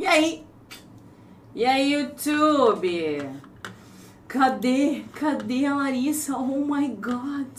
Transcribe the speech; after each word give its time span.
E 0.00 0.06
aí? 0.06 0.46
E 1.54 1.62
aí, 1.62 1.92
YouTube? 1.92 3.20
Cadê? 4.26 5.04
Cadê 5.12 5.66
a 5.66 5.76
Larissa? 5.76 6.38
Oh 6.38 6.64
my 6.64 6.88
God! 6.88 7.54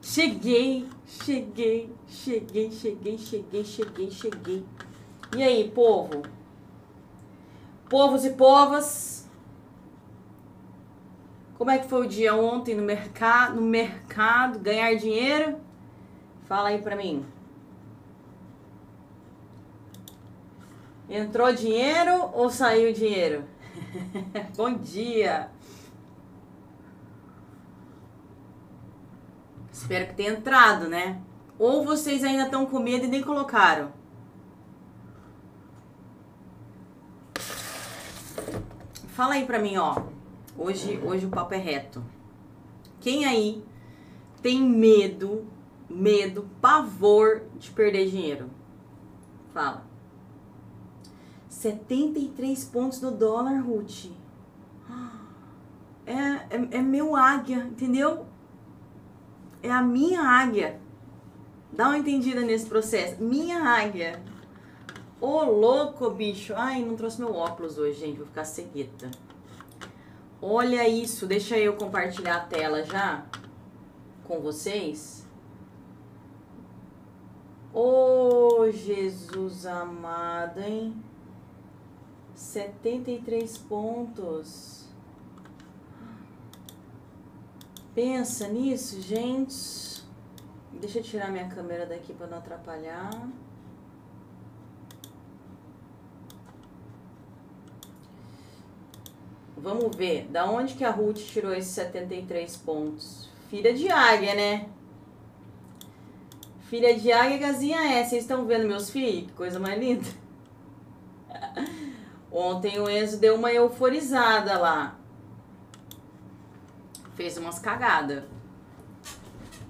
Cheguei, 0.00 0.88
cheguei, 1.06 1.92
cheguei, 2.08 2.72
cheguei, 2.72 3.18
cheguei, 3.18 3.64
cheguei, 3.64 4.10
cheguei. 4.10 4.64
E 5.36 5.42
aí, 5.42 5.70
povo? 5.70 6.22
Povos 7.90 8.24
e 8.24 8.30
povas, 8.30 9.28
como 11.58 11.70
é 11.70 11.78
que 11.78 11.86
foi 11.86 12.06
o 12.06 12.08
dia 12.08 12.34
ontem 12.34 12.74
no 12.74 12.82
mercado, 12.82 13.56
no 13.56 13.66
mercado, 13.66 14.58
ganhar 14.58 14.94
dinheiro? 14.94 15.58
Fala 16.46 16.70
aí 16.70 16.80
pra 16.80 16.96
mim. 16.96 17.26
Entrou 21.08 21.52
dinheiro 21.52 22.30
ou 22.32 22.50
saiu 22.50 22.92
dinheiro? 22.92 23.44
Bom 24.56 24.74
dia. 24.74 25.50
Espero 29.70 30.08
que 30.08 30.14
tenha 30.14 30.32
entrado, 30.32 30.88
né? 30.88 31.20
Ou 31.58 31.84
vocês 31.84 32.24
ainda 32.24 32.44
estão 32.44 32.66
com 32.66 32.80
medo 32.80 33.04
e 33.04 33.08
nem 33.08 33.22
colocaram? 33.22 33.92
Fala 39.08 39.34
aí 39.34 39.46
pra 39.46 39.60
mim, 39.60 39.76
ó. 39.76 40.02
Hoje, 40.58 41.00
hoje 41.04 41.24
o 41.24 41.30
papo 41.30 41.54
é 41.54 41.58
reto. 41.58 42.04
Quem 43.00 43.24
aí 43.24 43.64
tem 44.42 44.60
medo, 44.60 45.46
medo, 45.88 46.50
pavor 46.60 47.42
de 47.54 47.70
perder 47.70 48.10
dinheiro? 48.10 48.50
Fala. 49.54 49.85
73 51.56 52.64
pontos 52.66 53.00
no 53.00 53.10
dólar, 53.10 53.62
Ruth. 53.62 54.10
É, 56.04 56.12
é, 56.14 56.68
é 56.72 56.82
meu 56.82 57.16
águia, 57.16 57.64
entendeu? 57.64 58.26
É 59.62 59.70
a 59.70 59.80
minha 59.80 60.20
águia. 60.20 60.78
Dá 61.72 61.88
uma 61.88 61.98
entendida 61.98 62.42
nesse 62.42 62.66
processo. 62.66 63.22
Minha 63.22 63.58
águia. 63.64 64.22
Ô, 65.18 65.44
louco, 65.44 66.10
bicho. 66.10 66.52
Ai, 66.54 66.84
não 66.84 66.94
trouxe 66.94 67.20
meu 67.20 67.34
óculos 67.34 67.78
hoje, 67.78 68.00
gente. 68.00 68.18
Vou 68.18 68.26
ficar 68.26 68.44
cegueta. 68.44 69.10
Olha 70.40 70.86
isso. 70.86 71.26
Deixa 71.26 71.58
eu 71.58 71.74
compartilhar 71.74 72.36
a 72.36 72.40
tela 72.40 72.84
já 72.84 73.24
com 74.24 74.40
vocês. 74.40 75.26
Ô, 77.72 78.60
oh, 78.60 78.70
Jesus 78.70 79.64
amado, 79.64 80.60
hein? 80.60 80.94
73 82.36 83.56
pontos. 83.58 84.84
Pensa 87.94 88.46
nisso, 88.48 89.00
gente. 89.00 90.04
Deixa 90.72 90.98
eu 90.98 91.02
tirar 91.02 91.32
minha 91.32 91.48
câmera 91.48 91.86
daqui 91.86 92.12
para 92.12 92.26
não 92.26 92.36
atrapalhar. 92.36 93.10
Vamos 99.56 99.96
ver, 99.96 100.28
da 100.28 100.44
onde 100.44 100.74
que 100.74 100.84
a 100.84 100.90
Ruth 100.90 101.16
tirou 101.16 101.54
esses 101.54 101.72
73 101.72 102.54
pontos? 102.58 103.30
Filha 103.48 103.72
de 103.72 103.88
águia, 103.88 104.34
né? 104.34 104.68
Filha 106.68 106.94
de 106.94 107.10
águia, 107.10 107.38
gazinha 107.38 107.94
é. 107.94 108.04
Vocês 108.04 108.22
estão 108.22 108.44
vendo 108.44 108.68
meus 108.68 108.90
filhos? 108.90 109.28
Que 109.28 109.32
coisa 109.32 109.58
mais 109.58 109.80
linda. 109.80 110.06
Ontem 112.30 112.78
o 112.80 112.88
Enzo 112.88 113.18
deu 113.18 113.36
uma 113.36 113.52
euforizada 113.52 114.58
lá. 114.58 114.98
Fez 117.14 117.36
umas 117.38 117.58
cagadas. 117.58 118.24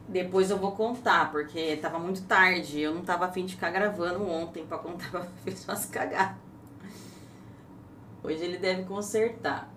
Depois 0.09 0.51
eu 0.51 0.57
vou 0.57 0.73
contar, 0.73 1.31
porque 1.31 1.77
tava 1.77 1.99
muito 1.99 2.23
tarde. 2.23 2.81
Eu 2.81 2.95
não 2.95 3.03
tava 3.03 3.27
afim 3.27 3.45
de 3.45 3.55
ficar 3.55 3.71
gravando 3.71 4.27
ontem 4.27 4.65
pra 4.65 4.79
contar. 4.79 5.27
Fez 5.45 5.65
umas 5.65 5.87
cagadas. 5.87 6.37
Hoje 8.23 8.43
ele 8.43 8.59
deve 8.59 8.85
consertar. 8.85 9.73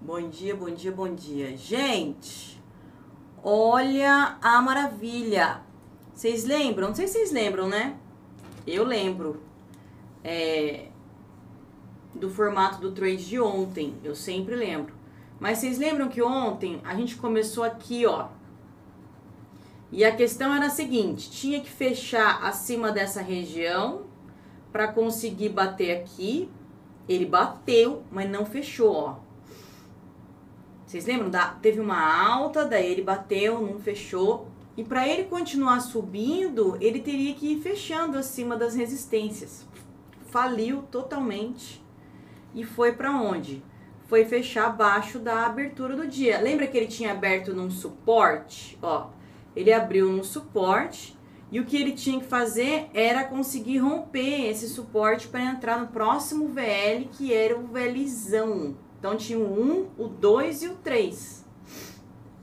Bom 0.00 0.28
dia, 0.28 0.56
bom 0.56 0.70
dia, 0.70 0.90
bom 0.90 1.14
dia. 1.14 1.56
Gente, 1.56 2.60
olha 3.42 4.36
a 4.42 4.60
maravilha. 4.60 5.60
Vocês 6.12 6.44
lembram? 6.44 6.88
Não 6.88 6.94
sei 6.94 7.06
se 7.06 7.14
vocês 7.14 7.30
lembram, 7.32 7.68
né? 7.68 7.96
Eu 8.66 8.84
lembro. 8.84 9.40
É, 10.24 10.86
do 12.14 12.30
formato 12.30 12.80
do 12.80 12.92
trade 12.92 13.26
de 13.26 13.40
ontem. 13.40 13.94
Eu 14.04 14.14
sempre 14.14 14.54
lembro. 14.54 14.94
Mas 15.40 15.58
vocês 15.58 15.78
lembram 15.78 16.08
que 16.08 16.22
ontem 16.22 16.80
a 16.84 16.94
gente 16.94 17.16
começou 17.16 17.64
aqui, 17.64 18.06
ó. 18.06 18.28
E 19.90 20.04
a 20.04 20.14
questão 20.14 20.54
era 20.54 20.66
a 20.66 20.70
seguinte: 20.70 21.30
tinha 21.30 21.60
que 21.60 21.70
fechar 21.70 22.44
acima 22.44 22.92
dessa 22.92 23.20
região 23.20 24.02
para 24.70 24.88
conseguir 24.88 25.50
bater 25.50 25.98
aqui. 25.98 26.48
Ele 27.08 27.26
bateu, 27.26 28.04
mas 28.10 28.30
não 28.30 28.46
fechou, 28.46 28.94
ó. 28.94 29.16
Vocês 30.86 31.06
lembram? 31.06 31.30
Da, 31.30 31.48
teve 31.48 31.80
uma 31.80 32.00
alta, 32.00 32.64
daí 32.64 32.92
ele 32.92 33.02
bateu, 33.02 33.60
não 33.60 33.78
fechou. 33.78 34.48
E 34.76 34.84
para 34.84 35.06
ele 35.06 35.24
continuar 35.24 35.80
subindo, 35.80 36.76
ele 36.80 37.00
teria 37.00 37.34
que 37.34 37.52
ir 37.52 37.60
fechando 37.60 38.16
acima 38.16 38.56
das 38.56 38.74
resistências. 38.74 39.66
Faliu 40.32 40.80
totalmente. 40.90 41.84
E 42.54 42.64
foi 42.64 42.94
para 42.94 43.20
onde? 43.20 43.62
Foi 44.06 44.24
fechar 44.24 44.68
abaixo 44.68 45.18
da 45.18 45.44
abertura 45.44 45.94
do 45.94 46.08
dia. 46.08 46.40
Lembra 46.40 46.66
que 46.66 46.78
ele 46.78 46.86
tinha 46.86 47.12
aberto 47.12 47.52
num 47.52 47.70
suporte? 47.70 48.78
Ó, 48.80 49.10
ele 49.54 49.70
abriu 49.70 50.10
num 50.10 50.24
suporte 50.24 51.14
e 51.50 51.60
o 51.60 51.66
que 51.66 51.76
ele 51.76 51.92
tinha 51.92 52.18
que 52.18 52.26
fazer 52.26 52.88
era 52.94 53.24
conseguir 53.24 53.76
romper 53.76 54.48
esse 54.48 54.70
suporte 54.70 55.28
para 55.28 55.44
entrar 55.44 55.78
no 55.78 55.88
próximo 55.88 56.48
VL, 56.48 57.10
que 57.12 57.34
era 57.34 57.54
o 57.54 57.66
VLzão. 57.66 58.74
Então 58.98 59.14
tinha 59.18 59.38
o 59.38 59.62
1, 59.98 60.02
o 60.02 60.08
2 60.08 60.62
e 60.62 60.68
o 60.68 60.76
3. 60.76 61.44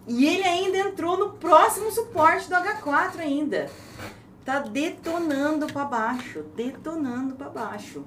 E 0.08 0.28
ele 0.28 0.44
ainda 0.44 0.78
entrou 0.78 1.18
no 1.18 1.32
próximo 1.34 1.92
suporte 1.92 2.48
do 2.48 2.56
H4 2.56 3.18
ainda. 3.18 3.68
Tá 4.50 4.58
detonando 4.62 5.68
para 5.68 5.86
baixo, 5.86 6.42
detonando 6.56 7.36
para 7.36 7.52
baixo. 7.52 8.04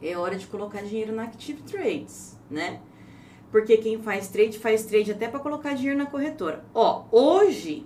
É 0.00 0.16
hora 0.16 0.36
de 0.36 0.46
colocar 0.46 0.82
dinheiro 0.82 1.12
na 1.12 1.24
Active 1.24 1.62
Trades, 1.62 2.38
né? 2.48 2.80
Porque 3.50 3.76
quem 3.78 4.00
faz 4.00 4.28
trade 4.28 4.56
faz 4.56 4.84
trade 4.84 5.10
até 5.10 5.26
para 5.26 5.40
colocar 5.40 5.74
dinheiro 5.74 5.98
na 5.98 6.06
corretora. 6.06 6.64
Ó, 6.72 7.06
hoje 7.10 7.84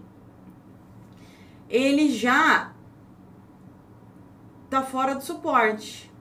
ele 1.67 2.11
já 2.11 2.75
tá 4.69 4.83
fora 4.83 5.15
do 5.15 5.25
suporte. 5.25 6.13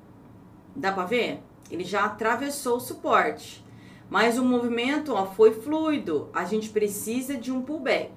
Dá 0.73 0.93
para 0.93 1.03
ver? 1.03 1.43
Ele 1.69 1.83
já 1.83 2.05
atravessou 2.05 2.77
o 2.77 2.79
suporte. 2.79 3.61
Mas 4.09 4.39
o 4.39 4.45
movimento 4.45 5.13
ó, 5.13 5.25
foi 5.25 5.51
fluido. 5.51 6.29
A 6.33 6.45
gente 6.45 6.69
precisa 6.69 7.35
de 7.35 7.51
um 7.51 7.61
pullback. 7.61 8.13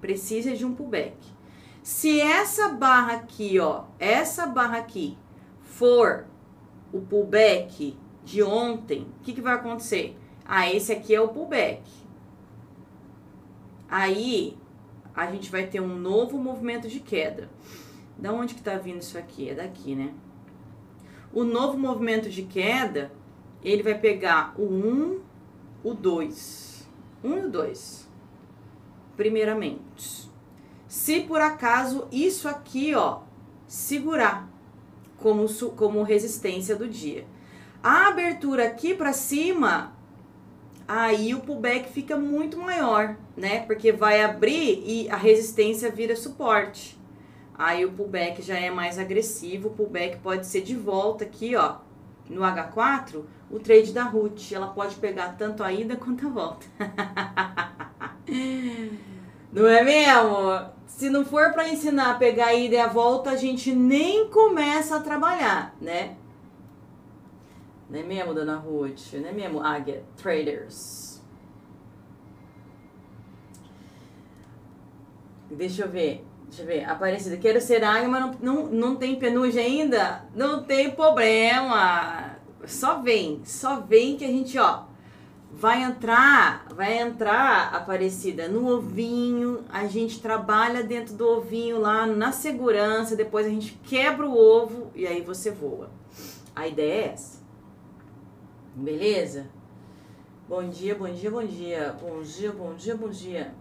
Precisa 0.00 0.56
de 0.56 0.66
um 0.66 0.74
pullback. 0.74 1.37
Se 1.88 2.20
essa 2.20 2.68
barra 2.68 3.14
aqui, 3.14 3.58
ó, 3.58 3.84
essa 3.98 4.46
barra 4.46 4.76
aqui 4.76 5.16
for 5.62 6.26
o 6.92 7.00
pullback 7.00 7.96
de 8.22 8.42
ontem, 8.42 9.06
o 9.18 9.22
que, 9.22 9.32
que 9.32 9.40
vai 9.40 9.54
acontecer? 9.54 10.14
Ah, 10.44 10.70
esse 10.70 10.92
aqui 10.92 11.14
é 11.14 11.20
o 11.20 11.28
pullback. 11.28 11.80
Aí 13.88 14.54
a 15.14 15.32
gente 15.32 15.50
vai 15.50 15.66
ter 15.66 15.80
um 15.80 15.96
novo 15.96 16.36
movimento 16.36 16.88
de 16.88 17.00
queda. 17.00 17.48
Da 18.18 18.34
onde 18.34 18.54
que 18.54 18.62
tá 18.62 18.76
vindo 18.76 19.00
isso 19.00 19.16
aqui? 19.16 19.48
É 19.48 19.54
daqui, 19.54 19.94
né? 19.94 20.12
O 21.32 21.42
novo 21.42 21.78
movimento 21.78 22.28
de 22.28 22.42
queda, 22.42 23.10
ele 23.64 23.82
vai 23.82 23.98
pegar 23.98 24.52
o 24.58 24.64
1 24.64 25.20
o 25.82 25.94
2. 25.94 26.86
1 27.24 27.30
um 27.30 27.38
e 27.38 27.46
o 27.46 27.50
2. 27.50 28.10
Primeiramente. 29.16 30.27
Se 30.88 31.20
por 31.20 31.40
acaso 31.40 32.08
isso 32.10 32.48
aqui, 32.48 32.94
ó, 32.94 33.20
segurar 33.66 34.48
como, 35.18 35.46
como 35.76 36.02
resistência 36.02 36.74
do 36.74 36.88
dia. 36.88 37.26
A 37.82 38.08
abertura 38.08 38.66
aqui 38.66 38.94
para 38.94 39.12
cima, 39.12 39.92
aí 40.86 41.34
o 41.34 41.40
pullback 41.40 41.92
fica 41.92 42.16
muito 42.16 42.58
maior, 42.58 43.16
né? 43.36 43.60
Porque 43.66 43.92
vai 43.92 44.22
abrir 44.22 44.82
e 44.84 45.10
a 45.10 45.16
resistência 45.16 45.90
vira 45.90 46.16
suporte. 46.16 46.98
Aí 47.54 47.84
o 47.84 47.92
pullback 47.92 48.40
já 48.40 48.58
é 48.58 48.70
mais 48.70 48.98
agressivo, 48.98 49.68
o 49.68 49.72
pullback 49.72 50.18
pode 50.18 50.46
ser 50.46 50.62
de 50.62 50.74
volta 50.74 51.24
aqui, 51.24 51.54
ó, 51.54 51.76
no 52.30 52.40
H4, 52.40 53.24
o 53.50 53.58
trade 53.58 53.92
da 53.92 54.04
Ruth. 54.04 54.52
Ela 54.52 54.68
pode 54.68 54.94
pegar 54.96 55.36
tanto 55.36 55.62
a 55.62 55.70
ida 55.70 55.96
quanto 55.96 56.26
a 56.26 56.30
volta. 56.30 56.66
Não 59.52 59.66
é 59.66 59.82
mesmo? 59.82 60.70
Se 60.86 61.08
não 61.08 61.24
for 61.24 61.52
para 61.52 61.68
ensinar 61.68 62.10
a 62.12 62.14
pegar 62.14 62.46
a 62.46 62.54
ida 62.54 62.74
e 62.74 62.78
a 62.78 62.88
volta, 62.88 63.30
a 63.30 63.36
gente 63.36 63.74
nem 63.74 64.28
começa 64.28 64.96
a 64.96 65.00
trabalhar, 65.00 65.74
né? 65.80 66.16
Não 67.88 67.98
é 67.98 68.02
mesmo, 68.02 68.34
dona 68.34 68.56
Ruth? 68.56 69.14
Não 69.14 69.28
é 69.28 69.32
mesmo, 69.32 69.60
Águia 69.60 70.04
Traders? 70.16 71.22
Deixa 75.50 75.82
eu 75.82 75.88
ver. 75.88 76.26
Deixa 76.48 76.62
eu 76.62 76.66
ver. 76.66 76.84
Aparecida. 76.84 77.36
Quero 77.38 77.60
ser 77.60 77.82
águia, 77.82 78.08
mas 78.08 78.20
não, 78.20 78.32
não, 78.40 78.66
não 78.66 78.96
tem 78.96 79.16
penugem 79.16 79.64
ainda? 79.64 80.24
Não 80.34 80.62
tem 80.62 80.90
problema. 80.90 82.36
Só 82.66 83.00
vem. 83.00 83.40
Só 83.44 83.80
vem 83.80 84.16
que 84.16 84.24
a 84.24 84.28
gente, 84.28 84.58
ó. 84.58 84.87
Vai 85.58 85.82
entrar, 85.82 86.68
vai 86.72 87.00
entrar, 87.00 87.74
Aparecida, 87.74 88.46
no 88.46 88.76
ovinho. 88.76 89.64
A 89.68 89.88
gente 89.88 90.22
trabalha 90.22 90.84
dentro 90.84 91.16
do 91.16 91.26
ovinho 91.26 91.80
lá 91.80 92.06
na 92.06 92.30
segurança. 92.30 93.16
Depois 93.16 93.44
a 93.44 93.48
gente 93.48 93.72
quebra 93.82 94.24
o 94.24 94.38
ovo 94.38 94.92
e 94.94 95.04
aí 95.04 95.20
você 95.20 95.50
voa. 95.50 95.90
A 96.54 96.68
ideia 96.68 96.92
é 96.92 97.08
essa. 97.08 97.42
Beleza? 98.72 99.48
Bom 100.48 100.68
dia, 100.68 100.94
bom 100.94 101.10
dia, 101.10 101.28
bom 101.28 101.44
dia. 101.44 101.96
Bom 102.00 102.22
dia, 102.22 102.52
bom 102.52 102.74
dia, 102.74 102.94
bom 102.94 103.08
dia. 103.08 103.54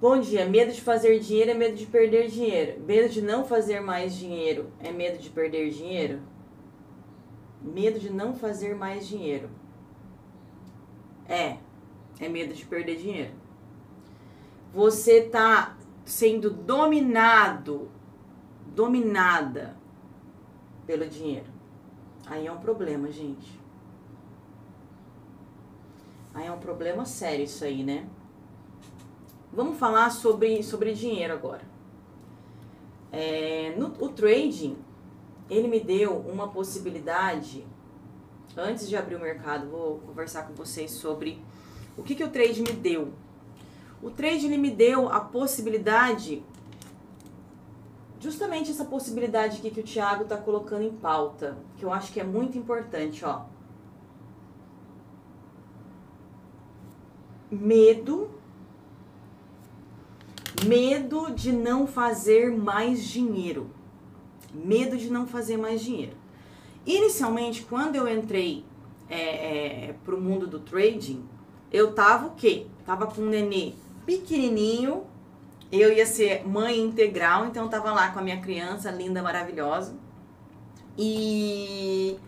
Bom 0.00 0.18
dia. 0.18 0.46
Medo 0.46 0.72
de 0.72 0.80
fazer 0.80 1.20
dinheiro 1.20 1.52
é 1.52 1.54
medo 1.54 1.76
de 1.76 1.86
perder 1.86 2.26
dinheiro. 2.26 2.82
Medo 2.84 3.08
de 3.08 3.22
não 3.22 3.44
fazer 3.44 3.78
mais 3.78 4.16
dinheiro 4.16 4.66
é 4.80 4.90
medo 4.90 5.16
de 5.16 5.30
perder 5.30 5.70
dinheiro? 5.70 6.18
Medo 7.62 8.00
de 8.00 8.12
não 8.12 8.34
fazer 8.34 8.74
mais 8.74 9.06
dinheiro. 9.06 9.59
É. 11.30 11.58
É 12.18 12.28
medo 12.28 12.52
de 12.52 12.66
perder 12.66 12.96
dinheiro. 12.96 13.32
Você 14.74 15.22
tá 15.22 15.76
sendo 16.04 16.50
dominado, 16.50 17.88
dominada 18.74 19.76
pelo 20.86 21.06
dinheiro. 21.06 21.46
Aí 22.26 22.46
é 22.46 22.52
um 22.52 22.58
problema, 22.58 23.10
gente. 23.10 23.58
Aí 26.34 26.46
é 26.46 26.52
um 26.52 26.58
problema 26.58 27.04
sério 27.04 27.44
isso 27.44 27.64
aí, 27.64 27.82
né? 27.82 28.08
Vamos 29.52 29.78
falar 29.78 30.10
sobre, 30.10 30.62
sobre 30.62 30.92
dinheiro 30.92 31.32
agora. 31.32 31.62
É, 33.12 33.74
no, 33.76 33.86
o 34.04 34.08
trading, 34.08 34.76
ele 35.48 35.68
me 35.68 35.80
deu 35.80 36.16
uma 36.18 36.48
possibilidade. 36.48 37.66
Antes 38.56 38.88
de 38.88 38.96
abrir 38.96 39.14
o 39.14 39.20
mercado, 39.20 39.68
vou 39.68 39.98
conversar 40.00 40.46
com 40.46 40.54
vocês 40.54 40.90
sobre 40.90 41.40
o 41.96 42.02
que, 42.02 42.14
que 42.14 42.24
o 42.24 42.30
trade 42.30 42.62
me 42.62 42.72
deu. 42.72 43.12
O 44.02 44.10
trade 44.10 44.46
ele 44.46 44.58
me 44.58 44.70
deu 44.70 45.08
a 45.08 45.20
possibilidade, 45.20 46.42
justamente 48.18 48.70
essa 48.70 48.84
possibilidade 48.84 49.58
aqui 49.58 49.70
que 49.70 49.80
o 49.80 49.84
Thiago 49.84 50.24
está 50.24 50.36
colocando 50.36 50.82
em 50.82 50.92
pauta, 50.92 51.58
que 51.76 51.84
eu 51.84 51.92
acho 51.92 52.12
que 52.12 52.20
é 52.20 52.24
muito 52.24 52.58
importante, 52.58 53.24
ó. 53.24 53.44
Medo 57.50 58.30
Medo 60.66 61.30
de 61.34 61.52
não 61.52 61.86
fazer 61.86 62.54
mais 62.54 63.02
dinheiro. 63.02 63.70
Medo 64.52 64.96
de 64.96 65.10
não 65.10 65.26
fazer 65.26 65.56
mais 65.56 65.80
dinheiro. 65.80 66.19
Inicialmente, 66.86 67.62
quando 67.62 67.96
eu 67.96 68.08
entrei 68.08 68.64
é, 69.08 69.88
é, 69.88 69.94
pro 70.04 70.20
mundo 70.20 70.46
do 70.46 70.60
trading, 70.60 71.24
eu 71.72 71.92
tava 71.92 72.28
o 72.28 72.30
quê? 72.30 72.66
Tava 72.84 73.06
com 73.06 73.22
um 73.22 73.28
nenê 73.28 73.74
pequenininho, 74.06 75.04
eu 75.70 75.92
ia 75.92 76.06
ser 76.06 76.46
mãe 76.46 76.80
integral, 76.80 77.46
então 77.46 77.64
eu 77.64 77.70
tava 77.70 77.92
lá 77.92 78.10
com 78.10 78.18
a 78.18 78.22
minha 78.22 78.40
criança 78.40 78.90
linda, 78.90 79.22
maravilhosa. 79.22 79.94
E 80.98 82.18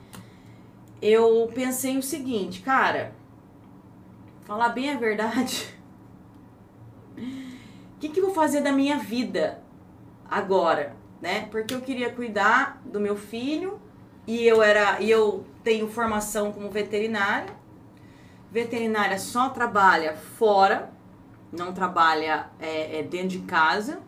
eu 1.01 1.51
pensei 1.55 1.99
o 1.99 2.03
seguinte, 2.03 2.61
cara, 2.61 3.15
falar 4.45 4.69
bem 4.69 4.91
a 4.91 4.97
verdade, 4.97 5.75
que, 8.03 8.09
que 8.09 8.19
eu 8.19 8.27
vou 8.27 8.35
fazer 8.35 8.61
da 8.63 8.73
minha 8.73 8.99
vida 8.99 9.63
agora, 10.29 10.97
né? 11.21 11.47
Porque 11.53 11.73
eu 11.73 11.81
queria 11.81 12.13
cuidar 12.13 12.83
do 12.85 12.99
meu 12.99 13.17
filho 13.17 13.81
e 14.27 14.47
eu 14.47 14.63
era 14.63 15.01
e 15.01 15.11
eu 15.11 15.45
tenho 15.63 15.89
formação 15.89 16.53
como 16.53 16.71
veterinária. 16.71 17.55
Veterinária 18.51 19.19
só 19.19 19.49
trabalha 19.49 20.15
fora, 20.15 20.91
não 21.51 21.73
trabalha 21.73 22.51
é, 22.61 23.01
é 23.01 23.03
dentro 23.03 23.29
de 23.29 23.39
casa, 23.41 24.01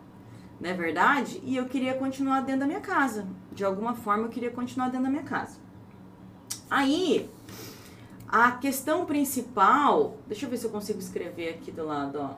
não 0.59 0.69
é 0.69 0.73
verdade? 0.73 1.41
E 1.43 1.55
eu 1.57 1.65
queria 1.65 1.95
continuar 1.95 2.41
dentro 2.41 2.61
da 2.61 2.67
minha 2.67 2.81
casa. 2.81 3.27
De 3.51 3.65
alguma 3.65 3.95
forma 3.95 4.23
eu 4.25 4.29
queria 4.29 4.51
continuar 4.51 4.87
dentro 4.87 5.05
da 5.05 5.09
minha 5.09 5.23
casa. 5.23 5.59
Aí, 6.69 7.29
a 8.27 8.51
questão 8.51 9.05
principal, 9.05 10.17
deixa 10.27 10.45
eu 10.45 10.49
ver 10.49 10.57
se 10.57 10.65
eu 10.65 10.71
consigo 10.71 10.99
escrever 10.99 11.49
aqui 11.49 11.71
do 11.71 11.85
lado, 11.85 12.19
ó. 12.19 12.35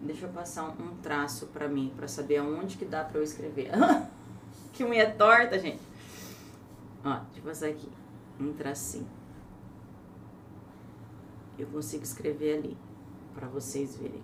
Deixa 0.00 0.26
eu 0.26 0.30
passar 0.30 0.64
um, 0.68 0.96
traço 1.02 1.46
para 1.46 1.66
mim, 1.66 1.92
para 1.96 2.06
saber 2.06 2.36
aonde 2.36 2.76
que 2.76 2.84
dá 2.84 3.02
para 3.02 3.18
eu 3.18 3.24
escrever. 3.24 3.70
que 4.72 4.84
unha 4.84 5.10
torta, 5.10 5.58
gente. 5.58 5.87
Ó, 7.04 7.10
deixa 7.10 7.38
eu 7.38 7.42
passar 7.42 7.68
aqui. 7.68 7.88
Um 8.40 8.52
tracinho. 8.52 9.08
Eu 11.58 11.66
consigo 11.66 12.04
escrever 12.04 12.58
ali, 12.58 12.76
para 13.34 13.48
vocês 13.48 13.96
verem. 13.96 14.22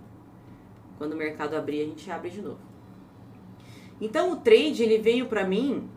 Quando 0.99 1.15
o 1.15 1.17
mercado 1.17 1.55
abrir, 1.55 1.83
a 1.83 1.87
gente 1.87 2.11
abre 2.11 2.31
de 2.31 2.41
novo. 2.41 2.61
Então, 4.01 4.33
o 4.33 4.37
trade, 4.37 4.83
ele 4.83 4.99
veio 4.99 5.27
para 5.27 5.47
mim 5.47 5.89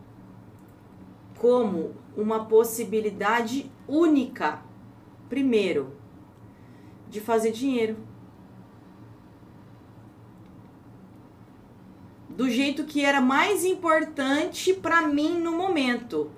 como 1.38 1.94
uma 2.16 2.46
possibilidade 2.46 3.70
única, 3.86 4.62
primeiro, 5.28 5.92
de 7.08 7.20
fazer 7.20 7.52
dinheiro 7.52 7.96
do 12.38 12.48
jeito 12.48 12.84
que 12.84 13.04
era 13.04 13.20
mais 13.20 13.64
importante 13.64 14.72
para 14.72 15.02
mim 15.08 15.40
no 15.40 15.56
momento, 15.56 16.30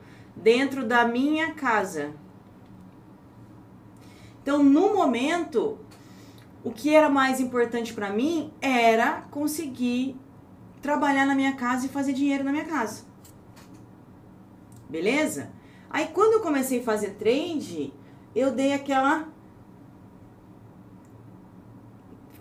dentro 0.43 0.87
da 0.87 1.05
minha 1.05 1.55
casa. 1.55 2.13
Então, 4.43 4.63
no 4.63 4.95
momento, 4.95 5.79
o 6.65 6.71
que 6.71 6.95
era 6.95 7.09
mais 7.09 7.41
importante 7.41 7.93
para 7.93 8.11
mim 8.11 8.53
era 8.61 9.23
conseguir 9.31 10.17
trabalhar 10.83 11.27
na 11.27 11.35
minha 11.35 11.55
casa 11.55 11.87
e 11.87 11.89
fazer 11.89 12.13
dinheiro 12.13 12.45
na 12.45 12.53
minha 12.53 12.65
casa. 12.65 13.05
Beleza? 14.89 15.53
Aí 15.89 16.09
quando 16.09 16.35
eu 16.35 16.41
comecei 16.41 16.81
a 16.81 16.85
fazer 16.85 17.11
trade, 17.11 17.93
eu 18.35 18.51
dei 18.53 18.73
aquela 18.73 19.29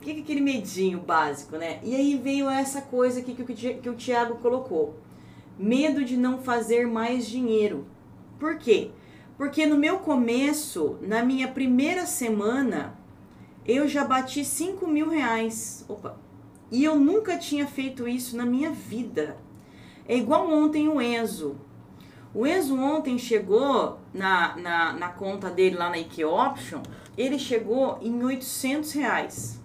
que 0.01 0.21
aquele 0.21 0.39
medinho 0.39 0.99
básico, 0.99 1.57
né? 1.57 1.79
E 1.83 1.93
aí 1.93 2.15
veio 2.17 2.49
essa 2.49 2.81
coisa 2.81 3.19
aqui 3.19 3.35
que, 3.35 3.73
que 3.75 3.89
o 3.89 3.95
Tiago 3.95 4.35
colocou. 4.35 4.97
Medo 5.59 6.05
de 6.05 6.15
não 6.15 6.39
fazer 6.39 6.87
mais 6.87 7.27
dinheiro. 7.27 7.85
Por 8.39 8.57
quê? 8.57 8.91
Porque 9.37 9.65
no 9.65 9.77
meu 9.77 9.99
começo, 9.99 10.97
na 11.01 11.21
minha 11.21 11.49
primeira 11.49 12.05
semana, 12.05 12.97
eu 13.65 13.85
já 13.85 14.05
bati 14.05 14.45
5 14.45 14.87
mil 14.87 15.09
reais. 15.09 15.83
Opa! 15.89 16.17
E 16.71 16.81
eu 16.81 16.97
nunca 16.97 17.37
tinha 17.37 17.67
feito 17.67 18.07
isso 18.07 18.37
na 18.37 18.45
minha 18.45 18.71
vida. 18.71 19.35
É 20.07 20.15
igual 20.15 20.49
ontem 20.49 20.87
o 20.87 21.01
Enzo. 21.01 21.57
O 22.33 22.47
Enzo 22.47 22.79
ontem 22.79 23.17
chegou 23.17 23.99
na, 24.13 24.55
na, 24.55 24.93
na 24.93 25.09
conta 25.09 25.49
dele 25.49 25.75
lá 25.75 25.89
na 25.89 25.97
IK 25.97 26.23
Option, 26.23 26.81
ele 27.17 27.37
chegou 27.37 27.99
em 28.01 28.23
800 28.23 28.93
reais 28.93 29.58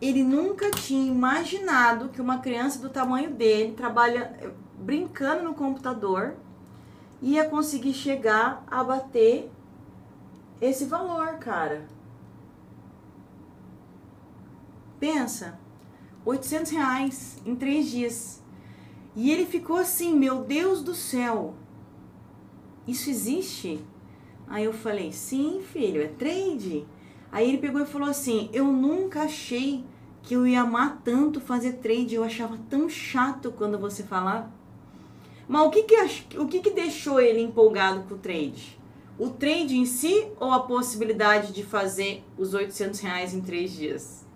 ele 0.00 0.22
nunca 0.22 0.70
tinha 0.70 1.10
imaginado 1.10 2.08
que 2.08 2.20
uma 2.20 2.38
criança 2.38 2.78
do 2.78 2.88
tamanho 2.88 3.30
dele, 3.32 3.72
trabalha 3.72 4.54
brincando 4.78 5.42
no 5.42 5.54
computador, 5.54 6.36
ia 7.20 7.48
conseguir 7.48 7.94
chegar 7.94 8.64
a 8.68 8.84
bater 8.84 9.50
esse 10.60 10.84
valor, 10.84 11.38
cara. 11.38 11.86
Pensa, 15.00 15.58
800 16.24 16.72
reais 16.72 17.38
em 17.44 17.56
três 17.56 17.88
dias. 17.90 18.42
E 19.16 19.32
ele 19.32 19.46
ficou 19.46 19.76
assim, 19.76 20.14
meu 20.14 20.44
Deus 20.44 20.82
do 20.82 20.94
céu, 20.94 21.54
isso 22.86 23.10
existe? 23.10 23.84
Aí 24.46 24.64
eu 24.64 24.72
falei, 24.72 25.12
sim, 25.12 25.62
filho, 25.62 26.00
é 26.00 26.06
trade. 26.06 26.86
Aí 27.30 27.48
ele 27.48 27.58
pegou 27.58 27.80
e 27.80 27.86
falou 27.86 28.08
assim: 28.08 28.48
Eu 28.52 28.66
nunca 28.66 29.22
achei 29.22 29.84
que 30.22 30.34
eu 30.34 30.46
ia 30.46 30.62
amar 30.62 31.00
tanto 31.04 31.40
fazer 31.40 31.74
trade. 31.74 32.14
Eu 32.14 32.24
achava 32.24 32.58
tão 32.68 32.88
chato 32.88 33.52
quando 33.52 33.78
você 33.78 34.02
falava. 34.02 34.50
Mas 35.46 35.66
o 35.66 35.70
que 35.70 35.82
que, 35.84 36.38
o 36.38 36.46
que, 36.46 36.60
que 36.60 36.70
deixou 36.70 37.20
ele 37.20 37.40
empolgado 37.40 38.02
com 38.02 38.14
o 38.14 38.18
trade? 38.18 38.78
O 39.18 39.30
trade 39.30 39.76
em 39.76 39.86
si 39.86 40.28
ou 40.38 40.52
a 40.52 40.60
possibilidade 40.60 41.52
de 41.52 41.62
fazer 41.62 42.22
os 42.36 42.54
800 42.54 43.00
reais 43.00 43.34
em 43.34 43.40
três 43.40 43.72
dias? 43.72 44.28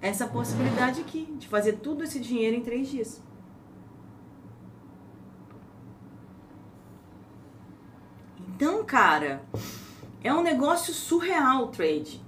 essa 0.00 0.26
possibilidade 0.26 1.00
aqui 1.00 1.26
de 1.38 1.48
fazer 1.48 1.74
tudo 1.74 2.04
esse 2.04 2.20
dinheiro 2.20 2.56
em 2.56 2.62
três 2.62 2.88
dias. 2.88 3.20
Então, 8.48 8.84
cara, 8.84 9.42
é 10.26 10.34
um 10.34 10.42
negócio 10.42 10.92
surreal 10.92 11.64
o 11.64 11.68
trade. 11.68 12.20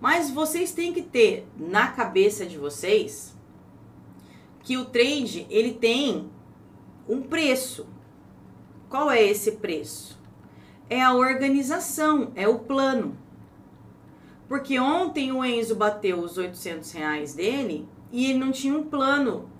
Mas 0.00 0.30
vocês 0.30 0.72
têm 0.72 0.94
que 0.94 1.02
ter 1.02 1.46
na 1.58 1.88
cabeça 1.88 2.46
de 2.46 2.56
vocês 2.56 3.36
que 4.62 4.78
o 4.78 4.86
trade 4.86 5.46
ele 5.50 5.74
tem 5.74 6.30
um 7.06 7.20
preço. 7.20 7.86
Qual 8.88 9.10
é 9.10 9.22
esse 9.22 9.52
preço? 9.52 10.18
É 10.88 11.02
a 11.02 11.12
organização, 11.12 12.32
é 12.34 12.48
o 12.48 12.60
plano. 12.60 13.18
Porque 14.48 14.78
ontem 14.80 15.32
o 15.32 15.44
Enzo 15.44 15.74
bateu 15.74 16.20
os 16.20 16.38
800 16.38 16.92
reais 16.92 17.34
dele 17.34 17.86
e 18.10 18.30
ele 18.30 18.38
não 18.38 18.50
tinha 18.50 18.74
um 18.74 18.84
plano 18.84 19.50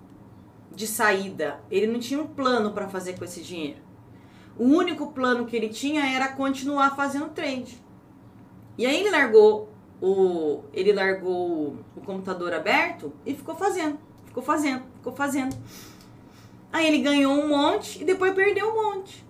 de 0.73 0.87
saída. 0.87 1.59
Ele 1.69 1.85
não 1.85 1.99
tinha 1.99 2.19
um 2.19 2.27
plano 2.27 2.71
para 2.71 2.87
fazer 2.87 3.17
com 3.17 3.25
esse 3.25 3.43
dinheiro. 3.43 3.84
O 4.57 4.63
único 4.63 5.11
plano 5.11 5.45
que 5.45 5.55
ele 5.55 5.69
tinha 5.69 6.05
era 6.05 6.29
continuar 6.29 6.95
fazendo 6.95 7.29
trade. 7.29 7.83
E 8.77 8.85
aí 8.85 8.99
ele 8.99 9.09
largou 9.09 9.69
o 10.01 10.63
ele 10.73 10.91
largou 10.91 11.77
o 11.95 12.01
computador 12.01 12.53
aberto 12.53 13.13
e 13.25 13.33
ficou 13.33 13.55
fazendo, 13.55 13.97
ficou 14.25 14.43
fazendo, 14.43 14.83
ficou 14.97 15.13
fazendo. 15.13 15.55
Aí 16.71 16.87
ele 16.87 16.99
ganhou 16.99 17.33
um 17.33 17.47
monte 17.47 18.01
e 18.01 18.05
depois 18.05 18.33
perdeu 18.33 18.69
um 18.69 18.83
monte. 18.83 19.25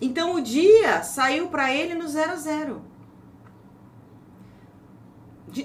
Então 0.00 0.34
o 0.34 0.40
dia 0.40 1.02
saiu 1.02 1.48
para 1.48 1.72
ele 1.72 1.94
no 1.94 2.06
zero 2.08 2.32
a 2.32 2.36
zero. 2.36 2.82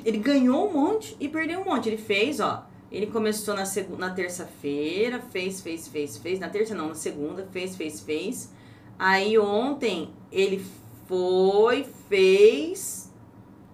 Ele 0.06 0.18
ganhou 0.18 0.70
um 0.70 0.74
monte 0.74 1.16
e 1.20 1.28
perdeu 1.28 1.62
um 1.62 1.66
monte. 1.66 1.90
Ele 1.90 1.98
fez, 1.98 2.40
ó. 2.40 2.66
Ele 2.92 3.08
começou 3.08 3.54
na, 3.54 3.64
na 3.98 4.10
terça-feira, 4.12 5.20
fez, 5.20 5.60
fez, 5.62 5.88
fez, 5.88 6.18
fez. 6.18 6.40
Na 6.40 6.50
terça 6.50 6.76
não, 6.76 6.90
na 6.90 6.96
segunda, 6.96 7.48
fez, 7.52 7.76
fez, 7.76 8.00
fez. 8.00 8.52
Aí 9.00 9.38
ontem 9.38 10.10
ele 10.32 10.66
foi, 11.08 11.84
fez, 12.10 13.12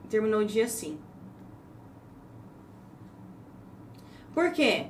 terminou 0.10 0.42
o 0.42 0.46
dia 0.46 0.66
assim. 0.66 0.98
Por 4.34 4.52
quê? 4.52 4.88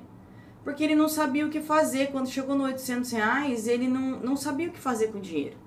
Porque 0.64 0.84
ele 0.84 0.96
não 0.96 1.10
sabia 1.10 1.46
o 1.46 1.50
que 1.50 1.60
fazer. 1.60 2.08
Quando 2.08 2.30
chegou 2.30 2.56
no 2.56 2.64
800 2.64 3.12
reais, 3.12 3.68
ele 3.68 3.88
não, 3.88 4.20
não 4.20 4.38
sabia 4.38 4.70
o 4.70 4.72
que 4.72 4.80
fazer 4.80 5.08
com 5.08 5.18
o 5.18 5.22
dinheiro. 5.22 5.58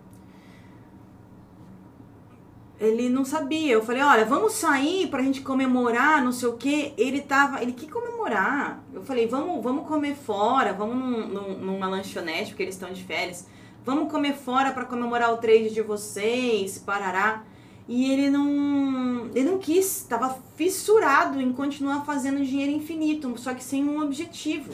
Ele 2.80 3.08
não 3.08 3.24
sabia. 3.24 3.72
Eu 3.72 3.82
falei, 3.82 4.02
olha, 4.02 4.24
vamos 4.24 4.54
sair 4.54 5.08
pra 5.08 5.22
gente 5.22 5.42
comemorar, 5.42 6.22
não 6.24 6.32
sei 6.32 6.48
o 6.48 6.56
quê. 6.56 6.94
Ele 6.96 7.20
tava. 7.20 7.62
Ele 7.62 7.72
que 7.72 7.88
comemorar? 7.90 8.82
Eu 8.92 9.02
falei, 9.02 9.26
vamos, 9.26 9.62
vamos 9.62 9.86
comer 9.86 10.14
fora, 10.14 10.72
vamos 10.72 10.96
num, 10.96 11.26
num, 11.28 11.58
numa 11.58 11.88
lanchonete, 11.88 12.50
porque 12.50 12.62
eles 12.62 12.74
estão 12.74 12.92
de 12.92 13.04
férias. 13.04 13.46
Vamos 13.86 14.10
comer 14.10 14.34
fora 14.34 14.72
para 14.72 14.84
comemorar 14.84 15.32
o 15.32 15.36
trade 15.36 15.72
de 15.72 15.80
vocês, 15.80 16.76
parará. 16.76 17.44
E 17.86 18.10
ele 18.10 18.28
não, 18.28 19.30
ele 19.32 19.48
não 19.48 19.58
quis, 19.60 19.98
estava 19.98 20.42
fissurado 20.56 21.40
em 21.40 21.52
continuar 21.52 22.04
fazendo 22.04 22.44
dinheiro 22.44 22.72
infinito, 22.72 23.32
só 23.38 23.54
que 23.54 23.62
sem 23.62 23.88
um 23.88 24.02
objetivo. 24.02 24.72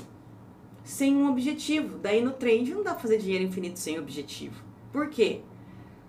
Sem 0.83 1.15
um 1.15 1.29
objetivo. 1.29 1.99
Daí 1.99 2.23
no 2.23 2.33
trade 2.33 2.73
não 2.73 2.83
dá 2.83 2.93
pra 2.93 3.03
fazer 3.03 3.19
dinheiro 3.19 3.45
infinito 3.45 3.79
sem 3.79 3.99
objetivo. 3.99 4.63
Por 4.91 5.11
quê? 5.11 5.43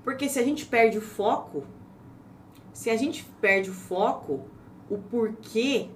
Porque 0.01 0.29
se 0.29 0.39
a 0.39 0.43
gente 0.43 0.65
perde 0.65 0.97
o 0.97 1.01
foco, 1.01 1.65
se 2.71 2.89
a 2.89 2.95
gente 2.95 3.25
perde 3.41 3.69
o 3.69 3.73
foco, 3.73 4.47
o 4.89 4.97
porquê, 4.97 5.89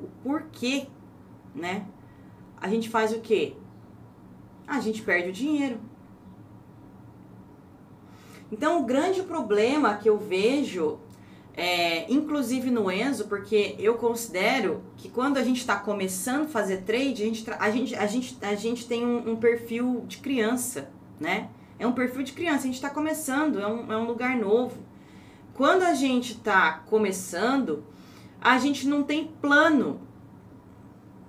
o 0.00 0.06
porquê, 0.22 0.86
né? 1.54 1.86
A 2.56 2.66
gente 2.66 2.88
faz 2.88 3.12
o 3.12 3.20
quê? 3.20 3.56
A 4.66 4.80
gente 4.80 5.02
perde 5.02 5.28
o 5.28 5.32
dinheiro. 5.34 5.89
Então, 8.50 8.80
o 8.80 8.84
grande 8.84 9.22
problema 9.22 9.96
que 9.96 10.08
eu 10.08 10.18
vejo, 10.18 10.98
é, 11.54 12.10
inclusive 12.12 12.70
no 12.70 12.90
Enzo, 12.90 13.28
porque 13.28 13.76
eu 13.78 13.94
considero 13.94 14.82
que 14.96 15.08
quando 15.08 15.36
a 15.36 15.44
gente 15.44 15.58
está 15.58 15.76
começando 15.76 16.46
a 16.46 16.48
fazer 16.48 16.78
trade, 16.78 17.22
a 17.22 17.26
gente, 17.26 17.50
a 17.50 17.70
gente, 17.70 17.94
a 17.94 18.06
gente, 18.06 18.38
a 18.42 18.54
gente 18.54 18.86
tem 18.86 19.04
um, 19.04 19.32
um 19.32 19.36
perfil 19.36 20.04
de 20.06 20.18
criança, 20.18 20.90
né? 21.18 21.48
É 21.78 21.86
um 21.86 21.92
perfil 21.92 22.22
de 22.22 22.32
criança, 22.32 22.60
a 22.60 22.66
gente 22.66 22.74
está 22.74 22.90
começando, 22.90 23.60
é 23.60 23.66
um, 23.66 23.92
é 23.92 23.96
um 23.96 24.06
lugar 24.06 24.36
novo. 24.36 24.78
Quando 25.54 25.82
a 25.82 25.94
gente 25.94 26.32
está 26.32 26.72
começando, 26.86 27.84
a 28.40 28.58
gente 28.58 28.86
não 28.86 29.02
tem 29.02 29.28
plano, 29.40 30.00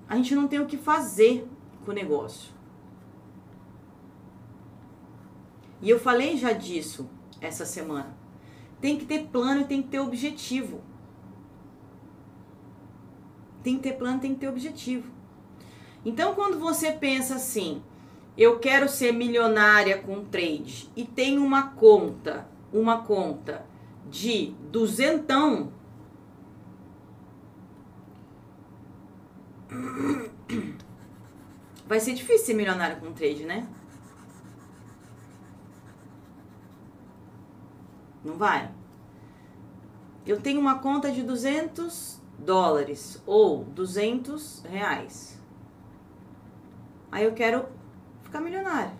a 0.07 0.15
gente 0.15 0.33
não 0.33 0.47
tem 0.47 0.59
o 0.59 0.65
que 0.65 0.77
fazer 0.77 1.47
com 1.85 1.91
o 1.91 1.93
negócio. 1.93 2.51
E 5.81 5.89
eu 5.89 5.99
falei 5.99 6.37
já 6.37 6.51
disso 6.51 7.09
essa 7.39 7.65
semana. 7.65 8.15
Tem 8.79 8.97
que 8.97 9.05
ter 9.05 9.27
plano 9.27 9.61
e 9.61 9.65
tem 9.65 9.81
que 9.81 9.89
ter 9.89 9.99
objetivo. 9.99 10.81
Tem 13.63 13.77
que 13.77 13.83
ter 13.83 13.93
plano, 13.93 14.19
tem 14.19 14.33
que 14.33 14.39
ter 14.39 14.49
objetivo. 14.49 15.11
Então, 16.03 16.33
quando 16.33 16.59
você 16.59 16.91
pensa 16.91 17.35
assim, 17.35 17.81
eu 18.37 18.59
quero 18.59 18.89
ser 18.89 19.11
milionária 19.11 19.99
com 19.99 20.25
trade 20.25 20.89
e 20.95 21.05
tem 21.05 21.37
uma 21.37 21.71
conta, 21.71 22.47
uma 22.73 23.03
conta 23.03 23.65
de 24.09 24.55
duzentão, 24.71 25.71
vai 31.87 31.99
ser 31.99 32.13
difícil 32.13 32.47
ser 32.47 32.53
milionária 32.55 32.95
com 32.95 33.11
trade, 33.11 33.45
né? 33.45 33.67
Não 38.23 38.37
vai. 38.37 38.71
Eu 40.25 40.39
tenho 40.39 40.59
uma 40.59 40.79
conta 40.79 41.11
de 41.11 41.23
200 41.23 42.21
dólares 42.37 43.21
ou 43.25 43.63
200 43.65 44.63
reais. 44.63 45.39
Aí 47.11 47.23
eu 47.23 47.33
quero 47.33 47.65
ficar 48.23 48.39
milionário. 48.39 48.93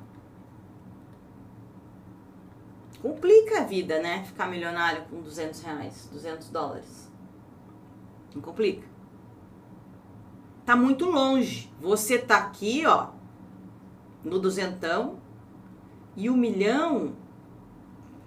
Complica 3.02 3.62
a 3.62 3.64
vida, 3.64 4.00
né? 4.02 4.24
Ficar 4.26 4.48
milionário 4.48 5.06
com 5.06 5.22
200 5.22 5.62
reais, 5.62 6.10
200 6.12 6.50
dólares. 6.50 7.12
Não 8.36 8.42
complica. 8.42 8.88
Tá 10.66 10.76
muito 10.76 11.06
longe. 11.06 11.72
Você 11.82 12.20
tá 12.20 12.38
aqui, 12.38 12.86
ó, 12.86 13.10
no 14.24 14.40
duzentão, 14.40 15.20
e 16.16 16.30
o 16.30 16.38
milhão 16.38 17.16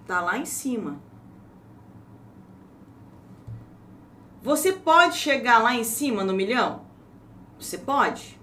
Tá 0.05 0.21
lá 0.21 0.37
em 0.37 0.45
cima. 0.45 0.99
Você 4.43 4.71
pode 4.71 5.17
chegar 5.17 5.57
lá 5.57 5.73
em 5.73 5.83
cima 5.83 6.23
no 6.23 6.31
milhão? 6.31 6.85
Você 7.59 7.79
pode. 7.79 8.39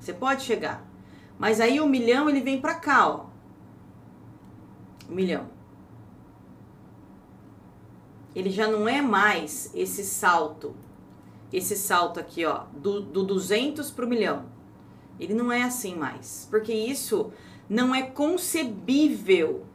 Você 0.00 0.12
pode 0.12 0.42
chegar. 0.42 0.84
Mas 1.38 1.60
aí 1.60 1.80
o 1.80 1.86
milhão 1.86 2.28
ele 2.28 2.40
vem 2.40 2.60
para 2.60 2.74
cá, 2.74 3.08
ó. 3.08 3.26
O 5.08 5.14
milhão. 5.14 5.48
Ele 8.34 8.50
já 8.50 8.66
não 8.66 8.88
é 8.88 9.00
mais 9.00 9.70
esse 9.74 10.04
salto. 10.04 10.74
Esse 11.52 11.76
salto 11.76 12.18
aqui, 12.18 12.44
ó, 12.44 12.64
do, 12.72 13.00
do 13.00 13.22
200 13.22 13.92
pro 13.92 14.08
milhão. 14.08 14.46
Ele 15.20 15.34
não 15.34 15.52
é 15.52 15.62
assim 15.62 15.94
mais. 15.94 16.48
Porque 16.50 16.72
isso 16.72 17.32
não 17.68 17.94
é 17.94 18.02
concebível 18.02 19.67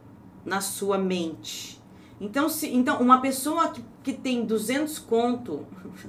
na 0.44 0.60
sua 0.60 0.98
mente. 0.98 1.82
Então, 2.20 2.48
se, 2.48 2.72
então 2.74 3.00
uma 3.00 3.20
pessoa 3.20 3.68
que, 3.70 3.84
que 4.02 4.12
tem 4.12 4.44
200 4.44 4.98
conto, 4.98 5.66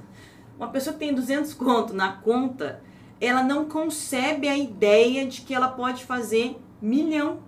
uma 0.56 0.68
pessoa 0.68 0.92
que 0.92 1.00
tem 1.00 1.14
200 1.14 1.54
conto 1.54 1.92
na 1.94 2.12
conta, 2.12 2.82
ela 3.20 3.42
não 3.42 3.64
concebe 3.66 4.48
a 4.48 4.56
ideia 4.56 5.26
de 5.26 5.40
que 5.40 5.54
ela 5.54 5.68
pode 5.68 6.04
fazer 6.04 6.56
milhão. 6.80 7.40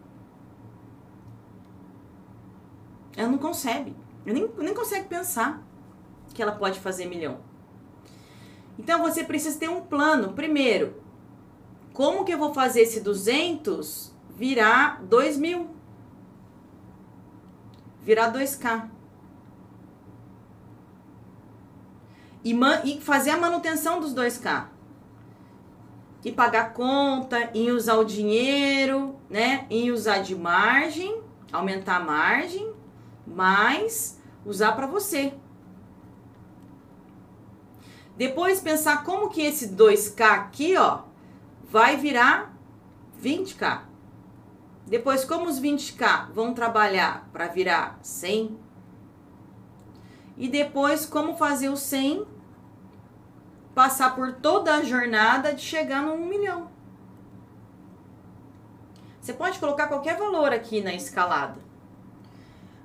Ela 3.17 3.29
não 3.29 3.39
concebe. 3.39 3.95
Ela 4.25 4.35
nem, 4.35 4.51
nem 4.59 4.75
consegue 4.75 5.09
pensar 5.09 5.63
que 6.35 6.43
ela 6.43 6.53
pode 6.53 6.79
fazer 6.81 7.07
milhão. 7.07 7.39
Então 8.79 9.03
você 9.03 9.25
precisa 9.25 9.59
ter 9.59 9.69
um 9.69 9.81
plano. 9.81 10.33
Primeiro, 10.35 11.03
como 11.93 12.25
que 12.25 12.33
eu 12.33 12.39
vou 12.39 12.55
fazer 12.55 12.83
esse 12.83 13.01
200 13.01 14.15
virar 14.31 15.03
2 15.03 15.37
mil? 15.37 15.78
Virar 18.09 18.33
2K. 18.33 18.89
E, 22.43 22.55
e 22.85 23.01
fazer 23.03 23.33
a 23.33 23.37
manutenção 23.37 24.01
dos 24.01 24.15
2K. 24.15 24.69
E 26.25 26.33
pagar 26.33 26.73
conta, 26.73 27.51
em 27.53 27.71
usar 27.71 27.97
o 27.97 28.05
dinheiro, 28.05 29.15
né? 29.29 29.67
Em 29.69 29.91
usar 29.91 30.21
de 30.21 30.35
margem, 30.35 31.21
aumentar 31.53 31.97
a 31.97 32.01
margem, 32.01 32.73
mas 33.27 34.19
usar 34.43 34.73
para 34.73 34.87
você. 34.87 35.35
Depois 38.17 38.59
pensar 38.59 39.05
como 39.05 39.29
que 39.29 39.43
esse 39.43 39.69
2K 39.69 40.23
aqui, 40.23 40.79
ó, 40.79 41.03
vai 41.63 41.99
virar 41.99 42.57
20K. 43.23 43.88
Depois, 44.89 45.25
como 45.25 45.47
os 45.47 45.61
20K 45.61 46.31
vão 46.33 46.55
trabalhar 46.55 47.29
para 47.33 47.47
virar 47.49 47.99
100. 48.03 48.59
E 50.37 50.49
depois, 50.49 51.05
como 51.05 51.37
fazer 51.37 51.69
o 51.69 51.77
100 51.77 52.27
passar 53.75 54.17
por 54.17 54.33
toda 54.33 54.75
a 54.75 54.83
jornada 54.83 55.55
de 55.55 55.63
chegar 55.63 56.03
no 56.03 56.15
1 56.15 56.27
milhão. 56.27 56.71
Você 59.21 59.33
pode 59.33 59.59
colocar 59.59 59.87
qualquer 59.87 60.17
valor 60.17 60.53
aqui 60.53 60.81
na 60.81 60.95
escalada. 60.95 61.61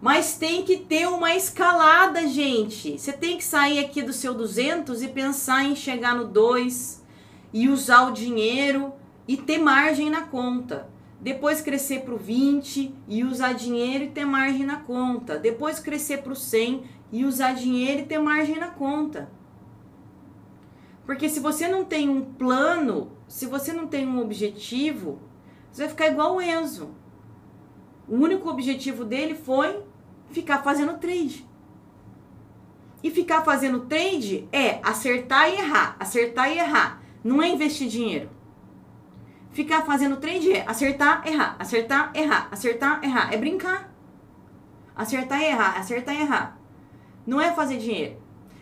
Mas 0.02 0.36
tem 0.36 0.64
que 0.64 0.78
ter 0.78 1.08
uma 1.08 1.34
escalada, 1.34 2.28
gente. 2.28 3.00
Você 3.00 3.14
tem 3.14 3.38
que 3.38 3.44
sair 3.44 3.80
aqui 3.80 4.02
do 4.02 4.12
seu 4.12 4.34
200 4.34 5.02
e 5.02 5.08
pensar 5.08 5.64
em 5.64 5.76
chegar 5.76 6.14
no 6.14 6.28
2 6.28 7.02
e 7.54 7.70
usar 7.70 8.10
o 8.10 8.12
dinheiro 8.12 8.94
e 9.26 9.38
ter 9.38 9.58
margem 9.58 10.10
na 10.10 10.24
conta. 10.24 10.93
Depois 11.24 11.62
crescer 11.62 12.02
para 12.02 12.14
o 12.14 12.18
20 12.18 12.94
e 13.08 13.24
usar 13.24 13.54
dinheiro 13.54 14.04
e 14.04 14.10
ter 14.10 14.26
margem 14.26 14.66
na 14.66 14.82
conta. 14.82 15.40
Depois 15.40 15.80
crescer 15.80 16.18
para 16.18 16.34
o 16.34 16.36
100 16.36 16.84
e 17.14 17.24
usar 17.24 17.54
dinheiro 17.54 18.02
e 18.02 18.06
ter 18.06 18.20
margem 18.20 18.60
na 18.60 18.68
conta. 18.68 19.32
Porque 21.06 21.30
se 21.30 21.40
você 21.40 21.66
não 21.66 21.86
tem 21.86 22.10
um 22.10 22.22
plano, 22.34 23.14
se 23.26 23.46
você 23.46 23.72
não 23.72 23.88
tem 23.88 24.06
um 24.06 24.20
objetivo, 24.20 25.22
você 25.72 25.84
vai 25.84 25.90
ficar 25.92 26.08
igual 26.08 26.36
o 26.36 26.42
Enzo. 26.42 26.90
O 28.06 28.16
único 28.16 28.50
objetivo 28.50 29.06
dele 29.06 29.34
foi 29.34 29.82
ficar 30.30 30.62
fazendo 30.62 30.98
trade. 30.98 31.48
E 33.02 33.10
ficar 33.10 33.46
fazendo 33.46 33.86
trade 33.86 34.46
é 34.52 34.82
acertar 34.84 35.50
e 35.50 35.54
errar, 35.54 35.96
acertar 35.98 36.52
e 36.52 36.58
errar. 36.58 37.02
Não 37.24 37.42
é 37.42 37.48
investir 37.48 37.88
dinheiro. 37.88 38.30
Ficar 39.54 39.84
fazendo 39.84 40.18
trade 40.18 40.52
é 40.52 40.68
acertar, 40.68 41.26
errar, 41.28 41.56
acertar, 41.60 42.12
errar, 42.16 42.48
acertar, 42.52 43.04
errar. 43.04 43.32
É 43.32 43.38
brincar. 43.38 43.94
Acertar 44.96 45.42
e 45.42 45.46
errar, 45.46 45.78
acertar 45.78 46.16
e 46.16 46.22
errar. 46.22 46.58
Não 47.26 47.40
é 47.40 47.54
fazer 47.54 47.78
dinheiro. 47.78 48.18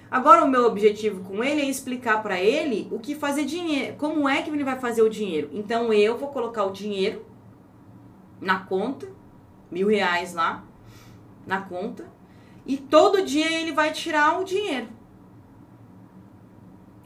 Agora 0.10 0.44
o 0.44 0.48
meu 0.48 0.66
objetivo 0.66 1.24
com 1.24 1.42
ele 1.42 1.62
é 1.62 1.66
explicar 1.66 2.22
para 2.22 2.40
ele 2.42 2.90
o 2.92 3.00
que 3.00 3.16
fazer 3.16 3.46
dinheiro, 3.46 3.96
como 3.98 4.28
é 4.28 4.42
que 4.42 4.50
ele 4.50 4.66
vai 4.66 4.78
fazer 4.78 5.02
o 5.02 5.10
dinheiro. 5.10 5.50
Então 5.54 5.94
eu 5.94 6.18
vou 6.18 6.28
colocar 6.28 6.66
o 6.66 6.72
dinheiro 6.72 7.26
na 8.42 8.60
conta, 8.60 9.08
mil 9.72 9.88
reais 9.88 10.34
lá, 10.34 10.66
na 11.48 11.62
conta 11.62 12.06
e 12.66 12.76
todo 12.76 13.24
dia 13.24 13.50
ele 13.50 13.72
vai 13.72 13.94
tirar 13.94 14.42
o 14.42 14.44
dinheiro. 14.44 14.90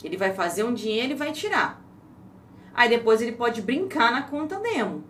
Ele 0.04 0.18
vai 0.18 0.34
fazer 0.34 0.63
um 0.63 0.74
dinheiro 0.74 1.12
e 1.12 1.15
vai 1.15 1.32
tirar. 1.32 1.85
Aí 2.75 2.89
depois 2.89 3.22
ele 3.22 3.32
pode 3.32 3.62
brincar 3.62 4.12
na 4.12 4.24
conta 4.24 4.60
demo, 4.60 5.03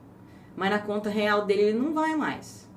mas 0.55 0.69
na 0.69 0.79
conta 0.79 1.10
real 1.10 1.45
dele 1.45 1.63
ele 1.63 1.79
não 1.79 1.93
vai 1.93 2.15
mais 2.15 2.69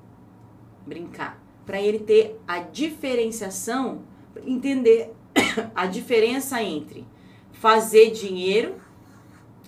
brincar. 0.87 1.39
Para 1.67 1.79
ele 1.79 1.99
ter 1.99 2.41
a 2.49 2.61
diferenciação, 2.61 4.03
entender 4.47 5.15
a 5.75 5.85
diferença 5.85 6.63
entre 6.63 7.07
fazer 7.53 8.11
dinheiro 8.13 8.77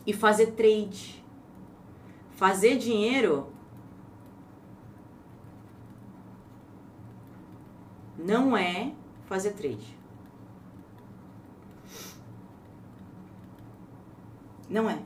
e 0.06 0.12
fazer 0.12 0.52
trade. 0.52 1.22
Fazer 2.30 2.78
dinheiro 2.78 3.48
não 8.16 8.56
é 8.56 8.92
fazer 9.26 9.50
trade. 9.52 10.00
Não 14.70 14.88
é. 14.88 15.02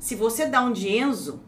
Se 0.00 0.16
você 0.16 0.46
dá 0.46 0.60
um 0.60 0.72
de 0.72 0.88
Enzo, 0.88 1.40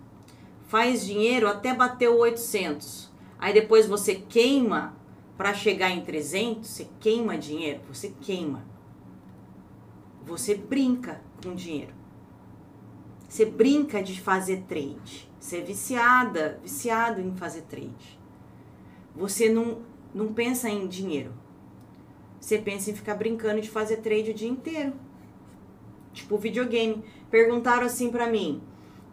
faz 0.69 1.05
dinheiro 1.05 1.49
até 1.49 1.75
bater 1.75 2.09
o 2.09 2.19
800. 2.19 3.11
Aí 3.37 3.53
depois 3.53 3.87
você 3.87 4.15
queima 4.15 4.95
para 5.37 5.53
chegar 5.53 5.91
em 5.91 6.05
300, 6.05 6.71
você 6.71 6.89
queima 7.01 7.37
dinheiro, 7.37 7.81
você 7.89 8.15
queima. 8.21 8.65
Você 10.25 10.55
brinca 10.55 11.21
com 11.43 11.55
dinheiro. 11.55 11.93
Você 13.29 13.45
brinca 13.45 14.01
de 14.01 14.21
fazer 14.21 14.63
trade. 14.69 15.29
Você 15.41 15.59
é 15.59 15.61
viciada, 15.61 16.61
viciado 16.63 17.21
em 17.21 17.35
fazer 17.35 17.63
trade. 17.63 18.19
Você 19.15 19.49
não 19.49 19.83
não 20.15 20.33
pensa 20.33 20.71
em 20.71 20.87
dinheiro. 20.87 21.33
Você 22.41 22.57
pensa 22.57 22.91
em 22.91 22.95
ficar 22.95 23.17
brincando 23.17 23.61
de 23.61 23.69
fazer 23.69 23.97
trade 23.97 24.31
o 24.31 24.35
dia 24.35 24.49
inteiro. 24.49 24.93
Tipo 26.15 26.39
videogame. 26.39 27.05
Perguntaram 27.31 27.85
assim 27.85 28.11
para 28.11 28.27
mim: 28.27 28.63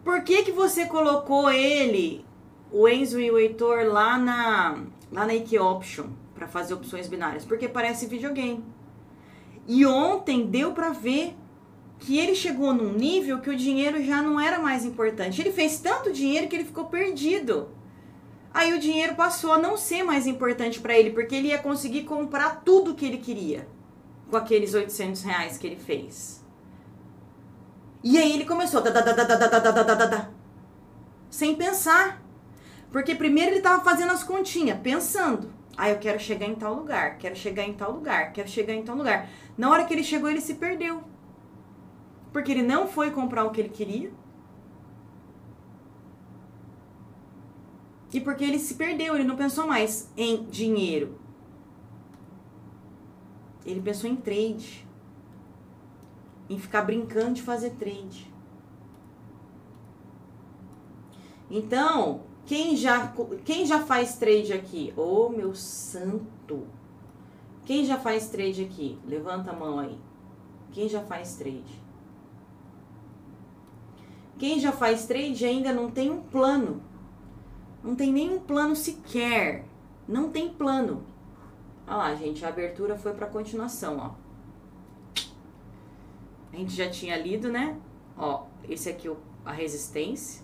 "Por 0.02 0.22
que 0.22 0.42
que 0.44 0.52
você 0.52 0.86
colocou 0.86 1.50
ele, 1.50 2.24
o 2.70 2.88
Enzo 2.88 3.20
e 3.20 3.30
o 3.30 3.38
Heitor 3.38 3.84
lá 3.86 4.16
na 4.16 4.84
lá 5.10 5.26
na 5.26 5.34
Ike 5.34 5.58
Option 5.58 6.06
para 6.34 6.48
fazer 6.48 6.72
opções 6.72 7.08
binárias? 7.08 7.44
Porque 7.44 7.68
parece 7.68 8.06
videogame". 8.06 8.64
E 9.66 9.84
ontem 9.84 10.46
deu 10.46 10.72
para 10.72 10.90
ver 10.90 11.34
que 11.98 12.18
ele 12.18 12.34
chegou 12.34 12.72
num 12.74 12.92
nível 12.92 13.40
que 13.40 13.50
o 13.50 13.56
dinheiro 13.56 14.02
já 14.02 14.20
não 14.20 14.40
era 14.40 14.58
mais 14.58 14.84
importante. 14.84 15.40
Ele 15.40 15.52
fez 15.52 15.78
tanto 15.78 16.12
dinheiro 16.12 16.48
que 16.48 16.56
ele 16.56 16.64
ficou 16.64 16.86
perdido. 16.86 17.68
Aí 18.52 18.72
o 18.72 18.78
dinheiro 18.78 19.14
passou 19.14 19.52
a 19.52 19.58
não 19.58 19.76
ser 19.76 20.02
mais 20.02 20.26
importante 20.26 20.80
para 20.80 20.98
ele, 20.98 21.10
porque 21.10 21.34
ele 21.34 21.48
ia 21.48 21.58
conseguir 21.58 22.02
comprar 22.02 22.62
tudo 22.64 22.94
que 22.94 23.06
ele 23.06 23.18
queria 23.18 23.68
com 24.28 24.36
aqueles 24.36 24.74
800 24.74 25.22
reais 25.22 25.56
que 25.56 25.66
ele 25.66 25.76
fez. 25.76 26.41
E 28.02 28.18
aí 28.18 28.32
ele 28.32 28.44
começou, 28.44 28.82
sem 31.30 31.54
pensar. 31.54 32.20
Porque 32.90 33.14
primeiro 33.14 33.52
ele 33.52 33.58
estava 33.58 33.82
fazendo 33.82 34.12
as 34.12 34.22
continhas, 34.22 34.78
pensando. 34.80 35.50
Ah, 35.76 35.88
eu 35.88 35.98
quero 35.98 36.20
chegar 36.20 36.46
em 36.46 36.54
tal 36.54 36.74
lugar, 36.74 37.16
quero 37.16 37.34
chegar 37.34 37.62
em 37.62 37.72
tal 37.72 37.92
lugar, 37.92 38.32
quero 38.32 38.48
chegar 38.48 38.74
em 38.74 38.82
tal 38.82 38.96
lugar. 38.96 39.28
Na 39.56 39.70
hora 39.70 39.84
que 39.84 39.94
ele 39.94 40.04
chegou, 40.04 40.28
ele 40.28 40.40
se 40.40 40.54
perdeu. 40.54 41.02
Porque 42.32 42.52
ele 42.52 42.62
não 42.62 42.86
foi 42.86 43.10
comprar 43.10 43.44
o 43.44 43.50
que 43.50 43.60
ele 43.60 43.70
queria, 43.70 44.12
E 48.12 48.20
porque 48.20 48.44
ele 48.44 48.58
se 48.58 48.74
perdeu, 48.74 49.14
ele 49.14 49.24
não 49.24 49.36
pensou 49.36 49.66
mais 49.66 50.10
em 50.16 50.44
dinheiro. 50.44 51.18
Ele 53.64 53.80
pensou 53.80 54.10
em 54.10 54.16
trade. 54.16 54.86
Em 56.52 56.58
ficar 56.58 56.82
brincando 56.82 57.32
de 57.32 57.42
fazer 57.42 57.70
trade. 57.70 58.30
Então, 61.50 62.20
quem 62.44 62.76
já, 62.76 63.10
quem 63.42 63.64
já 63.64 63.80
faz 63.80 64.16
trade 64.16 64.52
aqui? 64.52 64.92
Ô, 64.94 65.26
oh, 65.26 65.28
meu 65.30 65.54
santo! 65.54 66.66
Quem 67.64 67.86
já 67.86 67.98
faz 67.98 68.28
trade 68.28 68.62
aqui? 68.64 68.98
Levanta 69.06 69.50
a 69.50 69.56
mão 69.56 69.78
aí. 69.78 69.98
Quem 70.72 70.90
já 70.90 71.00
faz 71.00 71.36
trade? 71.36 71.80
Quem 74.38 74.60
já 74.60 74.72
faz 74.72 75.06
trade 75.06 75.46
ainda 75.46 75.72
não 75.72 75.90
tem 75.90 76.10
um 76.10 76.20
plano. 76.20 76.82
Não 77.82 77.94
tem 77.96 78.12
nenhum 78.12 78.40
plano 78.40 78.76
sequer. 78.76 79.64
Não 80.06 80.28
tem 80.28 80.50
plano. 80.50 81.06
Olha 81.86 81.96
lá, 81.96 82.14
gente, 82.14 82.44
a 82.44 82.48
abertura 82.48 82.98
foi 82.98 83.14
para 83.14 83.26
continuação, 83.26 83.96
ó. 83.96 84.21
A 86.52 86.56
gente 86.56 86.74
já 86.74 86.88
tinha 86.90 87.16
lido, 87.16 87.50
né? 87.50 87.76
Ó, 88.16 88.44
esse 88.68 88.88
aqui 88.90 89.08
é 89.08 89.16
a 89.44 89.52
resistência. 89.52 90.42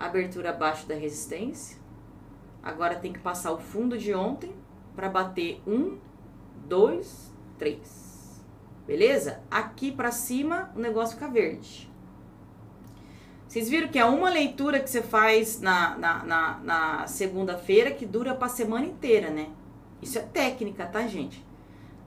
Abertura 0.00 0.50
abaixo 0.50 0.86
da 0.86 0.94
resistência. 0.94 1.78
Agora 2.62 2.96
tem 2.96 3.12
que 3.12 3.18
passar 3.18 3.52
o 3.52 3.58
fundo 3.58 3.98
de 3.98 4.14
ontem 4.14 4.54
para 4.96 5.08
bater 5.08 5.60
um, 5.66 5.98
dois, 6.66 7.32
três. 7.58 8.42
Beleza? 8.86 9.42
Aqui 9.50 9.92
para 9.92 10.10
cima 10.10 10.72
o 10.74 10.78
negócio 10.78 11.16
fica 11.16 11.28
verde. 11.28 11.88
Vocês 13.46 13.68
viram 13.68 13.88
que 13.88 13.98
é 13.98 14.04
uma 14.04 14.28
leitura 14.28 14.80
que 14.80 14.90
você 14.90 15.02
faz 15.02 15.60
na, 15.60 15.96
na, 15.96 16.24
na, 16.24 16.58
na 16.58 17.06
segunda-feira 17.06 17.90
que 17.90 18.04
dura 18.04 18.34
para 18.34 18.46
a 18.46 18.50
semana 18.50 18.84
inteira, 18.84 19.30
né? 19.30 19.50
Isso 20.02 20.18
é 20.18 20.22
técnica, 20.22 20.86
tá, 20.86 21.06
gente? 21.06 21.44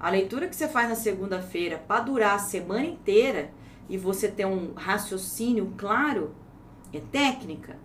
A 0.02 0.10
leitura 0.10 0.48
que 0.48 0.56
você 0.56 0.68
faz 0.68 0.90
na 0.90 0.96
segunda-feira 0.96 1.78
para 1.78 2.02
durar 2.02 2.36
a 2.36 2.40
semana 2.40 2.86
inteira 2.86 3.54
e 3.88 4.00
você 4.00 4.28
ter 4.28 4.48
um 4.48 4.74
raciocínio 4.74 5.76
claro 5.78 6.34
é 6.92 7.00
técnica. 7.00 7.78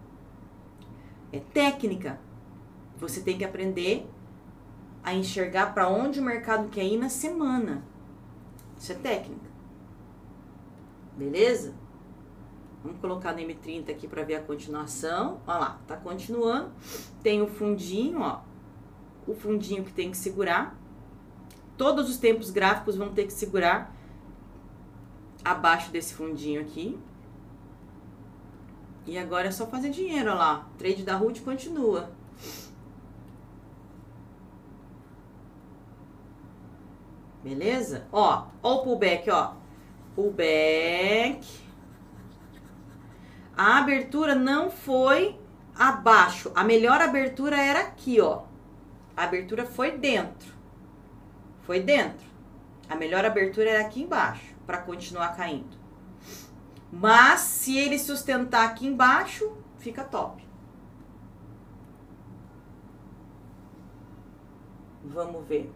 É 1.30 1.38
técnica. 1.38 2.18
Você 2.96 3.20
tem 3.20 3.36
que 3.36 3.44
aprender 3.44 4.08
a 5.04 5.12
enxergar 5.12 5.74
para 5.74 5.90
onde 5.90 6.18
o 6.18 6.22
mercado 6.22 6.70
quer 6.70 6.84
ir 6.84 6.96
na 6.96 7.10
semana. 7.10 7.84
Isso 8.78 8.92
é 8.92 8.94
técnica. 8.94 9.50
Beleza? 11.18 11.74
Vamos 12.82 12.98
colocar 12.98 13.34
no 13.34 13.40
M30 13.40 13.90
aqui 13.90 14.08
para 14.08 14.24
ver 14.24 14.36
a 14.36 14.40
continuação. 14.40 15.42
Olha 15.46 15.58
lá, 15.58 15.80
tá 15.86 15.98
continuando. 15.98 16.72
Tem 17.22 17.42
o 17.42 17.46
fundinho, 17.46 18.22
ó. 18.22 18.40
O 19.26 19.34
fundinho 19.34 19.84
que 19.84 19.92
tem 19.92 20.10
que 20.10 20.16
segurar. 20.16 20.85
Todos 21.76 22.08
os 22.08 22.16
tempos 22.16 22.50
gráficos 22.50 22.96
vão 22.96 23.12
ter 23.12 23.26
que 23.26 23.32
segurar 23.32 23.94
abaixo 25.44 25.90
desse 25.90 26.14
fundinho 26.14 26.60
aqui. 26.60 26.98
E 29.06 29.16
agora 29.16 29.48
é 29.48 29.50
só 29.50 29.66
fazer 29.66 29.90
dinheiro, 29.90 30.30
olha 30.30 30.38
lá. 30.38 30.68
Trade 30.78 31.04
da 31.04 31.14
Ruth 31.14 31.40
continua. 31.42 32.10
Beleza? 37.44 38.08
Ó, 38.10 38.46
ó 38.60 38.74
o 38.74 38.82
pullback, 38.82 39.30
ó. 39.30 39.52
Pullback. 40.16 41.46
A 43.56 43.78
abertura 43.78 44.34
não 44.34 44.68
foi 44.68 45.38
abaixo. 45.78 46.50
A 46.56 46.64
melhor 46.64 47.00
abertura 47.00 47.56
era 47.56 47.82
aqui, 47.82 48.20
ó. 48.20 48.42
A 49.16 49.22
abertura 49.22 49.64
foi 49.64 49.92
dentro. 49.92 50.55
Foi 51.66 51.80
dentro. 51.80 52.24
A 52.88 52.94
melhor 52.94 53.24
abertura 53.24 53.68
era 53.68 53.84
aqui 53.84 54.00
embaixo, 54.00 54.54
para 54.64 54.78
continuar 54.78 55.36
caindo. 55.36 55.76
Mas 56.92 57.40
se 57.40 57.76
ele 57.76 57.98
sustentar 57.98 58.64
aqui 58.64 58.86
embaixo, 58.86 59.52
fica 59.76 60.04
top. 60.04 60.46
Vamos 65.04 65.44
ver. 65.48 65.72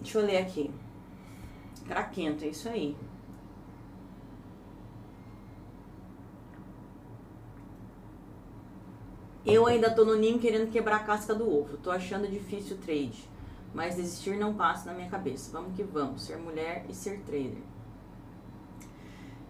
Deixa 0.00 0.18
eu 0.18 0.26
ler 0.26 0.38
aqui. 0.38 0.72
Craquento, 1.86 2.44
é 2.44 2.48
isso 2.48 2.68
aí. 2.68 2.96
Eu 9.46 9.66
ainda 9.66 9.90
tô 9.90 10.04
no 10.04 10.16
ninho 10.16 10.38
querendo 10.38 10.70
quebrar 10.70 10.96
a 10.96 11.00
casca 11.00 11.34
do 11.34 11.50
ovo. 11.50 11.76
Tô 11.76 11.90
achando 11.90 12.26
difícil 12.26 12.76
o 12.76 12.80
trade. 12.80 13.28
Mas 13.74 13.96
desistir 13.96 14.36
não 14.36 14.54
passa 14.54 14.90
na 14.90 14.96
minha 14.96 15.10
cabeça. 15.10 15.50
Vamos 15.52 15.74
que 15.76 15.82
vamos. 15.82 16.22
Ser 16.22 16.36
mulher 16.36 16.86
e 16.88 16.94
ser 16.94 17.20
trader. 17.20 17.62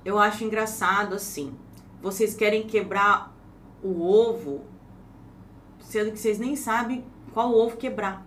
Eu 0.04 0.18
acho 0.18 0.44
engraçado 0.44 1.14
assim. 1.14 1.54
Vocês 2.02 2.35
querem 2.35 2.64
quebrar 2.64 3.35
o 3.83 4.02
ovo, 4.02 4.64
sendo 5.80 6.11
que 6.11 6.18
vocês 6.18 6.38
nem 6.38 6.57
sabem 6.57 7.04
qual 7.33 7.54
ovo 7.54 7.76
quebrar. 7.76 8.26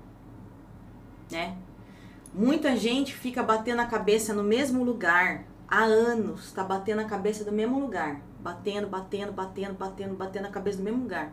Né? 1.29 1.57
Muita 2.33 2.75
gente 2.75 3.13
fica 3.13 3.43
batendo 3.43 3.81
a 3.81 3.85
cabeça 3.85 4.33
no 4.33 4.43
mesmo 4.43 4.83
lugar 4.83 5.45
há 5.67 5.83
anos, 5.83 6.51
tá 6.51 6.63
batendo 6.63 7.01
a 7.01 7.05
cabeça 7.05 7.43
do 7.43 7.51
mesmo 7.51 7.79
lugar, 7.79 8.21
batendo, 8.39 8.87
batendo, 8.87 9.31
batendo, 9.31 9.73
batendo, 9.73 10.15
batendo 10.15 10.45
a 10.45 10.51
cabeça 10.51 10.77
do 10.77 10.83
mesmo 10.83 11.03
lugar. 11.03 11.31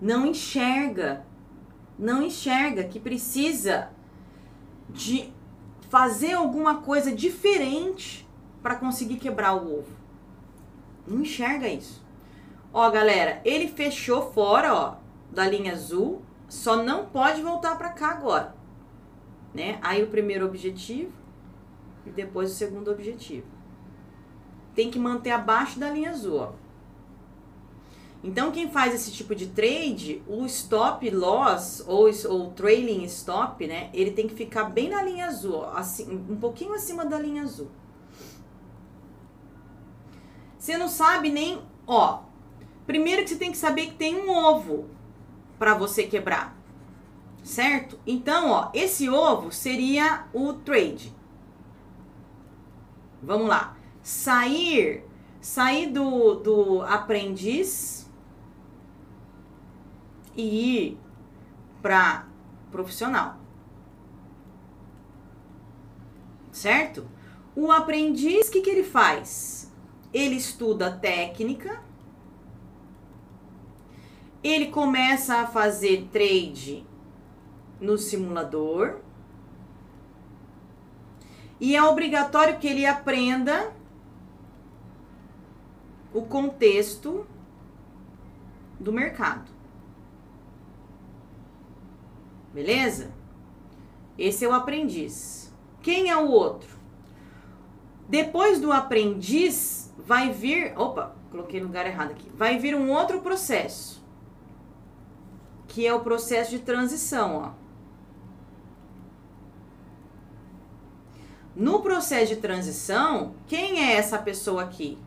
Não 0.00 0.26
enxerga, 0.26 1.24
não 1.98 2.22
enxerga 2.22 2.84
que 2.84 2.98
precisa 2.98 3.90
de 4.88 5.32
fazer 5.88 6.32
alguma 6.32 6.82
coisa 6.82 7.14
diferente 7.14 8.26
para 8.62 8.76
conseguir 8.76 9.16
quebrar 9.16 9.54
o 9.54 9.80
ovo. 9.80 9.92
Não 11.06 11.20
enxerga 11.20 11.68
isso. 11.68 12.04
Ó, 12.72 12.88
galera, 12.90 13.40
ele 13.44 13.68
fechou 13.68 14.32
fora, 14.32 14.72
ó, 14.72 14.94
da 15.30 15.46
linha 15.46 15.72
azul, 15.72 16.22
só 16.48 16.82
não 16.82 17.06
pode 17.06 17.42
voltar 17.42 17.76
para 17.76 17.90
cá 17.90 18.10
agora 18.12 18.60
né? 19.52 19.78
Aí 19.82 20.02
o 20.02 20.08
primeiro 20.08 20.46
objetivo 20.46 21.12
e 22.06 22.10
depois 22.10 22.52
o 22.52 22.54
segundo 22.54 22.90
objetivo. 22.90 23.46
Tem 24.74 24.90
que 24.90 24.98
manter 24.98 25.32
abaixo 25.32 25.78
da 25.78 25.90
linha 25.90 26.10
azul, 26.10 26.38
ó. 26.40 26.52
Então, 28.22 28.52
quem 28.52 28.70
faz 28.70 28.94
esse 28.94 29.10
tipo 29.10 29.34
de 29.34 29.46
trade, 29.46 30.22
o 30.26 30.44
stop 30.44 31.08
loss 31.10 31.82
ou 31.86 32.08
o 32.08 32.50
trailing 32.50 33.04
stop, 33.04 33.66
né? 33.66 33.88
Ele 33.94 34.10
tem 34.10 34.28
que 34.28 34.34
ficar 34.34 34.64
bem 34.64 34.90
na 34.90 35.02
linha 35.02 35.26
azul, 35.26 35.64
assim, 35.64 36.06
um 36.28 36.36
pouquinho 36.36 36.74
acima 36.74 37.04
da 37.06 37.18
linha 37.18 37.42
azul. 37.42 37.70
Você 40.58 40.76
não 40.76 40.88
sabe 40.88 41.30
nem, 41.30 41.62
ó. 41.86 42.20
Primeiro 42.86 43.22
que 43.22 43.30
você 43.30 43.36
tem 43.36 43.50
que 43.50 43.56
saber 43.56 43.86
que 43.86 43.94
tem 43.94 44.14
um 44.14 44.30
ovo 44.30 44.86
para 45.58 45.74
você 45.74 46.02
quebrar 46.02 46.60
certo? 47.42 47.98
Então, 48.06 48.50
ó, 48.50 48.70
esse 48.72 49.08
ovo 49.08 49.52
seria 49.52 50.24
o 50.32 50.52
trade. 50.52 51.14
Vamos 53.22 53.48
lá. 53.48 53.76
Sair, 54.02 55.04
sair 55.40 55.88
do, 55.88 56.34
do 56.34 56.82
aprendiz 56.82 57.99
e 60.40 60.88
ir 60.88 60.98
para 61.82 62.26
profissional. 62.70 63.36
Certo? 66.52 67.06
O 67.54 67.70
aprendiz, 67.70 68.48
o 68.48 68.52
que, 68.52 68.60
que 68.60 68.70
ele 68.70 68.84
faz? 68.84 69.72
Ele 70.12 70.36
estuda 70.36 70.90
técnica, 70.90 71.82
ele 74.42 74.68
começa 74.68 75.36
a 75.36 75.46
fazer 75.46 76.08
trade 76.12 76.86
no 77.80 77.98
simulador. 77.98 79.00
E 81.60 81.76
é 81.76 81.82
obrigatório 81.82 82.58
que 82.58 82.66
ele 82.66 82.86
aprenda 82.86 83.72
o 86.12 86.22
contexto 86.22 87.26
do 88.78 88.92
mercado. 88.92 89.49
Beleza? 92.52 93.12
Esse 94.18 94.44
é 94.44 94.48
o 94.48 94.52
aprendiz. 94.52 95.52
Quem 95.82 96.10
é 96.10 96.16
o 96.16 96.28
outro? 96.28 96.78
Depois 98.08 98.60
do 98.60 98.72
aprendiz, 98.72 99.92
vai 99.98 100.30
vir. 100.30 100.72
Opa, 100.76 101.14
coloquei 101.30 101.60
no 101.60 101.66
lugar 101.66 101.86
errado 101.86 102.10
aqui. 102.10 102.28
Vai 102.34 102.58
vir 102.58 102.74
um 102.74 102.90
outro 102.90 103.20
processo. 103.20 104.04
Que 105.68 105.86
é 105.86 105.94
o 105.94 106.00
processo 106.00 106.50
de 106.50 106.58
transição, 106.58 107.36
ó. 107.36 107.60
No 111.54 111.82
processo 111.82 112.34
de 112.34 112.40
transição, 112.40 113.34
quem 113.46 113.84
é 113.84 113.94
essa 113.96 114.18
pessoa 114.18 114.62
aqui? 114.62 114.98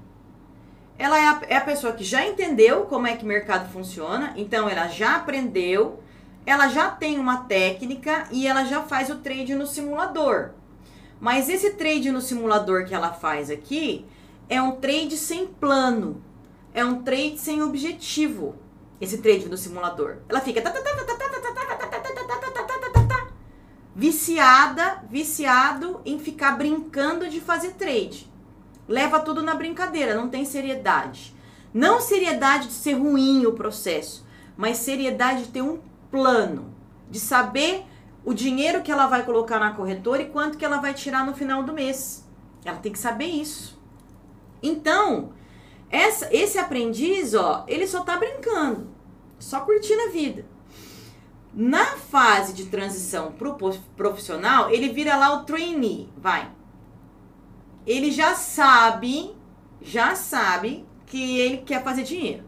Ela 0.98 1.18
é 1.18 1.26
a, 1.26 1.42
é 1.50 1.58
a 1.58 1.62
pessoa 1.62 1.94
que 1.94 2.04
já 2.04 2.26
entendeu 2.26 2.86
como 2.86 3.08
é 3.08 3.16
que 3.16 3.24
o 3.24 3.28
mercado 3.28 3.72
funciona, 3.72 4.34
então 4.36 4.70
ela 4.70 4.88
já 4.88 5.16
aprendeu, 5.16 6.03
ela 6.46 6.68
já 6.68 6.90
tem 6.90 7.20
uma 7.20 7.44
técnica 7.44 8.28
e 8.32 8.48
ela 8.48 8.66
já 8.66 8.82
faz 8.84 9.10
o 9.10 9.16
trade 9.16 9.56
no 9.56 9.66
simulador. 9.66 10.52
Mas 11.20 11.50
esse 11.50 11.72
trade 11.72 12.12
no 12.12 12.22
simulador 12.22 12.86
que 12.86 12.94
ela 12.94 13.14
faz 13.14 13.50
aqui 13.50 14.06
é 14.50 14.62
um 14.62 14.74
trade 14.74 15.16
sem 15.16 15.48
plano, 15.48 16.22
é 16.74 16.84
um 16.84 17.02
trade 17.02 17.38
sem 17.38 17.62
objetivo. 17.62 18.56
Esse 19.00 19.18
trade 19.18 19.50
no 19.50 19.58
simulador. 19.58 20.18
Ela 20.30 20.40
fica 20.42 20.62
viciada, 23.96 25.04
viciado 25.10 26.02
em 26.06 26.20
ficar 26.20 26.58
brincando 26.58 27.30
de 27.30 27.40
fazer 27.40 27.74
trade. 27.74 28.32
Leva 28.88 29.20
tudo 29.20 29.42
na 29.42 29.56
brincadeira, 29.56 30.16
não 30.16 30.30
tem 30.30 30.44
seriedade. 30.46 31.34
Não 31.74 32.00
seriedade 32.00 32.68
de 32.68 32.74
ser 32.74 32.94
ruim 32.94 33.46
o 33.46 33.54
processo, 33.54 34.26
mas 34.58 34.78
seriedade 34.78 35.44
de 35.44 35.52
ter 35.52 35.62
um 35.62 35.80
plano, 36.14 36.72
de 37.10 37.20
saber 37.20 37.86
o 38.24 38.36
dinheiro 38.36 38.84
que 38.84 38.92
ela 38.92 39.08
vai 39.08 39.26
colocar 39.26 39.60
na 39.60 39.74
corretora 39.74 40.22
e 40.22 40.30
quanto 40.30 40.60
que 40.60 40.64
ela 40.64 40.78
vai 40.78 40.94
tirar 40.94 41.26
no 41.26 41.34
final 41.34 41.64
do 41.64 41.74
mês. 41.74 42.24
Ela 42.64 42.78
tem 42.78 42.92
que 42.92 43.00
saber 43.00 43.26
isso. 43.26 43.82
Então, 44.62 45.34
essa, 45.90 46.30
esse 46.32 46.60
aprendiz, 46.60 47.34
ó, 47.34 47.66
ele 47.68 47.88
só 47.88 48.02
tá 48.02 48.16
brincando, 48.16 48.90
só 49.40 49.62
curtindo 49.62 50.04
a 50.04 50.10
vida. 50.10 50.46
Na 51.52 51.98
fase 51.98 52.54
de 52.54 52.66
transição 52.66 53.32
para 53.32 53.50
o 53.50 53.58
profissional, 53.98 54.70
ele 54.70 54.90
vira 54.90 55.18
lá 55.18 55.34
o 55.34 55.46
trainee, 55.46 56.14
vai. 56.16 56.52
Ele 57.88 58.12
já 58.12 58.36
sabe, 58.36 59.36
já 59.82 60.16
sabe 60.16 60.86
que 61.08 61.40
ele 61.40 61.58
quer 61.58 61.84
fazer 61.84 62.04
dinheiro. 62.04 62.44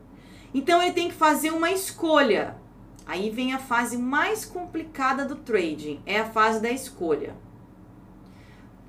Então 0.53 0.81
ele 0.83 0.93
tem 0.93 1.09
que 1.09 1.15
fazer 1.15 1.49
uma 1.49 1.71
escolha. 1.71 2.63
Aí 3.05 3.29
vem 3.29 3.53
a 3.53 3.59
fase 3.59 3.97
mais 3.97 4.43
complicada 4.43 5.25
do 5.25 5.35
trading, 5.35 6.01
é 6.05 6.19
a 6.19 6.25
fase 6.25 6.61
da 6.61 6.71
escolha. 6.71 7.35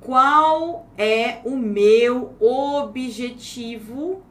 Qual 0.01 0.87
é 0.97 1.41
o 1.45 1.57
meu 1.57 2.35
objetivo 2.41 4.23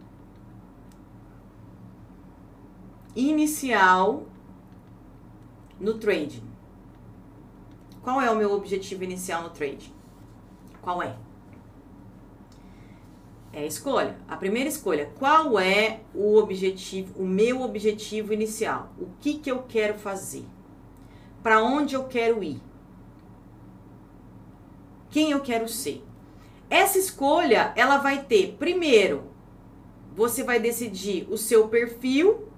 inicial 3.16 4.26
no 5.80 5.96
trading. 5.96 6.44
Qual 8.02 8.22
é 8.22 8.30
o 8.30 8.36
meu 8.36 8.52
objetivo 8.54 9.04
inicial 9.04 9.44
no 9.44 9.50
trading? 9.50 9.94
Qual 10.82 11.02
é? 11.02 11.16
É 13.56 13.62
a 13.62 13.66
escolha. 13.66 14.18
A 14.28 14.36
primeira 14.36 14.70
escolha, 14.70 15.10
qual 15.18 15.58
é 15.58 16.02
o 16.14 16.36
objetivo, 16.38 17.14
o 17.18 17.26
meu 17.26 17.62
objetivo 17.62 18.34
inicial? 18.34 18.94
O 19.00 19.08
que 19.20 19.36
que 19.36 19.50
eu 19.50 19.64
quero 19.64 19.98
fazer? 19.98 20.46
para 21.46 21.62
onde 21.62 21.94
eu 21.94 22.06
quero 22.06 22.44
ir. 22.44 22.60
Quem 25.12 25.30
eu 25.30 25.42
quero 25.42 25.70
ser. 25.70 26.04
Essa 26.68 26.98
escolha, 26.98 27.72
ela 27.76 27.98
vai 27.98 28.24
ter, 28.24 28.56
primeiro, 28.58 29.26
você 30.16 30.42
vai 30.42 30.60
decidir 30.60 31.28
o 31.30 31.38
seu 31.38 31.68
perfil. 31.68 32.50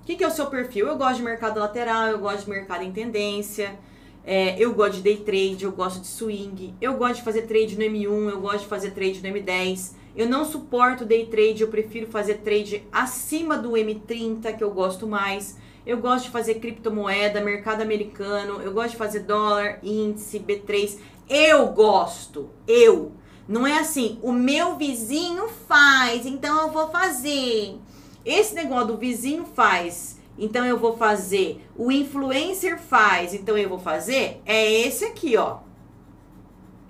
O 0.00 0.04
que, 0.04 0.14
que 0.14 0.22
é 0.22 0.28
o 0.28 0.30
seu 0.30 0.46
perfil? 0.46 0.86
Eu 0.86 0.96
gosto 0.96 1.16
de 1.16 1.24
mercado 1.24 1.58
lateral, 1.58 2.06
eu 2.06 2.20
gosto 2.20 2.44
de 2.44 2.50
mercado 2.50 2.84
em 2.84 2.92
tendência, 2.92 3.76
é, 4.24 4.56
eu 4.58 4.72
gosto 4.72 4.96
de 4.96 5.02
day 5.02 5.16
trade, 5.16 5.64
eu 5.64 5.72
gosto 5.72 6.00
de 6.00 6.06
swing, 6.06 6.74
eu 6.80 6.94
gosto 6.94 7.16
de 7.16 7.22
fazer 7.22 7.42
trade 7.42 7.76
no 7.76 7.82
M1, 7.82 8.30
eu 8.30 8.40
gosto 8.40 8.60
de 8.60 8.66
fazer 8.66 8.92
trade 8.92 9.20
no 9.22 9.28
M10. 9.36 9.94
Eu 10.14 10.28
não 10.28 10.44
suporto 10.44 11.04
day 11.04 11.26
trade, 11.26 11.62
eu 11.62 11.68
prefiro 11.68 12.06
fazer 12.06 12.38
trade 12.38 12.86
acima 12.92 13.56
do 13.56 13.70
M30, 13.72 14.56
que 14.56 14.62
eu 14.62 14.70
gosto 14.70 15.06
mais. 15.06 15.56
Eu 15.84 15.98
gosto 15.98 16.26
de 16.26 16.30
fazer 16.30 16.56
criptomoeda, 16.56 17.40
mercado 17.40 17.80
americano, 17.80 18.62
eu 18.62 18.72
gosto 18.72 18.90
de 18.90 18.96
fazer 18.96 19.20
dólar, 19.20 19.80
índice, 19.82 20.38
B3. 20.38 20.98
Eu 21.28 21.68
gosto, 21.68 22.50
eu. 22.68 23.12
Não 23.48 23.66
é 23.66 23.78
assim, 23.78 24.18
o 24.22 24.32
meu 24.32 24.76
vizinho 24.76 25.48
faz, 25.66 26.24
então 26.24 26.62
eu 26.62 26.70
vou 26.70 26.88
fazer. 26.90 27.76
Esse 28.24 28.54
negócio 28.54 28.88
do 28.88 28.96
vizinho 28.96 29.44
faz, 29.44 30.20
então 30.38 30.64
eu 30.64 30.78
vou 30.78 30.96
fazer. 30.96 31.64
O 31.76 31.90
influencer 31.90 32.78
faz, 32.78 33.34
então 33.34 33.56
eu 33.56 33.68
vou 33.68 33.78
fazer. 33.78 34.40
É 34.44 34.70
esse 34.70 35.04
aqui, 35.04 35.36
ó. 35.36 35.58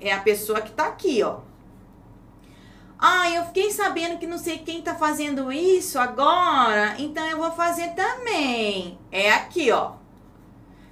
É 0.01 0.13
a 0.13 0.21
pessoa 0.21 0.61
que 0.61 0.73
tá 0.73 0.87
aqui, 0.87 1.23
ó. 1.23 1.41
Ah, 2.99 3.29
eu 3.31 3.45
fiquei 3.47 3.71
sabendo 3.73 4.19
que 4.19 4.29
não 4.29 4.39
sei 4.39 4.59
quem 4.59 4.81
tá 4.81 4.95
fazendo 4.95 5.51
isso 5.51 5.99
agora, 5.99 6.95
então 7.01 7.27
eu 7.27 7.37
vou 7.37 7.51
fazer 7.51 7.89
também. 7.95 8.97
É 9.11 9.33
aqui, 9.33 9.73
ó. 9.73 9.95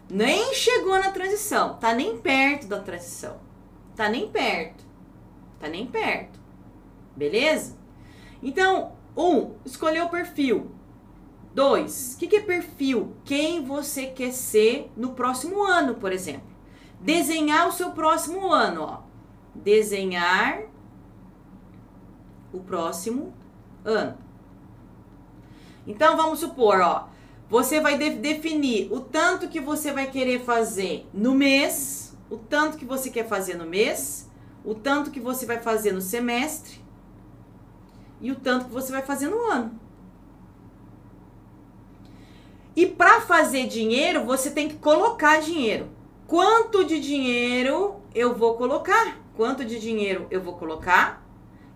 Nem 0.08 0.52
chegou 0.54 0.98
na 0.98 1.12
transição, 1.12 1.74
tá 1.74 1.94
nem 1.94 2.18
perto 2.18 2.66
da 2.66 2.80
transição. 2.80 3.38
Tá 3.94 4.08
nem 4.08 4.28
perto. 4.28 4.84
Tá 5.60 5.68
nem 5.68 5.86
perto. 5.86 6.40
Beleza? 7.14 7.76
Então, 8.42 8.92
um, 9.16 9.54
escolher 9.64 10.02
o 10.02 10.08
perfil. 10.08 10.72
Dois, 11.52 12.14
o 12.14 12.18
que, 12.18 12.28
que 12.28 12.36
é 12.36 12.40
perfil? 12.40 13.16
Quem 13.24 13.64
você 13.64 14.06
quer 14.06 14.32
ser 14.32 14.90
no 14.96 15.10
próximo 15.10 15.64
ano, 15.64 15.96
por 15.96 16.12
exemplo. 16.12 16.48
Desenhar 17.00 17.66
o 17.68 17.72
seu 17.72 17.90
próximo 17.90 18.52
ano, 18.52 18.82
ó. 18.82 19.00
Desenhar 19.54 20.62
o 22.52 22.60
próximo 22.60 23.32
ano. 23.84 24.16
Então, 25.86 26.16
vamos 26.16 26.38
supor, 26.38 26.80
ó. 26.80 27.08
Você 27.48 27.80
vai 27.80 27.98
de 27.98 28.10
definir 28.10 28.92
o 28.92 29.00
tanto 29.00 29.48
que 29.48 29.60
você 29.60 29.92
vai 29.92 30.08
querer 30.08 30.44
fazer 30.44 31.08
no 31.12 31.34
mês, 31.34 32.16
o 32.30 32.36
tanto 32.36 32.76
que 32.76 32.84
você 32.84 33.10
quer 33.10 33.26
fazer 33.26 33.56
no 33.56 33.66
mês, 33.66 34.30
o 34.64 34.72
tanto 34.72 35.10
que 35.10 35.18
você 35.18 35.46
vai 35.46 35.58
fazer 35.58 35.90
no 35.90 36.00
semestre 36.00 36.80
e 38.20 38.30
o 38.30 38.36
tanto 38.36 38.66
que 38.66 38.70
você 38.70 38.92
vai 38.92 39.02
fazer 39.02 39.28
no 39.28 39.40
ano. 39.50 39.79
E 42.74 42.86
para 42.86 43.20
fazer 43.20 43.66
dinheiro, 43.66 44.24
você 44.24 44.50
tem 44.50 44.68
que 44.68 44.76
colocar 44.76 45.40
dinheiro. 45.40 45.88
Quanto 46.26 46.84
de 46.84 47.00
dinheiro 47.00 47.96
eu 48.14 48.34
vou 48.34 48.54
colocar? 48.56 49.18
Quanto 49.36 49.64
de 49.64 49.78
dinheiro 49.78 50.26
eu 50.30 50.40
vou 50.40 50.54
colocar? 50.54 51.26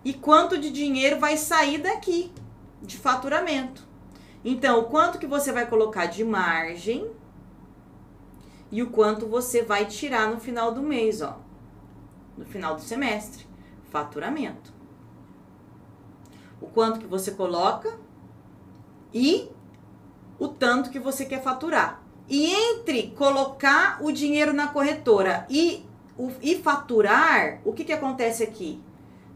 E 0.03 0.13
quanto 0.13 0.57
de 0.57 0.69
dinheiro 0.71 1.19
vai 1.19 1.35
sair 1.35 1.79
daqui 1.79 2.31
de 2.81 2.97
faturamento? 2.97 3.85
Então, 4.43 4.79
o 4.79 4.83
quanto 4.85 5.17
que 5.17 5.25
você 5.25 5.51
vai 5.51 5.67
colocar 5.67 6.05
de 6.05 6.23
margem 6.23 7.09
e 8.71 8.81
o 8.83 8.89
quanto 8.89 9.25
você 9.25 9.63
vai 9.63 9.85
tirar 9.85 10.29
no 10.29 10.39
final 10.39 10.71
do 10.71 10.81
mês, 10.81 11.21
ó 11.21 11.45
no 12.37 12.45
final 12.45 12.75
do 12.75 12.81
semestre, 12.81 13.45
faturamento. 13.89 14.73
O 16.59 16.67
quanto 16.67 16.99
que 16.99 17.07
você 17.07 17.31
coloca 17.31 17.97
e 19.13 19.49
o 20.39 20.47
tanto 20.47 20.89
que 20.89 20.99
você 20.99 21.25
quer 21.25 21.41
faturar. 21.41 22.01
E 22.27 22.47
entre 22.47 23.11
colocar 23.11 23.99
o 24.01 24.11
dinheiro 24.11 24.51
na 24.51 24.67
corretora 24.67 25.45
e, 25.49 25.85
o, 26.17 26.31
e 26.41 26.55
faturar, 26.55 27.61
o 27.63 27.71
que, 27.71 27.83
que 27.83 27.93
acontece 27.93 28.43
aqui? 28.43 28.81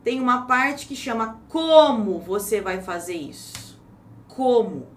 Tem 0.04 0.20
uma 0.20 0.48
parte 0.48 0.88
que 0.88 0.96
chama 0.96 1.40
como 1.50 2.20
você 2.20 2.62
vai 2.62 2.82
fazer 2.82 3.16
isso. 3.16 3.80
Como? 4.28 4.88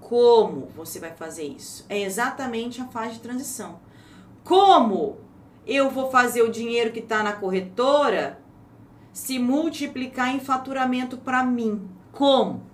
Como 0.00 0.66
você 0.74 0.98
vai 0.98 1.12
fazer 1.12 1.44
isso? 1.44 1.86
É 1.88 2.02
exatamente 2.02 2.82
a 2.82 2.86
fase 2.86 3.14
de 3.14 3.20
transição. 3.20 3.80
Como 4.44 5.16
eu 5.66 5.88
vou 5.88 6.10
fazer 6.10 6.42
o 6.42 6.50
dinheiro 6.50 6.92
que 6.92 6.98
está 6.98 7.22
na 7.22 7.32
corretora 7.32 8.38
se 9.12 9.38
multiplicar 9.38 10.34
em 10.34 10.40
faturamento 10.40 11.16
para 11.16 11.44
mim? 11.44 11.88
Como? 12.10 12.71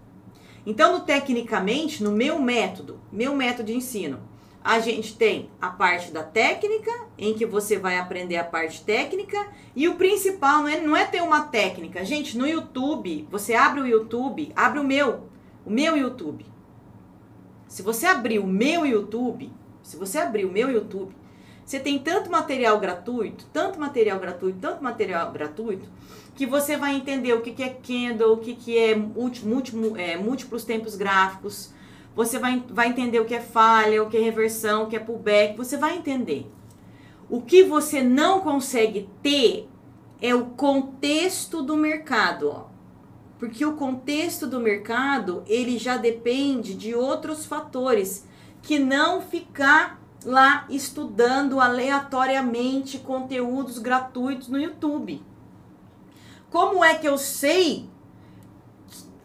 Então, 0.67 0.93
no, 0.93 1.01
tecnicamente, 1.01 2.03
no 2.03 2.13
meu 2.13 2.39
método, 2.39 3.01
meu 3.11 3.35
método 3.35 3.67
de 3.67 3.77
ensino, 3.77 4.21
a 4.63 4.81
gente 4.81 5.17
tem 5.17 5.51
a 5.61 5.71
parte 5.71 6.11
da 6.11 6.23
técnica, 6.23 6.91
em 7.17 7.35
que 7.35 7.47
você 7.47 7.79
vai 7.79 7.97
aprender 7.97 8.37
a 8.37 8.45
parte 8.45 8.85
técnica, 8.85 9.49
e 9.75 9.89
o 9.89 9.95
principal 9.95 10.63
não 10.63 10.69
é, 10.69 10.81
não 10.81 10.97
é 10.97 11.05
ter 11.05 11.23
uma 11.23 11.43
técnica. 11.43 12.05
Gente, 12.05 12.37
no 12.37 12.47
YouTube, 12.47 13.27
você 13.31 13.55
abre 13.55 13.81
o 13.81 13.87
YouTube, 13.87 14.53
abre 14.55 14.79
o 14.79 14.85
meu, 14.85 15.29
o 15.65 15.71
meu 15.71 15.97
YouTube. 15.97 16.45
Se 17.67 17.83
você 17.83 18.07
abrir 18.07 18.39
o 18.39 18.47
meu 18.47 18.85
YouTube, 18.85 19.53
se 19.83 19.97
você 19.97 20.19
abrir 20.19 20.45
o 20.45 20.53
meu 20.53 20.71
YouTube, 20.71 21.15
você 21.65 21.79
tem 21.79 21.99
tanto 21.99 22.31
material 22.31 22.81
gratuito, 22.81 23.47
tanto 23.53 23.79
material 23.79 24.19
gratuito, 24.19 24.59
tanto 24.59 24.83
material 24.83 25.31
gratuito, 25.31 25.87
que 26.39 26.47
você 26.47 26.77
vai 26.77 26.95
entender 26.95 27.33
o 27.33 27.41
que, 27.41 27.51
que 27.51 27.65
é 27.65 27.69
candle, 27.69 28.35
o 28.35 28.37
que, 28.37 28.55
que 28.55 28.79
é, 28.79 28.93
é 28.93 30.17
múltiplos 30.17 30.63
tempos 30.63 30.95
gráficos, 30.95 31.73
você 32.15 32.39
vai, 32.39 32.63
vai 32.71 32.87
entender 32.87 33.19
o 33.19 33.25
que 33.25 33.35
é 33.35 33.41
falha, 33.41 34.01
o 34.05 34.09
que 34.09 34.17
é 34.17 34.21
reversão, 34.21 34.85
o 34.85 34.87
que 34.87 34.95
é 34.95 35.01
pullback, 35.01 35.57
você 35.57 35.77
vai 35.77 35.97
entender. 35.97 36.49
O 37.29 37.43
que 37.43 37.65
você 37.65 38.05
não 38.05 38.39
consegue 38.39 39.09
ter 39.21 39.69
é 40.23 40.33
o 40.33 40.45
contexto 40.51 41.61
do 41.61 41.77
mercado, 41.77 42.51
ó. 42.51 42.67
Porque 43.37 43.67
o 43.67 43.73
contexto 43.73 44.47
do 44.47 44.61
mercado, 44.61 45.43
ele 45.45 45.77
já 45.77 45.97
depende 45.97 46.73
de 46.73 46.95
outros 46.95 47.47
fatores 47.47 48.29
que 48.63 48.79
não 48.79 49.21
ficar 49.21 50.01
lá 50.25 50.67
estudando 50.71 51.61
aleatoriamente 51.61 52.97
conteúdos 52.97 53.81
gratuitos 53.81 54.47
no 54.47 54.57
YouTube. 54.61 55.21
Como 56.51 56.83
é 56.83 56.95
que 56.95 57.07
eu 57.07 57.19
sei, 57.19 57.89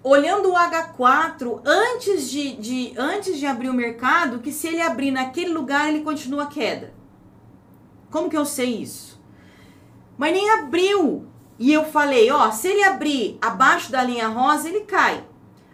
olhando 0.03 0.51
o 0.51 0.55
H4 0.55 1.61
antes 1.65 2.29
de, 2.29 2.55
de, 2.57 2.93
antes 2.97 3.37
de 3.37 3.45
abrir 3.45 3.69
o 3.69 3.73
mercado, 3.73 4.39
que 4.39 4.51
se 4.51 4.67
ele 4.67 4.81
abrir 4.81 5.11
naquele 5.11 5.51
lugar 5.51 5.87
ele 5.87 6.03
continua 6.03 6.47
queda? 6.47 6.93
Como 8.11 8.29
que 8.29 8.37
eu 8.37 8.45
sei 8.45 8.81
isso? 8.81 9.21
Mas 10.17 10.33
nem 10.33 10.49
abriu. 10.51 11.27
E 11.57 11.71
eu 11.71 11.85
falei, 11.85 12.29
ó, 12.29 12.51
se 12.51 12.67
ele 12.67 12.83
abrir 12.83 13.37
abaixo 13.41 13.91
da 13.91 14.03
linha 14.03 14.27
rosa, 14.27 14.67
ele 14.67 14.81
cai. 14.81 15.23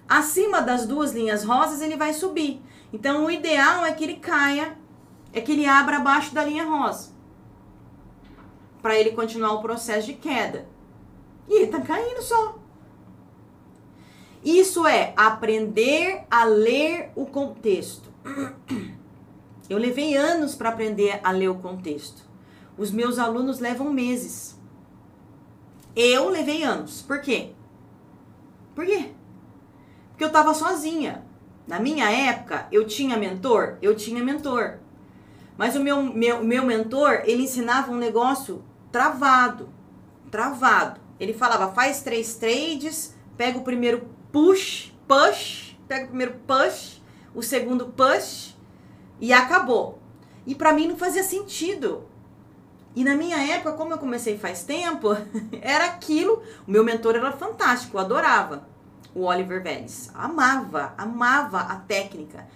Acima 0.07 0.61
das 0.61 0.85
duas 0.85 1.11
linhas 1.13 1.43
rosas, 1.43 1.81
ele 1.81 1.97
vai 1.97 2.13
subir. 2.13 2.61
Então, 2.91 3.25
o 3.25 3.31
ideal 3.31 3.85
é 3.85 3.91
que 3.91 4.03
ele 4.03 4.15
caia 4.15 4.77
é 5.31 5.41
que 5.41 5.51
ele 5.51 5.65
abra 5.65 5.97
abaixo 5.97 6.33
da 6.33 6.43
linha 6.43 6.65
rosa. 6.65 7.11
Para 8.81 8.97
ele 8.97 9.11
continuar 9.11 9.53
o 9.53 9.61
processo 9.61 10.07
de 10.07 10.13
queda. 10.13 10.67
E 11.49 11.63
ele 11.63 11.67
tá 11.67 11.81
caindo 11.81 12.21
só. 12.21 12.59
Isso 14.43 14.87
é 14.87 15.13
aprender 15.17 16.23
a 16.29 16.45
ler 16.45 17.11
o 17.15 17.25
contexto. 17.25 18.09
Eu 19.69 19.77
levei 19.77 20.15
anos 20.15 20.55
para 20.55 20.69
aprender 20.69 21.19
a 21.23 21.31
ler 21.31 21.49
o 21.49 21.55
contexto. 21.55 22.23
Os 22.77 22.91
meus 22.91 23.19
alunos 23.19 23.59
levam 23.59 23.91
meses. 23.91 24.57
Eu 25.95 26.29
levei 26.29 26.63
anos. 26.63 27.01
Por 27.01 27.19
quê? 27.21 27.51
Por 28.73 28.85
quê? 28.85 29.11
Porque 30.09 30.23
eu 30.23 30.29
estava 30.29 30.53
sozinha. 30.53 31.25
Na 31.67 31.79
minha 31.79 32.09
época, 32.09 32.67
eu 32.71 32.87
tinha 32.87 33.17
mentor? 33.17 33.77
Eu 33.81 33.95
tinha 33.95 34.23
mentor. 34.23 34.79
Mas 35.57 35.75
o 35.75 35.83
meu, 35.83 36.01
meu, 36.01 36.43
meu 36.43 36.65
mentor, 36.65 37.21
ele 37.25 37.43
ensinava 37.43 37.91
um 37.91 37.97
negócio 37.97 38.63
travado. 38.91 39.69
Travado. 40.31 40.99
Ele 41.19 41.33
falava, 41.33 41.73
faz 41.73 42.01
três 42.01 42.35
trades, 42.35 43.15
pega 43.37 43.57
o 43.57 43.63
primeiro 43.63 44.07
push, 44.31 44.93
push, 45.07 45.77
pega 45.87 46.05
o 46.05 46.07
primeiro 46.07 46.35
push, 46.47 47.01
o 47.33 47.41
segundo 47.41 47.87
push 47.87 48.55
e 49.19 49.33
acabou. 49.33 49.99
E 50.45 50.55
para 50.55 50.73
mim 50.73 50.87
não 50.87 50.97
fazia 50.97 51.23
sentido. 51.23 52.07
E 52.95 53.03
na 53.03 53.15
minha 53.15 53.37
época, 53.37 53.73
como 53.73 53.93
eu 53.93 53.97
comecei 53.97 54.37
faz 54.37 54.63
tempo, 54.63 55.09
era 55.61 55.85
aquilo. 55.85 56.41
O 56.67 56.71
meu 56.71 56.83
mentor 56.83 57.15
era 57.15 57.31
fantástico, 57.31 57.97
eu 57.97 58.01
adorava. 58.01 58.67
o 59.13 59.23
Oliver 59.23 59.61
Vélez. 59.61 60.09
Amava, 60.13 60.93
amava 60.97 61.59
a 61.59 61.75
técnica. 61.75 62.47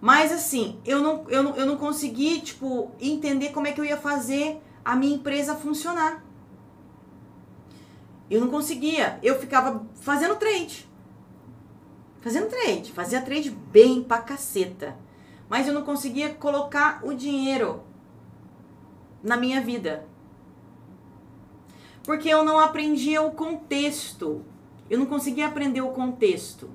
Mas 0.00 0.32
assim, 0.32 0.80
eu 0.84 1.00
não, 1.02 1.24
eu, 1.28 1.42
não, 1.42 1.56
eu 1.56 1.66
não 1.66 1.76
consegui, 1.76 2.40
tipo, 2.40 2.90
entender 3.00 3.50
como 3.50 3.66
é 3.66 3.72
que 3.72 3.80
eu 3.80 3.84
ia 3.84 3.96
fazer 3.96 4.60
a 4.84 4.96
minha 4.96 5.16
empresa 5.16 5.54
funcionar. 5.54 6.24
Eu 8.30 8.40
não 8.40 8.48
conseguia. 8.48 9.18
Eu 9.22 9.38
ficava 9.40 9.84
fazendo 9.96 10.36
trade. 10.36 10.88
Fazendo 12.20 12.48
trade. 12.48 12.92
Fazia 12.92 13.20
trade 13.20 13.50
bem 13.50 14.02
pra 14.02 14.18
caceta. 14.18 14.96
Mas 15.48 15.66
eu 15.66 15.74
não 15.74 15.82
conseguia 15.82 16.32
colocar 16.32 17.00
o 17.04 17.12
dinheiro 17.12 17.82
na 19.22 19.36
minha 19.36 19.60
vida. 19.60 20.06
Porque 22.04 22.28
eu 22.28 22.44
não 22.44 22.58
aprendia 22.58 23.20
o 23.20 23.32
contexto. 23.32 24.44
Eu 24.88 24.98
não 24.98 25.06
conseguia 25.06 25.48
aprender 25.48 25.80
o 25.80 25.90
contexto. 25.90 26.70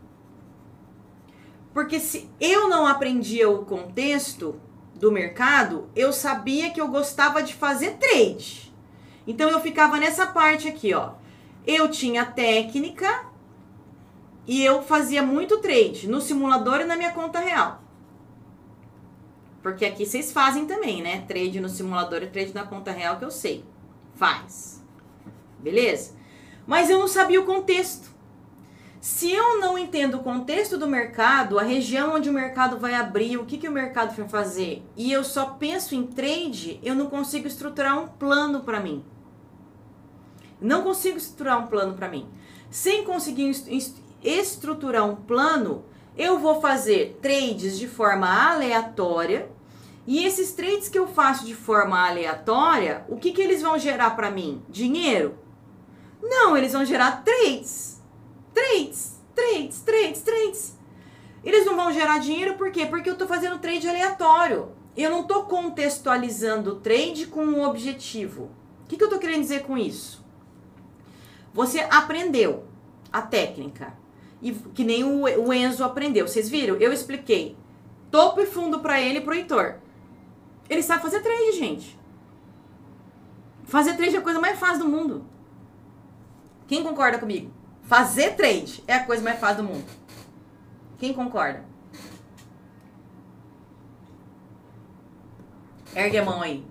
Porque 1.74 2.00
se 2.00 2.30
eu 2.40 2.70
não 2.70 2.86
aprendia 2.86 3.50
o 3.50 3.66
contexto 3.66 4.60
do 4.94 5.12
mercado, 5.12 5.90
eu 5.96 6.14
sabia 6.14 6.70
que 6.70 6.80
eu 6.80 6.88
gostava 6.88 7.44
de 7.44 7.54
fazer 7.54 7.98
trade. 7.98 8.74
Então 9.28 9.50
eu 9.50 9.60
ficava 9.60 9.98
nessa 9.98 10.28
parte 10.28 10.68
aqui, 10.68 10.94
ó. 10.94 11.14
Eu 11.66 11.90
tinha 11.90 12.26
técnica 12.26 13.26
e 14.48 14.64
eu 14.64 14.84
fazia 14.84 15.24
muito 15.24 15.60
trade 15.60 16.08
no 16.08 16.22
simulador 16.22 16.82
e 16.82 16.86
na 16.86 16.96
minha 16.96 17.12
conta 17.12 17.40
real. 17.40 17.82
Porque 19.64 19.86
aqui 19.86 20.06
vocês 20.06 20.32
fazem 20.32 20.68
também, 20.68 21.02
né? 21.02 21.22
Trade 21.28 21.60
no 21.60 21.68
simulador 21.68 22.22
e 22.22 22.28
trade 22.28 22.54
na 22.54 22.66
conta 22.66 22.92
real 22.92 23.18
que 23.18 23.26
eu 23.26 23.32
sei. 23.32 23.66
Faz. 24.14 24.84
Beleza? 25.58 26.14
Mas 26.68 26.90
eu 26.90 27.00
não 27.00 27.08
sabia 27.08 27.42
o 27.42 27.46
contexto. 27.46 28.14
Se 29.02 29.32
eu 29.32 29.60
não 29.60 29.78
entendo 29.78 30.16
o 30.16 30.24
contexto 30.24 30.78
do 30.78 30.88
mercado, 30.88 31.60
a 31.60 31.64
região 31.64 32.16
onde 32.16 32.30
o 32.30 32.34
mercado 32.34 32.80
vai 32.80 32.96
abrir, 32.96 33.38
o 33.38 33.46
que, 33.46 33.58
que 33.58 33.68
o 33.68 33.72
mercado 33.72 34.16
vai 34.16 34.28
fazer, 34.28 34.84
e 34.98 35.12
eu 35.12 35.24
só 35.24 35.46
penso 35.46 35.94
em 35.94 36.08
trade, 36.08 36.80
eu 36.82 36.96
não 36.96 37.08
consigo 37.08 37.48
estruturar 37.48 38.00
um 38.00 38.08
plano 38.08 38.62
para 38.62 38.80
mim. 38.80 39.04
Não 40.60 40.84
consigo 40.84 41.18
estruturar 41.18 41.64
um 41.64 41.68
plano 41.68 41.94
para 41.94 42.10
mim. 42.10 42.28
Sem 42.70 43.04
conseguir 43.04 43.52
estruturar 44.24 45.06
um 45.06 45.16
plano, 45.16 45.86
eu 46.18 46.40
vou 46.40 46.62
fazer 46.62 47.20
trades 47.22 47.78
de 47.78 47.88
forma 47.88 48.28
aleatória. 48.28 49.50
E 50.08 50.24
esses 50.24 50.52
trades 50.54 50.88
que 50.88 51.00
eu 51.00 51.08
faço 51.08 51.46
de 51.46 51.56
forma 51.56 52.08
aleatória, 52.08 53.06
o 53.10 53.18
que, 53.18 53.32
que 53.32 53.42
eles 53.42 53.62
vão 53.62 53.78
gerar 53.78 54.12
para 54.12 54.32
mim? 54.32 54.64
Dinheiro? 54.70 55.38
Não, 56.22 56.56
eles 56.56 56.74
vão 56.74 56.86
gerar 56.86 57.24
trades 57.24 57.96
Trades, 58.56 59.22
trades, 59.36 59.82
trades, 59.82 60.22
trades. 60.22 60.78
Eles 61.44 61.66
não 61.66 61.76
vão 61.76 61.92
gerar 61.92 62.20
dinheiro 62.20 62.56
por 62.56 62.72
quê? 62.72 62.86
Porque 62.86 63.10
eu 63.10 63.14
estou 63.14 63.28
fazendo 63.28 63.60
trade 63.60 63.86
aleatório. 63.86 64.72
Eu 64.96 65.12
não 65.12 65.22
estou 65.22 65.44
contextualizando 65.44 66.72
o 66.72 66.76
trade 66.78 67.28
com 67.28 67.44
um 67.44 67.64
objetivo. 67.64 68.50
O 68.86 68.88
que, 68.88 68.96
que 68.96 69.04
eu 69.04 69.08
estou 69.08 69.20
querendo 69.20 69.42
dizer 69.42 69.64
com 69.64 69.78
isso? 69.78 70.25
Você 71.56 71.80
aprendeu 71.80 72.66
a 73.14 73.22
técnica. 73.22 73.94
E 74.42 74.52
que 74.52 74.84
nem 74.84 75.06
o, 75.06 75.54
Enzo 75.54 75.86
aprendeu. 75.86 76.28
Vocês 76.28 76.50
viram? 76.50 76.76
Eu 76.76 76.92
expliquei 76.92 77.56
topo 78.12 78.42
e 78.42 78.46
fundo 78.46 78.82
para 78.82 79.00
ele 79.00 79.20
e 79.20 79.22
pro 79.22 79.34
Heitor. 79.34 79.76
Ele 80.70 80.84
sabe 80.84 81.02
fazer 81.02 81.22
trade, 81.22 81.54
gente. 81.54 81.98
Fazer 83.64 83.96
trade 83.96 84.18
é 84.18 84.20
a 84.20 84.22
coisa 84.22 84.40
mais 84.40 84.60
fácil 84.60 84.80
do 84.80 84.90
mundo. 84.90 85.26
Quem 86.68 86.84
concorda 86.84 87.18
comigo? 87.18 87.50
Fazer 87.84 88.36
trade 88.36 88.84
é 88.86 88.96
a 88.96 89.06
coisa 89.06 89.24
mais 89.24 89.40
fácil 89.40 89.64
do 89.64 89.70
mundo. 89.70 89.86
Quem 90.98 91.14
concorda? 91.14 91.64
Ergue 95.96 96.18
a 96.18 96.26
mão 96.26 96.42
aí. 96.42 96.66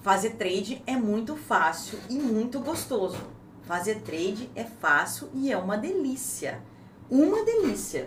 Fazer 0.00 0.30
trade 0.36 0.80
é 0.86 0.94
muito 0.94 1.36
fácil 1.36 1.98
e 2.08 2.14
muito 2.14 2.60
gostoso. 2.60 3.37
Fazer 3.68 4.00
trade 4.00 4.50
é 4.56 4.64
fácil 4.64 5.28
e 5.34 5.52
é 5.52 5.58
uma 5.58 5.76
delícia. 5.76 6.62
Uma 7.10 7.44
delícia. 7.44 8.06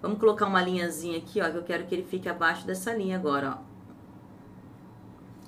Vamos 0.00 0.18
colocar 0.18 0.46
uma 0.46 0.62
linhazinha 0.62 1.18
aqui, 1.18 1.38
ó, 1.38 1.50
que 1.50 1.58
eu 1.58 1.62
quero 1.62 1.84
que 1.84 1.94
ele 1.94 2.02
fique 2.02 2.30
abaixo 2.30 2.66
dessa 2.66 2.94
linha 2.94 3.18
agora, 3.18 3.58
ó. 3.58 3.62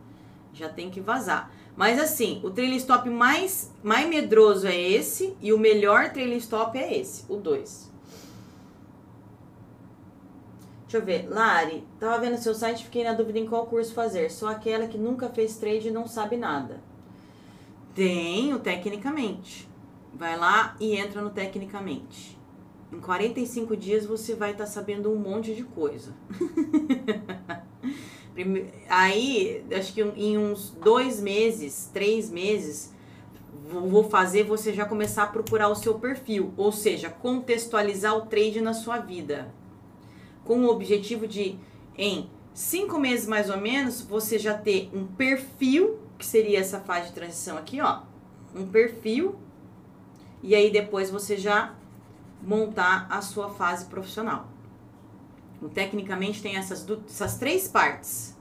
já 0.63 0.69
tem 0.69 0.91
que 0.91 1.01
vazar. 1.01 1.51
Mas 1.77 1.99
assim, 1.99 2.41
o 2.43 2.51
trailing 2.51 2.77
stop 2.77 3.09
mais, 3.09 3.73
mais 3.83 4.09
medroso 4.09 4.67
é 4.67 4.79
esse 4.79 5.37
e 5.41 5.53
o 5.53 5.59
melhor 5.59 6.13
trailing 6.13 6.37
stop 6.37 6.79
é 6.79 6.99
esse, 6.99 7.25
o 7.29 7.37
2. 7.37 7.91
Deixa 10.83 10.99
eu 10.99 11.05
ver. 11.05 11.27
Lari, 11.29 11.85
tava 11.99 12.19
vendo 12.19 12.37
seu 12.37 12.55
site, 12.55 12.85
fiquei 12.85 13.03
na 13.03 13.15
dúvida 13.15 13.39
em 13.39 13.47
qual 13.47 13.67
curso 13.67 13.95
fazer. 13.95 14.31
Sou 14.31 14.49
aquela 14.49 14.87
que 14.87 14.99
nunca 14.99 15.31
fez 15.31 15.57
trade 15.57 15.89
e 15.89 15.91
não 15.91 16.07
sabe 16.07 16.37
nada. 16.37 16.83
Tenho, 17.95 18.59
tecnicamente. 18.59 19.69
Vai 20.13 20.37
lá 20.37 20.77
e 20.79 20.95
entra 20.95 21.23
no 21.23 21.31
tecnicamente. 21.31 22.39
Em 22.93 23.01
45 23.01 23.75
dias 23.75 24.05
você 24.05 24.35
vai 24.35 24.53
estar 24.53 24.65
tá 24.65 24.71
sabendo 24.71 25.11
um 25.11 25.17
monte 25.17 25.55
de 25.55 25.65
coisa. 25.65 26.13
Aí, 28.89 29.65
acho 29.77 29.93
que 29.93 30.03
em 30.03 30.39
uns 30.39 30.71
dois 30.71 31.21
meses, 31.21 31.91
três 31.93 32.31
meses, 32.31 32.93
vou 33.69 34.05
fazer 34.05 34.45
você 34.45 34.73
já 34.73 34.85
começar 34.85 35.25
a 35.25 35.27
procurar 35.27 35.69
o 35.69 35.75
seu 35.75 35.99
perfil, 35.99 36.53
ou 36.57 36.73
seja, 36.73 37.11
contextualizar 37.11 38.17
o 38.17 38.27
trade 38.27 38.61
na 38.61 38.73
sua 38.73 38.99
vida, 38.99 39.53
com 40.45 40.65
o 40.65 40.69
objetivo 40.69 41.27
de, 41.27 41.59
em 41.97 42.29
cinco 42.55 42.99
meses 42.99 43.27
mais 43.27 43.51
ou 43.51 43.59
menos, 43.59 44.03
você 44.03 44.39
já 44.39 44.57
ter 44.57 44.91
um 44.93 45.07
perfil 45.07 45.99
que 46.19 46.27
seria 46.27 46.59
essa 46.59 46.81
fase 46.81 47.09
de 47.09 47.15
transição 47.15 47.57
aqui, 47.59 47.81
ó, 47.81 48.03
um 48.55 48.67
perfil, 48.67 49.37
e 50.43 50.55
aí 50.55 50.71
depois 50.71 51.11
você 51.11 51.37
já 51.37 51.75
montar 52.43 53.07
a 53.11 53.21
sua 53.21 53.49
fase 53.51 53.87
profissional. 53.87 54.52
Então, 55.63 55.71
tecnicamente 55.71 56.43
tem 56.43 56.57
essas, 56.57 56.85
essas 57.07 57.39
três 57.39 57.69
partes. 57.69 58.37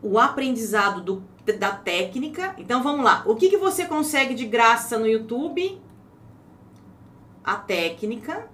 O 0.00 0.16
aprendizado 0.16 1.00
do, 1.00 1.24
da 1.58 1.72
técnica. 1.72 2.54
Então 2.56 2.84
vamos 2.84 3.04
lá. 3.04 3.24
O 3.26 3.34
que, 3.34 3.48
que 3.48 3.56
você 3.56 3.84
consegue 3.84 4.32
de 4.32 4.46
graça 4.46 4.96
no 4.96 5.08
YouTube? 5.08 5.82
A 7.42 7.56
técnica 7.56 8.48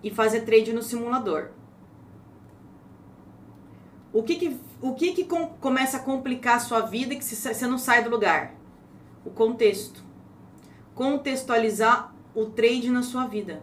e 0.00 0.10
fazer 0.10 0.42
trade 0.42 0.72
no 0.72 0.82
simulador. 0.82 1.48
O 4.12 4.22
que 4.22 4.36
que, 4.36 4.60
o 4.80 4.94
que, 4.94 5.12
que 5.12 5.24
com, 5.24 5.48
começa 5.48 5.96
a 5.96 6.00
complicar 6.00 6.56
a 6.56 6.60
sua 6.60 6.82
vida 6.82 7.16
que 7.16 7.24
você 7.24 7.66
não 7.66 7.78
sai 7.78 8.04
do 8.04 8.10
lugar? 8.10 8.54
O 9.24 9.30
contexto. 9.30 10.04
Contextualizar 10.94 12.14
o 12.32 12.46
trade 12.46 12.90
na 12.90 13.02
sua 13.02 13.26
vida. 13.26 13.62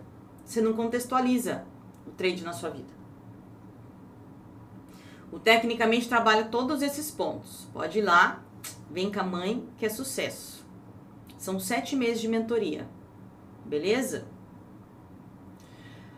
Você 0.54 0.62
não 0.62 0.74
contextualiza 0.74 1.66
o 2.06 2.12
trade 2.12 2.44
na 2.44 2.54
sua 2.54 2.70
vida. 2.70 2.94
O 5.32 5.40
Tecnicamente 5.40 6.08
trabalha 6.08 6.44
todos 6.44 6.84
esses 6.84 7.10
pontos. 7.10 7.68
Pode 7.74 7.98
ir 7.98 8.04
lá, 8.04 8.44
vem 8.92 9.12
com 9.12 9.20
a 9.20 9.24
mãe, 9.24 9.68
que 9.80 9.86
é 9.88 9.90
sucesso. 9.90 10.64
São 11.40 11.60
sete 11.60 11.96
meses 11.96 12.22
de 12.22 12.28
mentoria. 12.28 12.88
Beleza? 13.66 14.28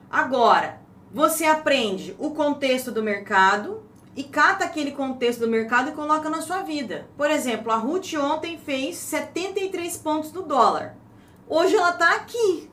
Agora, 0.10 0.82
você 1.14 1.46
aprende 1.46 2.14
o 2.20 2.32
contexto 2.32 2.92
do 2.92 3.02
mercado, 3.02 3.86
e 4.18 4.24
cata 4.26 4.66
aquele 4.66 4.92
contexto 4.92 5.40
do 5.40 5.48
mercado 5.48 5.92
e 5.92 5.94
coloca 5.94 6.30
na 6.30 6.42
sua 6.42 6.62
vida. 6.62 7.08
Por 7.16 7.32
exemplo, 7.32 7.72
a 7.72 7.78
Ruth 7.78 8.14
ontem 8.16 8.58
fez 8.58 8.98
73 8.98 9.96
pontos 9.98 10.34
no 10.34 10.42
dólar. 10.42 10.98
Hoje 11.48 11.76
ela 11.76 11.94
tá 11.94 12.16
aqui. 12.16 12.70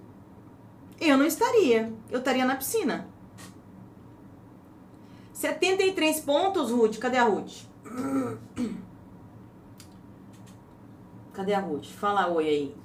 Eu 1.04 1.18
não 1.18 1.26
estaria. 1.26 1.92
Eu 2.08 2.20
estaria 2.20 2.44
na 2.44 2.54
piscina. 2.54 3.08
73 5.32 6.20
pontos, 6.20 6.70
Ruth. 6.70 6.98
Cadê 6.98 7.18
a 7.18 7.24
Ruth? 7.24 7.64
Cadê 11.34 11.54
a 11.54 11.58
Ruth? 11.58 11.86
Fala 11.86 12.28
oi 12.28 12.48
aí. 12.48 12.76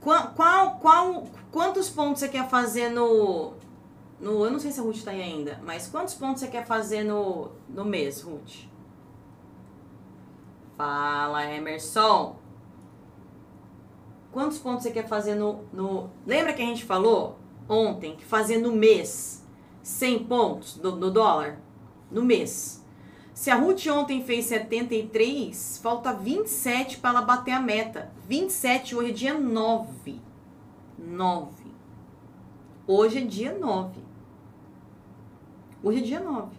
Qual, 0.00 0.28
qual, 0.34 0.78
qual, 0.78 1.24
quantos 1.50 1.90
pontos 1.90 2.20
você 2.20 2.28
quer 2.28 2.48
fazer 2.48 2.90
no, 2.90 3.54
no. 4.20 4.44
Eu 4.44 4.52
não 4.52 4.60
sei 4.60 4.70
se 4.70 4.78
a 4.78 4.82
Ruth 4.84 5.02
tá 5.02 5.10
aí 5.10 5.20
ainda, 5.20 5.58
mas 5.64 5.88
quantos 5.88 6.14
pontos 6.14 6.38
você 6.40 6.46
quer 6.46 6.64
fazer 6.64 7.02
no, 7.02 7.50
no 7.68 7.84
mês, 7.84 8.22
Ruth? 8.22 8.68
Fala, 10.76 11.44
Emerson. 11.44 12.36
Quantos 14.30 14.58
pontos 14.58 14.84
você 14.84 14.92
quer 14.92 15.08
fazer 15.08 15.34
no, 15.34 15.64
no. 15.72 16.08
Lembra 16.24 16.52
que 16.52 16.62
a 16.62 16.66
gente 16.66 16.84
falou 16.84 17.47
ontem 17.68 18.16
que 18.16 18.24
fazer 18.24 18.58
no 18.58 18.72
mês 18.72 19.44
100 19.82 20.24
pontos 20.24 20.76
no, 20.76 20.96
no 20.96 21.10
dólar? 21.10 21.60
No 22.10 22.22
mês. 22.22 22.84
Se 23.34 23.50
a 23.50 23.54
Ruth 23.54 23.86
ontem 23.86 24.24
fez 24.24 24.46
73, 24.46 25.78
falta 25.80 26.12
27 26.12 26.98
para 26.98 27.10
ela 27.10 27.22
bater 27.22 27.52
a 27.52 27.60
meta. 27.60 28.10
27, 28.26 28.96
hoje 28.96 29.10
é 29.10 29.12
dia 29.12 29.34
9. 29.34 30.20
9. 30.98 31.52
Hoje 32.86 33.18
é 33.18 33.24
dia 33.24 33.56
9. 33.56 34.00
Hoje 35.82 35.98
é 35.98 36.02
dia 36.02 36.20
9. 36.20 36.56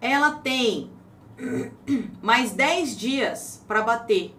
Ela 0.00 0.36
tem 0.36 0.90
mais 2.22 2.52
10 2.52 2.96
dias 2.96 3.62
para 3.68 3.82
bater 3.82 4.34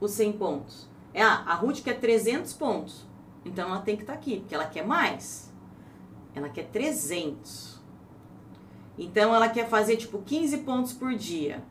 os 0.00 0.12
100 0.12 0.32
pontos. 0.34 0.88
É, 1.12 1.22
a 1.22 1.54
Ruth 1.54 1.82
quer 1.82 1.98
300 1.98 2.52
pontos. 2.52 3.04
Então 3.44 3.68
ela 3.68 3.80
tem 3.80 3.96
que 3.96 4.02
estar 4.02 4.14
tá 4.14 4.18
aqui, 4.18 4.40
porque 4.40 4.54
ela 4.54 4.66
quer 4.66 4.86
mais. 4.86 5.52
Ela 6.34 6.48
quer 6.48 6.64
300. 6.68 7.80
Então 8.98 9.34
ela 9.34 9.48
quer 9.48 9.68
fazer 9.68 9.96
tipo 9.96 10.18
15 10.22 10.58
pontos 10.58 10.92
por 10.92 11.14
dia. 11.14 11.62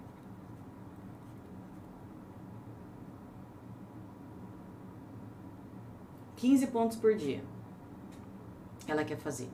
Quinze 6.43 6.67
pontos 6.67 6.97
por 6.97 7.15
dia. 7.15 7.41
Ela 8.86 9.05
quer 9.05 9.15
fazer. 9.15 9.47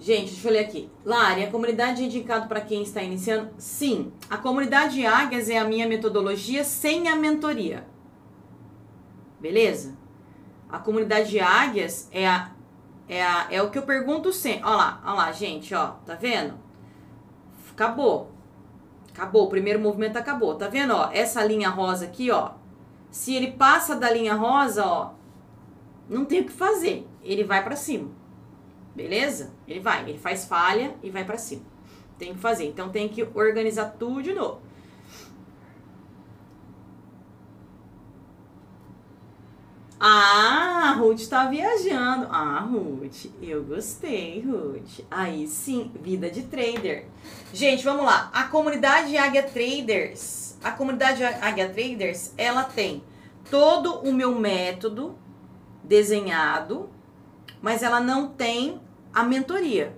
Gente, 0.00 0.32
deixa 0.32 0.48
eu 0.48 0.52
ler 0.54 0.60
aqui. 0.60 0.90
Lari, 1.04 1.44
a 1.44 1.50
comunidade 1.50 2.02
é 2.02 2.06
indicado 2.06 2.48
para 2.48 2.62
quem 2.62 2.82
está 2.82 3.02
iniciando? 3.02 3.50
Sim. 3.58 4.10
A 4.30 4.38
comunidade 4.38 5.04
Águias 5.04 5.50
é 5.50 5.58
a 5.58 5.66
minha 5.66 5.86
metodologia 5.86 6.64
sem 6.64 7.06
a 7.08 7.14
mentoria. 7.14 7.86
Beleza? 9.44 9.94
A 10.70 10.78
comunidade 10.78 11.38
Águias 11.38 12.08
é 12.10 12.26
a 12.26 12.50
é, 13.06 13.22
a, 13.22 13.46
é 13.50 13.60
o 13.60 13.68
que 13.68 13.76
eu 13.76 13.82
pergunto 13.82 14.32
sempre. 14.32 14.64
Olha 14.64 14.76
lá, 14.76 15.02
olha 15.04 15.14
lá, 15.16 15.32
gente, 15.32 15.74
ó. 15.74 15.88
Tá 16.06 16.14
vendo? 16.14 16.54
Acabou. 17.70 18.32
Acabou. 19.12 19.44
O 19.44 19.50
primeiro 19.50 19.78
movimento 19.78 20.16
acabou. 20.16 20.54
Tá 20.54 20.68
vendo, 20.68 20.94
ó? 20.94 21.10
Essa 21.12 21.44
linha 21.44 21.68
rosa 21.68 22.06
aqui, 22.06 22.30
ó. 22.30 22.52
Se 23.10 23.34
ele 23.34 23.52
passa 23.52 23.94
da 23.94 24.10
linha 24.10 24.34
rosa, 24.34 24.86
ó. 24.86 25.10
Não 26.08 26.24
tem 26.24 26.40
o 26.40 26.46
que 26.46 26.52
fazer. 26.52 27.06
Ele 27.22 27.44
vai 27.44 27.62
para 27.62 27.76
cima. 27.76 28.08
Beleza? 28.96 29.52
Ele 29.68 29.80
vai. 29.80 30.08
Ele 30.08 30.16
faz 30.16 30.46
falha 30.46 30.94
e 31.02 31.10
vai 31.10 31.26
para 31.26 31.36
cima. 31.36 31.66
Tem 32.16 32.32
que 32.32 32.40
fazer. 32.40 32.64
Então 32.64 32.88
tem 32.88 33.10
que 33.10 33.28
organizar 33.34 33.94
tudo 33.98 34.22
de 34.22 34.32
novo. 34.32 34.62
Ah, 39.98 40.90
a 40.90 40.92
Ruth 40.92 41.26
tá 41.28 41.46
viajando. 41.46 42.26
Ah, 42.30 42.60
Ruth, 42.60 43.26
eu 43.40 43.62
gostei, 43.62 44.40
Ruth. 44.40 45.00
Aí 45.10 45.46
sim, 45.46 45.90
vida 46.00 46.30
de 46.30 46.42
trader. 46.42 47.06
Gente, 47.52 47.84
vamos 47.84 48.04
lá. 48.04 48.30
A 48.32 48.44
comunidade 48.44 49.16
Águia 49.16 49.42
Traders, 49.42 50.58
a 50.62 50.72
comunidade 50.72 51.22
Águia 51.22 51.68
Traders, 51.68 52.32
ela 52.36 52.64
tem 52.64 53.02
todo 53.50 54.00
o 54.00 54.12
meu 54.12 54.34
método 54.34 55.16
desenhado, 55.82 56.90
mas 57.62 57.82
ela 57.82 58.00
não 58.00 58.28
tem 58.28 58.80
a 59.12 59.22
mentoria. 59.22 59.96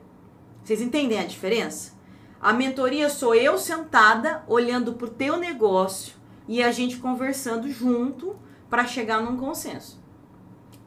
Vocês 0.63 0.81
entendem 0.81 1.19
a 1.19 1.25
diferença? 1.25 1.95
A 2.41 2.53
mentoria 2.53 3.09
sou 3.09 3.35
eu 3.35 3.57
sentada 3.57 4.45
olhando 4.47 4.93
pro 4.93 5.09
teu 5.09 5.37
negócio 5.37 6.15
e 6.47 6.63
a 6.63 6.71
gente 6.71 6.99
conversando 6.99 7.71
junto 7.71 8.37
para 8.77 8.87
chegar 8.87 9.23
num 9.23 9.39
consenso. 9.39 9.99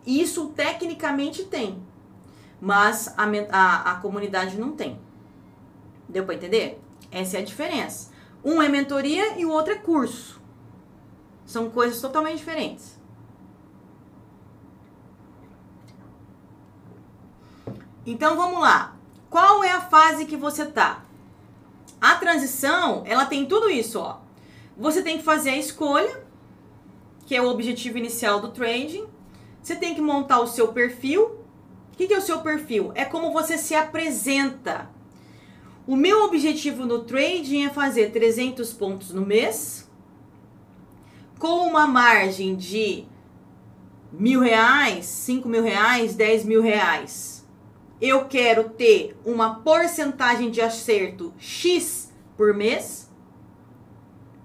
Isso 0.05 0.49
tecnicamente 0.49 1.45
tem, 1.45 1.83
mas 2.61 3.11
a, 3.17 3.23
a, 3.51 3.91
a 3.93 3.95
comunidade 3.95 4.59
não 4.59 4.73
tem. 4.73 5.01
Deu 6.07 6.23
para 6.23 6.35
entender? 6.35 6.79
Essa 7.09 7.37
é 7.37 7.39
a 7.39 7.43
diferença. 7.43 8.11
Um 8.45 8.61
é 8.61 8.69
mentoria 8.69 9.39
e 9.39 9.43
o 9.43 9.49
outro 9.49 9.73
é 9.73 9.77
curso. 9.77 10.39
São 11.47 11.71
coisas 11.71 11.99
totalmente 11.99 12.37
diferentes. 12.37 12.95
Então 18.05 18.37
vamos 18.37 18.61
lá. 18.61 18.95
Qual 19.31 19.63
é 19.63 19.71
a 19.71 19.81
fase 19.81 20.27
que 20.27 20.37
você 20.37 20.63
tá? 20.67 21.03
A 21.99 22.13
transição, 22.17 23.01
ela 23.07 23.25
tem 23.25 23.47
tudo 23.47 23.67
isso, 23.67 23.97
ó. 23.97 24.19
Você 24.77 25.01
tem 25.01 25.17
que 25.17 25.23
fazer 25.23 25.49
a 25.49 25.57
escolha 25.57 26.28
que 27.29 27.35
é 27.35 27.41
o 27.43 27.47
objetivo 27.47 27.99
inicial 27.99 28.41
do 28.41 28.47
trading. 28.47 29.05
Você 29.61 29.75
tem 29.75 29.93
que 29.93 30.01
montar 30.01 30.39
o 30.39 30.47
seu 30.47 30.69
perfil. 30.69 31.25
O 31.93 31.95
que 31.95 32.11
é 32.11 32.17
o 32.17 32.21
seu 32.21 32.39
perfil? 32.39 32.91
É 32.95 33.05
como 33.05 33.31
você 33.31 33.55
se 33.55 33.75
apresenta. 33.75 34.89
O 35.85 35.95
meu 35.95 36.23
objetivo 36.23 36.87
no 36.87 37.03
trading 37.03 37.65
é 37.65 37.69
fazer 37.69 38.11
300 38.11 38.73
pontos 38.73 39.11
no 39.11 39.23
mês, 39.23 39.87
com 41.37 41.67
uma 41.67 41.85
margem 41.85 42.55
de 42.55 43.05
mil 44.11 44.39
reais, 44.39 45.05
cinco 45.05 45.47
mil 45.47 45.61
reais, 45.61 46.15
dez 46.15 46.43
mil 46.43 46.63
reais. 46.63 47.47
Eu 48.01 48.25
quero 48.25 48.69
ter 48.69 49.15
uma 49.23 49.59
porcentagem 49.59 50.49
de 50.49 50.61
acerto 50.61 51.31
X 51.37 52.11
por 52.35 52.55
mês, 52.55 53.07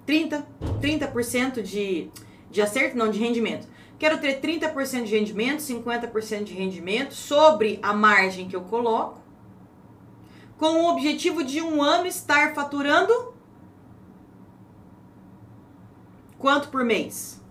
30, 0.04 0.46
30% 0.82 1.62
de 1.62 2.10
de 2.54 2.62
acerto, 2.62 2.96
não, 2.96 3.10
de 3.10 3.18
rendimento. 3.18 3.66
Quero 3.98 4.18
ter 4.18 4.40
30% 4.40 5.02
de 5.02 5.16
rendimento, 5.16 5.58
50% 5.58 6.44
de 6.44 6.54
rendimento 6.54 7.12
sobre 7.12 7.80
a 7.82 7.92
margem 7.92 8.48
que 8.48 8.54
eu 8.54 8.62
coloco, 8.62 9.20
com 10.56 10.82
o 10.82 10.88
objetivo 10.88 11.42
de 11.42 11.60
um 11.60 11.82
ano 11.82 12.06
estar 12.06 12.54
faturando 12.54 13.34
quanto 16.38 16.68
por 16.68 16.84
mês? 16.84 17.42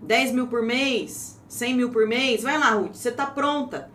10 0.00 0.32
mil 0.32 0.48
por 0.48 0.62
mês? 0.62 1.38
100 1.48 1.74
mil 1.74 1.90
por 1.90 2.06
mês? 2.06 2.42
Vai 2.42 2.58
lá, 2.58 2.70
Ruth, 2.70 2.94
você 2.94 3.10
está 3.10 3.26
pronta. 3.26 3.90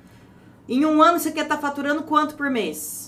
Em 0.70 0.86
um 0.86 1.02
ano 1.02 1.20
você 1.20 1.32
quer 1.32 1.44
estar 1.44 1.56
tá 1.56 1.62
faturando 1.62 2.04
quanto 2.04 2.36
por 2.36 2.52
mês? 2.52 3.07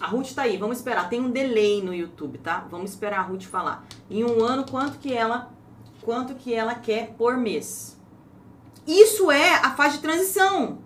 A 0.00 0.06
Ruth 0.06 0.32
tá 0.32 0.42
aí, 0.42 0.56
vamos 0.56 0.78
esperar. 0.78 1.08
Tem 1.08 1.20
um 1.20 1.30
delay 1.30 1.82
no 1.82 1.94
YouTube, 1.94 2.38
tá? 2.38 2.66
Vamos 2.70 2.90
esperar 2.90 3.20
a 3.20 3.22
Ruth 3.22 3.44
falar. 3.44 3.86
Em 4.10 4.24
um 4.24 4.42
ano, 4.42 4.64
quanto 4.68 4.98
que 4.98 5.12
ela, 5.12 5.50
quanto 6.02 6.34
que 6.34 6.52
ela 6.52 6.74
quer 6.74 7.14
por 7.16 7.36
mês? 7.36 7.98
Isso 8.86 9.30
é 9.30 9.54
a 9.54 9.70
fase 9.74 9.96
de 9.96 10.02
transição. 10.02 10.78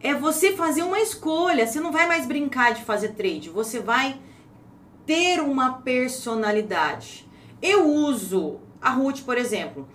É 0.00 0.14
você 0.14 0.56
fazer 0.56 0.82
uma 0.82 1.00
escolha. 1.00 1.66
Você 1.66 1.80
não 1.80 1.92
vai 1.92 2.06
mais 2.06 2.26
brincar 2.26 2.74
de 2.74 2.84
fazer 2.84 3.10
trade. 3.10 3.48
Você 3.50 3.78
vai 3.78 4.20
ter 5.06 5.40
uma 5.40 5.74
personalidade. 5.74 7.28
Eu 7.62 7.86
uso 7.88 8.60
a 8.80 8.90
Ruth, 8.90 9.22
por 9.22 9.36
exemplo. 9.36 9.88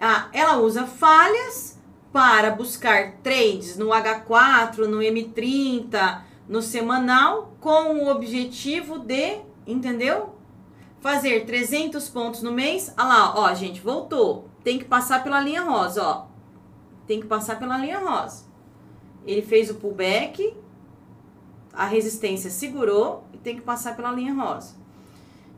Ah, 0.00 0.28
ela 0.32 0.58
usa 0.58 0.86
falhas 0.86 1.78
para 2.12 2.50
buscar 2.50 3.18
trades 3.22 3.76
no 3.76 3.88
H4, 3.88 4.86
no 4.86 4.98
M30, 4.98 6.22
no 6.48 6.62
semanal 6.62 7.52
com 7.60 7.96
o 7.96 8.08
objetivo 8.08 8.98
de, 8.98 9.40
entendeu? 9.66 10.34
Fazer 11.00 11.44
300 11.44 12.08
pontos 12.08 12.42
no 12.42 12.50
mês. 12.50 12.92
Olha 12.96 13.08
lá, 13.08 13.38
ó, 13.38 13.54
gente, 13.54 13.80
voltou. 13.80 14.48
Tem 14.64 14.78
que 14.78 14.84
passar 14.84 15.22
pela 15.22 15.40
linha 15.40 15.62
rosa, 15.62 16.02
ó. 16.02 16.26
Tem 17.06 17.20
que 17.20 17.26
passar 17.26 17.58
pela 17.58 17.76
linha 17.78 17.98
rosa. 17.98 18.44
Ele 19.26 19.42
fez 19.42 19.70
o 19.70 19.74
pullback, 19.74 20.56
a 21.72 21.84
resistência 21.84 22.50
segurou 22.50 23.24
e 23.32 23.36
tem 23.36 23.56
que 23.56 23.62
passar 23.62 23.94
pela 23.94 24.10
linha 24.10 24.34
rosa. 24.34 24.74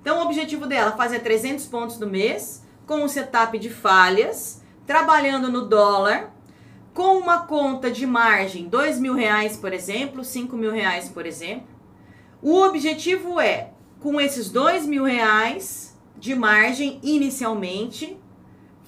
Então, 0.01 0.19
o 0.19 0.23
objetivo 0.23 0.67
dela 0.67 0.91
é 0.93 0.97
fazer 0.97 1.21
300 1.21 1.67
pontos 1.67 1.99
no 1.99 2.07
mês, 2.07 2.65
com 2.87 3.05
um 3.05 3.09
setup 3.09 3.59
de 3.59 3.71
falhas, 3.71 4.63
trabalhando 4.87 5.51
no 5.51 5.69
dólar, 5.69 6.33
com 7.01 7.17
uma 7.17 7.47
conta 7.47 7.91
de 7.91 8.07
margem, 8.07 8.69
dois 8.69 9.01
mil 9.01 9.15
reais, 9.15 9.57
por 9.57 9.73
exemplo, 9.73 10.23
cinco 10.23 10.55
mil 10.55 10.71
reais, 10.71 11.09
por 11.09 11.25
exemplo. 11.25 11.67
O 12.43 12.61
objetivo 12.61 13.41
é, 13.41 13.73
com 14.01 14.21
esses 14.21 14.51
dois 14.51 14.85
mil 14.85 15.05
reais 15.05 15.99
de 16.15 16.35
margem 16.35 17.01
inicialmente, 17.03 18.21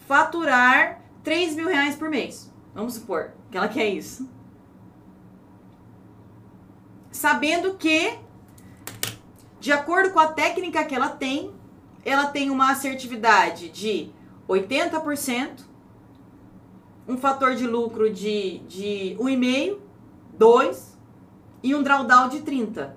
faturar 0.06 1.00
três 1.24 1.54
mil 1.54 1.66
reais 1.66 1.96
por 1.96 2.10
mês. 2.10 2.52
Vamos 2.74 2.92
supor 2.92 3.32
que 3.50 3.56
ela 3.56 3.66
quer 3.66 3.88
isso. 3.88 4.28
Sabendo 7.10 7.78
que, 7.78 8.12
de 9.58 9.72
acordo 9.72 10.12
com 10.12 10.20
a 10.20 10.28
técnica 10.28 10.84
que 10.84 10.94
ela 10.94 11.08
tem, 11.08 11.50
ela 12.04 12.26
tem 12.26 12.50
uma 12.50 12.72
assertividade 12.72 13.70
de 13.70 14.10
80%, 14.46 15.71
um 17.06 17.16
fator 17.16 17.54
de 17.54 17.66
lucro 17.66 18.12
de, 18.12 18.58
de 18.60 19.16
1,5, 19.18 19.78
2 20.38 20.98
e 21.62 21.74
um 21.74 21.82
drawdown 21.82 22.28
de 22.28 22.40
30. 22.40 22.96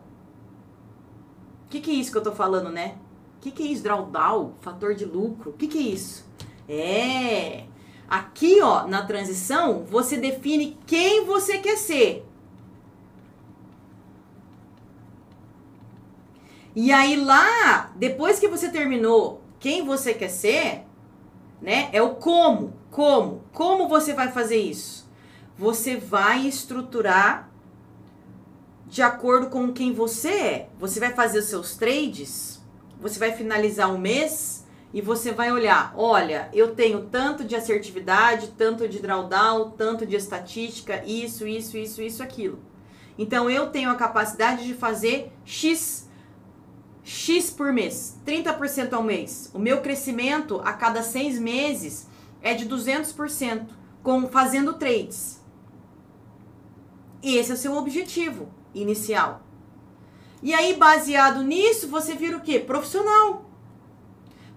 O 1.65 1.69
que, 1.69 1.81
que 1.81 1.91
é 1.91 1.93
isso 1.95 2.11
que 2.11 2.17
eu 2.17 2.23
tô 2.23 2.31
falando, 2.31 2.69
né? 2.69 2.95
O 3.37 3.41
que, 3.41 3.51
que 3.51 3.63
é 3.63 3.65
isso, 3.67 3.83
drawdown? 3.83 4.53
Fator 4.61 4.95
de 4.95 5.05
lucro? 5.05 5.51
O 5.51 5.53
que, 5.53 5.67
que 5.67 5.77
é 5.77 5.81
isso? 5.81 6.25
É. 6.67 7.65
Aqui, 8.07 8.61
ó, 8.61 8.87
na 8.87 9.05
transição, 9.05 9.83
você 9.85 10.17
define 10.17 10.77
quem 10.85 11.25
você 11.25 11.57
quer 11.57 11.77
ser. 11.77 12.25
E 16.75 16.91
aí 16.91 17.15
lá, 17.15 17.91
depois 17.95 18.39
que 18.39 18.47
você 18.47 18.69
terminou 18.69 19.41
quem 19.59 19.85
você 19.85 20.13
quer 20.13 20.29
ser, 20.29 20.84
né? 21.61 21.89
É 21.91 22.01
o 22.01 22.15
como. 22.15 22.73
Como? 22.91 23.43
Como 23.53 23.87
você 23.87 24.13
vai 24.13 24.31
fazer 24.31 24.57
isso? 24.57 25.09
Você 25.57 25.95
vai 25.97 26.47
estruturar 26.47 27.49
de 28.87 29.01
acordo 29.01 29.47
com 29.49 29.73
quem 29.73 29.93
você 29.93 30.29
é. 30.29 30.69
Você 30.79 30.99
vai 30.99 31.13
fazer 31.13 31.39
os 31.39 31.45
seus 31.45 31.75
trades, 31.75 32.61
você 32.99 33.19
vai 33.19 33.31
finalizar 33.31 33.91
um 33.93 33.97
mês 33.97 34.65
e 34.93 35.01
você 35.01 35.33
vai 35.33 35.51
olhar, 35.51 35.93
olha, 35.97 36.49
eu 36.53 36.73
tenho 36.73 37.07
tanto 37.07 37.43
de 37.43 37.53
assertividade, 37.55 38.53
tanto 38.57 38.87
de 38.87 38.99
drawdown, 38.99 39.71
tanto 39.71 40.05
de 40.05 40.15
estatística, 40.15 41.03
isso, 41.05 41.45
isso, 41.45 41.77
isso, 41.77 42.01
isso, 42.01 42.23
aquilo. 42.23 42.59
Então 43.17 43.49
eu 43.49 43.67
tenho 43.67 43.89
a 43.89 43.95
capacidade 43.95 44.65
de 44.65 44.73
fazer 44.73 45.33
X 45.43 46.04
X 47.05 47.51
por 47.51 47.71
mês, 47.71 48.17
30% 48.25 48.93
ao 48.93 49.03
mês. 49.03 49.51
O 49.53 49.59
meu 49.59 49.79
crescimento 49.81 50.59
a 50.65 50.73
cada 50.73 51.03
seis 51.03 51.37
meses 51.39 52.07
é 52.41 52.55
de 52.55 52.67
200%, 52.67 53.67
com, 54.01 54.27
fazendo 54.27 54.73
trades. 54.73 55.39
Esse 57.21 57.51
é 57.51 57.53
o 57.53 57.57
seu 57.57 57.75
objetivo 57.75 58.49
inicial. 58.73 59.43
E 60.41 60.51
aí, 60.51 60.75
baseado 60.75 61.43
nisso, 61.43 61.87
você 61.87 62.15
vira 62.15 62.37
o 62.37 62.41
quê? 62.41 62.59
Profissional. 62.59 63.45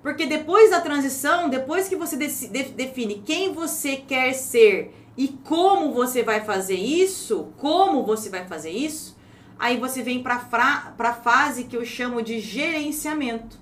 Porque 0.02 0.24
depois 0.24 0.70
da 0.70 0.80
transição, 0.80 1.50
depois 1.50 1.86
que 1.86 1.96
você 1.96 2.16
define 2.16 3.22
quem 3.26 3.52
você 3.52 3.96
quer 3.96 4.32
ser 4.32 4.94
e 5.18 5.28
como 5.28 5.92
você 5.92 6.22
vai 6.22 6.42
fazer 6.42 6.76
isso, 6.76 7.52
como 7.58 8.04
você 8.04 8.30
vai 8.30 8.46
fazer 8.46 8.70
isso, 8.70 9.17
aí 9.58 9.76
você 9.76 10.02
vem 10.02 10.22
para 10.22 10.36
a 10.98 11.12
fase 11.12 11.64
que 11.64 11.76
eu 11.76 11.84
chamo 11.84 12.22
de 12.22 12.38
gerenciamento. 12.40 13.58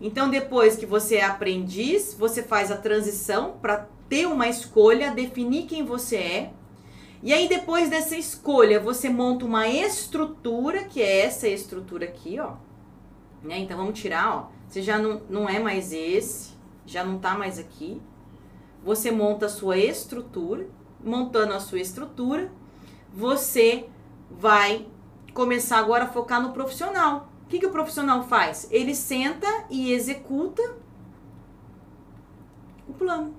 Então, 0.00 0.28
depois 0.28 0.76
que 0.76 0.86
você 0.86 1.16
é 1.16 1.24
aprendiz, 1.24 2.14
você 2.18 2.42
faz 2.42 2.70
a 2.70 2.76
transição 2.76 3.56
para 3.60 3.88
ter 4.08 4.26
uma 4.26 4.48
escolha, 4.48 5.12
definir 5.12 5.66
quem 5.66 5.84
você 5.84 6.16
é. 6.16 6.52
E 7.22 7.32
aí, 7.32 7.48
depois 7.48 7.88
dessa 7.88 8.16
escolha, 8.16 8.78
você 8.78 9.08
monta 9.08 9.44
uma 9.44 9.66
estrutura, 9.68 10.84
que 10.84 11.00
é 11.00 11.24
essa 11.24 11.48
estrutura 11.48 12.04
aqui, 12.04 12.38
ó. 12.38 12.54
Né? 13.42 13.58
Então, 13.58 13.76
vamos 13.76 13.98
tirar, 13.98 14.36
ó. 14.36 14.48
Você 14.68 14.82
já 14.82 14.98
não, 14.98 15.22
não 15.30 15.48
é 15.48 15.58
mais 15.58 15.92
esse, 15.92 16.50
já 16.84 17.04
não 17.04 17.18
tá 17.18 17.36
mais 17.38 17.58
aqui. 17.58 18.00
Você 18.82 19.10
monta 19.10 19.46
a 19.46 19.48
sua 19.48 19.78
estrutura. 19.78 20.66
Montando 21.02 21.52
a 21.52 21.60
sua 21.60 21.80
estrutura, 21.80 22.50
você 23.12 23.86
vai 24.30 24.86
começar 25.34 25.78
agora 25.78 26.04
a 26.04 26.08
focar 26.08 26.40
no 26.40 26.52
profissional. 26.52 27.28
O 27.44 27.48
que, 27.48 27.58
que 27.58 27.66
o 27.66 27.72
profissional 27.72 28.22
faz? 28.22 28.66
Ele 28.70 28.94
senta 28.94 29.46
e 29.68 29.92
executa 29.92 30.62
o 32.88 32.94
plano. 32.94 33.34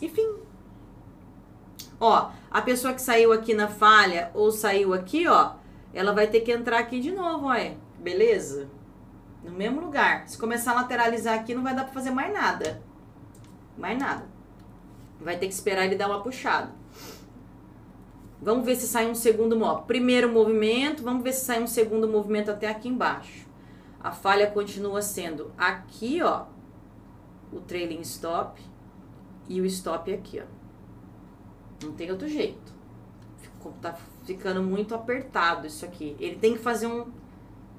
E 0.00 0.08
fim. 0.08 0.36
Ó, 1.98 2.30
a 2.50 2.62
pessoa 2.62 2.94
que 2.94 3.02
saiu 3.02 3.32
aqui 3.32 3.52
na 3.52 3.68
falha 3.68 4.30
ou 4.34 4.52
saiu 4.52 4.94
aqui, 4.94 5.26
ó, 5.26 5.54
ela 5.92 6.12
vai 6.12 6.26
ter 6.26 6.40
que 6.40 6.52
entrar 6.52 6.78
aqui 6.78 7.00
de 7.00 7.10
novo, 7.10 7.46
ó, 7.46 7.54
é. 7.54 7.76
beleza? 7.98 8.70
No 9.42 9.50
mesmo 9.50 9.80
lugar. 9.80 10.28
Se 10.28 10.38
começar 10.38 10.72
a 10.72 10.76
lateralizar 10.76 11.38
aqui, 11.38 11.54
não 11.54 11.62
vai 11.62 11.74
dar 11.74 11.84
pra 11.84 11.92
fazer 11.92 12.10
mais 12.10 12.32
nada. 12.32 12.82
Mais 13.76 13.98
nada. 13.98 14.24
Vai 15.20 15.36
ter 15.36 15.46
que 15.46 15.54
esperar 15.54 15.84
ele 15.86 15.96
dar 15.96 16.08
uma 16.08 16.22
puxada. 16.22 16.79
Vamos 18.42 18.64
ver 18.64 18.76
se 18.76 18.86
sai 18.86 19.10
um 19.10 19.14
segundo 19.14 19.56
movimento. 19.56 19.86
Primeiro 19.86 20.32
movimento, 20.32 21.02
vamos 21.02 21.22
ver 21.22 21.32
se 21.32 21.44
sai 21.44 21.62
um 21.62 21.66
segundo 21.66 22.08
movimento 22.08 22.50
até 22.50 22.68
aqui 22.68 22.88
embaixo. 22.88 23.46
A 24.02 24.12
falha 24.12 24.50
continua 24.50 25.02
sendo 25.02 25.52
aqui, 25.58 26.22
ó, 26.22 26.46
o 27.52 27.60
trailing 27.60 28.00
stop 28.00 28.58
e 29.46 29.60
o 29.60 29.66
stop 29.66 30.12
aqui, 30.12 30.40
ó. 30.40 30.44
Não 31.84 31.92
tem 31.92 32.10
outro 32.10 32.28
jeito. 32.28 32.72
Tá 33.82 33.94
ficando 34.24 34.62
muito 34.62 34.94
apertado 34.94 35.66
isso 35.66 35.84
aqui. 35.84 36.16
Ele 36.18 36.36
tem 36.36 36.54
que 36.54 36.60
fazer 36.60 36.86
um, 36.86 37.06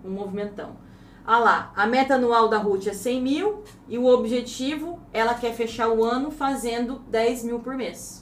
um 0.05 0.11
movimentão. 0.11 0.77
Ah 1.25 1.39
lá, 1.39 1.73
a 1.75 1.87
meta 1.87 2.15
anual 2.15 2.47
da 2.47 2.57
Ruth 2.57 2.87
é 2.87 2.93
100 2.93 3.21
mil 3.21 3.63
e 3.87 3.97
o 3.97 4.05
objetivo, 4.05 4.99
ela 5.13 5.33
quer 5.33 5.53
fechar 5.53 5.89
o 5.89 6.03
ano 6.03 6.29
fazendo 6.29 6.99
10 7.07 7.43
mil 7.45 7.59
por 7.59 7.75
mês. 7.75 8.20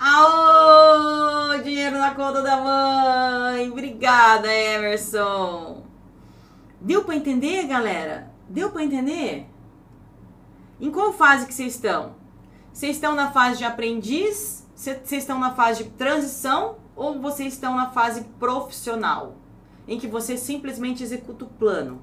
Aô, 0.00 1.58
dinheiro 1.58 1.98
na 1.98 2.14
conta 2.14 2.40
da 2.40 2.56
mãe. 2.56 3.68
Obrigada, 3.68 4.46
Emerson. 4.46 5.82
Deu 6.80 7.02
para 7.02 7.16
entender, 7.16 7.66
galera? 7.66 8.30
Deu 8.48 8.70
para 8.70 8.84
entender? 8.84 9.48
Em 10.80 10.88
qual 10.92 11.12
fase 11.12 11.46
que 11.46 11.54
vocês 11.54 11.74
estão? 11.74 12.14
Vocês 12.72 12.94
estão 12.94 13.16
na 13.16 13.32
fase 13.32 13.58
de 13.58 13.64
aprendiz? 13.64 14.64
Vocês 14.72 15.10
estão 15.10 15.36
na 15.36 15.50
fase 15.50 15.82
de 15.82 15.90
transição? 15.90 16.76
Ou 16.94 17.20
vocês 17.20 17.54
estão 17.54 17.74
na 17.74 17.90
fase 17.90 18.22
profissional? 18.38 19.34
Em 19.88 19.98
que 19.98 20.06
você 20.06 20.36
simplesmente 20.36 21.02
executa 21.02 21.44
o 21.44 21.48
plano? 21.48 22.00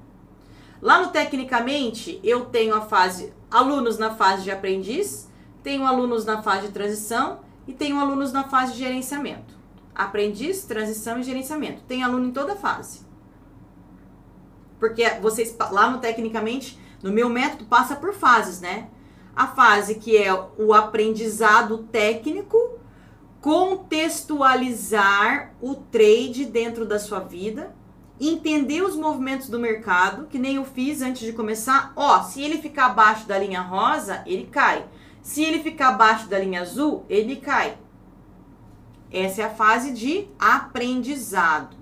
Lá 0.82 1.00
no 1.00 1.08
Tecnicamente, 1.08 2.20
eu 2.22 2.44
tenho 2.44 2.74
a 2.74 2.82
fase 2.82 3.32
alunos 3.50 3.96
na 3.96 4.14
fase 4.14 4.42
de 4.42 4.50
aprendiz, 4.50 5.30
tenho 5.62 5.86
alunos 5.86 6.26
na 6.26 6.42
fase 6.42 6.66
de 6.66 6.74
transição 6.74 7.45
e 7.66 7.72
tenho 7.72 7.98
alunos 7.98 8.32
na 8.32 8.44
fase 8.44 8.72
de 8.72 8.78
gerenciamento. 8.78 9.56
Aprendiz, 9.94 10.64
transição 10.64 11.18
e 11.18 11.22
gerenciamento. 11.22 11.82
Tem 11.82 12.02
aluno 12.02 12.26
em 12.26 12.32
toda 12.32 12.54
fase. 12.54 13.00
Porque 14.78 15.08
vocês 15.20 15.56
lá 15.70 15.90
no 15.90 15.98
tecnicamente, 15.98 16.78
no 17.02 17.10
meu 17.10 17.28
método 17.28 17.64
passa 17.64 17.96
por 17.96 18.12
fases, 18.12 18.60
né? 18.60 18.88
A 19.34 19.46
fase 19.46 19.96
que 19.96 20.16
é 20.16 20.32
o 20.58 20.72
aprendizado 20.72 21.78
técnico, 21.90 22.56
contextualizar 23.40 25.54
o 25.60 25.74
trade 25.74 26.46
dentro 26.46 26.84
da 26.84 26.98
sua 26.98 27.20
vida, 27.20 27.74
entender 28.20 28.82
os 28.82 28.96
movimentos 28.96 29.48
do 29.48 29.58
mercado, 29.58 30.26
que 30.26 30.38
nem 30.38 30.56
eu 30.56 30.64
fiz 30.64 31.02
antes 31.02 31.22
de 31.22 31.32
começar. 31.32 31.92
Ó, 31.94 32.22
se 32.22 32.42
ele 32.42 32.58
ficar 32.58 32.86
abaixo 32.86 33.26
da 33.26 33.38
linha 33.38 33.60
rosa, 33.60 34.22
ele 34.26 34.46
cai. 34.46 34.86
Se 35.26 35.42
ele 35.42 35.60
ficar 35.60 35.88
abaixo 35.88 36.28
da 36.28 36.38
linha 36.38 36.60
azul, 36.60 37.04
ele 37.08 37.34
cai. 37.34 37.76
Essa 39.10 39.42
é 39.42 39.44
a 39.44 39.50
fase 39.50 39.92
de 39.92 40.28
aprendizado. 40.38 41.76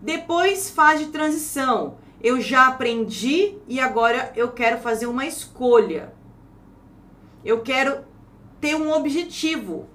Depois, 0.00 0.70
fase 0.70 1.06
de 1.06 1.10
transição. 1.10 1.96
Eu 2.22 2.40
já 2.40 2.68
aprendi 2.68 3.58
e 3.66 3.80
agora 3.80 4.32
eu 4.36 4.52
quero 4.52 4.78
fazer 4.78 5.06
uma 5.06 5.26
escolha. 5.26 6.14
Eu 7.44 7.62
quero 7.62 8.04
ter 8.60 8.76
um 8.76 8.92
objetivo 8.92 9.88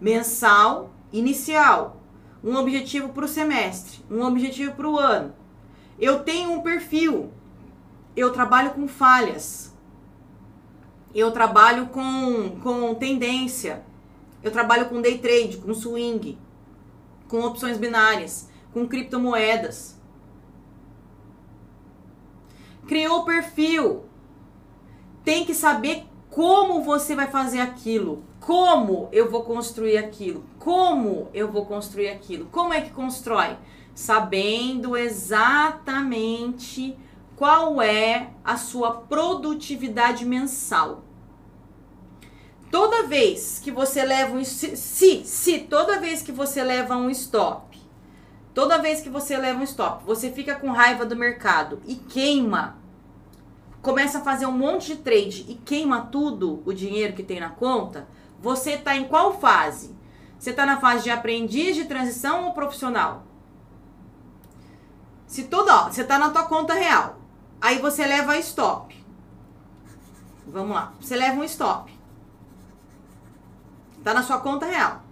mensal 0.00 0.94
inicial, 1.12 2.00
um 2.42 2.56
objetivo 2.56 3.10
para 3.10 3.26
o 3.26 3.28
semestre, 3.28 4.02
um 4.10 4.22
objetivo 4.22 4.72
para 4.72 4.88
o 4.88 4.98
ano. 4.98 5.34
Eu 6.00 6.20
tenho 6.20 6.50
um 6.50 6.62
perfil. 6.62 7.30
Eu 8.16 8.32
trabalho 8.32 8.70
com 8.70 8.88
falhas 8.88 9.75
eu 11.18 11.30
trabalho 11.30 11.86
com, 11.86 12.58
com 12.62 12.94
tendência, 12.94 13.82
eu 14.42 14.50
trabalho 14.50 14.86
com 14.86 15.00
day 15.00 15.16
trade, 15.18 15.56
com 15.56 15.72
swing, 15.72 16.38
com 17.26 17.40
opções 17.40 17.78
binárias, 17.78 18.50
com 18.72 18.86
criptomoedas. 18.86 19.96
Criou 22.86 23.20
o 23.20 23.24
perfil, 23.24 24.04
tem 25.24 25.44
que 25.44 25.54
saber 25.54 26.04
como 26.28 26.82
você 26.82 27.16
vai 27.16 27.28
fazer 27.28 27.60
aquilo? 27.60 28.22
Como 28.38 29.08
eu 29.10 29.30
vou 29.30 29.42
construir 29.42 29.96
aquilo? 29.96 30.44
Como 30.58 31.30
eu 31.32 31.50
vou 31.50 31.64
construir 31.64 32.10
aquilo? 32.10 32.44
Como 32.52 32.74
é 32.74 32.82
que 32.82 32.90
constrói? 32.90 33.56
Sabendo 33.94 34.96
exatamente 34.96 36.94
qual 37.34 37.80
é 37.80 38.30
a 38.44 38.58
sua 38.58 38.92
produtividade 38.92 40.26
mensal. 40.26 41.05
Toda 42.76 43.04
vez 43.04 43.58
que 43.58 43.70
você 43.70 44.04
leva 44.04 44.36
um 44.36 44.44
se, 44.44 44.76
se 45.24 45.58
toda 45.60 45.98
vez 45.98 46.20
que 46.20 46.30
você 46.30 46.62
leva 46.62 46.94
um 46.94 47.08
stop, 47.08 47.80
toda 48.52 48.76
vez 48.76 49.00
que 49.00 49.08
você 49.08 49.34
leva 49.34 49.60
um 49.60 49.62
stop, 49.62 50.04
você 50.04 50.30
fica 50.30 50.54
com 50.56 50.70
raiva 50.70 51.06
do 51.06 51.16
mercado 51.16 51.80
e 51.86 51.94
queima, 51.94 52.76
começa 53.80 54.18
a 54.18 54.20
fazer 54.20 54.44
um 54.44 54.52
monte 54.52 54.88
de 54.88 54.96
trade 54.96 55.46
e 55.48 55.54
queima 55.54 56.02
tudo 56.02 56.62
o 56.66 56.72
dinheiro 56.74 57.14
que 57.14 57.22
tem 57.22 57.40
na 57.40 57.48
conta, 57.48 58.06
você 58.42 58.72
está 58.72 58.94
em 58.94 59.04
qual 59.04 59.40
fase? 59.40 59.96
Você 60.38 60.50
está 60.50 60.66
na 60.66 60.78
fase 60.78 61.04
de 61.04 61.10
aprendiz, 61.10 61.76
de 61.76 61.86
transição 61.86 62.44
ou 62.44 62.52
profissional? 62.52 63.24
Se 65.26 65.44
tudo, 65.44 65.70
ó, 65.70 65.84
você 65.84 66.02
está 66.02 66.18
na 66.18 66.28
tua 66.28 66.42
conta 66.42 66.74
real, 66.74 67.16
aí 67.58 67.78
você 67.78 68.04
leva 68.04 68.36
stop. 68.36 68.94
Vamos 70.46 70.76
lá, 70.76 70.92
você 71.00 71.16
leva 71.16 71.40
um 71.40 71.44
stop. 71.44 71.95
Tá 74.06 74.14
na 74.14 74.22
sua 74.22 74.38
conta 74.38 74.66
real. 74.66 75.02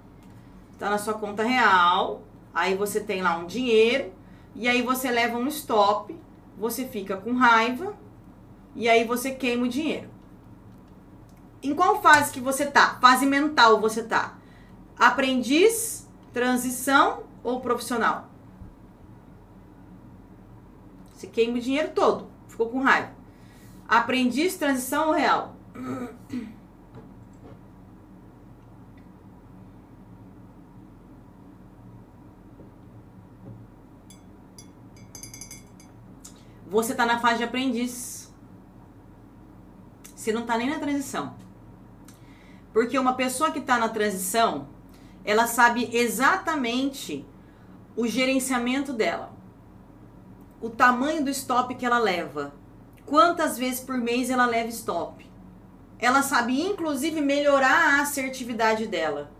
Tá 0.78 0.88
na 0.88 0.98
sua 0.98 1.14
conta 1.14 1.42
real. 1.42 2.22
Aí 2.54 2.76
você 2.76 3.00
tem 3.00 3.22
lá 3.22 3.36
um 3.36 3.44
dinheiro. 3.44 4.12
E 4.54 4.68
aí 4.68 4.82
você 4.82 5.10
leva 5.10 5.36
um 5.36 5.48
stop. 5.48 6.16
Você 6.56 6.86
fica 6.86 7.16
com 7.16 7.32
raiva. 7.32 7.96
E 8.72 8.88
aí 8.88 9.02
você 9.02 9.32
queima 9.32 9.64
o 9.64 9.68
dinheiro. 9.68 10.08
Em 11.60 11.74
qual 11.74 12.00
fase 12.00 12.32
que 12.32 12.38
você 12.38 12.66
tá? 12.66 12.96
Fase 13.00 13.26
mental 13.26 13.80
você 13.80 14.04
tá? 14.04 14.38
Aprendiz, 14.96 16.08
transição 16.32 17.24
ou 17.42 17.58
profissional? 17.60 18.28
Você 21.12 21.26
queima 21.26 21.58
o 21.58 21.60
dinheiro 21.60 21.90
todo. 21.92 22.28
Ficou 22.46 22.68
com 22.68 22.78
raiva. 22.78 23.10
Aprendiz, 23.88 24.56
transição 24.56 25.08
ou 25.08 25.14
real? 25.14 25.56
você 36.74 36.90
está 36.90 37.06
na 37.06 37.20
fase 37.20 37.38
de 37.38 37.44
aprendiz. 37.44 38.34
Você 40.14 40.32
não 40.32 40.40
está 40.40 40.58
nem 40.58 40.68
na 40.68 40.80
transição. 40.80 41.36
Porque 42.72 42.98
uma 42.98 43.14
pessoa 43.14 43.52
que 43.52 43.60
está 43.60 43.78
na 43.78 43.88
transição, 43.88 44.66
ela 45.24 45.46
sabe 45.46 45.88
exatamente 45.92 47.24
o 47.96 48.08
gerenciamento 48.08 48.92
dela, 48.92 49.32
o 50.60 50.68
tamanho 50.68 51.22
do 51.22 51.30
stop 51.30 51.72
que 51.76 51.86
ela 51.86 52.00
leva, 52.00 52.52
quantas 53.06 53.56
vezes 53.56 53.78
por 53.78 53.96
mês 53.96 54.28
ela 54.28 54.44
leva 54.44 54.68
stop. 54.70 55.24
Ela 55.96 56.22
sabe 56.22 56.60
inclusive 56.60 57.20
melhorar 57.20 57.98
a 57.98 58.02
assertividade 58.02 58.88
dela. 58.88 59.30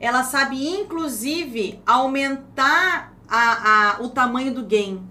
Ela 0.00 0.24
sabe 0.24 0.66
inclusive 0.66 1.80
aumentar 1.86 3.14
a, 3.28 3.92
a, 3.92 4.02
o 4.02 4.08
tamanho 4.08 4.52
do 4.52 4.64
gain 4.64 5.08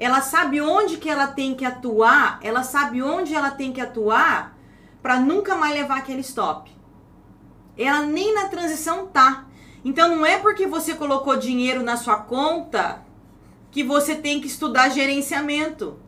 ela 0.00 0.22
sabe 0.22 0.62
onde 0.62 0.96
que 0.96 1.10
ela 1.10 1.26
tem 1.26 1.54
que 1.54 1.62
atuar, 1.62 2.38
ela 2.42 2.62
sabe 2.62 3.02
onde 3.02 3.34
ela 3.34 3.50
tem 3.50 3.70
que 3.70 3.82
atuar 3.82 4.56
para 5.02 5.20
nunca 5.20 5.54
mais 5.54 5.74
levar 5.74 5.98
aquele 5.98 6.22
stop. 6.22 6.74
Ela 7.76 8.00
nem 8.06 8.34
na 8.34 8.48
transição 8.48 9.08
tá. 9.08 9.46
Então 9.84 10.08
não 10.08 10.24
é 10.24 10.38
porque 10.38 10.66
você 10.66 10.94
colocou 10.94 11.36
dinheiro 11.36 11.82
na 11.82 11.98
sua 11.98 12.16
conta 12.16 13.04
que 13.70 13.84
você 13.84 14.16
tem 14.16 14.40
que 14.40 14.46
estudar 14.46 14.88
gerenciamento. 14.88 15.98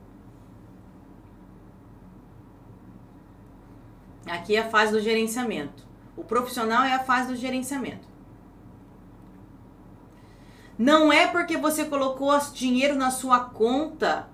Aqui 4.26 4.56
é 4.56 4.60
a 4.60 4.70
fase 4.70 4.92
do 4.92 5.00
gerenciamento. 5.00 5.86
O 6.16 6.24
profissional 6.24 6.82
é 6.82 6.94
a 6.94 7.04
fase 7.04 7.28
do 7.28 7.36
gerenciamento. 7.36 8.08
Não 10.82 11.12
é 11.12 11.28
porque 11.28 11.56
você 11.56 11.84
colocou 11.84 12.36
dinheiro 12.52 12.96
na 12.96 13.12
sua 13.12 13.38
conta, 13.38 14.28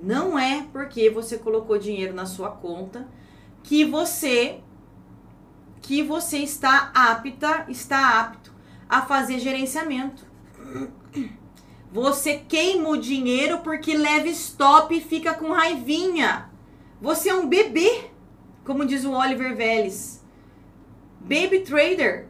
não 0.00 0.38
é 0.38 0.64
porque 0.72 1.10
você 1.10 1.36
colocou 1.36 1.76
dinheiro 1.76 2.14
na 2.14 2.24
sua 2.24 2.50
conta 2.50 3.08
que 3.64 3.84
você 3.84 4.60
que 5.80 6.00
você 6.00 6.38
está 6.38 6.92
apta, 6.94 7.66
está 7.68 8.20
apto 8.20 8.52
a 8.88 9.02
fazer 9.02 9.40
gerenciamento. 9.40 10.24
Você 11.90 12.36
queima 12.38 12.88
o 12.88 12.96
dinheiro 12.96 13.58
porque 13.58 13.96
leva 13.96 14.28
stop 14.28 14.96
e 14.96 15.00
fica 15.00 15.34
com 15.34 15.50
raivinha. 15.50 16.48
Você 17.00 17.28
é 17.28 17.34
um 17.34 17.48
bebê, 17.48 18.08
como 18.64 18.86
diz 18.86 19.04
o 19.04 19.10
Oliver 19.10 19.56
Vélez. 19.56 20.24
Baby 21.20 21.62
trader. 21.62 22.28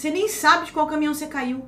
Você 0.00 0.10
nem 0.10 0.28
sabe 0.28 0.64
de 0.64 0.72
qual 0.72 0.86
caminhão 0.86 1.12
você 1.12 1.26
caiu. 1.26 1.62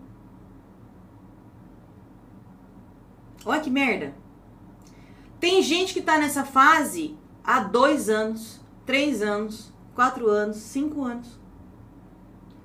Olha 3.45 3.61
que 3.61 3.69
merda. 3.69 4.15
Tem 5.39 5.61
gente 5.61 5.93
que 5.93 6.01
tá 6.01 6.17
nessa 6.17 6.43
fase 6.43 7.15
há 7.45 7.61
dois 7.61 8.09
anos, 8.09 8.59
três 8.87 9.21
anos, 9.21 9.71
quatro 9.95 10.31
anos, 10.31 10.57
cinco 10.57 11.05
anos. 11.05 11.29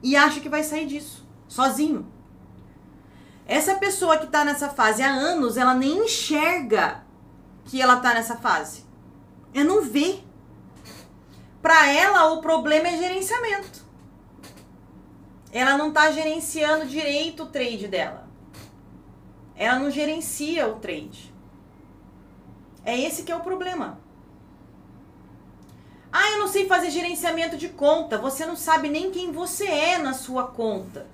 E 0.01 0.15
acha 0.15 0.39
que 0.39 0.47
vai 0.47 0.63
sair 0.63 0.87
disso, 0.87 1.27
sozinho. 1.49 2.07
Essa 3.45 3.75
pessoa 3.75 4.19
que 4.19 4.27
tá 4.27 4.45
nessa 4.45 4.69
fase 4.69 5.03
há 5.03 5.09
anos, 5.09 5.57
ela 5.57 5.73
nem 5.73 6.05
enxerga 6.05 7.03
que 7.65 7.81
ela 7.81 7.97
tá 7.97 8.13
nessa 8.13 8.37
fase. 8.37 8.85
Ela 9.53 9.65
não 9.65 9.81
vê. 9.81 10.19
Para 11.61 11.91
ela, 11.91 12.31
o 12.31 12.39
problema 12.39 12.87
é 12.87 12.97
gerenciamento 12.97 13.86
ela 15.51 15.77
não 15.77 15.89
está 15.89 16.11
gerenciando 16.11 16.85
direito 16.85 17.43
o 17.43 17.47
trade 17.47 17.87
dela. 17.87 18.27
Ela 19.55 19.79
não 19.79 19.89
gerencia 19.89 20.67
o 20.67 20.75
trade. 20.75 21.33
É 22.85 22.97
esse 22.99 23.23
que 23.23 23.31
é 23.31 23.35
o 23.35 23.41
problema. 23.41 23.99
Ah, 26.11 26.31
eu 26.31 26.39
não 26.39 26.47
sei 26.47 26.67
fazer 26.67 26.89
gerenciamento 26.89 27.57
de 27.57 27.69
conta. 27.69 28.17
Você 28.17 28.45
não 28.45 28.55
sabe 28.55 28.89
nem 28.89 29.11
quem 29.11 29.31
você 29.31 29.65
é 29.65 29.97
na 29.97 30.13
sua 30.13 30.47
conta. 30.47 31.05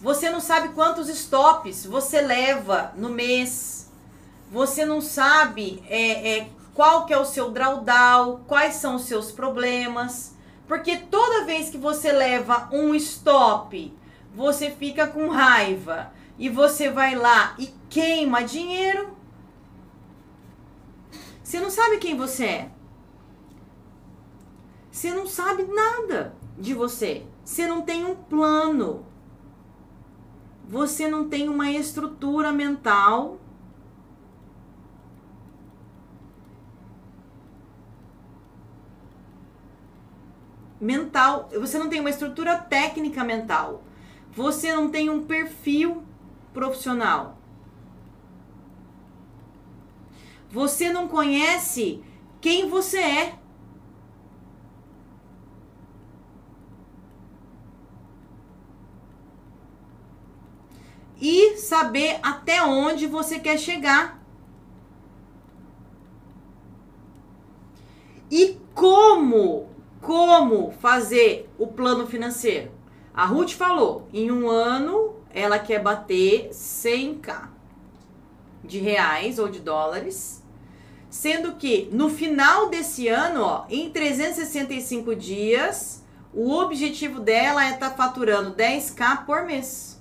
Você 0.00 0.28
não 0.28 0.40
sabe 0.40 0.70
quantos 0.70 1.08
stops 1.08 1.86
você 1.86 2.20
leva 2.20 2.92
no 2.96 3.08
mês. 3.08 3.88
Você 4.50 4.84
não 4.84 5.00
sabe 5.00 5.82
é, 5.88 6.38
é, 6.38 6.48
qual 6.74 7.06
que 7.06 7.14
é 7.14 7.18
o 7.18 7.24
seu 7.24 7.50
drawdown, 7.50 8.40
quais 8.46 8.74
são 8.74 8.96
os 8.96 9.02
seus 9.04 9.30
problemas. 9.30 10.31
Porque 10.72 10.96
toda 10.96 11.44
vez 11.44 11.68
que 11.68 11.76
você 11.76 12.10
leva 12.10 12.70
um 12.72 12.94
stop, 12.94 13.94
você 14.34 14.70
fica 14.70 15.06
com 15.06 15.28
raiva 15.28 16.10
e 16.38 16.48
você 16.48 16.88
vai 16.88 17.14
lá 17.14 17.54
e 17.58 17.68
queima 17.90 18.42
dinheiro. 18.42 19.14
Você 21.44 21.60
não 21.60 21.68
sabe 21.68 21.98
quem 21.98 22.16
você 22.16 22.44
é. 22.46 22.70
Você 24.90 25.12
não 25.12 25.26
sabe 25.26 25.64
nada 25.64 26.34
de 26.58 26.72
você. 26.72 27.26
Você 27.44 27.66
não 27.66 27.82
tem 27.82 28.06
um 28.06 28.14
plano. 28.14 29.04
Você 30.66 31.06
não 31.06 31.28
tem 31.28 31.50
uma 31.50 31.70
estrutura 31.70 32.50
mental 32.50 33.38
mental, 40.82 41.48
você 41.52 41.78
não 41.78 41.88
tem 41.88 42.00
uma 42.00 42.10
estrutura 42.10 42.58
técnica 42.58 43.22
mental. 43.22 43.84
Você 44.32 44.74
não 44.74 44.90
tem 44.90 45.08
um 45.08 45.24
perfil 45.24 46.02
profissional. 46.52 47.38
Você 50.50 50.92
não 50.92 51.06
conhece 51.06 52.02
quem 52.40 52.68
você 52.68 52.98
é. 52.98 53.38
E 61.20 61.56
saber 61.58 62.18
até 62.24 62.60
onde 62.64 63.06
você 63.06 63.38
quer 63.38 63.56
chegar. 63.56 64.20
E 68.28 68.58
como 68.74 69.71
como 70.02 70.72
fazer 70.72 71.48
o 71.56 71.68
plano 71.68 72.06
financeiro? 72.06 72.70
A 73.14 73.24
Ruth 73.24 73.52
falou, 73.52 74.08
em 74.12 74.30
um 74.30 74.50
ano 74.50 75.16
ela 75.32 75.58
quer 75.58 75.80
bater 75.80 76.50
100k 76.50 77.48
de 78.64 78.78
reais 78.78 79.38
ou 79.38 79.48
de 79.48 79.60
dólares. 79.60 80.42
Sendo 81.08 81.54
que 81.54 81.88
no 81.92 82.08
final 82.08 82.68
desse 82.68 83.06
ano, 83.08 83.42
ó, 83.42 83.64
em 83.70 83.90
365 83.90 85.14
dias, 85.14 86.02
o 86.34 86.50
objetivo 86.52 87.20
dela 87.20 87.64
é 87.64 87.70
estar 87.70 87.90
tá 87.90 87.96
faturando 87.96 88.54
10k 88.54 89.24
por 89.24 89.44
mês. 89.44 90.00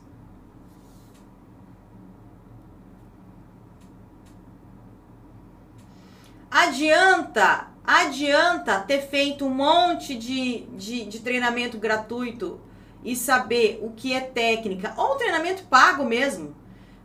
Adianta, 6.50 7.71
adianta 7.84 8.80
ter 8.80 9.02
feito 9.02 9.46
um 9.46 9.50
monte 9.50 10.16
de, 10.16 10.62
de, 10.78 11.06
de 11.06 11.20
treinamento 11.20 11.78
gratuito 11.78 12.60
e 13.04 13.16
saber 13.16 13.80
o 13.82 13.92
que 13.92 14.14
é 14.14 14.22
técnica, 14.22 14.94
ou 14.96 15.16
treinamento 15.16 15.64
pago 15.64 16.06
mesmo, 16.06 16.56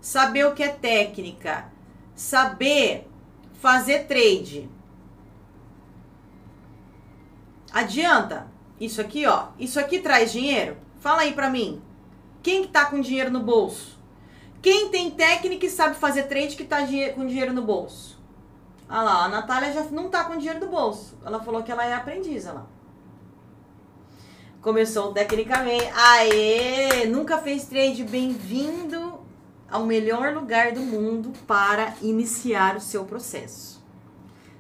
saber 0.01 0.47
o 0.47 0.55
que 0.55 0.63
é 0.63 0.69
técnica, 0.69 1.73
saber 2.15 3.09
fazer 3.55 4.07
trade. 4.07 4.69
Adianta? 7.73 8.47
Isso 8.81 9.01
aqui, 9.01 9.27
ó. 9.27 9.49
Isso 9.59 9.81
aqui 9.81 9.99
traz 9.99 10.33
dinheiro? 10.33 10.77
Fala 11.01 11.23
aí 11.23 11.33
pra 11.33 11.51
mim. 11.51 11.83
Quem 12.43 12.63
que 12.63 12.69
tá 12.69 12.87
com 12.87 13.01
dinheiro 13.01 13.31
no 13.31 13.41
bolso? 13.41 13.99
Quem 14.63 14.89
tem 14.89 15.11
técnica 15.11 15.67
e 15.67 15.71
sabe 15.71 15.97
fazer 15.97 16.25
trade 16.25 16.57
que 16.57 16.65
tá 16.65 16.79
com 17.15 17.27
dinheiro 17.27 17.53
no 17.53 17.63
bolso? 17.63 18.16
Olha 18.89 19.03
lá, 19.03 19.25
a 19.25 19.29
Natália 19.29 19.73
já 19.73 19.83
não 19.85 20.09
tá 20.09 20.25
com 20.25 20.37
dinheiro 20.37 20.61
no 20.61 20.71
bolso. 20.71 21.19
Ela 21.25 21.43
falou 21.43 21.63
que 21.63 21.73
ela 21.73 21.85
é 21.85 21.93
aprendiz, 21.93 22.45
olha 22.47 22.55
lá. 22.55 22.67
Começou 24.61 25.13
tecnicamente. 25.13 25.89
Aê! 25.95 27.07
Nunca 27.07 27.39
fez 27.39 27.67
trade. 27.67 28.05
Bem-vindo 28.05 29.21
ao 29.69 29.85
melhor 29.85 30.35
lugar 30.35 30.73
do 30.73 30.81
mundo 30.81 31.33
para 31.47 31.95
iniciar 32.01 32.77
o 32.77 32.81
seu 32.81 33.05
processo. 33.05 33.85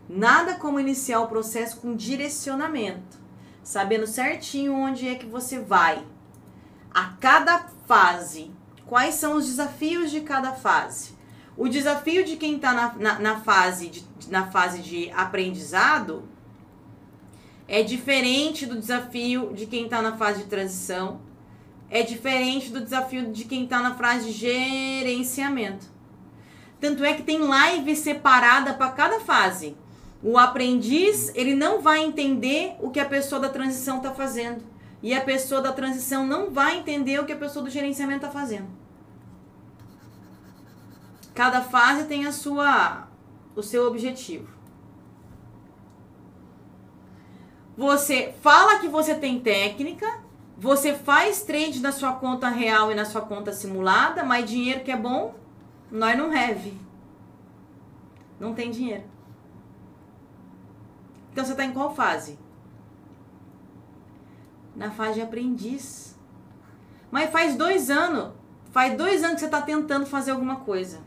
Nada 0.09 0.55
como 0.55 0.79
iniciar 0.79 1.21
o 1.21 1.29
processo 1.29 1.79
com 1.79 1.97
direcionamento, 1.97 3.19
sabendo 3.63 4.07
certinho 4.07 4.75
onde 4.75 5.09
é 5.09 5.17
que 5.17 5.27
você 5.27 5.59
vai. 5.59 6.05
A 6.93 7.15
cada 7.21 7.67
fase, 7.87 8.53
quais 8.87 9.17
são 9.17 9.37
os 9.37 9.47
desafios 9.47 10.11
de 10.11 10.21
cada 10.21 10.53
fase. 10.53 11.16
O 11.57 11.69
desafio 11.69 12.25
de 12.25 12.37
quem 12.37 12.57
está 12.57 12.73
na, 12.73 12.95
na, 12.95 13.19
na, 13.19 13.41
fase 13.41 13.89
de, 13.89 14.05
na 14.29 14.47
fase 14.51 14.83
de 14.83 15.11
aprendizado 15.13 16.29
é 17.67 17.83
diferente 17.83 18.67
do 18.67 18.79
desafio 18.79 19.53
de 19.55 19.67
quem 19.67 19.85
está 19.85 20.03
na 20.03 20.17
fase 20.17 20.43
de 20.43 20.49
transição 20.49 21.21
é 21.91 22.03
diferente 22.03 22.71
do 22.71 22.81
desafio 22.81 23.31
de 23.31 23.45
quem 23.45 23.65
está 23.65 23.81
na 23.81 23.95
frase 23.95 24.27
de 24.27 24.33
gerenciamento. 24.33 25.87
Tanto 26.81 27.05
é 27.05 27.15
que 27.15 27.23
tem 27.23 27.39
live 27.39 27.97
separada 27.97 28.75
para 28.75 28.91
cada 28.91 29.21
fase. 29.21 29.77
O 30.23 30.37
aprendiz, 30.37 31.33
ele 31.35 31.55
não 31.55 31.81
vai 31.81 32.03
entender 32.03 32.75
o 32.81 32.91
que 32.91 33.01
a 33.01 33.05
pessoa 33.05 33.41
da 33.41 33.49
transição 33.49 33.99
está 33.99 34.13
fazendo. 34.13 34.65
E 35.03 35.15
a 35.15 35.21
pessoa 35.21 35.61
da 35.61 35.73
transição 35.73 36.27
não 36.27 36.51
vai 36.51 36.79
entender 36.79 37.21
o 37.21 37.25
que 37.25 37.33
a 37.33 37.37
pessoa 37.37 37.65
do 37.65 37.71
gerenciamento 37.71 38.27
está 38.27 38.31
fazendo. 38.31 38.67
Cada 41.37 41.61
fase 41.61 42.07
tem 42.07 42.25
a 42.25 42.33
sua 42.33 43.09
o 43.55 43.63
seu 43.63 43.87
objetivo. 43.87 44.49
Você 47.77 48.35
fala 48.41 48.79
que 48.79 48.89
você 48.89 49.15
tem 49.15 49.39
técnica, 49.39 50.07
você 50.57 50.95
faz 50.95 51.43
trade 51.43 51.81
na 51.81 51.93
sua 51.93 52.15
conta 52.15 52.49
real 52.49 52.91
e 52.91 52.95
na 52.95 53.05
sua 53.05 53.21
conta 53.21 53.53
simulada, 53.53 54.25
mas 54.25 54.49
dinheiro 54.49 54.83
que 54.83 54.91
é 54.91 54.97
bom, 54.97 55.35
nós 55.91 56.17
não 56.17 56.33
have. 56.33 56.73
Não 58.41 58.55
tem 58.55 58.71
dinheiro. 58.71 59.05
Então 61.33 61.45
você 61.45 61.53
está 61.53 61.67
em 61.67 61.73
qual 61.73 61.95
fase? 61.95 62.39
Na 64.75 64.91
fase 64.91 65.15
de 65.17 65.21
aprendiz. 65.21 66.19
Mas 67.11 67.31
faz 67.31 67.57
dois 67.57 67.91
anos. 67.91 68.33
Faz 68.73 68.97
dois 68.97 69.23
anos 69.23 69.35
que 69.35 69.41
você 69.41 69.47
está 69.47 69.61
tentando 69.61 70.07
fazer 70.07 70.31
alguma 70.31 70.57
coisa. 70.57 71.06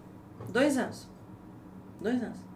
Dois 0.50 0.78
anos. 0.78 1.08
Dois 2.02 2.22
anos. 2.22 2.50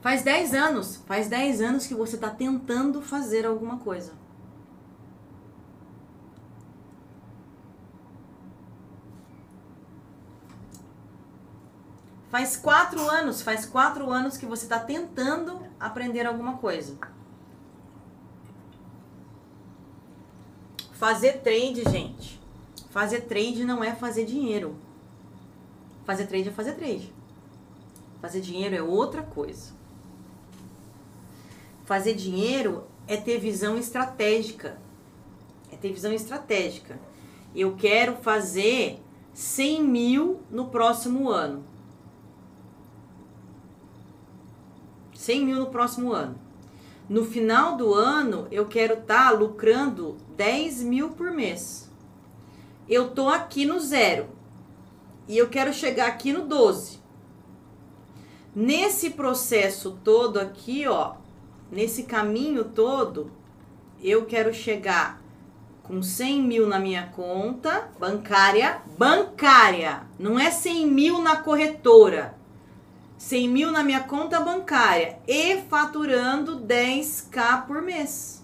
Faz 0.00 0.22
10 0.22 0.54
anos, 0.54 0.96
faz 1.06 1.28
10 1.28 1.60
anos 1.60 1.86
que 1.86 1.94
você 1.94 2.16
está 2.16 2.30
tentando 2.30 3.02
fazer 3.02 3.44
alguma 3.44 3.78
coisa. 3.78 4.12
Faz 12.30 12.56
quatro 12.56 13.10
anos, 13.10 13.42
faz 13.42 13.66
quatro 13.66 14.08
anos 14.10 14.38
que 14.38 14.46
você 14.46 14.64
está 14.64 14.78
tentando 14.78 15.60
aprender 15.78 16.24
alguma 16.24 16.56
coisa. 16.56 16.96
Fazer 20.92 21.40
trade, 21.42 21.82
gente. 21.90 22.40
Fazer 22.90 23.22
trade 23.22 23.64
não 23.64 23.82
é 23.82 23.94
fazer 23.94 24.24
dinheiro. 24.24 24.76
Fazer 26.10 26.26
trade 26.26 26.48
é 26.48 26.50
fazer 26.50 26.72
trade. 26.72 27.14
Fazer 28.20 28.40
dinheiro 28.40 28.74
é 28.74 28.82
outra 28.82 29.22
coisa. 29.22 29.72
Fazer 31.84 32.14
dinheiro 32.14 32.82
é 33.06 33.16
ter 33.16 33.38
visão 33.38 33.78
estratégica. 33.78 34.76
É 35.70 35.76
ter 35.76 35.92
visão 35.92 36.12
estratégica. 36.12 36.98
Eu 37.54 37.76
quero 37.76 38.16
fazer 38.16 39.00
100 39.32 39.84
mil 39.84 40.40
no 40.50 40.66
próximo 40.66 41.30
ano. 41.30 41.62
100 45.14 45.44
mil 45.44 45.60
no 45.60 45.66
próximo 45.66 46.12
ano. 46.12 46.34
No 47.08 47.24
final 47.24 47.76
do 47.76 47.94
ano, 47.94 48.48
eu 48.50 48.66
quero 48.66 48.94
estar 48.94 49.30
tá 49.30 49.30
lucrando 49.30 50.16
10 50.36 50.82
mil 50.82 51.10
por 51.10 51.30
mês. 51.30 51.88
Eu 52.88 53.10
tô 53.10 53.28
aqui 53.28 53.64
no 53.64 53.78
zero. 53.78 54.39
E 55.30 55.38
eu 55.38 55.48
quero 55.48 55.72
chegar 55.72 56.08
aqui 56.08 56.32
no 56.32 56.44
12. 56.44 56.98
Nesse 58.52 59.10
processo 59.10 59.96
todo 60.02 60.40
aqui, 60.40 60.88
ó, 60.88 61.14
nesse 61.70 62.02
caminho 62.02 62.64
todo, 62.64 63.30
eu 64.02 64.26
quero 64.26 64.52
chegar 64.52 65.22
com 65.84 66.02
100 66.02 66.42
mil 66.42 66.66
na 66.66 66.80
minha 66.80 67.06
conta 67.06 67.92
bancária, 67.96 68.82
bancária, 68.98 70.02
não 70.18 70.36
é 70.36 70.50
100 70.50 70.88
mil 70.88 71.22
na 71.22 71.36
corretora, 71.36 72.34
100 73.16 73.48
mil 73.48 73.70
na 73.70 73.84
minha 73.84 74.00
conta 74.00 74.40
bancária 74.40 75.20
e 75.28 75.58
faturando 75.58 76.58
10k 76.58 77.68
por 77.68 77.80
mês. 77.80 78.39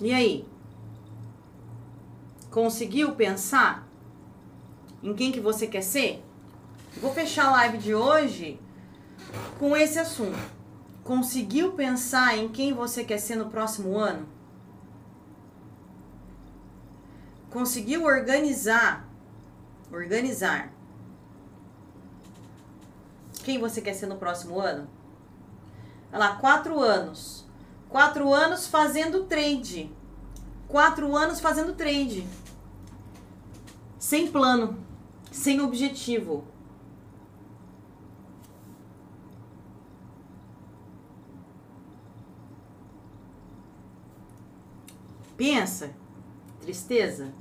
E 0.00 0.12
aí? 0.12 0.48
Conseguiu 2.50 3.14
pensar 3.14 3.86
em 5.02 5.14
quem 5.14 5.32
que 5.32 5.40
você 5.40 5.66
quer 5.66 5.82
ser? 5.82 6.24
Vou 7.00 7.12
fechar 7.12 7.46
a 7.46 7.50
live 7.52 7.78
de 7.78 7.94
hoje 7.94 8.60
com 9.58 9.76
esse 9.76 9.98
assunto. 9.98 10.38
Conseguiu 11.02 11.72
pensar 11.72 12.36
em 12.36 12.48
quem 12.48 12.72
você 12.72 13.04
quer 13.04 13.18
ser 13.18 13.36
no 13.36 13.50
próximo 13.50 13.96
ano? 13.96 14.26
Conseguiu 17.50 18.04
organizar, 18.04 19.08
organizar 19.90 20.70
quem 23.42 23.58
você 23.58 23.80
quer 23.80 23.94
ser 23.94 24.06
no 24.06 24.16
próximo 24.16 24.60
ano? 24.60 24.86
Olha 26.12 26.18
lá, 26.18 26.36
quatro 26.36 26.78
anos. 26.78 27.47
Quatro 27.88 28.32
anos 28.32 28.66
fazendo 28.66 29.24
trade. 29.24 29.90
Quatro 30.68 31.16
anos 31.16 31.40
fazendo 31.40 31.74
trade. 31.74 32.26
Sem 33.98 34.28
plano, 34.28 34.78
sem 35.30 35.60
objetivo. 35.60 36.44
Pensa, 45.36 45.90
tristeza. 46.60 47.32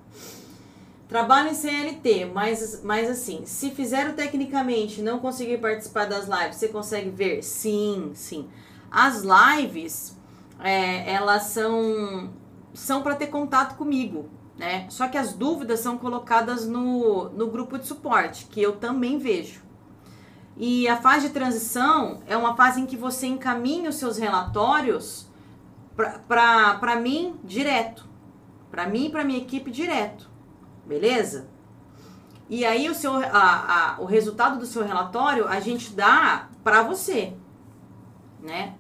Trabalho 1.07 1.49
em 1.49 1.53
CLT, 1.53 2.25
mas, 2.25 2.81
mas 2.83 3.09
assim, 3.09 3.45
se 3.45 3.71
fizeram 3.71 4.13
tecnicamente 4.13 5.01
não 5.01 5.19
conseguir 5.19 5.57
participar 5.57 6.05
das 6.05 6.27
lives, 6.27 6.57
você 6.57 6.67
consegue 6.67 7.09
ver? 7.09 7.41
Sim, 7.43 8.11
sim. 8.13 8.49
As 8.91 9.23
lives 9.23 10.16
é, 10.59 11.11
elas 11.11 11.43
são, 11.43 12.33
são 12.73 13.01
para 13.01 13.15
ter 13.15 13.27
contato 13.27 13.75
comigo, 13.75 14.29
né? 14.57 14.87
Só 14.89 15.07
que 15.07 15.17
as 15.17 15.33
dúvidas 15.33 15.79
são 15.79 15.97
colocadas 15.97 16.67
no, 16.67 17.29
no 17.29 17.47
grupo 17.47 17.77
de 17.77 17.85
suporte, 17.85 18.45
que 18.45 18.61
eu 18.61 18.77
também 18.77 19.17
vejo. 19.17 19.61
E 20.55 20.87
a 20.87 20.97
fase 20.97 21.27
de 21.27 21.33
transição 21.33 22.21
é 22.25 22.35
uma 22.35 22.55
fase 22.55 22.81
em 22.81 22.85
que 22.85 22.97
você 22.97 23.27
encaminha 23.27 23.89
os 23.89 23.95
seus 23.95 24.17
relatórios 24.17 25.27
para 26.27 26.95
mim 26.95 27.39
direto. 27.43 28.07
Para 28.71 28.87
mim 28.87 29.05
e 29.05 29.09
para 29.09 29.23
minha 29.23 29.39
equipe 29.39 29.69
direto. 29.69 30.29
Beleza? 30.85 31.47
E 32.49 32.65
aí 32.65 32.89
o 32.89 32.95
seu 32.95 33.13
a, 33.13 33.95
a, 33.95 34.01
o 34.01 34.05
resultado 34.05 34.57
do 34.57 34.65
seu 34.65 34.83
relatório 34.83 35.47
a 35.47 35.59
gente 35.59 35.93
dá 35.93 36.47
para 36.63 36.81
você, 36.81 37.33
né? 38.41 38.73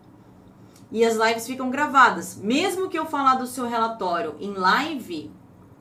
E 0.91 1.03
as 1.03 1.15
lives 1.15 1.45
ficam 1.45 1.69
gravadas. 1.69 2.35
Mesmo 2.35 2.89
que 2.89 2.97
eu 2.97 3.05
falar 3.05 3.35
do 3.35 3.47
seu 3.47 3.67
relatório 3.67 4.35
em 4.39 4.53
live, 4.53 5.31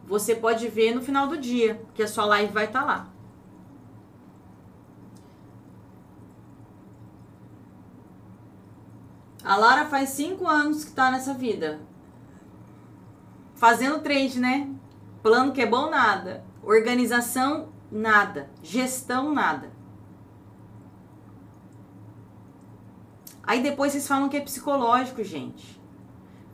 você 0.04 0.34
pode 0.34 0.68
ver 0.68 0.94
no 0.94 1.02
final 1.02 1.28
do 1.28 1.36
dia, 1.36 1.80
que 1.94 2.02
a 2.02 2.08
sua 2.08 2.24
live 2.26 2.52
vai 2.52 2.64
estar 2.64 2.80
tá 2.80 2.86
lá. 2.86 3.08
A 9.44 9.54
Lara 9.54 9.86
faz 9.86 10.08
cinco 10.08 10.48
anos 10.48 10.84
que 10.84 10.90
tá 10.90 11.08
nessa 11.08 11.32
vida. 11.32 11.80
Fazendo 13.54 14.00
trade, 14.00 14.40
né? 14.40 14.68
Plano 15.22 15.52
que 15.52 15.62
é 15.62 15.66
bom, 15.66 15.88
nada. 15.88 16.44
Organização, 16.64 17.68
nada. 17.90 18.50
Gestão, 18.60 19.32
nada. 19.32 19.75
Aí 23.46 23.62
depois 23.62 23.92
vocês 23.92 24.08
falam 24.08 24.28
que 24.28 24.36
é 24.36 24.40
psicológico, 24.40 25.22
gente. 25.22 25.80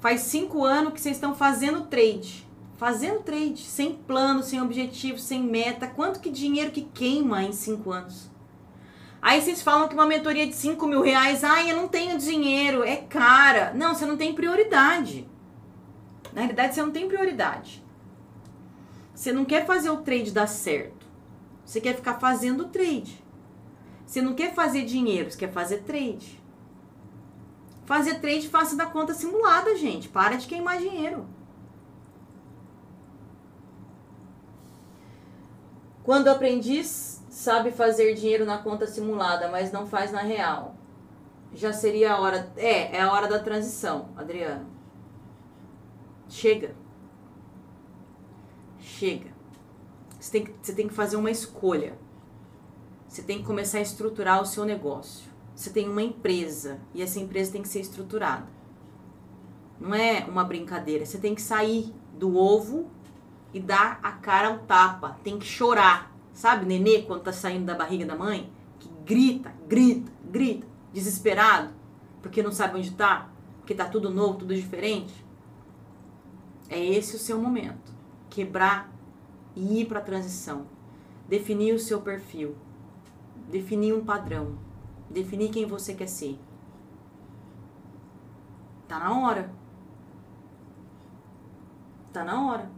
Faz 0.00 0.22
cinco 0.22 0.64
anos 0.64 0.92
que 0.92 1.00
vocês 1.00 1.16
estão 1.16 1.34
fazendo 1.34 1.86
trade. 1.86 2.46
Fazendo 2.76 3.20
trade, 3.20 3.62
sem 3.62 3.94
plano, 3.94 4.42
sem 4.42 4.60
objetivo, 4.60 5.18
sem 5.18 5.42
meta. 5.42 5.86
Quanto 5.86 6.20
que 6.20 6.28
dinheiro 6.28 6.72
que 6.72 6.82
queima 6.82 7.42
em 7.42 7.52
cinco 7.52 7.92
anos? 7.92 8.30
Aí 9.22 9.40
vocês 9.40 9.62
falam 9.62 9.86
que 9.86 9.94
uma 9.94 10.04
mentoria 10.04 10.44
de 10.48 10.52
5 10.52 10.84
mil 10.88 11.00
reais, 11.00 11.44
ai, 11.44 11.70
eu 11.70 11.76
não 11.76 11.86
tenho 11.86 12.18
dinheiro, 12.18 12.82
é 12.82 12.96
cara. 12.96 13.72
Não, 13.72 13.94
você 13.94 14.04
não 14.04 14.16
tem 14.16 14.34
prioridade. 14.34 15.30
Na 16.32 16.40
realidade, 16.40 16.74
você 16.74 16.82
não 16.82 16.90
tem 16.90 17.06
prioridade. 17.06 17.84
Você 19.14 19.32
não 19.32 19.44
quer 19.44 19.64
fazer 19.64 19.90
o 19.90 19.98
trade 19.98 20.32
dar 20.32 20.48
certo. 20.48 21.06
Você 21.64 21.80
quer 21.80 21.94
ficar 21.94 22.14
fazendo 22.18 22.64
trade. 22.64 23.22
Você 24.04 24.20
não 24.20 24.34
quer 24.34 24.52
fazer 24.52 24.84
dinheiro, 24.84 25.30
você 25.30 25.38
quer 25.38 25.52
fazer 25.52 25.82
trade. 25.84 26.41
Fazer 27.92 28.20
trade 28.20 28.48
faça 28.48 28.74
da 28.74 28.86
conta 28.86 29.12
simulada, 29.12 29.76
gente. 29.76 30.08
Para 30.08 30.36
de 30.36 30.46
queimar 30.46 30.78
dinheiro. 30.78 31.26
Quando 36.02 36.28
o 36.28 36.30
aprendiz 36.30 37.22
sabe 37.28 37.70
fazer 37.70 38.14
dinheiro 38.14 38.46
na 38.46 38.56
conta 38.56 38.86
simulada, 38.86 39.50
mas 39.50 39.70
não 39.70 39.86
faz 39.86 40.10
na 40.10 40.22
real, 40.22 40.74
já 41.52 41.70
seria 41.70 42.14
a 42.14 42.18
hora. 42.18 42.50
É, 42.56 42.96
é 42.96 43.02
a 43.02 43.12
hora 43.12 43.28
da 43.28 43.40
transição, 43.40 44.08
Adriano. 44.16 44.70
Chega. 46.30 46.74
Chega. 48.78 49.30
Você 50.18 50.32
tem, 50.32 50.44
que, 50.46 50.54
você 50.62 50.72
tem 50.74 50.88
que 50.88 50.94
fazer 50.94 51.16
uma 51.16 51.30
escolha. 51.30 51.98
Você 53.06 53.20
tem 53.20 53.40
que 53.40 53.44
começar 53.44 53.76
a 53.76 53.82
estruturar 53.82 54.40
o 54.40 54.46
seu 54.46 54.64
negócio. 54.64 55.31
Você 55.54 55.70
tem 55.70 55.88
uma 55.88 56.02
empresa 56.02 56.80
e 56.94 57.02
essa 57.02 57.20
empresa 57.20 57.52
tem 57.52 57.62
que 57.62 57.68
ser 57.68 57.80
estruturada. 57.80 58.46
Não 59.80 59.94
é 59.94 60.24
uma 60.28 60.44
brincadeira. 60.44 61.04
Você 61.04 61.18
tem 61.18 61.34
que 61.34 61.42
sair 61.42 61.92
do 62.18 62.36
ovo 62.36 62.88
e 63.52 63.60
dar 63.60 63.98
a 64.02 64.12
cara 64.12 64.48
ao 64.48 64.58
tapa. 64.60 65.18
Tem 65.22 65.38
que 65.38 65.46
chorar. 65.46 66.12
Sabe, 66.32 66.64
nenê, 66.64 67.02
quando 67.02 67.22
tá 67.22 67.32
saindo 67.32 67.66
da 67.66 67.74
barriga 67.74 68.06
da 68.06 68.16
mãe? 68.16 68.50
Que 68.78 68.88
grita, 69.04 69.52
grita, 69.68 70.10
grita, 70.24 70.66
desesperado, 70.92 71.74
porque 72.22 72.42
não 72.42 72.50
sabe 72.50 72.78
onde 72.78 72.92
tá, 72.92 73.30
porque 73.58 73.74
tá 73.74 73.84
tudo 73.84 74.08
novo, 74.10 74.38
tudo 74.38 74.54
diferente. 74.54 75.12
É 76.68 76.82
esse 76.82 77.16
o 77.16 77.18
seu 77.18 77.38
momento. 77.38 77.92
Quebrar 78.30 78.90
e 79.54 79.80
ir 79.80 79.86
para 79.86 79.98
a 79.98 80.02
transição. 80.02 80.66
Definir 81.28 81.74
o 81.74 81.78
seu 81.78 82.00
perfil. 82.00 82.56
Definir 83.50 83.92
um 83.92 84.04
padrão. 84.04 84.56
Definir 85.12 85.50
quem 85.50 85.66
você 85.66 85.94
quer 85.94 86.08
ser. 86.08 86.38
Tá 88.88 88.98
na 88.98 89.18
hora. 89.18 89.50
Tá 92.12 92.24
na 92.24 92.46
hora. 92.46 92.70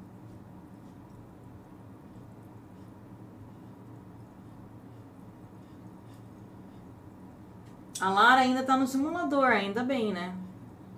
A 8.01 8.11
Lara 8.11 8.41
ainda 8.41 8.63
tá 8.63 8.77
no 8.77 8.87
simulador, 8.87 9.47
ainda 9.47 9.83
bem, 9.83 10.13
né? 10.13 10.37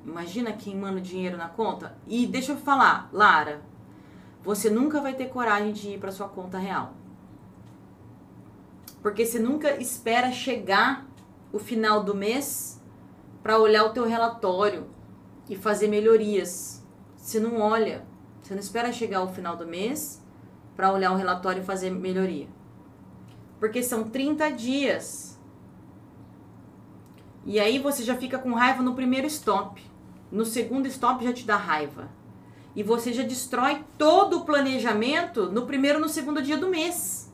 Imagina 0.05 0.53
queimando 0.53 1.01
dinheiro 1.01 1.37
na 1.37 1.49
conta. 1.49 1.97
E 2.07 2.27
deixa 2.27 2.53
eu 2.53 2.57
falar, 2.57 3.09
Lara, 3.13 3.63
você 4.43 4.71
nunca 4.71 5.01
vai 5.01 5.15
ter 5.15 5.29
coragem 5.29 5.73
de 5.73 5.91
ir 5.91 6.01
para 6.01 6.11
sua 6.11 6.29
conta 6.29 6.59
real. 6.59 6.95
Porque 9.03 9.27
você 9.27 9.39
nunca 9.39 9.81
espera 9.81 10.33
chegar 10.33 11.05
o 11.53 11.59
final 11.59 12.03
do 12.03 12.15
mês 12.15 12.83
para 13.43 13.59
olhar 13.59 13.85
o 13.85 13.91
teu 13.91 14.05
relatório 14.05 14.87
e 15.49 15.57
fazer 15.57 15.89
melhorias. 15.89 16.85
Você 17.17 17.39
não 17.39 17.61
olha, 17.61 18.05
você 18.43 18.55
não 18.55 18.61
espera 18.61 18.93
chegar 18.93 19.23
o 19.23 19.29
final 19.29 19.57
do 19.57 19.67
mês 19.67 20.23
para 20.75 20.93
olhar 20.93 21.13
o 21.13 21.17
relatório 21.17 21.63
e 21.63 21.67
fazer 21.67 21.91
melhoria. 21.91 22.49
Porque 23.59 23.83
são 23.83 24.05
30 24.05 24.51
dias. 24.51 25.41
E 27.45 27.59
aí 27.59 27.79
você 27.79 28.03
já 28.03 28.17
fica 28.17 28.39
com 28.39 28.53
raiva 28.53 28.83
no 28.83 28.95
primeiro 28.95 29.27
stop. 29.27 29.83
No 30.31 30.45
segundo 30.45 30.87
stop 30.87 31.25
já 31.25 31.33
te 31.33 31.47
dá 31.47 31.57
raiva. 31.57 32.11
E 32.75 32.83
você 32.83 33.13
já 33.13 33.23
destrói 33.23 33.83
todo 33.97 34.39
o 34.39 34.45
planejamento 34.45 35.51
no 35.51 35.65
primeiro 35.65 35.99
no 35.99 36.09
segundo 36.09 36.43
dia 36.43 36.59
do 36.59 36.69
mês. 36.69 37.26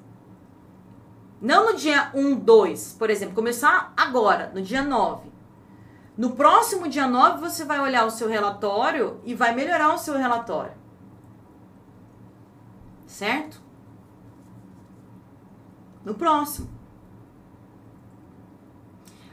Não 1.42 1.72
no 1.72 1.76
dia 1.76 2.08
1, 2.14 2.36
2, 2.36 2.94
por 2.96 3.10
exemplo, 3.10 3.34
começar 3.34 3.92
agora, 3.96 4.52
no 4.54 4.62
dia 4.62 4.80
9. 4.80 5.28
No 6.16 6.36
próximo 6.36 6.88
dia 6.88 7.08
9 7.08 7.40
você 7.40 7.64
vai 7.64 7.80
olhar 7.80 8.06
o 8.06 8.12
seu 8.12 8.28
relatório 8.28 9.20
e 9.24 9.34
vai 9.34 9.52
melhorar 9.52 9.92
o 9.92 9.98
seu 9.98 10.16
relatório. 10.16 10.74
Certo? 13.08 13.60
No 16.04 16.14
próximo. 16.14 16.70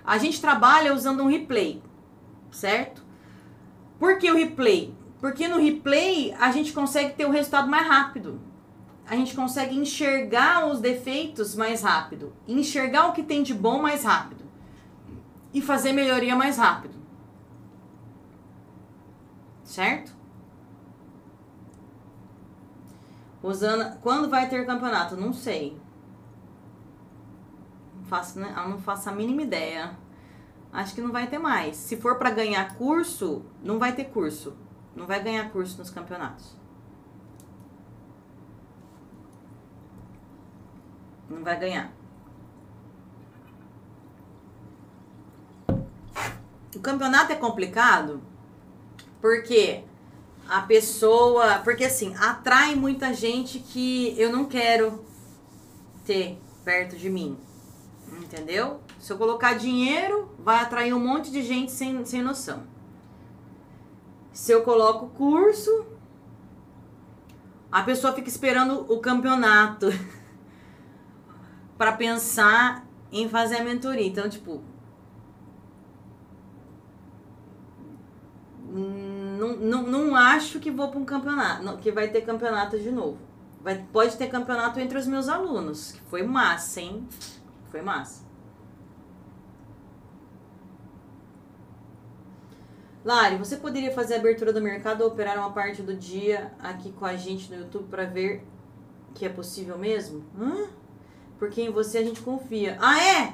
A 0.03 0.17
gente 0.17 0.41
trabalha 0.41 0.95
usando 0.95 1.21
um 1.21 1.27
replay, 1.27 1.83
certo? 2.49 3.03
Por 3.99 4.17
que 4.17 4.31
o 4.31 4.35
replay? 4.35 4.97
Porque 5.19 5.47
no 5.47 5.61
replay 5.61 6.33
a 6.39 6.51
gente 6.51 6.73
consegue 6.73 7.13
ter 7.13 7.25
o 7.25 7.31
resultado 7.31 7.69
mais 7.69 7.87
rápido. 7.87 8.48
A 9.09 9.15
gente 9.15 9.35
consegue 9.35 9.75
enxergar 9.75 10.67
os 10.67 10.79
defeitos 10.79 11.55
mais 11.55 11.81
rápido, 11.81 12.31
enxergar 12.47 13.07
o 13.07 13.13
que 13.13 13.23
tem 13.23 13.41
de 13.41 13.53
bom 13.53 13.81
mais 13.81 14.03
rápido 14.03 14.45
e 15.53 15.61
fazer 15.61 15.91
melhoria 15.93 16.35
mais 16.35 16.57
rápido. 16.57 16.95
Certo? 19.63 20.15
Rosana, 23.41 23.97
quando 24.01 24.29
vai 24.29 24.47
ter 24.47 24.65
campeonato? 24.65 25.15
Não 25.17 25.33
sei. 25.33 25.75
Não 27.95 28.03
faço, 28.03 28.39
né? 28.39 28.53
Eu 28.55 28.69
não 28.69 28.79
faço 28.79 29.09
a 29.09 29.11
mínima 29.11 29.41
ideia 29.41 29.97
acho 30.71 30.95
que 30.95 31.01
não 31.01 31.11
vai 31.11 31.27
ter 31.27 31.39
mais. 31.39 31.75
Se 31.75 31.97
for 31.97 32.17
para 32.17 32.31
ganhar 32.31 32.75
curso, 32.75 33.43
não 33.63 33.79
vai 33.79 33.93
ter 33.93 34.05
curso. 34.05 34.55
Não 34.95 35.05
vai 35.05 35.21
ganhar 35.21 35.49
curso 35.51 35.77
nos 35.77 35.89
campeonatos. 35.89 36.58
Não 41.29 41.43
vai 41.43 41.59
ganhar. 41.59 41.93
O 46.75 46.79
campeonato 46.81 47.31
é 47.31 47.35
complicado 47.35 48.21
porque 49.21 49.83
a 50.47 50.61
pessoa, 50.61 51.59
porque 51.59 51.83
assim, 51.83 52.15
atrai 52.17 52.73
muita 52.75 53.13
gente 53.13 53.59
que 53.59 54.15
eu 54.17 54.31
não 54.31 54.45
quero 54.45 55.05
ter 56.05 56.39
perto 56.65 56.95
de 56.95 57.09
mim. 57.09 57.37
Entendeu? 58.21 58.79
Se 58.99 59.13
eu 59.13 59.17
colocar 59.17 59.53
dinheiro, 59.53 60.31
vai 60.39 60.59
atrair 60.59 60.93
um 60.93 60.99
monte 60.99 61.31
de 61.31 61.43
gente 61.43 61.71
sem, 61.71 62.03
sem 62.05 62.21
noção. 62.21 62.63
Se 64.33 64.51
eu 64.51 64.63
coloco 64.63 65.07
curso, 65.09 65.85
a 67.71 67.83
pessoa 67.83 68.13
fica 68.13 68.27
esperando 68.27 68.91
o 68.91 68.99
campeonato 68.99 69.87
para 71.79 71.93
pensar 71.93 72.85
em 73.09 73.29
fazer 73.29 73.55
a 73.55 73.63
mentoria. 73.63 74.05
Então, 74.05 74.29
tipo. 74.29 74.61
Não, 78.69 79.55
não, 79.55 79.83
não 79.83 80.15
acho 80.15 80.59
que 80.59 80.69
vou 80.69 80.89
para 80.89 80.99
um 80.99 81.05
campeonato, 81.05 81.77
que 81.77 81.91
vai 81.91 82.09
ter 82.09 82.21
campeonato 82.21 82.77
de 82.77 82.91
novo. 82.91 83.17
Vai, 83.61 83.83
pode 83.91 84.17
ter 84.17 84.27
campeonato 84.27 84.79
entre 84.79 84.97
os 84.97 85.07
meus 85.07 85.29
alunos, 85.29 85.93
que 85.93 86.01
foi 86.01 86.21
massa, 86.21 86.81
hein? 86.81 87.07
Foi 87.69 87.81
massa. 87.81 88.27
Lari, 93.03 93.37
você 93.37 93.55
poderia 93.55 93.91
fazer 93.93 94.15
a 94.15 94.17
abertura 94.17 94.51
do 94.51 94.61
mercado 94.61 95.01
ou 95.01 95.07
operar 95.07 95.37
uma 95.37 95.51
parte 95.51 95.81
do 95.81 95.95
dia 95.95 96.53
aqui 96.59 96.91
com 96.91 97.05
a 97.05 97.15
gente 97.15 97.49
no 97.49 97.61
YouTube 97.61 97.87
para 97.89 98.03
ver 98.03 98.45
que 99.15 99.25
é 99.25 99.29
possível 99.29 99.77
mesmo? 99.77 100.25
Hã? 100.37 100.78
Porque 101.39 101.61
em 101.61 101.71
você 101.71 101.99
a 101.99 102.03
gente 102.03 102.21
confia. 102.21 102.77
Ah, 102.81 103.01
é? 103.01 103.33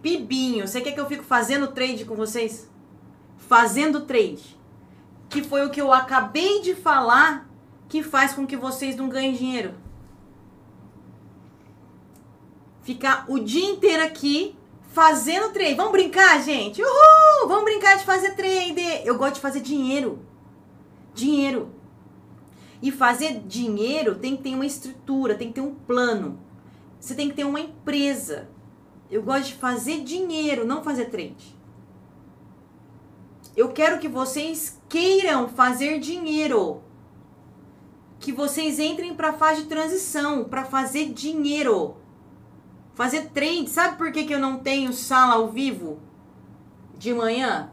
Pibinho, 0.00 0.66
você 0.66 0.80
quer 0.80 0.92
que 0.92 1.00
eu 1.00 1.06
fique 1.06 1.22
fazendo 1.22 1.68
trade 1.68 2.06
com 2.06 2.16
vocês? 2.16 2.68
Fazendo 3.36 4.00
trade. 4.00 4.58
Que 5.28 5.44
foi 5.44 5.64
o 5.64 5.70
que 5.70 5.80
eu 5.80 5.92
acabei 5.92 6.62
de 6.62 6.74
falar 6.74 7.48
que 7.88 8.02
faz 8.02 8.32
com 8.32 8.46
que 8.46 8.56
vocês 8.56 8.96
não 8.96 9.08
ganhem 9.08 9.34
dinheiro. 9.34 9.74
Ficar 12.80 13.26
o 13.28 13.38
dia 13.38 13.66
inteiro 13.66 14.02
aqui 14.02 14.56
fazendo 14.88 15.52
trade. 15.52 15.74
Vamos 15.74 15.92
brincar, 15.92 16.42
gente? 16.42 16.82
Uhul! 16.82 17.48
Vamos 17.48 17.64
brincar 17.64 17.96
de 17.98 18.04
fazer 18.04 18.34
trade. 18.34 18.80
Eu 19.04 19.16
gosto 19.18 19.34
de 19.34 19.40
fazer 19.40 19.60
dinheiro. 19.60 20.20
Dinheiro. 21.14 21.70
E 22.80 22.90
fazer 22.90 23.40
dinheiro 23.46 24.16
tem 24.16 24.36
que 24.36 24.42
ter 24.42 24.54
uma 24.54 24.66
estrutura, 24.66 25.34
tem 25.34 25.48
que 25.48 25.54
ter 25.54 25.60
um 25.60 25.74
plano. 25.74 26.40
Você 27.02 27.16
tem 27.16 27.28
que 27.28 27.34
ter 27.34 27.44
uma 27.44 27.58
empresa. 27.58 28.48
Eu 29.10 29.24
gosto 29.24 29.48
de 29.48 29.54
fazer 29.54 30.04
dinheiro, 30.04 30.64
não 30.64 30.84
fazer 30.84 31.06
trade. 31.06 31.58
Eu 33.56 33.70
quero 33.72 33.98
que 33.98 34.06
vocês 34.06 34.80
queiram 34.88 35.48
fazer 35.48 35.98
dinheiro. 35.98 36.80
Que 38.20 38.30
vocês 38.30 38.78
entrem 38.78 39.16
para 39.16 39.30
a 39.30 39.32
fase 39.32 39.62
de 39.62 39.68
transição, 39.68 40.44
para 40.44 40.64
fazer 40.64 41.12
dinheiro. 41.12 41.96
Fazer 42.94 43.30
trade. 43.30 43.68
Sabe 43.68 43.98
por 43.98 44.12
que, 44.12 44.24
que 44.24 44.32
eu 44.32 44.38
não 44.38 44.60
tenho 44.60 44.92
sala 44.92 45.34
ao 45.34 45.48
vivo 45.48 45.98
de 46.96 47.12
manhã? 47.12 47.72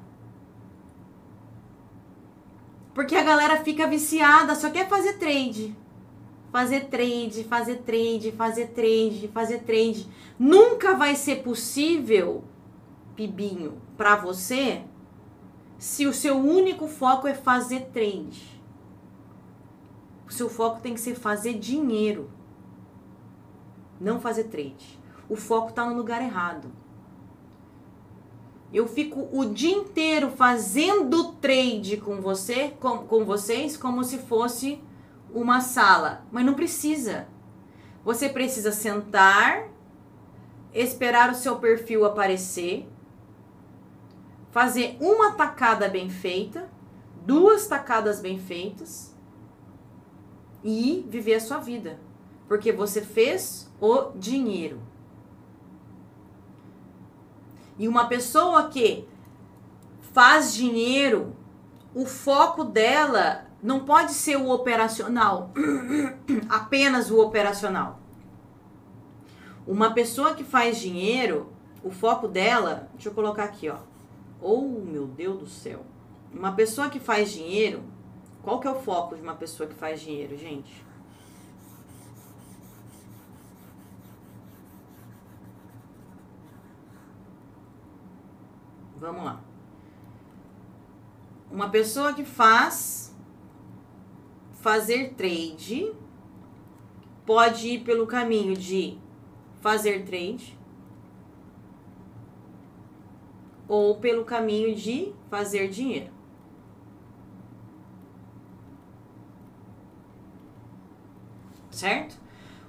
Porque 2.96 3.16
a 3.16 3.24
galera 3.24 3.64
fica 3.64 3.86
viciada, 3.86 4.56
só 4.56 4.72
quer 4.72 4.90
fazer 4.90 5.20
trade. 5.20 5.78
Fazer 6.52 6.86
trade, 6.86 7.44
fazer 7.44 7.78
trade, 7.78 8.32
fazer 8.32 8.68
trade, 8.70 9.30
fazer 9.34 9.60
trade. 9.60 10.08
Nunca 10.38 10.96
vai 10.96 11.16
ser 11.16 11.44
possível, 11.44 12.44
Pibinho, 13.16 13.82
para 13.96 14.16
você, 14.16 14.82
se 15.78 16.08
o 16.08 16.14
seu 16.14 16.38
único 16.38 16.88
foco 16.88 17.28
é 17.28 17.34
fazer 17.34 17.90
trade. 17.94 18.60
O 20.28 20.34
seu 20.34 20.50
foco 20.50 20.82
tem 20.82 20.94
que 20.94 21.00
ser 21.00 21.16
fazer 21.16 21.54
dinheiro, 21.56 22.30
não 24.00 24.20
fazer 24.20 24.46
trade. 24.46 25.00
O 25.28 25.36
foco 25.36 25.70
está 25.70 25.86
no 25.86 25.96
lugar 25.96 26.22
errado. 26.22 26.72
Eu 28.72 28.88
fico 28.88 29.28
o 29.32 29.46
dia 29.46 29.76
inteiro 29.76 30.30
fazendo 30.30 31.34
trade 31.34 31.98
com 31.98 32.22
você, 32.22 32.70
com, 32.80 33.00
com 33.00 33.26
vocês, 33.26 33.76
como 33.76 34.04
se 34.04 34.20
fosse 34.20 34.80
uma 35.34 35.62
sala, 35.62 36.26
mas 36.32 36.46
não 36.46 36.54
precisa. 36.54 37.28
Você 38.04 38.30
precisa 38.30 38.72
sentar, 38.72 39.68
esperar 40.74 41.32
o 41.32 41.36
seu 41.36 41.58
perfil 41.58 42.06
aparecer, 42.06 42.88
fazer 44.52 44.98
uma 45.00 45.34
tacada 45.34 45.88
bem 45.88 46.10
feita, 46.10 46.70
duas 47.26 47.68
tacadas 47.68 48.20
bem 48.20 48.40
feitas 48.40 49.16
e 50.64 51.06
viver 51.08 51.36
a 51.36 51.40
sua 51.40 51.60
vida, 51.60 52.00
porque 52.48 52.72
você 52.72 53.02
fez 53.02 53.72
o 53.80 54.12
dinheiro. 54.16 54.82
E 57.78 57.88
uma 57.88 58.08
pessoa 58.08 58.68
que 58.70 59.08
faz 60.14 60.54
dinheiro, 60.54 61.36
o 61.94 62.06
foco 62.06 62.64
dela 62.64 63.49
não 63.62 63.82
pode 63.86 64.14
ser 64.14 64.38
o 64.38 64.50
operacional, 64.50 65.52
apenas 66.50 67.12
o 67.12 67.20
operacional. 67.20 68.00
Uma 69.68 69.94
pessoa 69.94 70.34
que 70.34 70.44
faz 70.44 70.80
dinheiro, 70.80 71.52
o 71.84 71.92
foco 71.92 72.28
dela, 72.28 72.90
deixa 72.94 73.10
eu 73.10 73.14
colocar 73.14 73.44
aqui, 73.44 73.70
ó. 73.70 73.78
Oh, 74.42 74.62
meu 74.62 75.06
Deus 75.06 75.40
do 75.40 75.48
céu. 75.48 75.86
Uma 76.34 76.54
pessoa 76.54 76.90
que 76.90 77.00
faz 77.00 77.32
dinheiro, 77.32 77.84
qual 78.42 78.60
que 78.60 78.68
é 78.68 78.72
o 78.72 78.80
foco 78.80 79.16
de 79.16 79.22
uma 79.22 79.36
pessoa 79.36 79.68
que 79.68 79.76
faz 79.76 80.00
dinheiro, 80.00 80.38
gente? 80.38 80.86
Vamos 88.98 89.24
lá. 89.24 89.42
Uma 91.52 91.70
pessoa 91.70 92.14
que 92.14 92.26
faz 92.26 93.09
fazer 94.62 95.14
trade 95.14 95.94
pode 97.26 97.68
ir 97.68 97.80
pelo 97.82 98.08
caminho 98.08 98.56
de 98.56 98.98
fazer 99.62 100.04
trade 100.04 100.58
ou 103.68 103.96
pelo 103.98 104.26
caminho 104.26 104.76
de 104.76 105.14
fazer 105.30 105.70
dinheiro. 105.70 106.12
Certo? 111.70 112.18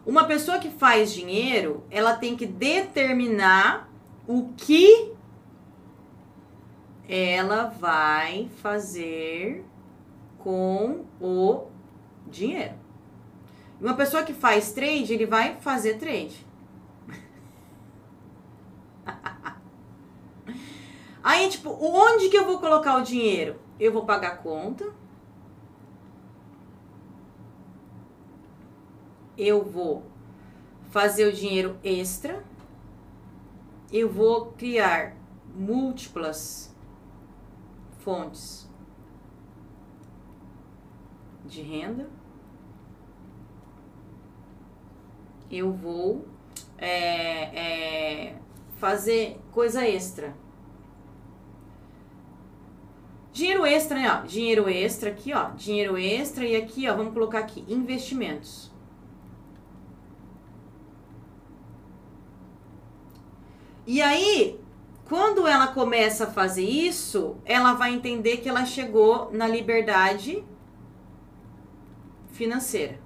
Uma 0.06 0.24
pessoa 0.24 0.58
que 0.58 0.70
faz 0.70 1.12
dinheiro, 1.12 1.82
ela 1.90 2.14
tem 2.14 2.36
que 2.36 2.46
determinar 2.46 3.90
o 4.26 4.52
que 4.56 5.12
ela 7.08 7.64
vai 7.64 8.48
fazer 8.62 9.64
com 10.38 11.04
o 11.20 11.69
dinheiro. 12.30 12.74
Uma 13.80 13.94
pessoa 13.94 14.22
que 14.22 14.34
faz 14.34 14.72
trade, 14.72 15.14
ele 15.14 15.26
vai 15.26 15.56
fazer 15.56 15.98
trade. 15.98 16.46
Aí, 21.22 21.48
tipo, 21.48 21.70
onde 21.70 22.28
que 22.28 22.36
eu 22.36 22.44
vou 22.44 22.58
colocar 22.58 22.96
o 22.96 23.02
dinheiro? 23.02 23.58
Eu 23.78 23.92
vou 23.92 24.04
pagar 24.04 24.42
conta. 24.42 24.92
Eu 29.36 29.64
vou 29.64 30.04
fazer 30.90 31.26
o 31.26 31.32
dinheiro 31.32 31.78
extra. 31.82 32.44
Eu 33.90 34.10
vou 34.10 34.52
criar 34.52 35.16
múltiplas 35.54 36.74
fontes 37.98 38.68
de 41.44 41.62
renda. 41.62 42.19
Eu 45.50 45.72
vou 45.72 46.24
é, 46.78 48.28
é, 48.28 48.34
fazer 48.76 49.38
coisa 49.52 49.86
extra. 49.86 50.34
Dinheiro 53.32 53.64
extra, 53.64 53.98
né? 53.98 54.20
Ó, 54.22 54.26
dinheiro 54.26 54.68
extra 54.68 55.10
aqui, 55.10 55.32
ó. 55.32 55.50
Dinheiro 55.50 55.96
extra 55.96 56.44
e 56.44 56.54
aqui, 56.54 56.88
ó, 56.88 56.96
vamos 56.96 57.12
colocar 57.12 57.38
aqui, 57.38 57.64
investimentos. 57.68 58.70
E 63.86 64.00
aí, 64.00 64.60
quando 65.08 65.48
ela 65.48 65.66
começa 65.66 66.24
a 66.24 66.30
fazer 66.30 66.64
isso, 66.64 67.36
ela 67.44 67.72
vai 67.72 67.92
entender 67.92 68.36
que 68.36 68.48
ela 68.48 68.64
chegou 68.64 69.28
na 69.32 69.48
liberdade 69.48 70.44
financeira. 72.30 72.99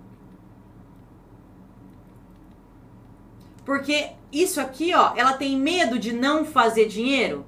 Porque 3.65 4.13
isso 4.33 4.61
aqui, 4.61 4.95
ó, 4.95 5.13
ela 5.17 5.35
tem 5.35 5.57
medo 5.57 5.99
de 5.99 6.13
não 6.13 6.45
fazer 6.45 6.87
dinheiro? 6.87 7.47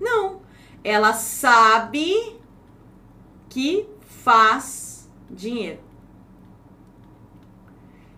Não. 0.00 0.40
Ela 0.82 1.12
sabe 1.12 2.38
que 3.48 3.88
faz 4.00 5.10
dinheiro. 5.30 5.80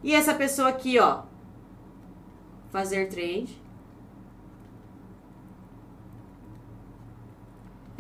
E 0.02 0.14
essa 0.14 0.34
pessoa 0.34 0.68
aqui, 0.68 0.98
ó, 0.98 1.22
fazer 2.70 3.08
trade 3.08 3.60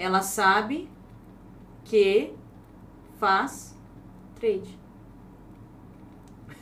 ela 0.00 0.22
sabe 0.22 0.88
que 1.84 2.32
faz 3.18 3.76
trade. 4.34 4.79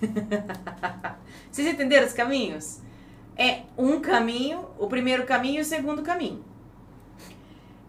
Vocês 1.50 1.66
entenderam 1.66 2.06
os 2.06 2.12
caminhos? 2.12 2.80
É 3.36 3.62
um 3.76 4.00
caminho, 4.00 4.66
o 4.78 4.86
primeiro 4.86 5.24
caminho 5.24 5.58
e 5.58 5.62
o 5.62 5.64
segundo 5.64 6.02
caminho. 6.02 6.44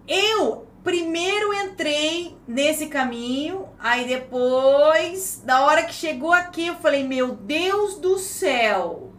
Eu 0.07 0.67
primeiro 0.83 1.53
entrei 1.53 2.35
nesse 2.47 2.87
caminho, 2.87 3.67
aí 3.79 4.07
depois, 4.07 5.41
da 5.45 5.65
hora 5.65 5.83
que 5.83 5.93
chegou 5.93 6.33
aqui, 6.33 6.67
eu 6.67 6.75
falei: 6.75 7.03
Meu 7.03 7.35
Deus 7.35 7.95
do 7.95 8.17
céu, 8.17 9.11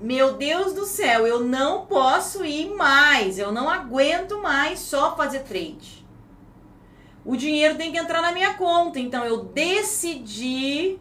meu 0.00 0.34
Deus 0.34 0.72
do 0.72 0.84
céu, 0.84 1.26
eu 1.26 1.40
não 1.40 1.86
posso 1.86 2.44
ir 2.44 2.74
mais, 2.74 3.38
eu 3.38 3.52
não 3.52 3.68
aguento 3.70 4.42
mais 4.42 4.80
só 4.80 5.16
fazer 5.16 5.40
trade. 5.40 6.04
o 7.24 7.36
dinheiro 7.36 7.76
tem 7.76 7.90
que 7.90 7.98
entrar 7.98 8.20
na 8.20 8.32
minha 8.32 8.54
conta. 8.54 9.00
Então 9.00 9.24
eu 9.24 9.44
decidi 9.44 10.98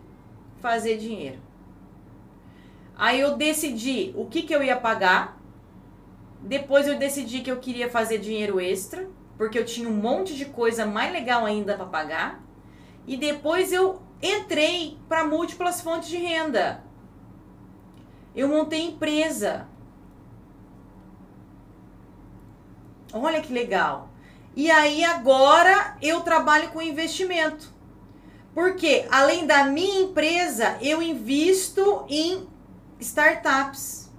fazer 0.64 0.98
dinheiro. 0.98 1.42
Aí 2.96 3.20
eu 3.20 3.36
decidi 3.36 4.14
o 4.16 4.26
que, 4.28 4.44
que 4.44 4.56
eu 4.56 4.64
ia 4.64 4.78
pagar. 4.78 5.38
Depois 6.42 6.88
eu 6.88 6.98
decidi 6.98 7.42
que 7.42 7.52
eu 7.52 7.60
queria 7.60 7.90
fazer 7.90 8.18
dinheiro 8.18 8.62
extra, 8.62 9.10
porque 9.38 9.60
eu 9.60 9.66
tinha 9.66 9.90
um 9.90 9.96
monte 9.96 10.34
de 10.36 10.46
coisa 10.46 10.86
mais 10.86 11.12
legal 11.12 11.46
ainda 11.46 11.76
para 11.76 11.86
pagar. 11.86 12.42
E 13.06 13.18
depois 13.18 13.74
eu 13.74 14.02
entrei 14.22 14.98
para 15.10 15.26
múltiplas 15.26 15.82
fontes 15.82 16.08
de 16.08 16.16
renda. 16.16 16.82
Eu 18.34 18.48
montei 18.48 18.84
empresa. 18.84 19.68
Olha 23.12 23.42
que 23.42 23.52
legal. 23.52 24.10
E 24.56 24.72
aí 24.72 25.04
agora 25.04 25.98
eu 26.02 26.22
trabalho 26.22 26.70
com 26.70 26.82
investimento. 26.82 27.73
Porque 28.54 29.06
além 29.10 29.46
da 29.48 29.66
minha 29.66 30.02
empresa, 30.02 30.78
eu 30.82 31.02
invisto 31.02 32.06
em 32.08 32.48
startups, 33.00 34.10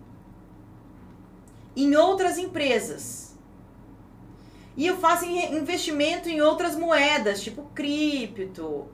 em 1.76 1.94
outras 1.94 2.36
empresas. 2.36 3.36
E 4.76 4.86
eu 4.86 4.96
faço 4.96 5.24
investimento 5.24 6.28
em 6.28 6.40
outras 6.40 6.74
moedas, 6.76 7.42
tipo 7.42 7.62
cripto, 7.74 8.88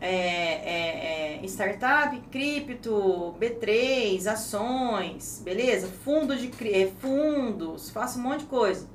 é, 0.00 0.08
é, 0.08 1.40
é, 1.42 1.46
startup, 1.46 2.18
cripto, 2.30 3.34
B3, 3.40 4.26
ações, 4.26 5.40
beleza? 5.44 5.88
Fundo 5.88 6.36
de 6.36 6.50
é, 6.72 6.90
fundos, 7.00 7.90
faço 7.90 8.18
um 8.18 8.22
monte 8.22 8.40
de 8.40 8.46
coisa. 8.46 8.88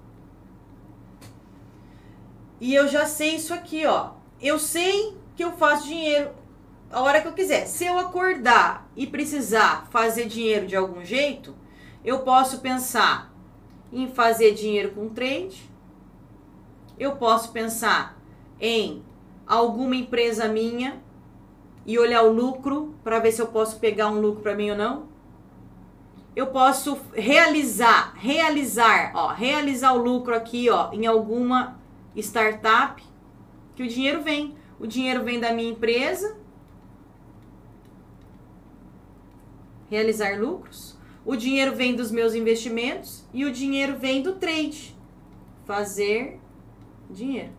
E 2.59 2.73
eu 2.75 2.87
já 2.87 3.05
sei 3.05 3.35
isso 3.35 3.53
aqui, 3.53 3.85
ó. 3.85 4.20
Eu 4.41 4.57
sei 4.57 5.15
que 5.35 5.43
eu 5.43 5.51
faço 5.51 5.87
dinheiro 5.87 6.31
a 6.91 7.01
hora 7.01 7.21
que 7.21 7.27
eu 7.27 7.33
quiser. 7.33 7.67
Se 7.67 7.85
eu 7.85 7.97
acordar 7.99 8.89
e 8.95 9.05
precisar 9.05 9.87
fazer 9.91 10.25
dinheiro 10.25 10.65
de 10.65 10.75
algum 10.75 11.05
jeito, 11.05 11.55
eu 12.03 12.19
posso 12.19 12.59
pensar 12.59 13.31
em 13.93 14.07
fazer 14.07 14.53
dinheiro 14.53 14.91
com 14.91 15.09
trade. 15.09 15.69
Eu 16.97 17.15
posso 17.17 17.51
pensar 17.51 18.17
em 18.59 19.03
alguma 19.45 19.95
empresa 19.95 20.47
minha 20.47 21.01
e 21.85 21.97
olhar 21.99 22.23
o 22.23 22.31
lucro 22.31 22.95
para 23.03 23.19
ver 23.19 23.31
se 23.31 23.41
eu 23.41 23.47
posso 23.47 23.79
pegar 23.79 24.07
um 24.07 24.19
lucro 24.19 24.41
para 24.41 24.55
mim 24.55 24.71
ou 24.71 24.77
não. 24.77 25.11
Eu 26.35 26.47
posso 26.47 26.97
realizar, 27.13 28.13
realizar, 28.15 29.11
ó, 29.13 29.27
realizar 29.27 29.93
o 29.93 30.01
lucro 30.01 30.33
aqui, 30.33 30.69
ó, 30.69 30.91
em 30.93 31.05
alguma 31.05 31.77
startup, 32.15 33.03
que 33.81 33.87
o 33.87 33.87
dinheiro 33.87 34.21
vem. 34.21 34.55
O 34.79 34.85
dinheiro 34.85 35.23
vem 35.23 35.39
da 35.39 35.51
minha 35.53 35.71
empresa. 35.71 36.37
Realizar 39.89 40.39
lucros. 40.39 40.97
O 41.25 41.35
dinheiro 41.35 41.75
vem 41.75 41.95
dos 41.95 42.11
meus 42.11 42.33
investimentos 42.33 43.25
e 43.33 43.43
o 43.43 43.51
dinheiro 43.51 43.97
vem 43.97 44.21
do 44.21 44.35
trade. 44.35 44.95
Fazer 45.65 46.39
dinheiro. 47.09 47.53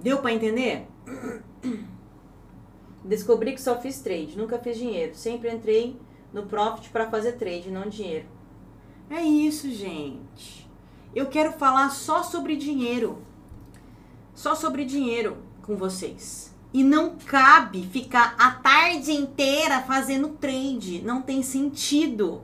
Deu 0.00 0.20
para 0.20 0.32
entender? 0.32 0.86
Descobri 3.04 3.52
que 3.52 3.60
só 3.60 3.80
fiz 3.80 4.00
trade, 4.00 4.36
nunca 4.36 4.58
fiz 4.58 4.76
dinheiro. 4.76 5.14
Sempre 5.14 5.50
entrei 5.50 5.98
no 6.32 6.46
profit 6.46 6.90
para 6.90 7.10
fazer 7.10 7.32
trade, 7.32 7.70
não 7.70 7.88
dinheiro. 7.88 8.37
É 9.10 9.22
isso, 9.22 9.70
gente. 9.70 10.68
Eu 11.14 11.26
quero 11.26 11.52
falar 11.52 11.90
só 11.90 12.22
sobre 12.22 12.56
dinheiro. 12.56 13.22
Só 14.34 14.54
sobre 14.54 14.84
dinheiro 14.84 15.38
com 15.62 15.76
vocês. 15.76 16.54
E 16.72 16.84
não 16.84 17.16
cabe 17.16 17.86
ficar 17.86 18.34
a 18.38 18.50
tarde 18.50 19.12
inteira 19.12 19.80
fazendo 19.80 20.28
trade. 20.28 21.00
Não 21.02 21.22
tem 21.22 21.42
sentido. 21.42 22.42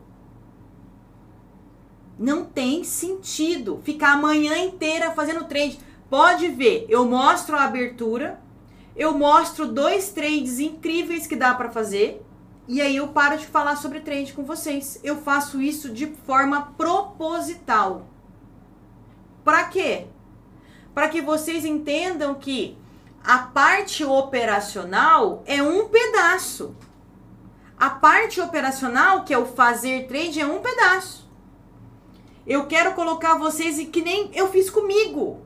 Não 2.18 2.44
tem 2.44 2.82
sentido 2.82 3.80
ficar 3.84 4.12
a 4.12 4.16
manhã 4.16 4.56
inteira 4.56 5.10
fazendo 5.10 5.44
trade. 5.44 5.78
Pode 6.08 6.48
ver, 6.48 6.86
eu 6.88 7.04
mostro 7.04 7.56
a 7.56 7.64
abertura, 7.64 8.40
eu 8.96 9.18
mostro 9.18 9.66
dois 9.66 10.10
trades 10.10 10.60
incríveis 10.60 11.26
que 11.26 11.34
dá 11.34 11.52
para 11.54 11.70
fazer 11.70 12.23
e 12.66 12.80
aí 12.80 12.96
eu 12.96 13.08
paro 13.08 13.36
de 13.36 13.46
falar 13.46 13.76
sobre 13.76 14.00
trade 14.00 14.32
com 14.32 14.44
vocês. 14.44 14.98
Eu 15.04 15.18
faço 15.18 15.60
isso 15.60 15.90
de 15.90 16.06
forma 16.06 16.72
proposital. 16.76 18.06
Para 19.44 19.64
quê? 19.64 20.06
Para 20.94 21.08
que 21.08 21.20
vocês 21.20 21.64
entendam 21.64 22.34
que 22.34 22.78
a 23.22 23.38
parte 23.38 24.04
operacional 24.04 25.42
é 25.46 25.62
um 25.62 25.88
pedaço. 25.88 26.74
A 27.76 27.90
parte 27.90 28.40
operacional, 28.40 29.24
que 29.24 29.34
é 29.34 29.38
o 29.38 29.46
fazer 29.46 30.06
trade, 30.06 30.40
é 30.40 30.46
um 30.46 30.60
pedaço. 30.60 31.28
Eu 32.46 32.66
quero 32.66 32.94
colocar 32.94 33.36
vocês 33.36 33.76
que 33.88 34.02
nem 34.02 34.30
eu 34.34 34.50
fiz 34.50 34.70
comigo. 34.70 35.40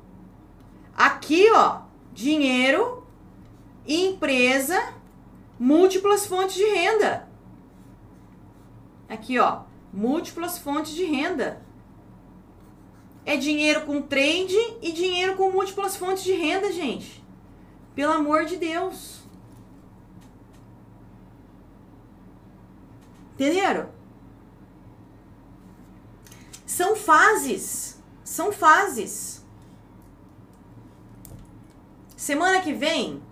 Aqui, 0.96 1.50
ó, 1.52 1.82
dinheiro, 2.12 3.06
empresa, 3.86 4.94
múltiplas 5.58 6.26
fontes 6.26 6.54
de 6.54 6.64
renda. 6.64 7.28
Aqui, 9.08 9.38
ó, 9.38 9.62
múltiplas 9.92 10.58
fontes 10.58 10.92
de 10.92 11.04
renda. 11.04 11.62
É 13.24 13.36
dinheiro 13.36 13.84
com 13.84 14.00
trade 14.00 14.56
e 14.80 14.92
dinheiro 14.92 15.36
com 15.36 15.50
múltiplas 15.50 15.96
fontes 15.96 16.22
de 16.22 16.32
renda, 16.32 16.72
gente. 16.72 17.24
Pelo 17.94 18.12
amor 18.12 18.44
de 18.44 18.56
Deus. 18.56 19.22
Entenderam? 23.34 23.90
São 26.64 26.96
fases. 26.96 28.00
São 28.24 28.52
fases. 28.52 29.44
Semana 32.16 32.60
que 32.60 32.72
vem 32.72 33.22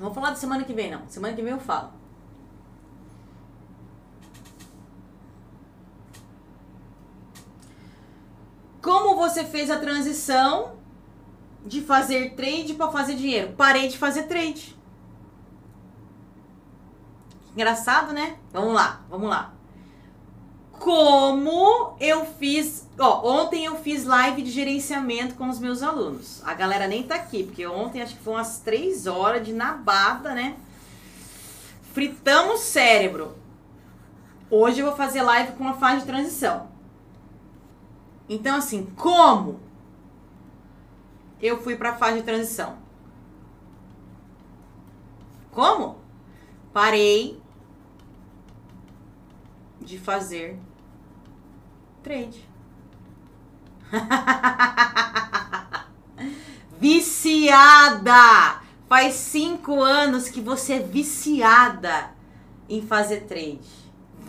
Não 0.00 0.06
vou 0.06 0.14
falar 0.14 0.30
da 0.30 0.36
semana 0.36 0.64
que 0.64 0.72
vem, 0.72 0.90
não. 0.90 1.06
Semana 1.08 1.34
que 1.36 1.42
vem 1.42 1.52
eu 1.52 1.60
falo. 1.60 1.92
Como 8.80 9.14
você 9.14 9.44
fez 9.44 9.70
a 9.70 9.78
transição 9.78 10.78
de 11.66 11.82
fazer 11.82 12.34
trade 12.34 12.72
para 12.72 12.90
fazer 12.90 13.14
dinheiro? 13.14 13.52
Parei 13.58 13.88
de 13.88 13.98
fazer 13.98 14.22
trade. 14.22 14.74
Engraçado, 17.52 18.14
né? 18.14 18.38
Vamos 18.50 18.72
lá, 18.72 19.02
vamos 19.10 19.28
lá 19.28 19.59
como 20.80 21.94
eu 22.00 22.24
fiz. 22.24 22.88
Ó, 22.98 23.42
ontem 23.42 23.66
eu 23.66 23.76
fiz 23.76 24.04
live 24.04 24.42
de 24.42 24.50
gerenciamento 24.50 25.34
com 25.34 25.48
os 25.48 25.58
meus 25.58 25.82
alunos. 25.82 26.42
A 26.44 26.54
galera 26.54 26.88
nem 26.88 27.02
tá 27.02 27.16
aqui, 27.16 27.44
porque 27.44 27.66
ontem 27.66 28.02
acho 28.02 28.16
que 28.16 28.22
foi 28.22 28.32
umas 28.32 28.58
três 28.60 29.06
horas 29.06 29.46
de 29.46 29.52
nabada, 29.52 30.34
né? 30.34 30.56
Fritamos 31.92 32.60
cérebro. 32.60 33.36
Hoje 34.50 34.80
eu 34.80 34.86
vou 34.86 34.96
fazer 34.96 35.22
live 35.22 35.52
com 35.52 35.68
a 35.68 35.74
fase 35.74 36.00
de 36.00 36.06
transição. 36.06 36.68
Então, 38.26 38.56
assim, 38.56 38.86
como 38.96 39.60
eu 41.42 41.60
fui 41.62 41.76
para 41.76 41.90
a 41.90 41.96
fase 41.96 42.18
de 42.18 42.24
transição? 42.24 42.78
Como? 45.52 45.98
Parei 46.72 47.38
de 49.80 49.98
fazer 49.98 50.58
Trade. 52.02 52.48
viciada! 56.78 58.60
Faz 58.88 59.14
cinco 59.14 59.82
anos 59.82 60.28
que 60.28 60.40
você 60.40 60.74
é 60.74 60.78
viciada 60.80 62.10
em 62.68 62.82
fazer 62.82 63.20
trade. 63.20 63.68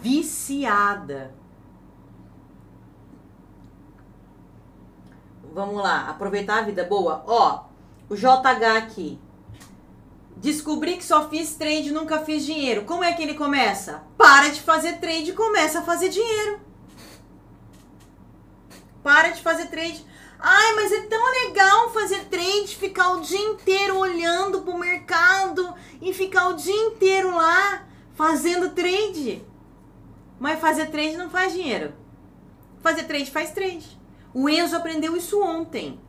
Viciada. 0.02 1.34
Vamos 5.54 5.82
lá, 5.82 6.10
aproveitar 6.10 6.60
a 6.60 6.62
vida 6.62 6.84
boa. 6.84 7.24
Ó, 7.26 7.66
o 8.10 8.16
JH 8.16 8.78
aqui. 8.78 9.20
Descobri 10.38 10.98
que 10.98 11.04
só 11.04 11.30
fiz 11.30 11.56
trade 11.56 11.92
nunca 11.92 12.20
fiz 12.20 12.46
dinheiro. 12.46 12.86
Como 12.86 13.04
é 13.04 13.14
que 13.14 13.22
ele 13.22 13.34
começa? 13.34 14.04
Para 14.18 14.50
de 14.50 14.62
fazer 14.62 15.00
trade 15.00 15.32
e 15.32 15.34
começa 15.34 15.80
a 15.80 15.84
fazer 15.84 16.10
dinheiro. 16.10 16.71
Para 19.04 19.30
de 19.30 19.42
fazer 19.42 19.68
trade. 19.68 20.06
Ai, 20.40 20.74
mas 20.76 20.92
é 20.92 21.02
tão 21.02 21.24
legal 21.46 21.94
fazer 21.94 22.26
trade, 22.26 22.76
ficar 22.76 23.12
o 23.12 23.22
dia 23.22 23.40
inteiro 23.40 23.98
olhando 23.98 24.62
pro 24.62 24.78
mercado 24.78 25.74
e 26.02 26.14
ficar 26.14 26.50
o 26.50 26.56
dia 26.56 26.76
inteiro 26.76 27.36
lá 27.36 27.88
fazendo 28.16 28.70
trade. 28.70 29.44
Mas 30.40 30.60
fazer 30.60 30.88
trade 30.88 31.18
não 31.18 31.30
faz 31.30 31.54
dinheiro. 31.54 31.94
Fazer 32.82 33.04
trade 33.04 33.30
faz 33.30 33.52
trade. 33.52 34.00
O 34.34 34.50
Enzo 34.50 34.76
aprendeu 34.76 35.16
isso 35.16 35.42
ontem. 35.42 36.00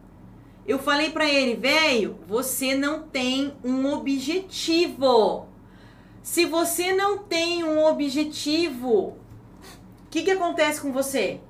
Eu 0.67 0.79
falei 0.79 1.11
para 1.11 1.29
ele, 1.29 1.57
velho, 1.57 2.19
você 2.27 2.75
não 2.75 3.03
tem 3.03 3.53
um 3.65 3.93
objetivo. 3.93 5.49
Se 6.23 6.47
você 6.47 6.93
não 6.93 7.19
tem 7.19 7.65
um 7.65 7.85
objetivo, 7.85 9.09
o 9.09 9.17
que, 10.09 10.23
que 10.23 10.31
acontece 10.31 10.81
com 10.81 10.93
você? 10.93 11.41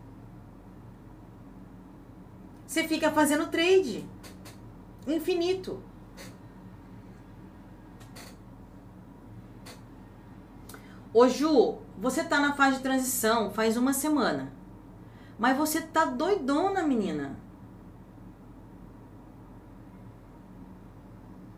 Você 2.73 2.89
fica 2.89 3.11
fazendo 3.11 3.51
trade 3.51 4.09
infinito. 5.07 5.83
Ô 11.13 11.29
Ju, 11.29 11.81
você 11.99 12.25
tá 12.25 12.41
na 12.41 12.55
fase 12.55 12.79
de 12.79 12.83
transição 12.83 13.51
faz 13.51 13.77
uma 13.77 13.93
semana. 13.93 14.51
Mas 15.39 15.55
você 15.55 15.83
tá 15.83 16.07
doidona, 16.07 16.83
menina. 16.83 17.39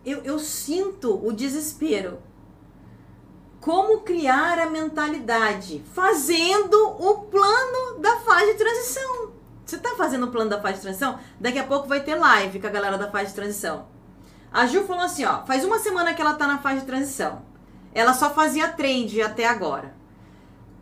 Eu, 0.04 0.18
eu 0.24 0.40
sinto 0.40 1.24
o 1.24 1.32
desespero. 1.32 2.18
Como 3.60 4.00
criar 4.00 4.58
a 4.58 4.68
mentalidade? 4.68 5.80
Fazendo 5.92 6.74
o 6.74 7.20
plano 7.26 8.00
da 8.00 8.18
fase 8.18 8.46
de 8.46 8.58
transição. 8.58 9.23
Você 9.64 9.78
tá 9.78 9.94
fazendo 9.96 10.26
o 10.26 10.30
plano 10.30 10.50
da 10.50 10.60
fase 10.60 10.74
de 10.74 10.82
transição? 10.82 11.18
Daqui 11.40 11.58
a 11.58 11.64
pouco 11.64 11.88
vai 11.88 12.00
ter 12.00 12.14
live 12.14 12.60
com 12.60 12.66
a 12.66 12.70
galera 12.70 12.98
da 12.98 13.10
fase 13.10 13.28
de 13.28 13.34
transição. 13.34 13.86
A 14.52 14.66
Ju 14.66 14.84
falou 14.84 15.04
assim, 15.04 15.24
ó, 15.24 15.44
faz 15.44 15.64
uma 15.64 15.78
semana 15.78 16.14
que 16.14 16.20
ela 16.20 16.34
tá 16.34 16.46
na 16.46 16.58
fase 16.58 16.80
de 16.80 16.86
transição. 16.86 17.42
Ela 17.92 18.12
só 18.12 18.30
fazia 18.30 18.68
trade 18.68 19.22
até 19.22 19.46
agora. 19.46 19.94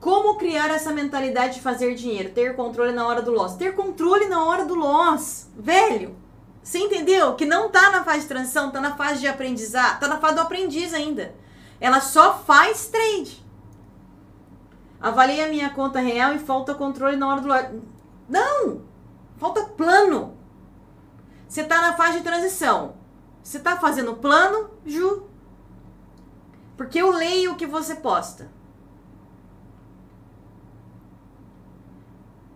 Como 0.00 0.36
criar 0.36 0.68
essa 0.70 0.92
mentalidade 0.92 1.54
de 1.54 1.60
fazer 1.60 1.94
dinheiro? 1.94 2.30
Ter 2.30 2.56
controle 2.56 2.92
na 2.92 3.06
hora 3.06 3.22
do 3.22 3.30
loss. 3.30 3.54
Ter 3.54 3.74
controle 3.74 4.26
na 4.26 4.44
hora 4.44 4.64
do 4.64 4.74
loss. 4.74 5.48
Velho, 5.56 6.16
você 6.62 6.78
entendeu? 6.78 7.34
Que 7.34 7.44
não 7.44 7.70
tá 7.70 7.90
na 7.90 8.02
fase 8.02 8.22
de 8.22 8.26
transição, 8.26 8.70
tá 8.70 8.80
na 8.80 8.96
fase 8.96 9.20
de 9.20 9.28
aprendizado, 9.28 10.00
tá 10.00 10.08
na 10.08 10.18
fase 10.18 10.34
do 10.34 10.40
aprendiz 10.40 10.92
ainda. 10.92 11.34
Ela 11.80 12.00
só 12.00 12.38
faz 12.38 12.88
trade. 12.88 13.44
Avalei 15.00 15.42
a 15.44 15.48
minha 15.48 15.70
conta 15.70 16.00
real 16.00 16.34
e 16.34 16.38
falta 16.38 16.74
controle 16.74 17.16
na 17.16 17.28
hora 17.28 17.40
do 17.40 17.48
loss. 17.48 17.66
Não! 18.28 18.82
Falta 19.36 19.64
plano. 19.64 20.36
Você 21.48 21.64
tá 21.64 21.80
na 21.80 21.94
fase 21.94 22.18
de 22.18 22.24
transição. 22.24 22.94
Você 23.42 23.58
tá 23.58 23.76
fazendo 23.76 24.14
plano, 24.14 24.70
Ju? 24.86 25.24
Porque 26.76 26.98
eu 26.98 27.10
leio 27.10 27.52
o 27.52 27.56
que 27.56 27.66
você 27.66 27.94
posta. 27.96 28.50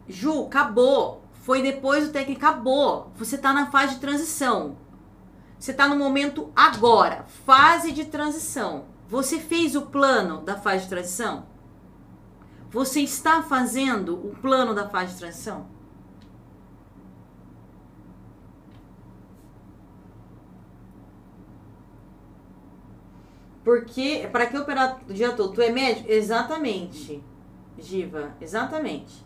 Ju, 0.08 0.46
acabou. 0.46 1.24
Foi 1.42 1.62
depois 1.62 2.06
do 2.06 2.12
técnico, 2.12 2.44
acabou. 2.44 3.10
Você 3.16 3.36
tá 3.36 3.52
na 3.52 3.70
fase 3.70 3.94
de 3.94 4.00
transição. 4.00 4.76
Você 5.58 5.72
tá 5.72 5.88
no 5.88 5.96
momento 5.96 6.52
agora, 6.54 7.24
fase 7.44 7.92
de 7.92 8.04
transição. 8.04 8.84
Você 9.08 9.38
fez 9.38 9.74
o 9.74 9.82
plano 9.82 10.40
da 10.42 10.56
fase 10.56 10.84
de 10.84 10.90
transição? 10.90 11.46
Você 12.76 13.00
está 13.00 13.42
fazendo 13.42 14.16
o 14.16 14.36
plano 14.36 14.74
da 14.74 14.86
fase 14.86 15.14
de 15.14 15.18
transição? 15.20 15.66
Porque, 23.64 24.28
para 24.30 24.44
que 24.44 24.58
operar 24.58 25.00
o 25.08 25.14
dia 25.14 25.32
todo? 25.32 25.54
Tu 25.54 25.62
é 25.62 25.70
médico? 25.70 26.10
Exatamente, 26.10 27.24
Giva, 27.78 28.36
exatamente. 28.42 29.24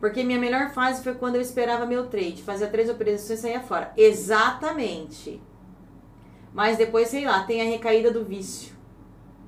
Porque 0.00 0.24
minha 0.24 0.38
melhor 0.38 0.70
fase 0.70 1.02
foi 1.02 1.12
quando 1.12 1.34
eu 1.34 1.42
esperava 1.42 1.84
meu 1.84 2.06
trade, 2.06 2.42
fazia 2.42 2.68
três 2.68 2.88
operações 2.88 3.38
e 3.38 3.42
saía 3.42 3.60
fora. 3.60 3.92
Exatamente. 3.98 5.42
Mas 6.54 6.78
depois, 6.78 7.08
sei 7.08 7.26
lá, 7.26 7.42
tem 7.44 7.60
a 7.60 7.64
recaída 7.64 8.10
do 8.10 8.24
vício. 8.24 8.74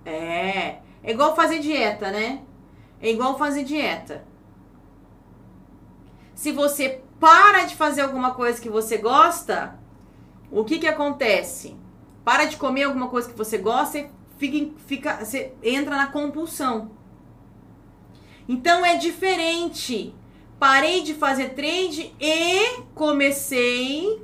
É. 0.05 0.81
É 1.03 1.11
igual 1.13 1.35
fazer 1.35 1.61
dieta, 1.61 2.11
né? 2.11 2.43
É 3.01 3.11
igual 3.11 3.39
fazer 3.39 3.65
dieta. 3.65 4.25
Se 6.35 6.53
você 6.53 7.03
para 7.19 7.65
de 7.65 7.77
fazer 7.77 8.01
alguma 8.01 8.35
coisa 8.35 8.61
que 8.61 8.69
você 8.69 8.97
gosta, 8.99 9.79
o 10.51 10.65
que 10.65 10.79
que 10.79 10.87
acontece? 10.87 11.77
Para 12.25 12.47
de 12.47 12.57
comer 12.57 12.85
alguma 12.85 13.09
coisa 13.09 13.29
que 13.29 13.37
você 13.37 13.59
gosta 13.59 14.09
fica, 14.41 14.73
fica, 14.87 15.25
você 15.25 15.53
entra 15.63 15.97
na 15.97 16.07
compulsão. 16.07 16.91
Então 18.49 18.85
é 18.85 18.97
diferente. 18.97 20.15
Parei 20.59 21.03
de 21.03 21.15
fazer 21.15 21.51
trade 21.51 22.15
e 22.21 22.83
comecei 22.95 24.23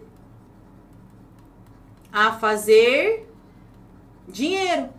a 2.12 2.32
fazer 2.32 3.30
dinheiro. 4.28 4.90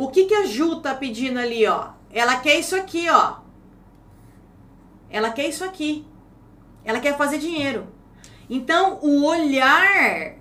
O 0.00 0.08
que, 0.08 0.24
que 0.24 0.34
a 0.34 0.46
Ju 0.46 0.80
tá 0.80 0.94
pedindo 0.94 1.38
ali, 1.38 1.66
ó? 1.66 1.90
Ela 2.10 2.40
quer 2.40 2.58
isso 2.58 2.74
aqui, 2.74 3.06
ó. 3.10 3.34
Ela 5.10 5.28
quer 5.30 5.46
isso 5.46 5.62
aqui. 5.62 6.06
Ela 6.82 7.00
quer 7.00 7.18
fazer 7.18 7.38
dinheiro. 7.38 7.86
Então, 8.48 8.98
o 9.02 9.26
olhar 9.26 10.36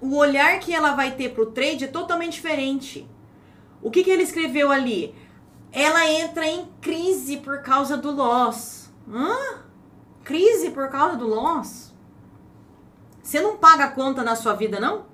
o 0.00 0.16
olhar 0.16 0.58
que 0.58 0.74
ela 0.74 0.96
vai 0.96 1.12
ter 1.12 1.28
pro 1.28 1.52
trade 1.52 1.84
é 1.84 1.86
totalmente 1.86 2.32
diferente. 2.32 3.08
O 3.80 3.88
que, 3.88 4.02
que 4.02 4.10
ele 4.10 4.24
escreveu 4.24 4.72
ali? 4.72 5.14
Ela 5.70 6.10
entra 6.10 6.44
em 6.44 6.66
crise 6.80 7.36
por 7.36 7.62
causa 7.62 7.96
do 7.96 8.10
loss. 8.10 8.90
Hã? 9.08 9.60
Crise 10.24 10.72
por 10.72 10.88
causa 10.88 11.16
do 11.16 11.28
loss? 11.28 11.94
Você 13.22 13.40
não 13.40 13.58
paga 13.58 13.84
a 13.84 13.90
conta 13.92 14.24
na 14.24 14.34
sua 14.34 14.54
vida, 14.54 14.80
não? 14.80 15.09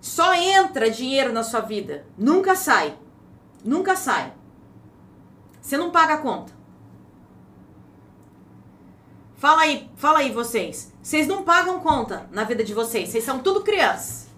Só 0.00 0.34
entra 0.34 0.90
dinheiro 0.90 1.32
na 1.32 1.42
sua 1.42 1.60
vida. 1.60 2.06
Nunca 2.16 2.54
sai. 2.54 2.96
Nunca 3.64 3.94
sai. 3.94 4.32
Você 5.60 5.76
não 5.76 5.90
paga 5.90 6.14
a 6.14 6.18
conta. 6.18 6.52
Fala 9.36 9.62
aí, 9.62 9.90
fala 9.96 10.18
aí 10.20 10.30
vocês. 10.30 10.92
Vocês 11.02 11.26
não 11.26 11.42
pagam 11.42 11.80
conta 11.80 12.28
na 12.30 12.44
vida 12.44 12.64
de 12.64 12.74
vocês. 12.74 13.08
Vocês 13.08 13.24
são 13.24 13.38
tudo 13.38 13.62
crianças. 13.62 14.28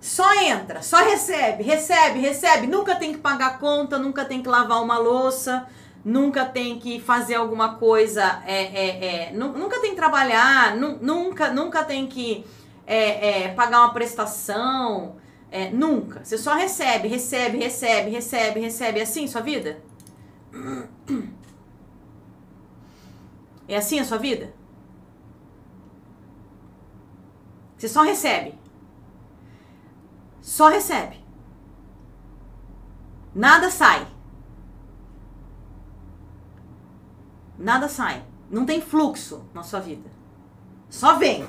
Só 0.00 0.32
entra, 0.34 0.80
só 0.80 0.98
recebe, 0.98 1.62
recebe, 1.64 2.20
recebe. 2.20 2.66
Nunca 2.66 2.94
tem 2.94 3.12
que 3.12 3.18
pagar 3.18 3.58
conta, 3.58 3.98
nunca 3.98 4.24
tem 4.24 4.40
que 4.40 4.48
lavar 4.48 4.80
uma 4.80 4.96
louça, 4.96 5.66
nunca 6.04 6.44
tem 6.44 6.78
que 6.78 7.00
fazer 7.00 7.34
alguma 7.34 7.74
coisa, 7.74 8.40
é, 8.46 8.62
é, 8.62 9.04
é, 9.04 9.32
nunca 9.32 9.80
tem 9.80 9.90
que 9.90 9.96
trabalhar, 9.96 10.76
nunca, 10.76 11.50
nunca 11.50 11.82
tem 11.82 12.06
que 12.06 12.46
é, 12.88 13.42
é, 13.44 13.54
pagar 13.54 13.82
uma 13.82 13.92
prestação. 13.92 15.16
É, 15.50 15.70
nunca. 15.70 16.24
Você 16.24 16.38
só 16.38 16.54
recebe, 16.54 17.06
recebe, 17.06 17.58
recebe, 17.58 18.10
recebe, 18.10 18.60
recebe. 18.60 19.00
É 19.00 19.02
assim 19.02 19.26
sua 19.26 19.42
vida? 19.42 19.82
É 23.66 23.76
assim 23.76 24.00
a 24.00 24.04
sua 24.04 24.18
vida? 24.18 24.54
Você 27.76 27.88
só 27.88 28.02
recebe. 28.02 28.58
Só 30.40 30.68
recebe. 30.68 31.22
Nada 33.34 33.70
sai. 33.70 34.06
Nada 37.58 37.88
sai. 37.88 38.24
Não 38.50 38.64
tem 38.64 38.80
fluxo 38.80 39.44
na 39.52 39.62
sua 39.62 39.80
vida. 39.80 40.10
Só 40.88 41.16
vem. 41.16 41.46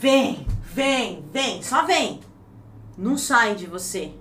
Vem, 0.00 0.46
vem, 0.72 1.22
vem, 1.32 1.62
só 1.62 1.84
vem. 1.84 2.20
Não 2.96 3.16
sai 3.16 3.54
de 3.54 3.66
você. 3.66 4.14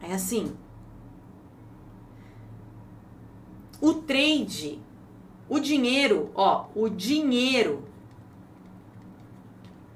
É 0.00 0.14
assim. 0.14 0.56
O 3.80 3.94
trade, 3.94 4.80
o 5.48 5.58
dinheiro, 5.58 6.30
ó, 6.34 6.66
o 6.74 6.88
dinheiro, 6.88 7.84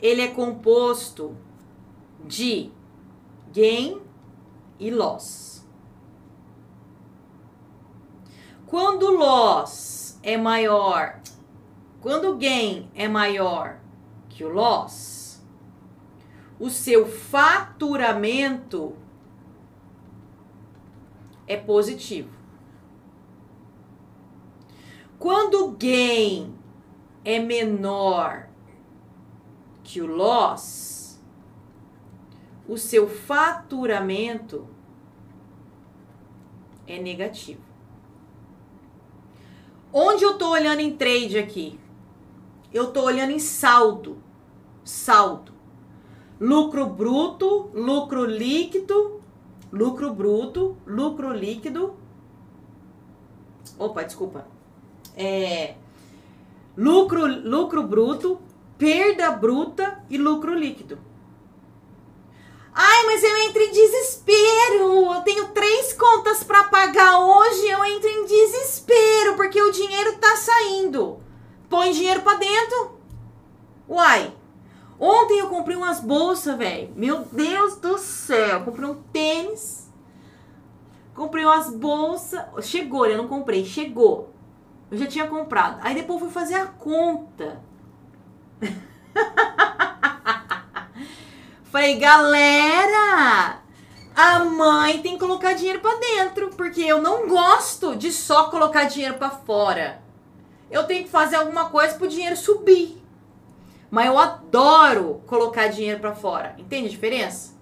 ele 0.01 0.23
é 0.23 0.29
composto 0.29 1.37
de 2.25 2.71
gain 3.53 4.01
e 4.79 4.91
loss. 4.91 5.67
Quando 8.67 9.05
o 9.05 9.17
loss 9.17 10.19
é 10.23 10.37
maior, 10.37 11.21
quando 12.05 12.33
o 12.33 12.37
gain 12.37 12.91
é 12.95 13.09
maior 13.09 13.81
que 14.29 14.45
o 14.45 14.51
loss, 14.51 15.43
o 16.61 16.69
seu 16.69 17.07
faturamento 17.07 18.95
é 21.47 21.57
positivo. 21.57 22.29
Quando 25.19 25.65
o 25.65 25.71
gain 25.71 26.55
é 27.25 27.39
menor 27.39 28.51
que 29.83 30.03
o 30.03 30.07
loss, 30.07 31.19
o 32.69 32.77
seu 32.77 33.09
faturamento 33.09 34.69
é 36.87 36.99
negativo. 37.01 37.65
Onde 39.91 40.23
eu 40.23 40.37
tô 40.37 40.51
olhando 40.51 40.81
em 40.81 40.95
trade 40.95 41.39
aqui? 41.39 41.83
Eu 42.75 42.89
tô 42.89 43.03
olhando 43.05 43.31
em 43.31 43.39
saldo. 43.39 44.21
Saldo. 44.85 45.53
Lucro 46.41 46.87
bruto, 46.87 47.71
lucro 47.73 48.25
líquido, 48.25 49.21
lucro 49.73 50.13
bruto, 50.13 50.77
lucro 50.85 51.33
líquido. 51.33 51.95
Opa, 53.79 54.03
desculpa. 54.03 54.49
É, 55.17 55.77
lucro, 56.77 57.25
lucro 57.49 57.85
bruto, 57.85 58.41
perda 58.77 59.31
bruta 59.31 60.05
e 60.11 60.19
lucro 60.19 60.53
líquido. 60.53 60.99
Ai, 62.75 63.07
mas 63.07 63.23
eu 63.23 63.37
entro 63.37 63.63
em 63.63 63.71
desespero. 63.71 65.15
Eu 65.15 65.23
tenho 65.23 65.47
três 65.51 65.93
contas 65.93 66.43
para 66.43 66.65
pagar 66.65 67.21
hoje. 67.21 67.69
Eu 67.69 67.85
entro 67.85 68.09
em 68.09 68.25
desespero 68.27 69.37
porque 69.37 69.63
o 69.63 69.71
dinheiro 69.71 70.19
tá 70.19 70.35
saindo. 70.35 71.24
Põe 71.75 71.91
dinheiro 71.91 72.23
para 72.23 72.39
dentro. 72.39 73.01
Uai. 73.89 74.33
Ontem 74.97 75.41
eu 75.41 75.49
comprei 75.49 75.77
umas 75.77 75.99
bolsas, 75.99 76.57
velho. 76.57 76.93
Meu 76.95 77.25
Deus 77.25 77.75
do 77.79 77.99
céu. 77.99 78.63
comprei 78.63 78.89
um 78.89 79.03
tênis. 79.13 79.93
Comprei 81.17 81.45
umas 81.45 81.75
bolsas. 81.75 82.45
Chegou, 82.63 83.07
eu 83.07 83.19
não 83.19 83.27
comprei. 83.27 83.65
Chegou. 83.65 84.33
Eu 84.89 84.99
já 84.99 85.09
tinha 85.09 85.27
comprado. 85.27 85.81
Aí 85.83 85.97
depois 85.97 86.21
fui 86.21 86.31
fazer 86.31 86.55
a 86.55 86.67
conta. 86.67 87.61
Falei, 91.73 91.97
galera, 91.97 93.59
a 94.15 94.45
mãe 94.45 95.03
tem 95.03 95.15
que 95.15 95.19
colocar 95.19 95.55
dinheiro 95.55 95.81
para 95.81 95.99
dentro, 95.99 96.51
porque 96.51 96.83
eu 96.83 97.03
não 97.03 97.27
gosto 97.27 97.97
de 97.97 98.13
só 98.13 98.45
colocar 98.45 98.85
dinheiro 98.85 99.15
para 99.15 99.31
fora. 99.31 100.04
Eu 100.71 100.85
tenho 100.85 101.05
que 101.05 101.11
fazer 101.11 101.37
alguma 101.37 101.69
coisa 101.69 101.95
pro 101.97 102.09
dinheiro 102.09 102.37
subir. 102.37 103.03
Mas 103.91 104.07
eu 104.07 104.19
adoro 104.19 105.23
colocar 105.27 105.69
dinheiro 105.69 106.01
para 106.01 106.15
fora. 106.15 106.55
Entende 106.59 106.87
a 106.87 106.91
diferença? 106.91 107.55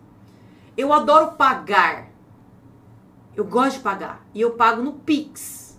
Eu 0.76 0.92
adoro 0.92 1.32
pagar. 1.32 2.08
Eu 3.36 3.44
gosto 3.44 3.76
de 3.76 3.82
pagar. 3.82 4.24
E 4.34 4.40
eu 4.40 4.52
pago 4.52 4.82
no 4.82 4.94
Pix. 4.94 5.78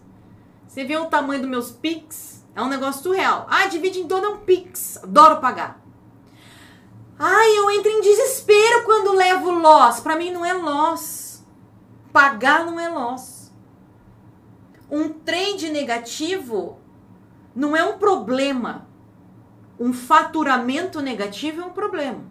Você 0.67 0.83
vê 0.83 0.97
o 0.97 1.05
tamanho 1.05 1.41
dos 1.41 1.49
meus 1.49 1.71
Pix? 1.71 2.45
É 2.55 2.61
um 2.61 2.67
negócio 2.67 3.01
surreal. 3.01 3.47
Ah, 3.49 3.65
divide 3.65 3.99
em 3.99 4.07
todo 4.07 4.25
é 4.25 4.29
um 4.29 4.37
Pix. 4.37 4.97
Adoro 5.03 5.39
pagar. 5.39 5.81
Ai, 7.17 7.57
eu 7.57 7.71
entro 7.71 7.89
em 7.89 8.01
desespero 8.01 8.83
quando 8.83 9.13
levo 9.13 9.49
loss. 9.49 9.99
Para 9.99 10.15
mim 10.15 10.31
não 10.31 10.45
é 10.45 10.53
loss. 10.53 11.43
Pagar 12.11 12.65
não 12.65 12.79
é 12.79 12.89
loss. 12.89 13.51
Um 14.89 15.09
trade 15.09 15.71
negativo 15.71 16.82
não 17.55 17.75
é 17.75 17.83
um 17.83 17.97
problema. 17.97 18.87
Um 19.79 19.91
faturamento 19.91 21.01
negativo 21.01 21.61
é 21.61 21.65
um 21.65 21.71
problema. 21.71 22.23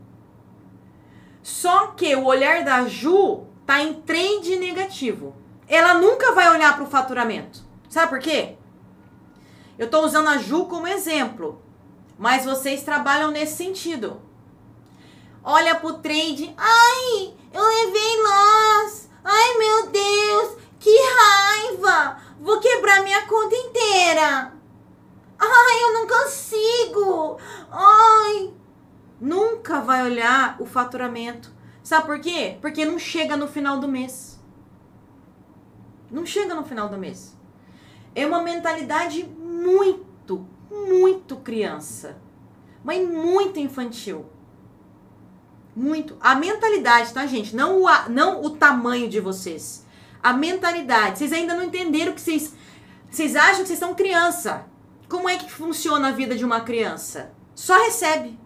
Só 1.43 1.89
que 1.89 2.15
o 2.15 2.25
olhar 2.25 2.65
da 2.65 2.87
Ju 2.87 3.45
tá 3.67 3.83
em 3.83 3.95
trade 3.95 4.57
negativo. 4.57 5.35
Ela 5.69 5.95
nunca 5.95 6.33
vai 6.33 6.51
olhar 6.51 6.75
para 6.75 6.85
o 6.85 6.91
faturamento. 6.91 7.63
Sabe 7.89 8.11
por 8.11 8.19
quê? 8.21 8.57
Eu 9.79 9.87
estou 9.87 10.05
usando 10.05 10.29
a 10.29 10.39
Ju 10.39 10.67
como 10.67 10.87
exemplo, 10.87 11.61
mas 12.19 12.45
vocês 12.45 12.83
trabalham 12.83 13.31
nesse 13.31 13.57
sentido 13.57 14.21
olha 15.45 15.75
pro 15.77 15.95
trade. 15.95 16.55
Ai, 16.57 17.35
eu 17.53 17.63
levei 17.63 18.23
loss. 18.23 19.09
Ai, 19.25 19.59
meu 19.59 19.87
Deus, 19.89 20.57
que 20.79 20.97
raiva. 21.17 22.19
Vou 22.41 22.61
quebrar 22.61 23.03
minha 23.03 23.27
conta 23.27 23.55
inteira. 23.55 24.53
Ai, 25.45 25.83
eu 25.83 25.95
não 25.95 26.07
consigo. 26.07 27.39
Ai. 27.71 28.55
Nunca 29.21 29.81
vai 29.81 30.05
olhar 30.05 30.57
o 30.61 30.67
faturamento. 30.67 31.53
Sabe 31.83 32.07
por 32.07 32.21
quê? 32.21 32.59
Porque 32.61 32.85
não 32.85 32.99
chega 32.99 33.37
no 33.37 33.49
final 33.49 33.79
do 33.79 33.89
mês. 33.89 34.41
Não 36.11 36.25
chega 36.25 36.55
no 36.55 36.65
final 36.65 36.89
do 36.89 36.99
mês. 36.99 37.37
É 38.15 38.27
uma 38.27 38.43
mentalidade 38.43 39.25
muito, 39.25 40.47
muito 40.71 41.37
criança. 41.37 42.19
Mas 42.85 43.07
muito 43.07 43.59
infantil. 43.59 44.27
Muito. 45.75 46.17
A 46.21 46.35
mentalidade, 46.35 47.13
tá, 47.13 47.27
gente? 47.27 47.57
Não 47.57 47.83
o, 47.83 47.89
não 48.11 48.43
o 48.43 48.51
tamanho 48.51 49.09
de 49.09 49.19
vocês. 49.19 49.87
A 50.23 50.33
mentalidade. 50.33 51.19
Vocês 51.19 51.33
ainda 51.33 51.55
não 51.55 51.65
entenderam 51.65 52.13
que 52.13 52.21
vocês. 52.21 52.55
Vocês 53.11 53.35
acham 53.35 53.63
que 53.63 53.69
vocês 53.69 53.79
são 53.79 53.95
criança. 53.95 54.67
Como 55.13 55.29
é 55.29 55.37
que 55.37 55.53
funciona 55.53 56.09
a 56.09 56.13
vida 56.13 56.35
de 56.35 56.43
uma 56.43 56.63
criança? 56.63 57.35
Só 57.55 57.77
recebe. 57.85 58.41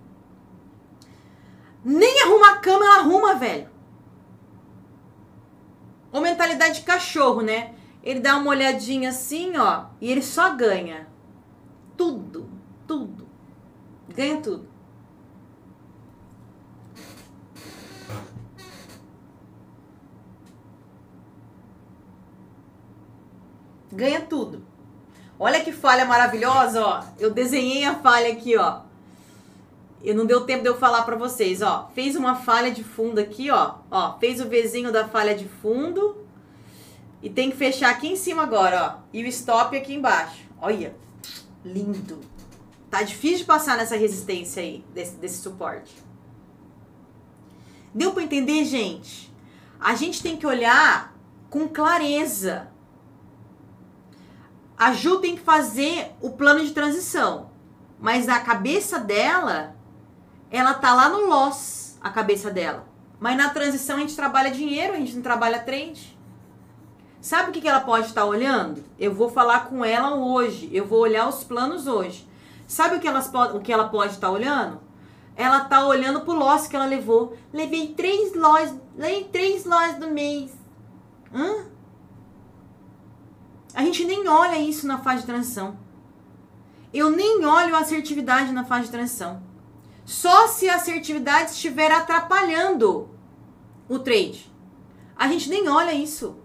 Nem 1.85 2.23
arruma 2.23 2.55
a 2.55 2.59
cama, 2.59 2.85
ela 2.85 2.99
arruma, 2.99 3.37
velho. 3.37 3.71
Ou 6.11 6.21
mentalidade 6.21 6.81
de 6.81 6.85
cachorro, 6.85 7.41
né? 7.41 7.73
Ele 8.03 8.19
dá 8.19 8.37
uma 8.37 8.51
olhadinha 8.51 9.11
assim, 9.11 9.57
ó, 9.57 9.85
e 10.01 10.11
ele 10.11 10.23
só 10.23 10.57
ganha. 10.57 11.07
Tudo, 11.97 12.51
tudo. 12.85 13.29
Ganha 14.09 14.41
tudo. 14.41 14.69
ganha 23.93 24.21
tudo. 24.21 24.76
Olha 25.39 25.63
que 25.63 25.73
falha 25.73 26.05
maravilhosa, 26.05 26.85
ó. 26.85 27.05
Eu 27.19 27.31
desenhei 27.31 27.85
a 27.85 27.95
falha 27.95 28.33
aqui, 28.33 28.57
ó. 28.57 28.81
E 30.03 30.15
não 30.15 30.25
deu 30.25 30.43
tempo 30.45 30.63
de 30.63 30.69
eu 30.69 30.79
falar 30.79 31.03
para 31.03 31.17
vocês, 31.17 31.63
ó. 31.63 31.91
Fez 31.95 32.17
uma 32.17 32.37
falha 32.37 32.71
de 32.71 32.83
fundo 32.83 33.19
aqui, 33.19 33.51
ó. 33.51 33.77
Ó, 33.91 34.19
fez 34.19 34.41
o 34.41 34.49
Vzinho 34.49 34.93
da 34.93 35.09
falha 35.09 35.35
de 35.35 35.47
fundo. 35.47 36.25
E 37.23 37.29
tem 37.29 37.51
que 37.51 37.57
fechar 37.57 37.91
aqui 37.91 38.09
em 38.09 38.17
cima 38.17 38.43
agora, 38.43 38.99
ó. 38.99 39.03
E 39.13 39.23
o 39.23 39.27
stop 39.27 39.77
aqui 39.77 39.95
embaixo. 39.95 40.45
Olha, 40.61 40.95
lindo. 41.65 42.21
Tá 42.91 43.03
difícil 43.03 43.39
de 43.39 43.45
passar 43.45 43.77
nessa 43.77 43.97
resistência 43.97 44.63
aí, 44.63 44.85
desse, 44.95 45.17
desse 45.17 45.43
suporte. 45.43 45.93
Deu 47.95 48.13
para 48.13 48.23
entender, 48.23 48.65
gente? 48.65 49.35
A 49.81 49.95
gente 49.95 50.23
tem 50.23 50.37
que 50.37 50.47
olhar 50.47 51.15
com 51.51 51.69
clareza 51.69 52.69
a 54.78 54.93
Ju 54.93 55.19
tem 55.19 55.36
que 55.36 55.43
fazer 55.43 56.12
o 56.20 56.31
plano 56.31 56.65
de 56.65 56.73
transição. 56.73 57.51
Mas 57.98 58.28
a 58.28 58.39
cabeça 58.40 58.98
dela, 58.98 59.74
ela 60.51 60.74
tá 60.74 60.94
lá 60.94 61.09
no 61.09 61.27
loss, 61.27 61.97
a 62.01 62.11
cabeça 62.11 62.51
dela. 62.51 62.86
Mas 63.19 63.36
na 63.36 63.48
transição 63.48 63.97
a 63.97 64.01
gente 64.01 64.15
trabalha 64.15 64.51
dinheiro, 64.51 64.93
a 64.93 64.97
gente 64.97 65.15
não 65.15 65.23
trabalha 65.23 65.61
trade. 65.61 66.16
Sabe 67.20 67.51
o 67.51 67.53
que, 67.53 67.66
ela 67.66 67.81
pode 67.81 68.07
estar 68.07 68.20
tá 68.20 68.27
olhando? 68.27 68.85
Eu 68.98 69.12
vou 69.12 69.28
falar 69.28 69.66
com 69.66 69.85
ela 69.85 70.15
hoje, 70.15 70.69
eu 70.73 70.86
vou 70.86 71.01
olhar 71.01 71.27
os 71.27 71.43
planos 71.43 71.86
hoje. 71.86 72.28
Sabe 72.66 72.97
o 72.97 73.01
que, 73.01 73.09
elas, 73.09 73.32
o 73.55 73.61
que 73.61 73.73
ela 73.73 73.89
pode 73.89 74.12
estar 74.12 74.28
tá 74.28 74.32
olhando? 74.32 74.81
Ela 75.35 75.61
tá 75.61 75.86
olhando 75.86 76.20
pro 76.20 76.35
loss 76.35 76.69
que 76.69 76.77
ela 76.77 76.86
levou. 76.86 77.36
Levei 77.53 77.89
três 77.89 78.35
loss, 78.35 78.74
levei 78.97 79.24
três 79.24 79.65
loss 79.65 79.94
do 79.94 80.09
mês. 80.09 80.53
Hã? 81.35 81.66
A 83.77 83.82
gente 83.82 84.07
nem 84.07 84.27
olha 84.27 84.59
isso 84.59 84.86
na 84.86 84.97
fase 84.97 85.20
de 85.20 85.27
transição. 85.27 85.78
Eu 86.94 87.11
nem 87.11 87.44
olho 87.44 87.77
a 87.77 87.81
assertividade 87.81 88.51
na 88.51 88.65
fase 88.65 88.86
de 88.86 88.93
transição. 88.93 89.43
Só 90.03 90.48
se 90.48 90.66
a 90.66 90.77
assertividade 90.77 91.51
estiver 91.51 91.93
atrapalhando 91.93 93.11
o 93.86 93.98
trade. 93.98 94.51
A 95.15 95.28
gente 95.28 95.51
nem 95.51 95.69
olha 95.69 95.93
isso. 95.93 96.39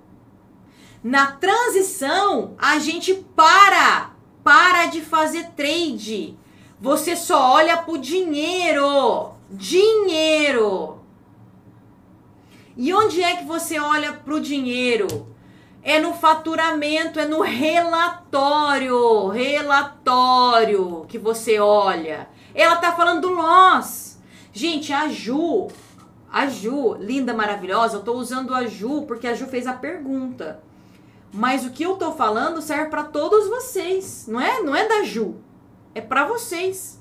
Na 1.01 1.31
transição, 1.31 2.53
a 2.57 2.77
gente 2.79 3.13
para, 3.33 4.11
para 4.43 4.87
de 4.87 4.99
fazer 4.99 5.51
trade. 5.51 6.37
Você 6.81 7.15
só 7.15 7.53
olha 7.53 7.77
pro 7.77 7.97
dinheiro. 7.97 9.35
Dinheiro. 9.49 10.99
E 12.75 12.93
onde 12.93 13.23
é 13.23 13.37
que 13.37 13.45
você 13.45 13.79
olha 13.79 14.11
pro 14.11 14.41
dinheiro? 14.41 15.30
É 15.83 15.99
no 15.99 16.13
faturamento, 16.13 17.19
é 17.19 17.25
no 17.25 17.41
relatório, 17.41 19.27
relatório 19.29 21.05
que 21.07 21.17
você 21.17 21.59
olha. 21.59 22.29
Ela 22.53 22.75
tá 22.75 22.91
falando 22.91 23.21
do 23.21 23.33
loss. 23.33 24.19
Gente, 24.53 24.93
a 24.93 25.07
Ju, 25.07 25.69
a 26.31 26.47
Ju, 26.47 26.95
linda, 26.99 27.33
maravilhosa, 27.33 27.97
eu 27.97 28.03
tô 28.03 28.13
usando 28.13 28.53
a 28.53 28.67
Ju 28.67 29.03
porque 29.07 29.27
a 29.27 29.33
Ju 29.33 29.47
fez 29.47 29.65
a 29.65 29.73
pergunta. 29.73 30.61
Mas 31.33 31.65
o 31.65 31.71
que 31.71 31.83
eu 31.83 31.95
tô 31.95 32.11
falando 32.11 32.61
serve 32.61 32.89
para 32.89 33.03
todos 33.03 33.47
vocês, 33.47 34.25
não 34.27 34.39
é? 34.39 34.61
Não 34.61 34.75
é 34.75 34.87
da 34.87 35.03
Ju. 35.03 35.35
É 35.95 36.01
para 36.01 36.25
vocês. 36.25 36.99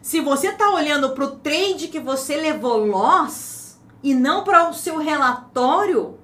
Se 0.00 0.20
você 0.20 0.48
está 0.48 0.70
olhando 0.70 1.10
para 1.10 1.24
o 1.24 1.36
trade 1.36 1.88
que 1.88 2.00
você 2.00 2.36
levou 2.36 2.84
loss 2.84 3.78
e 4.02 4.14
não 4.14 4.42
para 4.42 4.68
o 4.68 4.74
seu 4.74 4.98
relatório, 4.98 6.18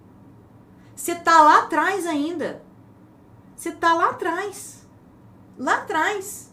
você 0.98 1.12
está 1.12 1.40
lá 1.42 1.60
atrás 1.60 2.04
ainda. 2.08 2.60
Você 3.54 3.68
está 3.68 3.94
lá 3.94 4.10
atrás. 4.10 4.84
Lá 5.56 5.76
atrás. 5.76 6.52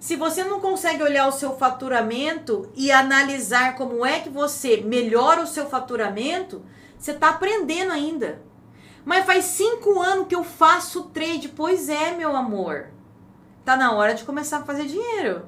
Se 0.00 0.16
você 0.16 0.42
não 0.42 0.58
consegue 0.58 1.02
olhar 1.02 1.28
o 1.28 1.32
seu 1.32 1.54
faturamento 1.54 2.72
e 2.74 2.90
analisar 2.90 3.76
como 3.76 4.06
é 4.06 4.20
que 4.20 4.30
você 4.30 4.78
melhora 4.78 5.42
o 5.42 5.46
seu 5.46 5.68
faturamento, 5.68 6.64
você 6.98 7.10
está 7.10 7.28
aprendendo 7.28 7.92
ainda. 7.92 8.40
Mas 9.04 9.26
faz 9.26 9.44
cinco 9.44 10.00
anos 10.00 10.26
que 10.26 10.34
eu 10.34 10.42
faço 10.42 11.10
trade. 11.10 11.50
Pois 11.50 11.90
é, 11.90 12.12
meu 12.12 12.34
amor. 12.34 12.88
Tá 13.66 13.76
na 13.76 13.92
hora 13.92 14.14
de 14.14 14.24
começar 14.24 14.60
a 14.60 14.64
fazer 14.64 14.86
dinheiro. 14.86 15.46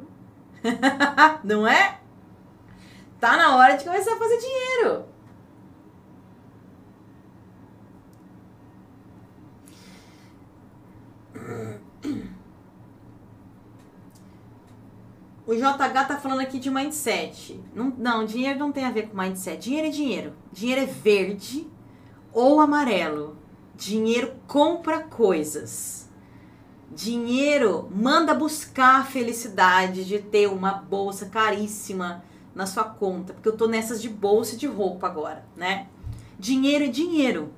Não 1.42 1.66
é? 1.66 2.00
Tá 3.18 3.34
na 3.34 3.56
hora 3.56 3.78
de 3.78 3.84
começar 3.84 4.12
a 4.12 4.18
fazer 4.18 4.36
dinheiro. 4.36 5.15
O 15.46 15.54
JH 15.54 16.04
tá 16.08 16.18
falando 16.18 16.40
aqui 16.40 16.58
de 16.58 16.70
mindset. 16.70 17.60
Não, 17.72 17.92
não, 17.96 18.24
dinheiro 18.24 18.58
não 18.58 18.72
tem 18.72 18.84
a 18.84 18.90
ver 18.90 19.08
com 19.08 19.16
mindset. 19.16 19.58
Dinheiro 19.62 19.86
é 19.86 19.90
dinheiro. 19.90 20.32
Dinheiro 20.52 20.80
é 20.80 20.86
verde 20.86 21.68
ou 22.32 22.60
amarelo. 22.60 23.36
Dinheiro 23.76 24.34
compra 24.48 25.00
coisas. 25.00 26.08
Dinheiro 26.90 27.88
manda 27.94 28.34
buscar 28.34 29.00
a 29.00 29.04
felicidade 29.04 30.04
de 30.04 30.18
ter 30.18 30.48
uma 30.48 30.72
bolsa 30.72 31.26
caríssima 31.26 32.24
na 32.54 32.66
sua 32.66 32.84
conta, 32.84 33.34
porque 33.34 33.48
eu 33.48 33.56
tô 33.56 33.66
nessas 33.68 34.00
de 34.00 34.08
bolsa 34.08 34.54
e 34.54 34.58
de 34.58 34.66
roupa 34.66 35.06
agora, 35.06 35.44
né? 35.54 35.88
Dinheiro 36.38 36.84
é 36.84 36.88
dinheiro. 36.88 37.52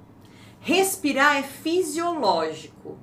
Respirar 0.61 1.37
é 1.37 1.43
fisiológico. 1.43 2.99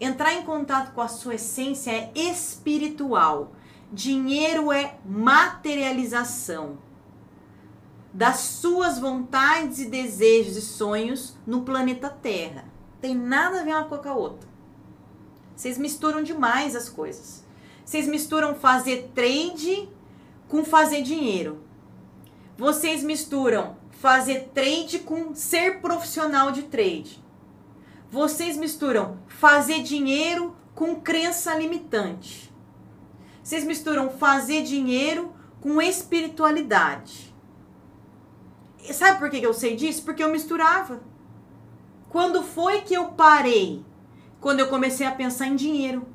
Entrar 0.00 0.34
em 0.34 0.42
contato 0.42 0.92
com 0.92 1.00
a 1.00 1.08
sua 1.08 1.34
essência 1.34 1.90
é 1.90 2.12
espiritual. 2.14 3.52
Dinheiro 3.92 4.70
é 4.70 4.98
materialização 5.04 6.78
das 8.12 8.38
suas 8.38 8.98
vontades 8.98 9.78
e 9.80 9.86
desejos 9.86 10.56
e 10.56 10.62
sonhos 10.62 11.36
no 11.46 11.62
planeta 11.62 12.08
Terra. 12.08 12.64
Tem 13.00 13.14
nada 13.14 13.60
a 13.60 13.64
ver 13.64 13.72
uma 13.72 13.84
com 13.84 14.08
a 14.08 14.14
outra. 14.14 14.48
Vocês 15.54 15.76
misturam 15.78 16.22
demais 16.22 16.76
as 16.76 16.88
coisas. 16.88 17.44
Vocês 17.84 18.06
misturam 18.06 18.54
fazer 18.54 19.10
trade 19.14 19.88
com 20.48 20.64
fazer 20.64 21.02
dinheiro. 21.02 21.62
Vocês 22.56 23.02
misturam 23.02 23.76
fazer 23.90 24.50
trade 24.54 25.00
com 25.00 25.34
ser 25.34 25.80
profissional 25.80 26.52
de 26.52 26.62
trade. 26.64 27.22
Vocês 28.10 28.56
misturam 28.56 29.18
fazer 29.26 29.82
dinheiro 29.82 30.56
com 30.74 30.96
crença 30.96 31.54
limitante. 31.54 32.52
Vocês 33.42 33.64
misturam 33.64 34.10
fazer 34.10 34.62
dinheiro 34.62 35.34
com 35.60 35.80
espiritualidade. 35.82 37.34
E 38.88 38.94
sabe 38.94 39.18
por 39.18 39.28
que 39.28 39.42
eu 39.42 39.52
sei 39.52 39.76
disso? 39.76 40.02
Porque 40.04 40.22
eu 40.22 40.30
misturava. 40.30 41.00
Quando 42.08 42.42
foi 42.42 42.80
que 42.80 42.94
eu 42.94 43.08
parei? 43.08 43.84
Quando 44.40 44.60
eu 44.60 44.68
comecei 44.68 45.06
a 45.06 45.12
pensar 45.12 45.46
em 45.46 45.56
dinheiro. 45.56 46.06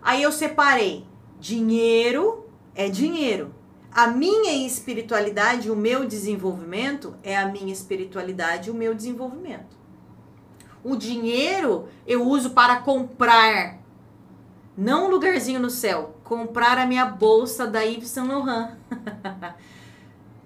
Aí 0.00 0.22
eu 0.22 0.32
separei. 0.32 1.06
Dinheiro 1.38 2.46
é 2.74 2.88
dinheiro. 2.88 3.54
A 3.92 4.06
minha 4.08 4.66
espiritualidade, 4.66 5.70
o 5.70 5.76
meu 5.76 6.04
desenvolvimento 6.04 7.14
é 7.22 7.36
a 7.36 7.46
minha 7.46 7.72
espiritualidade, 7.72 8.70
o 8.70 8.74
meu 8.74 8.94
desenvolvimento. 8.94 9.73
O 10.84 10.96
dinheiro 10.96 11.88
eu 12.06 12.24
uso 12.28 12.50
para 12.50 12.76
comprar, 12.76 13.78
não 14.76 15.06
um 15.06 15.10
lugarzinho 15.10 15.58
no 15.58 15.70
céu, 15.70 16.16
comprar 16.22 16.76
a 16.78 16.86
minha 16.86 17.06
bolsa 17.06 17.66
da 17.66 17.80
Yves 17.80 18.10
Saint 18.10 18.28
Laurent, 18.28 18.72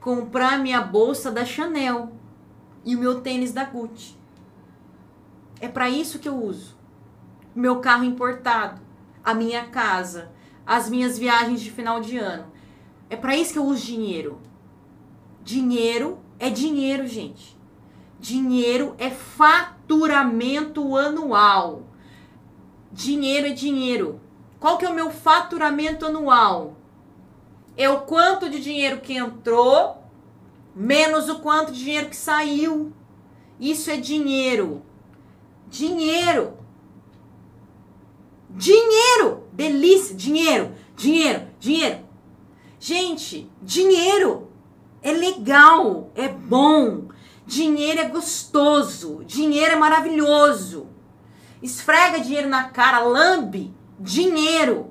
comprar 0.01 0.55
a 0.55 0.59
minha 0.59 0.81
bolsa 0.81 1.31
da 1.31 1.44
Chanel 1.44 2.12
e 2.85 2.94
o 2.94 2.98
meu 2.98 3.20
tênis 3.20 3.52
da 3.52 3.65
Gucci. 3.65 4.16
É 5.60 5.66
para 5.66 5.90
isso 5.90 6.20
que 6.20 6.28
eu 6.28 6.40
uso. 6.40 6.77
Meu 7.52 7.81
carro 7.81 8.05
importado, 8.05 8.81
a 9.24 9.35
minha 9.35 9.66
casa, 9.66 10.31
as 10.65 10.89
minhas 10.89 11.19
viagens 11.19 11.60
de 11.60 11.70
final 11.73 12.01
de 12.01 12.16
ano 12.16 12.59
é 13.10 13.16
para 13.16 13.36
isso 13.36 13.52
que 13.52 13.59
eu 13.59 13.65
uso 13.65 13.85
dinheiro. 13.85 14.39
Dinheiro 15.43 16.19
é 16.39 16.51
dinheiro, 16.51 17.06
gente. 17.06 17.57
Dinheiro 18.19 18.95
é 18.99 19.11
faturamento 19.11 20.97
anual. 20.97 21.85
Dinheiro 22.90 23.47
é 23.47 23.53
dinheiro. 23.53 24.20
Qual 24.59 24.77
que 24.77 24.85
é 24.85 24.89
o 24.89 24.95
meu 24.95 25.11
faturamento 25.11 26.07
anual? 26.07 26.77
É 27.77 27.89
o 27.89 28.01
quanto 28.01 28.51
de 28.51 28.61
dinheiro 28.61 29.01
que 29.01 29.15
entrou 29.15 30.03
menos 30.74 31.28
o 31.28 31.39
quanto 31.40 31.73
de 31.73 31.85
dinheiro 31.85 32.09
que 32.09 32.16
saiu. 32.16 32.93
Isso 33.61 33.90
é 33.90 33.97
dinheiro. 33.97 34.82
Dinheiro. 35.69 36.55
Dinheiro. 38.51 39.45
Delícia. 39.53 40.16
Dinheiro. 40.16 40.73
Dinheiro. 40.97 41.49
Dinheiro. 41.59 42.01
Gente, 42.81 43.51
dinheiro 43.61 44.49
é 45.03 45.12
legal, 45.12 46.11
é 46.15 46.28
bom. 46.28 47.07
Dinheiro 47.49 48.01
é 48.01 48.05
gostoso, 48.05 49.25
dinheiro 49.25 49.73
é 49.73 49.77
maravilhoso. 49.77 50.87
Esfrega 51.62 52.20
dinheiro 52.20 52.47
na 52.47 52.65
cara, 52.65 52.99
lambe 53.01 53.75
dinheiro. 53.99 54.91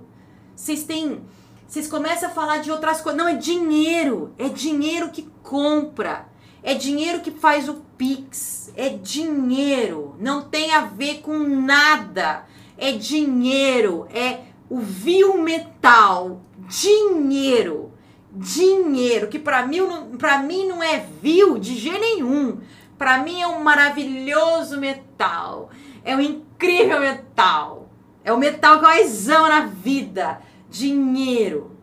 Vocês 0.55 0.83
têm, 0.83 1.21
vocês 1.67 1.87
começam 1.87 2.27
a 2.27 2.33
falar 2.33 2.57
de 2.57 2.71
outras 2.71 2.99
coisas. 2.99 3.15
Não 3.15 3.29
é 3.29 3.35
dinheiro, 3.35 4.33
é 4.39 4.49
dinheiro 4.49 5.11
que 5.11 5.29
compra. 5.43 6.27
É 6.63 6.73
dinheiro 6.73 7.21
que 7.21 7.29
faz 7.29 7.69
o 7.69 7.75
Pix. 7.95 8.73
É 8.75 8.89
dinheiro. 8.89 10.15
Não 10.19 10.41
tem 10.41 10.71
a 10.71 10.81
ver 10.81 11.21
com 11.21 11.37
nada. 11.37 12.43
É 12.75 12.91
dinheiro. 12.91 14.07
É 14.11 14.39
o 14.67 14.79
vil 14.79 15.37
metal 15.37 16.41
dinheiro. 16.67 17.93
Dinheiro, 18.37 19.29
que 19.29 19.39
para 19.39 19.65
mim, 19.65 19.79
pra 20.19 20.37
mim 20.37 20.67
não 20.67 20.83
é 20.83 21.03
vil 21.21 21.57
de 21.57 21.75
jeito 21.75 21.99
nenhum. 21.99 22.59
Para 22.95 23.17
mim 23.17 23.41
é 23.41 23.47
um 23.47 23.63
maravilhoso 23.63 24.79
metal. 24.79 25.71
É 26.03 26.15
um 26.15 26.21
incrível 26.21 26.99
metal. 26.99 27.89
É 28.23 28.31
o 28.31 28.37
metal 28.37 28.77
que 28.77 28.85
eu 28.85 28.89
mais 28.89 29.25
na 29.25 29.65
vida. 29.65 30.39
Dinheiro. 30.69 31.75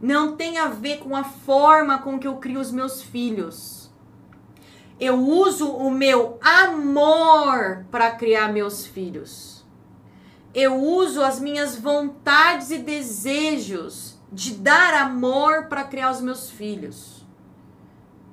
Não 0.00 0.34
tem 0.34 0.58
a 0.58 0.66
ver 0.66 0.98
com 0.98 1.14
a 1.14 1.22
forma 1.22 1.98
com 1.98 2.18
que 2.18 2.26
eu 2.26 2.36
crio 2.36 2.58
os 2.58 2.72
meus 2.72 3.02
filhos. 3.02 3.92
Eu 4.98 5.16
uso 5.16 5.70
o 5.70 5.90
meu 5.92 6.38
amor 6.42 7.86
para 7.90 8.10
criar 8.10 8.52
meus 8.52 8.84
filhos. 8.84 9.64
Eu 10.52 10.74
uso 10.74 11.22
as 11.22 11.38
minhas 11.38 11.76
vontades 11.76 12.70
e 12.70 12.78
desejos 12.78 14.19
de 14.32 14.54
dar 14.54 14.94
amor 14.94 15.66
para 15.66 15.84
criar 15.84 16.10
os 16.10 16.20
meus 16.20 16.50
filhos. 16.50 17.26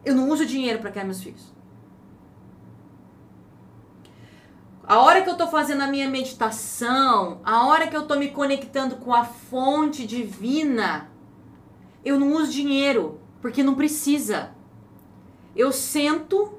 Eu 0.06 0.16
não 0.16 0.30
uso 0.30 0.46
dinheiro 0.46 0.80
para 0.80 0.92
criar 0.92 1.04
meus 1.04 1.22
filhos. 1.22 1.54
A 4.88 5.00
hora 5.00 5.22
que 5.22 5.28
eu 5.28 5.34
estou 5.34 5.50
fazendo 5.50 5.82
a 5.82 5.88
minha 5.88 6.10
meditação, 6.10 7.42
a 7.44 7.68
hora 7.68 7.88
que 7.88 7.98
eu 7.98 8.04
estou 8.04 8.18
me 8.18 8.32
conectando 8.32 8.96
com 8.96 9.14
a 9.14 9.26
fonte 9.26 10.08
divina, 10.08 11.12
eu 12.06 12.18
não 12.18 12.32
uso 12.32 12.54
dinheiro, 12.54 13.20
porque 13.42 13.62
não 13.62 13.76
precisa. 13.76 14.52
Eu 15.54 15.74
sento, 15.74 16.58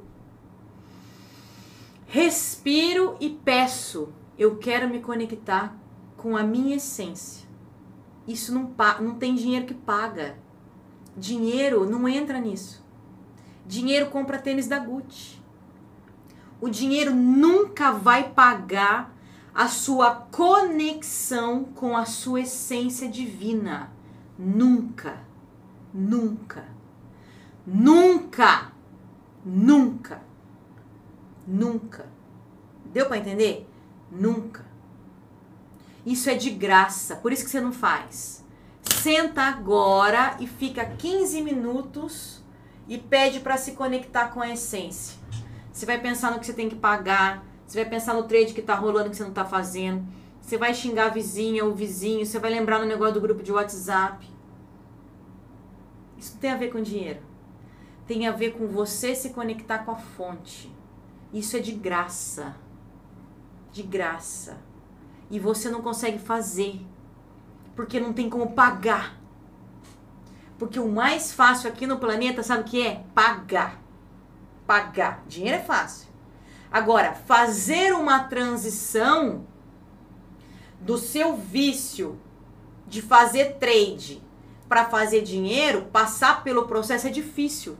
respiro 2.07 3.17
e 3.19 3.31
peço. 3.31 4.13
Eu 4.39 4.59
quero 4.59 4.91
me 4.91 5.01
conectar 5.01 5.75
com 6.15 6.37
a 6.37 6.43
minha 6.43 6.77
essência. 6.77 7.48
Isso 8.29 8.53
não, 8.53 8.75
não 9.01 9.15
tem 9.15 9.35
dinheiro 9.35 9.65
que 9.65 9.73
paga. 9.73 10.37
Dinheiro 11.17 11.89
não 11.89 12.07
entra 12.07 12.39
nisso. 12.39 12.85
Dinheiro 13.67 14.11
compra 14.11 14.39
tênis 14.39 14.69
da 14.69 14.79
Gucci. 14.79 15.43
O 16.61 16.69
dinheiro 16.69 17.15
nunca 17.15 17.91
vai 17.91 18.31
pagar 18.31 19.17
a 19.55 19.67
sua 19.67 20.15
conexão 20.15 21.65
com 21.65 21.97
a 21.97 22.05
sua 22.05 22.43
essência 22.43 23.09
divina. 23.09 23.91
Nunca. 24.39 25.21
Nunca. 25.93 26.69
Nunca. 27.67 28.73
Nunca. 29.43 30.23
Nunca. 31.47 32.07
Deu 32.93 33.07
para 33.07 33.17
entender? 33.17 33.67
Nunca. 34.13 34.68
Isso 36.09 36.31
é 36.31 36.35
de 36.35 36.49
graça, 36.49 37.17
por 37.17 37.35
isso 37.35 37.45
que 37.45 37.51
você 37.51 37.61
não 37.61 37.71
faz. 37.71 38.43
Senta 38.83 39.43
agora 39.43 40.39
e 40.41 40.47
fica 40.47 40.83
15 40.83 41.43
minutos 41.43 42.43
e 42.89 42.97
pede 42.97 43.41
para 43.41 43.59
se 43.59 43.73
conectar 43.73 44.29
com 44.29 44.41
a 44.41 44.49
essência. 44.49 45.19
Você 45.71 45.85
vai 45.85 46.01
pensar 46.01 46.31
no 46.31 46.41
que 46.41 46.47
você 46.47 46.55
tem 46.55 46.67
que 46.67 46.77
pagar, 46.77 47.45
você 47.67 47.83
vai 47.83 47.91
pensar 47.91 48.15
no 48.15 48.23
trade 48.23 48.55
que 48.55 48.63
tá 48.63 48.75
rolando 48.75 49.11
que 49.11 49.17
você 49.17 49.23
não 49.23 49.35
tá 49.35 49.45
fazendo. 49.45 50.03
Você 50.41 50.57
vai 50.57 50.73
xingar 50.73 51.09
a 51.09 51.11
vizinha 51.11 51.63
ou 51.63 51.73
o 51.73 51.75
vizinho, 51.75 52.25
você 52.25 52.39
vai 52.39 52.53
lembrar 52.53 52.79
no 52.79 52.87
negócio 52.87 53.13
do 53.13 53.21
grupo 53.21 53.43
de 53.43 53.53
WhatsApp. 53.53 54.27
Isso 56.17 56.33
não 56.33 56.41
tem 56.41 56.53
a 56.53 56.57
ver 56.57 56.73
com 56.73 56.81
dinheiro. 56.81 57.21
Tem 58.07 58.27
a 58.27 58.33
ver 58.33 58.53
com 58.53 58.67
você 58.67 59.15
se 59.15 59.29
conectar 59.29 59.81
com 59.81 59.91
a 59.91 59.97
fonte. 59.97 60.75
Isso 61.35 61.55
é 61.55 61.61
de 61.61 61.73
graça. 61.73 62.57
De 63.71 63.83
graça. 63.83 64.68
E 65.31 65.39
você 65.39 65.71
não 65.71 65.83
consegue 65.83 66.19
fazer. 66.19 66.81
Porque 67.77 68.01
não 68.01 68.13
tem 68.13 68.29
como 68.29 68.53
pagar. 68.53 69.19
Porque 70.59 70.81
o 70.81 70.89
mais 70.89 71.33
fácil 71.33 71.69
aqui 71.69 71.87
no 71.87 71.99
planeta, 71.99 72.43
sabe 72.43 72.63
o 72.63 72.65
que 72.65 72.85
é? 72.85 73.05
Pagar. 73.15 73.81
Pagar. 74.67 75.23
Dinheiro 75.29 75.59
é 75.59 75.63
fácil. 75.63 76.09
Agora, 76.71 77.15
fazer 77.15 77.93
uma 77.93 78.25
transição 78.25 79.47
do 80.81 80.99
seu 80.99 81.37
vício 81.37 82.19
de 82.87 83.01
fazer 83.01 83.55
trade 83.55 84.23
para 84.69 84.85
fazer 84.85 85.23
dinheiro, 85.23 85.87
passar 85.93 86.43
pelo 86.43 86.67
processo 86.67 87.07
é 87.07 87.11
difícil. 87.11 87.77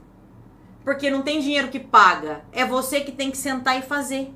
Porque 0.83 1.11
não 1.11 1.21
tem 1.21 1.39
dinheiro 1.39 1.67
que 1.67 1.79
paga. 1.79 2.43
É 2.51 2.65
você 2.65 3.01
que 3.01 3.11
tem 3.11 3.29
que 3.29 3.37
sentar 3.37 3.77
e 3.77 3.81
fazer. 3.81 4.33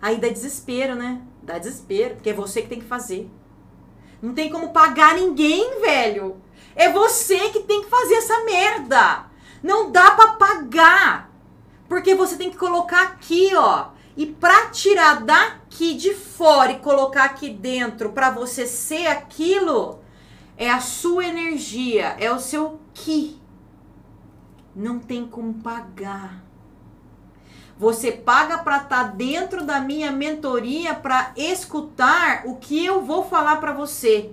Aí 0.00 0.18
dá 0.18 0.28
desespero, 0.28 0.94
né? 0.94 1.20
Dá 1.50 1.58
desespero, 1.58 2.14
porque 2.14 2.30
é 2.30 2.32
você 2.32 2.62
que 2.62 2.68
tem 2.68 2.78
que 2.78 2.86
fazer. 2.86 3.28
Não 4.22 4.32
tem 4.32 4.48
como 4.50 4.72
pagar 4.72 5.16
ninguém, 5.16 5.80
velho. 5.80 6.40
É 6.76 6.92
você 6.92 7.50
que 7.50 7.64
tem 7.64 7.82
que 7.82 7.90
fazer 7.90 8.14
essa 8.14 8.44
merda. 8.44 9.26
Não 9.60 9.90
dá 9.90 10.12
para 10.12 10.32
pagar. 10.34 11.28
Porque 11.88 12.14
você 12.14 12.36
tem 12.36 12.52
que 12.52 12.56
colocar 12.56 13.02
aqui, 13.02 13.50
ó. 13.56 13.88
E 14.16 14.26
para 14.26 14.68
tirar 14.68 15.24
daqui 15.24 15.94
de 15.94 16.14
fora 16.14 16.70
e 16.70 16.78
colocar 16.78 17.24
aqui 17.24 17.50
dentro 17.50 18.12
para 18.12 18.30
você 18.30 18.64
ser 18.64 19.08
aquilo, 19.08 19.98
é 20.56 20.70
a 20.70 20.78
sua 20.78 21.24
energia, 21.24 22.14
é 22.20 22.32
o 22.32 22.38
seu 22.38 22.78
ki. 22.94 23.40
Não 24.76 25.00
tem 25.00 25.26
como 25.26 25.54
pagar. 25.54 26.44
Você 27.80 28.12
paga 28.12 28.58
para 28.58 28.76
estar 28.76 29.04
tá 29.04 29.10
dentro 29.10 29.64
da 29.64 29.80
minha 29.80 30.12
mentoria 30.12 30.94
para 30.94 31.32
escutar 31.34 32.42
o 32.44 32.56
que 32.56 32.84
eu 32.84 33.02
vou 33.02 33.24
falar 33.24 33.56
para 33.56 33.72
você, 33.72 34.30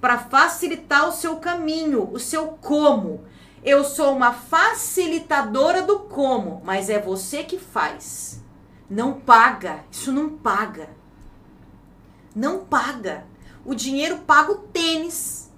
para 0.00 0.18
facilitar 0.18 1.08
o 1.08 1.12
seu 1.12 1.36
caminho, 1.36 2.10
o 2.12 2.18
seu 2.18 2.48
como. 2.60 3.24
Eu 3.62 3.84
sou 3.84 4.12
uma 4.12 4.32
facilitadora 4.32 5.82
do 5.82 6.00
como, 6.00 6.60
mas 6.64 6.90
é 6.90 6.98
você 6.98 7.44
que 7.44 7.60
faz. 7.60 8.42
Não 8.90 9.20
paga, 9.20 9.84
isso 9.88 10.10
não 10.10 10.30
paga. 10.30 10.90
Não 12.34 12.64
paga. 12.64 13.24
O 13.64 13.72
dinheiro 13.72 14.18
paga 14.26 14.50
o 14.50 14.58
tênis, 14.58 15.48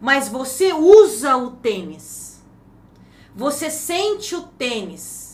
mas 0.00 0.28
você 0.28 0.72
usa 0.72 1.36
o 1.36 1.50
tênis. 1.50 2.40
Você 3.34 3.70
sente 3.70 4.36
o 4.36 4.42
tênis 4.42 5.25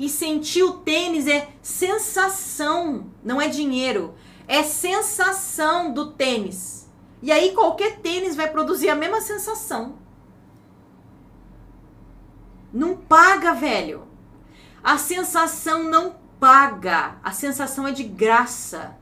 e 0.00 0.08
sentir 0.08 0.62
o 0.62 0.78
tênis 0.78 1.26
é 1.26 1.50
sensação, 1.60 3.08
não 3.22 3.38
é 3.38 3.48
dinheiro. 3.48 4.14
É 4.48 4.62
sensação 4.62 5.92
do 5.92 6.12
tênis. 6.12 6.90
E 7.20 7.30
aí 7.30 7.52
qualquer 7.52 7.98
tênis 7.98 8.34
vai 8.34 8.48
produzir 8.48 8.88
a 8.88 8.94
mesma 8.94 9.20
sensação. 9.20 9.98
Não 12.72 12.96
paga, 12.96 13.52
velho. 13.52 14.08
A 14.82 14.96
sensação 14.96 15.82
não 15.82 16.16
paga. 16.40 17.16
A 17.22 17.32
sensação 17.32 17.86
é 17.86 17.92
de 17.92 18.04
graça. 18.04 18.96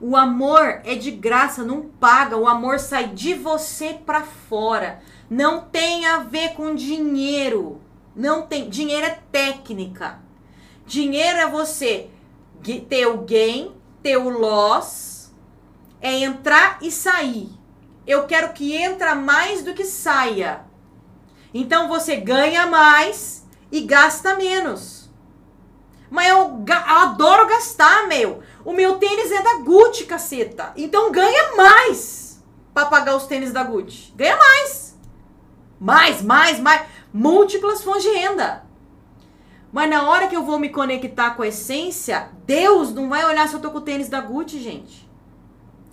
O 0.00 0.16
amor 0.16 0.80
é 0.82 0.96
de 0.96 1.12
graça, 1.12 1.62
não 1.62 1.82
paga. 1.82 2.36
O 2.36 2.48
amor 2.48 2.80
sai 2.80 3.10
de 3.10 3.34
você 3.34 3.94
para 3.94 4.24
fora. 4.24 5.00
Não 5.30 5.60
tem 5.60 6.06
a 6.06 6.18
ver 6.18 6.54
com 6.54 6.74
dinheiro. 6.74 7.80
Não 8.16 8.42
tem. 8.42 8.68
Dinheiro 8.68 9.06
é 9.06 9.22
técnica. 9.30 10.28
Dinheiro 10.90 11.38
é 11.38 11.48
você 11.48 12.10
ter 12.88 13.06
o 13.06 13.18
gain, 13.18 13.72
ter 14.02 14.16
o 14.16 14.28
loss, 14.28 15.32
é 16.00 16.12
entrar 16.18 16.78
e 16.82 16.90
sair. 16.90 17.48
Eu 18.04 18.26
quero 18.26 18.52
que 18.52 18.74
entra 18.74 19.14
mais 19.14 19.62
do 19.62 19.72
que 19.72 19.84
saia. 19.84 20.64
Então 21.54 21.86
você 21.86 22.16
ganha 22.16 22.66
mais 22.66 23.46
e 23.70 23.82
gasta 23.82 24.34
menos. 24.34 25.08
Mas 26.10 26.28
eu, 26.28 26.64
eu 26.66 26.98
adoro 26.98 27.46
gastar, 27.46 28.08
meu. 28.08 28.42
O 28.64 28.72
meu 28.72 28.98
tênis 28.98 29.30
é 29.30 29.42
da 29.42 29.58
Gucci, 29.58 30.06
caceta. 30.06 30.72
Então 30.74 31.12
ganha 31.12 31.54
mais 31.54 32.42
para 32.74 32.86
pagar 32.86 33.14
os 33.14 33.28
tênis 33.28 33.52
da 33.52 33.62
Gucci. 33.62 34.12
Ganha 34.16 34.36
mais. 34.36 34.98
Mais, 35.78 36.20
mais, 36.20 36.58
mais. 36.58 36.88
Múltiplas 37.14 37.80
fontes 37.80 38.02
de 38.02 38.10
renda. 38.10 38.68
Mas 39.72 39.88
na 39.88 40.08
hora 40.08 40.26
que 40.26 40.36
eu 40.36 40.44
vou 40.44 40.58
me 40.58 40.68
conectar 40.68 41.32
com 41.32 41.42
a 41.42 41.48
essência, 41.48 42.30
Deus 42.44 42.92
não 42.92 43.08
vai 43.08 43.24
olhar 43.24 43.48
se 43.48 43.54
eu 43.54 43.60
tô 43.60 43.70
com 43.70 43.78
o 43.78 43.82
tênis 43.82 44.08
da 44.08 44.20
Gucci, 44.20 44.60
gente. 44.60 45.08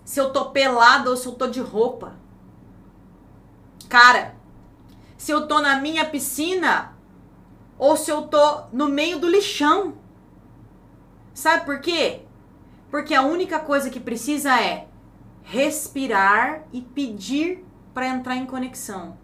Se 0.04 0.20
eu 0.20 0.32
tô 0.32 0.50
pelada 0.50 1.10
ou 1.10 1.18
se 1.18 1.28
eu 1.28 1.34
tô 1.34 1.48
de 1.48 1.60
roupa. 1.60 2.16
Cara, 3.88 4.36
se 5.18 5.32
eu 5.32 5.48
tô 5.48 5.62
na 5.62 5.80
minha 5.80 6.06
piscina 6.06 6.96
ou 7.78 7.96
se 7.96 8.10
eu 8.10 8.24
tô 8.24 8.64
no 8.72 8.88
meio 8.88 9.20
do 9.20 9.30
lixão. 9.30 9.96
Sabe 11.34 11.66
por 11.66 11.80
quê? 11.80 12.24
Porque 12.90 13.14
a 13.14 13.22
única 13.22 13.60
coisa 13.60 13.90
que 13.90 14.00
precisa 14.00 14.60
é 14.60 14.88
respirar 15.44 16.64
e 16.74 16.82
pedir 16.82 17.64
para 17.94 18.08
entrar 18.08 18.36
em 18.36 18.46
conexão. 18.46 19.18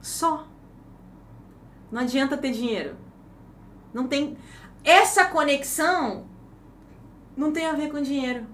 Só. 0.00 0.46
Não 1.90 2.00
adianta 2.00 2.36
ter 2.36 2.52
dinheiro. 2.52 3.01
Não 3.92 4.06
tem. 4.06 4.36
Essa 4.84 5.24
conexão 5.26 6.26
não 7.36 7.52
tem 7.52 7.66
a 7.66 7.72
ver 7.72 7.90
com 7.90 8.02
dinheiro. 8.02 8.46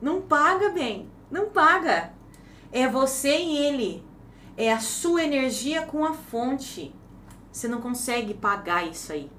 Não 0.00 0.20
paga 0.20 0.70
bem. 0.70 1.08
Não 1.30 1.50
paga. 1.50 2.12
É 2.70 2.88
você 2.88 3.38
e 3.38 3.56
ele. 3.56 4.04
É 4.56 4.72
a 4.72 4.80
sua 4.80 5.22
energia 5.22 5.82
com 5.82 6.04
a 6.04 6.12
fonte. 6.12 6.94
Você 7.50 7.68
não 7.68 7.80
consegue 7.80 8.34
pagar 8.34 8.86
isso 8.86 9.12
aí. 9.12 9.30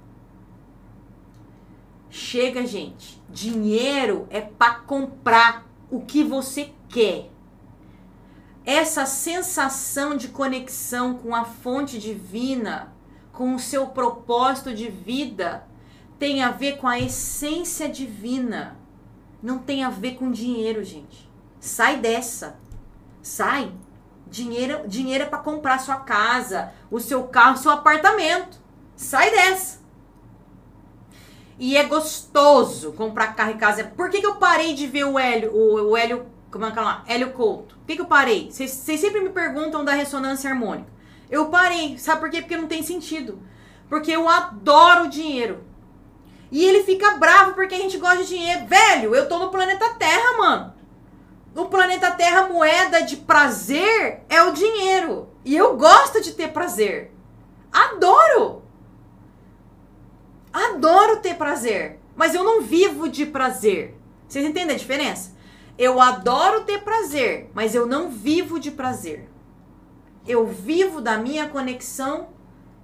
Chega, 2.09 2.65
gente. 2.65 3.21
Dinheiro 3.29 4.27
é 4.29 4.39
para 4.41 4.75
comprar 4.75 5.67
o 5.89 6.01
que 6.01 6.23
você 6.23 6.71
quer. 6.87 7.29
Essa 8.65 9.05
sensação 9.05 10.15
de 10.15 10.29
conexão 10.29 11.15
com 11.15 11.35
a 11.35 11.43
fonte 11.43 11.99
divina 11.99 12.92
com 13.33 13.55
o 13.55 13.59
seu 13.59 13.87
propósito 13.87 14.73
de 14.73 14.89
vida 14.89 15.67
tem 16.19 16.41
a 16.41 16.51
ver 16.51 16.77
com 16.77 16.87
a 16.87 16.99
essência 16.99 17.89
divina. 17.89 18.77
Não 19.41 19.57
tem 19.57 19.83
a 19.83 19.89
ver 19.89 20.15
com 20.15 20.31
dinheiro, 20.31 20.83
gente. 20.83 21.29
Sai 21.59 21.97
dessa. 21.97 22.57
Sai. 23.21 23.71
Dinheiro, 24.27 24.87
dinheiro 24.87 25.25
é 25.25 25.27
para 25.27 25.39
comprar 25.39 25.79
sua 25.79 25.97
casa, 25.97 26.71
o 26.89 26.99
seu 26.99 27.23
carro, 27.23 27.57
seu 27.57 27.71
apartamento. 27.71 28.57
Sai 28.95 29.31
dessa. 29.31 29.81
E 31.59 31.75
é 31.75 31.83
gostoso 31.83 32.93
comprar 32.93 33.35
carro 33.35 33.51
e 33.51 33.57
casa. 33.57 33.83
Por 33.83 34.09
que, 34.09 34.21
que 34.21 34.25
eu 34.25 34.35
parei 34.35 34.73
de 34.73 34.87
ver 34.87 35.05
o 35.05 35.19
Hélio, 35.19 35.53
o, 35.53 35.91
o 35.91 35.97
Hélio, 35.97 36.25
como 36.49 36.65
é 36.65 36.71
que 36.71 36.79
é 36.79 36.81
lá? 36.81 37.03
Hélio 37.07 37.31
Couto? 37.33 37.75
Por 37.75 37.85
que, 37.85 37.95
que 37.95 38.01
eu 38.01 38.05
parei? 38.05 38.49
Vocês 38.49 38.71
sempre 38.71 39.19
me 39.19 39.29
perguntam 39.29 39.83
da 39.83 39.93
ressonância 39.93 40.49
harmônica. 40.49 40.87
Eu 41.29 41.47
parei. 41.47 41.97
Sabe 41.97 42.21
por 42.21 42.29
quê? 42.29 42.41
Porque 42.41 42.57
não 42.57 42.67
tem 42.67 42.83
sentido. 42.83 43.39
Porque 43.89 44.11
eu 44.11 44.27
adoro 44.27 45.09
dinheiro. 45.09 45.63
E 46.51 46.63
ele 46.63 46.83
fica 46.83 47.17
bravo 47.17 47.53
porque 47.53 47.75
a 47.75 47.79
gente 47.79 47.97
gosta 47.97 48.17
de 48.17 48.27
dinheiro. 48.27 48.65
Velho, 48.67 49.15
eu 49.15 49.27
tô 49.27 49.39
no 49.39 49.49
planeta 49.49 49.95
Terra, 49.95 50.37
mano. 50.37 50.73
No 51.55 51.65
planeta 51.67 52.11
Terra, 52.11 52.47
moeda 52.47 53.01
de 53.01 53.17
prazer 53.17 54.23
é 54.29 54.41
o 54.43 54.53
dinheiro. 54.53 55.29
E 55.43 55.55
eu 55.55 55.75
gosto 55.77 56.21
de 56.21 56.33
ter 56.33 56.49
prazer. 56.49 57.11
Adoro! 57.71 58.63
Adoro 60.51 61.17
ter 61.17 61.35
prazer. 61.35 61.99
Mas 62.15 62.35
eu 62.35 62.43
não 62.43 62.61
vivo 62.61 63.09
de 63.09 63.25
prazer. 63.25 63.99
Vocês 64.27 64.45
entendem 64.45 64.75
a 64.75 64.79
diferença? 64.79 65.35
Eu 65.77 65.99
adoro 65.99 66.61
ter 66.61 66.83
prazer, 66.83 67.49
mas 67.55 67.73
eu 67.73 67.87
não 67.87 68.09
vivo 68.09 68.59
de 68.59 68.69
prazer 68.69 69.32
eu 70.27 70.47
vivo 70.47 71.01
da 71.01 71.17
minha 71.17 71.49
conexão 71.49 72.29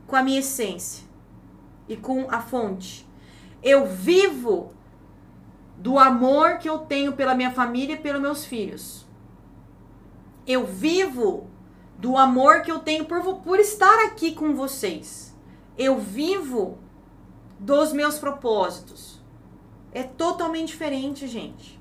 com 0.05 0.15
a 0.15 0.23
minha 0.23 0.39
essência 0.39 1.07
e 1.87 1.95
com 1.95 2.29
a 2.29 2.41
fonte. 2.41 3.07
Eu 3.63 3.85
vivo 3.85 4.73
do 5.77 5.97
amor 5.97 6.57
que 6.57 6.69
eu 6.69 6.79
tenho 6.79 7.13
pela 7.13 7.33
minha 7.33 7.51
família 7.51 7.95
e 7.95 7.99
pelos 7.99 8.21
meus 8.21 8.45
filhos. 8.45 9.07
Eu 10.45 10.65
vivo 10.65 11.47
do 11.97 12.17
amor 12.17 12.61
que 12.61 12.71
eu 12.71 12.79
tenho 12.79 13.05
por, 13.05 13.21
por 13.41 13.59
estar 13.59 14.05
aqui 14.05 14.33
com 14.33 14.55
vocês. 14.55 15.35
Eu 15.77 15.97
vivo 15.97 16.77
dos 17.59 17.93
meus 17.93 18.17
propósitos. 18.17 19.21
É 19.91 20.03
totalmente 20.03 20.69
diferente, 20.69 21.27
gente. 21.27 21.79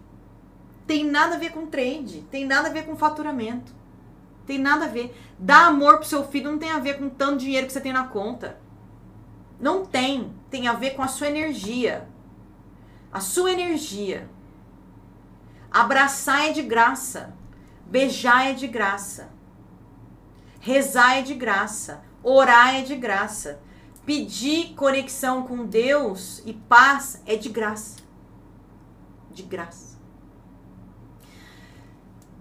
Tem 0.86 1.04
nada 1.04 1.34
a 1.34 1.38
ver 1.38 1.52
com 1.52 1.66
trade, 1.66 2.22
tem 2.30 2.44
nada 2.44 2.68
a 2.68 2.72
ver 2.72 2.86
com 2.86 2.96
faturamento. 2.96 3.77
Tem 4.48 4.58
nada 4.58 4.86
a 4.86 4.88
ver. 4.88 5.16
Dar 5.38 5.68
amor 5.68 5.98
pro 5.98 6.08
seu 6.08 6.24
filho 6.26 6.50
não 6.50 6.58
tem 6.58 6.72
a 6.72 6.80
ver 6.80 6.98
com 6.98 7.08
tanto 7.08 7.38
dinheiro 7.38 7.68
que 7.68 7.72
você 7.72 7.80
tem 7.80 7.92
na 7.92 8.08
conta. 8.08 8.58
Não 9.60 9.86
tem. 9.86 10.32
Tem 10.50 10.66
a 10.66 10.72
ver 10.72 10.96
com 10.96 11.02
a 11.02 11.08
sua 11.08 11.28
energia 11.28 12.08
a 13.12 13.20
sua 13.20 13.52
energia. 13.52 14.28
Abraçar 15.70 16.48
é 16.48 16.52
de 16.52 16.62
graça. 16.62 17.34
Beijar 17.86 18.48
é 18.48 18.52
de 18.52 18.66
graça. 18.66 19.30
Rezar 20.60 21.18
é 21.18 21.22
de 21.22 21.34
graça. 21.34 22.02
Orar 22.22 22.74
é 22.74 22.82
de 22.82 22.96
graça. 22.96 23.60
Pedir 24.04 24.74
conexão 24.74 25.42
com 25.42 25.66
Deus 25.66 26.42
e 26.44 26.52
paz 26.52 27.22
é 27.26 27.36
de 27.36 27.48
graça. 27.48 27.96
De 29.30 29.42
graça. 29.42 29.87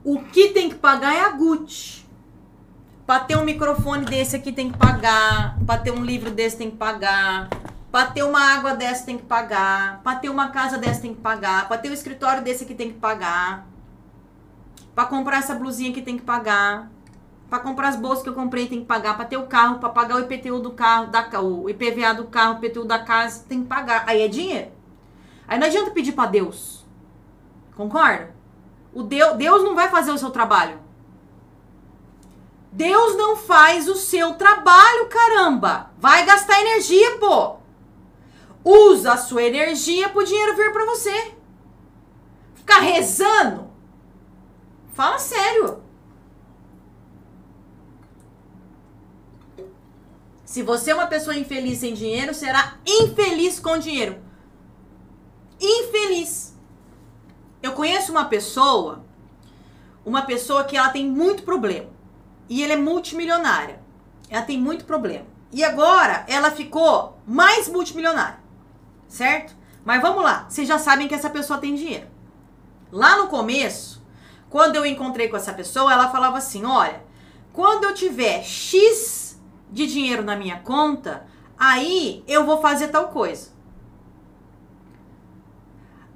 O 0.09 0.19
que 0.19 0.51
tem 0.51 0.69
que 0.69 0.75
pagar 0.75 1.13
é 1.13 1.19
a 1.19 1.31
Gucci. 1.31 2.05
Para 3.05 3.25
ter 3.25 3.35
um 3.35 3.43
microfone 3.43 4.05
desse 4.05 4.37
aqui 4.37 4.53
tem 4.53 4.71
que 4.71 4.77
pagar. 4.77 5.59
Para 5.65 5.81
ter 5.81 5.91
um 5.91 6.01
livro 6.01 6.31
desse 6.31 6.55
tem 6.55 6.71
que 6.71 6.77
pagar. 6.77 7.49
Pra 7.91 8.05
ter 8.05 8.23
uma 8.23 8.39
água 8.39 8.73
dessa 8.73 9.05
tem 9.05 9.17
que 9.17 9.25
pagar. 9.25 9.99
Pra 10.01 10.15
ter 10.15 10.29
uma 10.29 10.47
casa 10.47 10.77
dessa 10.77 11.01
tem 11.01 11.13
que 11.13 11.19
pagar. 11.19 11.67
Pra 11.67 11.77
ter 11.77 11.89
um 11.89 11.93
escritório 11.93 12.41
desse 12.41 12.63
aqui 12.63 12.73
tem 12.73 12.93
que 12.93 12.99
pagar. 12.99 13.67
Pra 14.95 15.03
comprar 15.03 15.39
essa 15.39 15.53
blusinha 15.53 15.91
aqui 15.91 16.01
tem 16.01 16.17
que 16.17 16.23
pagar. 16.23 16.89
Pra 17.49 17.59
comprar 17.59 17.89
as 17.89 17.97
bolsas 17.97 18.23
que 18.23 18.29
eu 18.29 18.33
comprei 18.33 18.65
tem 18.65 18.79
que 18.79 18.85
pagar. 18.85 19.17
Pra 19.17 19.25
ter 19.25 19.35
o 19.35 19.47
carro, 19.47 19.77
pra 19.77 19.89
pagar 19.89 20.15
o 20.15 20.19
IPTU 20.21 20.61
do 20.61 20.71
carro, 20.71 21.07
da, 21.07 21.41
o 21.41 21.69
IPVA 21.69 22.13
do 22.13 22.27
carro, 22.27 22.53
o 22.53 22.65
IPTU 22.65 22.85
da 22.85 22.99
casa, 22.99 23.43
tem 23.43 23.61
que 23.61 23.67
pagar. 23.67 24.05
Aí 24.07 24.21
é 24.21 24.29
dinheiro. 24.29 24.71
Aí 25.45 25.59
não 25.59 25.67
adianta 25.67 25.91
pedir 25.91 26.13
pra 26.13 26.27
Deus. 26.27 26.85
Concorda? 27.75 28.36
O 28.97 29.03
Deus, 29.03 29.37
Deus 29.37 29.63
não 29.63 29.75
vai 29.75 29.91
fazer 29.91 30.09
o 30.09 30.17
seu 30.17 30.31
trabalho. 30.31 30.79
Deus 32.71 33.15
não 33.15 33.35
faz 33.35 33.87
o 33.87 33.93
seu 33.93 34.33
trabalho, 34.33 35.07
caramba. 35.07 35.91
Vai 35.99 36.25
gastar 36.25 36.59
energia, 36.61 37.19
pô. 37.19 37.57
Usa 38.63 39.13
a 39.13 39.17
sua 39.17 39.43
energia 39.43 40.09
pro 40.09 40.25
dinheiro 40.25 40.55
vir 40.55 40.73
para 40.73 40.87
você. 40.87 41.31
Ficar 42.55 42.79
rezando? 42.79 43.69
Fala 44.95 45.19
sério. 45.19 45.83
Se 50.43 50.63
você 50.63 50.89
é 50.89 50.95
uma 50.95 51.05
pessoa 51.05 51.37
infeliz 51.37 51.77
sem 51.77 51.93
dinheiro, 51.93 52.33
será 52.33 52.79
infeliz 52.83 53.59
com 53.59 53.77
dinheiro. 53.77 54.19
Infeliz. 55.61 56.56
Eu 57.61 57.73
conheço 57.73 58.11
uma 58.11 58.25
pessoa, 58.25 59.03
uma 60.05 60.21
pessoa 60.23 60.63
que 60.63 60.77
ela 60.77 60.89
tem 60.89 61.07
muito 61.07 61.43
problema. 61.43 61.89
E 62.49 62.63
ela 62.63 62.73
é 62.73 62.77
multimilionária. 62.77 63.79
Ela 64.29 64.43
tem 64.43 64.59
muito 64.59 64.85
problema. 64.85 65.25
E 65.51 65.63
agora 65.63 66.25
ela 66.27 66.51
ficou 66.51 67.19
mais 67.25 67.67
multimilionária 67.67 68.47
certo? 69.07 69.55
Mas 69.83 70.01
vamos 70.01 70.23
lá, 70.23 70.45
vocês 70.49 70.67
já 70.67 70.77
sabem 70.77 71.07
que 71.07 71.15
essa 71.15 71.29
pessoa 71.29 71.59
tem 71.59 71.75
dinheiro. 71.75 72.07
Lá 72.91 73.17
no 73.17 73.27
começo, 73.27 74.03
quando 74.49 74.75
eu 74.75 74.85
encontrei 74.85 75.29
com 75.29 75.37
essa 75.37 75.53
pessoa, 75.53 75.91
ela 75.91 76.09
falava 76.09 76.37
assim: 76.37 76.65
olha, 76.65 77.03
quando 77.53 77.85
eu 77.85 77.93
tiver 77.93 78.43
X 78.43 79.39
de 79.71 79.87
dinheiro 79.87 80.23
na 80.23 80.35
minha 80.35 80.59
conta, 80.59 81.25
aí 81.57 82.23
eu 82.27 82.45
vou 82.45 82.61
fazer 82.61 82.89
tal 82.89 83.09
coisa. 83.09 83.51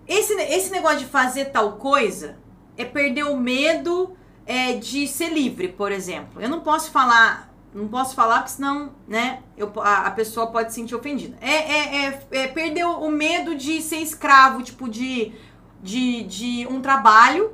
Esse, 0.07 0.33
esse 0.33 0.71
negócio 0.71 0.99
de 0.99 1.05
fazer 1.05 1.45
tal 1.45 1.73
coisa 1.73 2.37
é 2.77 2.85
perder 2.85 3.23
o 3.23 3.37
medo 3.37 4.15
é, 4.45 4.73
de 4.73 5.07
ser 5.07 5.29
livre, 5.29 5.67
por 5.69 5.91
exemplo. 5.91 6.41
Eu 6.41 6.49
não 6.49 6.61
posso 6.61 6.91
falar 6.91 7.51
não 7.73 7.87
posso 7.87 8.15
falar, 8.15 8.39
porque 8.39 8.51
senão, 8.51 8.91
né, 9.07 9.41
eu, 9.57 9.71
a, 9.77 10.07
a 10.07 10.11
pessoa 10.11 10.47
pode 10.47 10.69
se 10.69 10.75
sentir 10.75 10.93
ofendida. 10.93 11.37
É, 11.39 11.49
é, 11.49 12.05
é, 12.05 12.27
é 12.31 12.47
perder 12.47 12.83
o 12.83 13.09
medo 13.09 13.55
de 13.55 13.81
ser 13.81 13.97
escravo, 13.97 14.61
tipo, 14.61 14.89
de, 14.89 15.33
de, 15.81 16.23
de 16.23 16.67
um 16.69 16.81
trabalho 16.81 17.53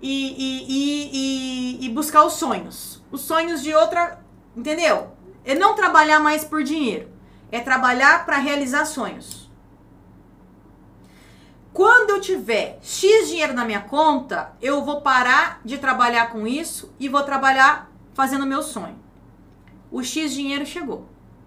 e, 0.00 0.36
e, 0.38 0.66
e, 0.68 1.86
e, 1.86 1.88
buscar 1.88 2.24
os 2.24 2.34
sonhos. 2.34 3.02
Os 3.10 3.22
sonhos 3.22 3.62
de 3.62 3.74
outra. 3.74 4.20
Entendeu? 4.56 5.08
É 5.44 5.54
não 5.54 5.74
trabalhar 5.74 6.20
mais 6.20 6.44
por 6.44 6.62
dinheiro. 6.62 7.08
É 7.50 7.58
trabalhar 7.58 8.24
para 8.24 8.38
realizar 8.38 8.84
sonhos. 8.84 9.43
Quando 11.74 12.10
eu 12.10 12.20
tiver 12.20 12.78
X 12.80 13.28
dinheiro 13.28 13.52
na 13.52 13.66
minha 13.66 13.82
conta, 13.82 14.56
eu 14.62 14.82
vou 14.82 15.02
parar 15.02 15.60
de 15.62 15.76
trabalhar 15.76 16.30
com 16.30 16.46
isso 16.46 16.94
e 16.98 17.10
vou 17.10 17.22
trabalhar 17.22 17.92
fazendo 18.14 18.46
meu 18.46 18.62
sonho 18.62 19.04
o 19.94 20.02
X 20.02 20.32
dinheiro 20.32 20.66
chegou. 20.66 21.06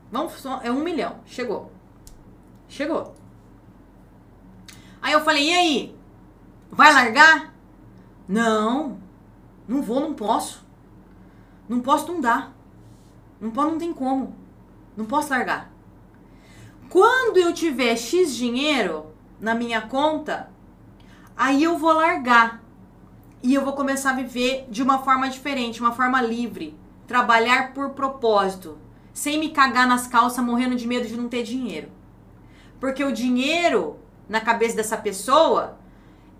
Vamos, 0.09 0.41
é 0.63 0.71
um 0.71 0.81
milhão. 0.81 1.19
Chegou. 1.25 1.69
Chegou. 2.69 3.13
Aí 5.01 5.11
eu 5.11 5.19
falei, 5.19 5.49
e 5.49 5.53
aí? 5.53 5.95
Vai 6.71 6.93
largar? 6.93 7.53
Não. 8.25 9.01
Não 9.67 9.81
vou, 9.81 9.99
não 9.99 10.13
posso. 10.13 10.65
Não 11.67 11.81
posso, 11.81 12.09
não 12.09 12.21
dá. 12.21 12.53
Não 13.37 13.51
pode, 13.51 13.71
não 13.71 13.77
tem 13.77 13.91
como. 13.91 14.33
Não 14.95 15.03
posso 15.03 15.29
largar. 15.31 15.69
Quando 16.89 17.35
eu 17.35 17.53
tiver 17.53 17.97
X 17.97 18.33
dinheiro 18.33 19.06
na 19.39 19.55
minha 19.55 19.81
conta, 19.81 20.49
aí 21.35 21.63
eu 21.63 21.77
vou 21.77 21.93
largar. 21.93 22.63
E 23.43 23.53
eu 23.53 23.63
vou 23.63 23.73
começar 23.73 24.11
a 24.11 24.15
viver 24.15 24.65
de 24.69 24.81
uma 24.81 24.99
forma 24.99 25.29
diferente, 25.29 25.79
uma 25.79 25.91
forma 25.91 26.21
livre 26.21 26.77
trabalhar 27.07 27.73
por 27.73 27.91
propósito, 27.91 28.77
sem 29.13 29.39
me 29.39 29.49
cagar 29.49 29.87
nas 29.87 30.07
calças 30.07 30.43
morrendo 30.43 30.75
de 30.75 30.85
medo 30.85 31.07
de 31.07 31.15
não 31.15 31.29
ter 31.29 31.43
dinheiro. 31.43 31.89
Porque 32.79 33.03
o 33.03 33.13
dinheiro 33.13 33.97
na 34.27 34.41
cabeça 34.41 34.75
dessa 34.75 34.97
pessoa, 34.97 35.77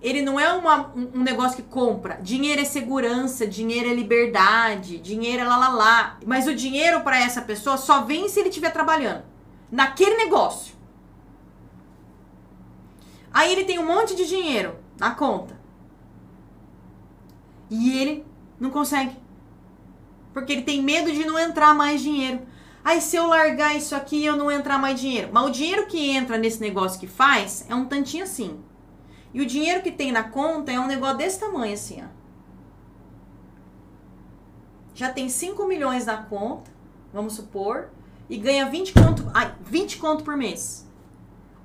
ele 0.02 0.22
não 0.22 0.40
é 0.40 0.52
uma, 0.54 0.92
um 0.94 1.24
negócio 1.24 1.56
que 1.56 1.64
compra. 1.64 2.20
Dinheiro 2.22 2.62
é 2.62 2.66
segurança, 2.66 3.48
dinheiro 3.48 3.90
é 3.90 3.94
liberdade, 3.94 5.00
dinheiro 5.00 5.44
é 5.44 5.46
lá 5.46 5.58
lá 5.58 5.70
lá. 5.70 6.20
Mas 6.26 6.48
o 6.48 6.54
dinheiro 6.54 7.02
para 7.02 7.20
essa 7.20 7.42
pessoa 7.42 7.78
só 7.78 8.02
vem 8.02 8.28
se 8.28 8.40
ele 8.40 8.50
estiver 8.50 8.72
trabalhando 8.72 9.24
naquele 9.72 10.18
negócio. 10.18 10.76
Aí 13.38 13.52
ele 13.52 13.66
tem 13.66 13.78
um 13.78 13.86
monte 13.86 14.16
de 14.16 14.26
dinheiro 14.26 14.80
na 15.00 15.14
conta. 15.14 15.56
E 17.70 17.96
ele 18.00 18.26
não 18.60 18.72
consegue 18.72 19.16
porque 20.34 20.54
ele 20.54 20.64
tem 20.64 20.82
medo 20.82 21.12
de 21.12 21.24
não 21.24 21.38
entrar 21.38 21.76
mais 21.76 22.02
dinheiro. 22.02 22.42
Aí 22.84 23.00
se 23.00 23.16
eu 23.16 23.28
largar 23.28 23.76
isso 23.76 23.96
aqui, 23.96 24.26
eu 24.26 24.36
não 24.36 24.50
entrar 24.50 24.80
mais 24.80 25.00
dinheiro. 25.00 25.30
Mas 25.32 25.46
o 25.46 25.52
dinheiro 25.52 25.86
que 25.86 26.10
entra 26.10 26.36
nesse 26.40 26.60
negócio 26.60 27.00
que 27.00 27.06
faz 27.06 27.64
é 27.70 27.76
um 27.76 27.86
tantinho 27.86 28.24
assim. 28.24 28.60
E 29.32 29.40
o 29.40 29.46
dinheiro 29.46 29.84
que 29.84 29.92
tem 29.92 30.12
na 30.12 30.24
conta 30.24 30.72
é 30.72 30.80
um 30.80 30.88
negócio 30.88 31.18
desse 31.18 31.40
tamanho 31.40 31.76
assim, 31.76 32.02
ó. 32.04 32.08
Já 34.96 35.14
tem 35.14 35.30
5 35.30 35.64
milhões 35.68 36.08
na 36.08 36.18
conta, 36.18 36.72
vamos 37.14 37.34
supor, 37.34 37.90
e 38.28 38.36
ganha 38.36 38.68
20 38.68 38.94
conto, 38.94 39.30
ai, 39.32 39.54
20 39.62 39.98
conto 40.00 40.24
por 40.24 40.36
mês. 40.36 40.87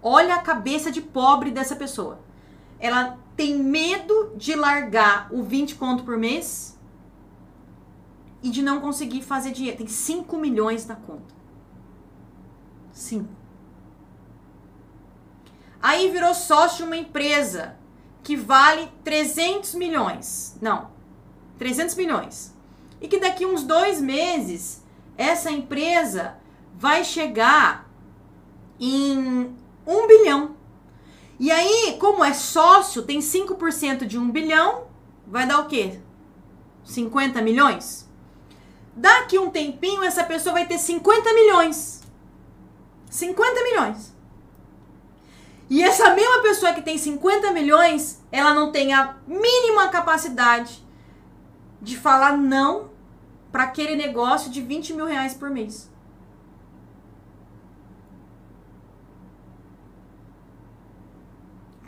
Olha 0.03 0.35
a 0.35 0.43
cabeça 0.43 0.91
de 0.91 1.01
pobre 1.01 1.51
dessa 1.51 1.77
pessoa. 1.77 2.21
Ela 2.81 3.19
tem 3.37 3.57
medo 3.57 4.33
de 4.37 4.57
largar 4.57 5.29
o 5.33 5.43
20 5.43 5.77
conto 5.77 6.03
por 6.03 6.19
mês 6.19 6.77
e 8.43 8.51
de 8.51 8.63
não 8.63 8.81
conseguir 8.81 9.23
fazer 9.23 9.53
dinheiro. 9.53 9.79
Tem 9.79 9.87
5 9.87 10.37
milhões 10.37 10.85
na 10.87 10.97
conta. 10.97 11.33
5. 12.93 13.29
Aí 15.81 16.11
virou 16.11 16.35
sócio 16.35 16.79
de 16.79 16.83
uma 16.85 16.97
empresa 16.97 17.77
que 18.23 18.37
vale 18.37 18.89
300 19.05 19.75
milhões. 19.75 20.57
Não, 20.61 20.91
300 21.59 21.95
milhões. 21.95 22.55
E 23.01 23.09
que 23.09 23.19
daqui 23.19 23.47
uns 23.47 23.63
dois 23.65 24.01
meses 24.01 24.83
essa 25.17 25.51
empresa 25.51 26.37
vai 26.75 27.05
chegar 27.05 27.89
em 28.79 29.55
1 29.87 30.07
bilhão. 30.07 30.57
E 31.39 31.51
aí, 31.51 31.97
como 31.99 32.25
é 32.25 32.33
sócio, 32.33 33.03
tem 33.03 33.19
5% 33.19 34.07
de 34.07 34.19
1 34.19 34.31
bilhão, 34.31 34.85
vai 35.27 35.47
dar 35.47 35.61
o 35.61 35.67
quê? 35.67 35.99
50 36.85 37.43
milhões? 37.43 38.09
Daqui 38.95 39.39
um 39.39 39.51
tempinho, 39.51 40.03
essa 40.03 40.25
pessoa 40.25 40.55
vai 40.55 40.67
ter 40.67 40.79
50 40.79 41.33
milhões. 41.33 42.03
50 43.11 43.63
milhões. 43.65 44.13
E 45.69 45.83
essa 45.83 46.15
mesma 46.15 46.43
pessoa 46.43 46.73
que 46.73 46.83
tem 46.83 46.99
50 46.99 47.51
milhões, 47.53 48.23
ela 48.31 48.53
não 48.53 48.71
tem 48.71 48.93
a 48.93 49.17
mínima 49.27 49.89
capacidade 49.89 50.83
de 51.81 51.97
falar 51.97 52.37
não 52.37 52.91
para 53.51 53.65
aquele 53.65 53.97
negócio 53.97 54.51
de 54.51 54.61
20 54.61 54.95
mil 54.95 55.07
reais 55.07 55.35
por 55.35 55.51
mês. 55.51 55.92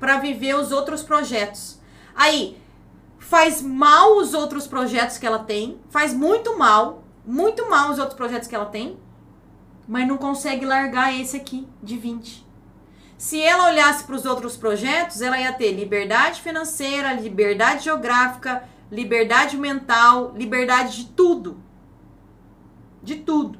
Para 0.04 0.18
viver 0.18 0.54
os 0.54 0.70
outros 0.70 1.02
projetos. 1.02 1.80
Aí, 2.14 2.58
faz 3.18 3.62
mal 3.62 4.18
os 4.18 4.34
outros 4.34 4.66
projetos 4.66 5.16
que 5.16 5.26
ela 5.26 5.38
tem, 5.38 5.80
faz 5.88 6.12
muito 6.12 6.58
mal, 6.58 7.04
muito 7.24 7.70
mal 7.70 7.90
os 7.90 7.98
outros 7.98 8.14
projetos 8.14 8.46
que 8.46 8.54
ela 8.54 8.66
tem, 8.66 8.98
mas 9.88 10.06
não 10.06 10.18
consegue 10.18 10.66
largar 10.66 11.18
esse 11.18 11.38
aqui 11.38 11.66
de 11.82 11.96
20. 11.96 12.46
Se 13.16 13.40
ela 13.40 13.70
olhasse 13.70 14.04
para 14.04 14.14
os 14.14 14.26
outros 14.26 14.58
projetos, 14.58 15.22
ela 15.22 15.40
ia 15.40 15.54
ter 15.54 15.72
liberdade 15.72 16.42
financeira, 16.42 17.14
liberdade 17.14 17.84
geográfica, 17.84 18.68
liberdade 18.92 19.56
mental, 19.56 20.34
liberdade 20.36 20.98
de 20.98 21.04
tudo. 21.12 21.56
De 23.02 23.16
tudo. 23.16 23.58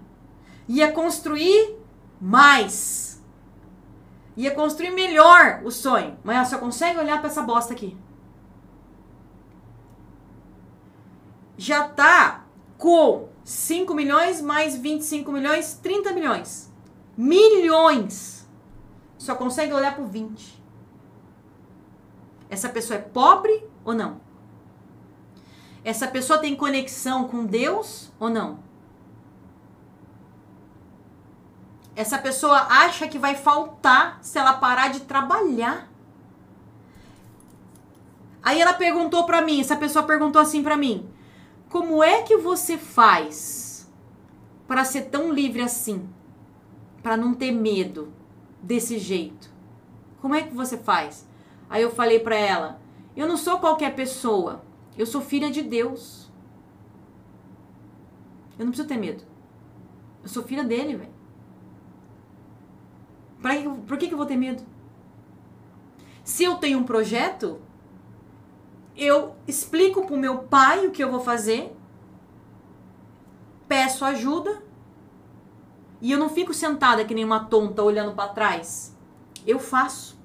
Ia 0.68 0.92
construir 0.92 1.74
mais. 2.20 3.13
Ia 4.36 4.54
construir 4.54 4.90
melhor 4.90 5.62
o 5.64 5.70
sonho. 5.70 6.18
Mas 6.24 6.36
ela 6.36 6.44
só 6.44 6.58
consegue 6.58 6.98
olhar 6.98 7.18
para 7.18 7.28
essa 7.28 7.42
bosta 7.42 7.72
aqui. 7.72 7.96
Já 11.56 11.88
tá 11.88 12.44
com 12.76 13.28
5 13.44 13.94
milhões 13.94 14.40
mais 14.40 14.76
25 14.76 15.30
milhões, 15.30 15.74
30 15.74 16.12
milhões. 16.12 16.72
Milhões. 17.16 18.48
Só 19.16 19.34
consegue 19.34 19.72
olhar 19.72 19.94
pro 19.94 20.06
20. 20.06 20.62
Essa 22.50 22.68
pessoa 22.68 22.98
é 22.98 23.02
pobre 23.02 23.64
ou 23.84 23.94
não? 23.94 24.20
Essa 25.84 26.08
pessoa 26.08 26.38
tem 26.38 26.56
conexão 26.56 27.28
com 27.28 27.44
Deus 27.44 28.10
ou 28.18 28.30
não? 28.30 28.63
Essa 31.96 32.18
pessoa 32.18 32.66
acha 32.68 33.06
que 33.06 33.18
vai 33.18 33.36
faltar 33.36 34.18
se 34.20 34.38
ela 34.38 34.54
parar 34.54 34.88
de 34.88 35.00
trabalhar. 35.00 35.88
Aí 38.42 38.60
ela 38.60 38.74
perguntou 38.74 39.24
para 39.24 39.40
mim, 39.40 39.60
essa 39.60 39.76
pessoa 39.76 40.04
perguntou 40.04 40.42
assim 40.42 40.62
para 40.62 40.76
mim: 40.76 41.08
"Como 41.68 42.02
é 42.02 42.22
que 42.22 42.36
você 42.36 42.76
faz 42.76 43.90
para 44.66 44.84
ser 44.84 45.02
tão 45.02 45.32
livre 45.32 45.62
assim? 45.62 46.08
Para 47.02 47.16
não 47.16 47.32
ter 47.32 47.52
medo 47.52 48.12
desse 48.60 48.98
jeito? 48.98 49.48
Como 50.20 50.34
é 50.34 50.42
que 50.42 50.54
você 50.54 50.76
faz?" 50.76 51.26
Aí 51.70 51.82
eu 51.82 51.90
falei 51.90 52.18
para 52.18 52.36
ela: 52.36 52.80
"Eu 53.16 53.28
não 53.28 53.36
sou 53.36 53.58
qualquer 53.58 53.94
pessoa. 53.94 54.64
Eu 54.98 55.06
sou 55.06 55.20
filha 55.20 55.50
de 55.50 55.62
Deus. 55.62 56.30
Eu 58.58 58.64
não 58.64 58.72
preciso 58.72 58.88
ter 58.88 58.96
medo. 58.96 59.24
Eu 60.22 60.28
sou 60.28 60.42
filha 60.42 60.64
dele, 60.64 60.96
velho. 60.96 61.13
Por 63.86 63.98
que, 63.98 64.08
que 64.08 64.14
eu 64.14 64.18
vou 64.18 64.26
ter 64.26 64.36
medo? 64.36 64.62
Se 66.22 66.44
eu 66.44 66.56
tenho 66.56 66.78
um 66.78 66.84
projeto, 66.84 67.60
eu 68.96 69.34
explico 69.46 70.06
pro 70.06 70.16
meu 70.16 70.38
pai 70.38 70.86
o 70.86 70.90
que 70.90 71.04
eu 71.04 71.10
vou 71.10 71.20
fazer, 71.20 71.76
peço 73.68 74.04
ajuda 74.04 74.62
e 76.00 76.10
eu 76.10 76.18
não 76.18 76.28
fico 76.28 76.54
sentada 76.54 77.04
que 77.04 77.14
nem 77.14 77.24
uma 77.24 77.44
tonta 77.44 77.82
olhando 77.82 78.14
para 78.14 78.32
trás. 78.32 78.96
Eu 79.46 79.58
faço. 79.58 80.18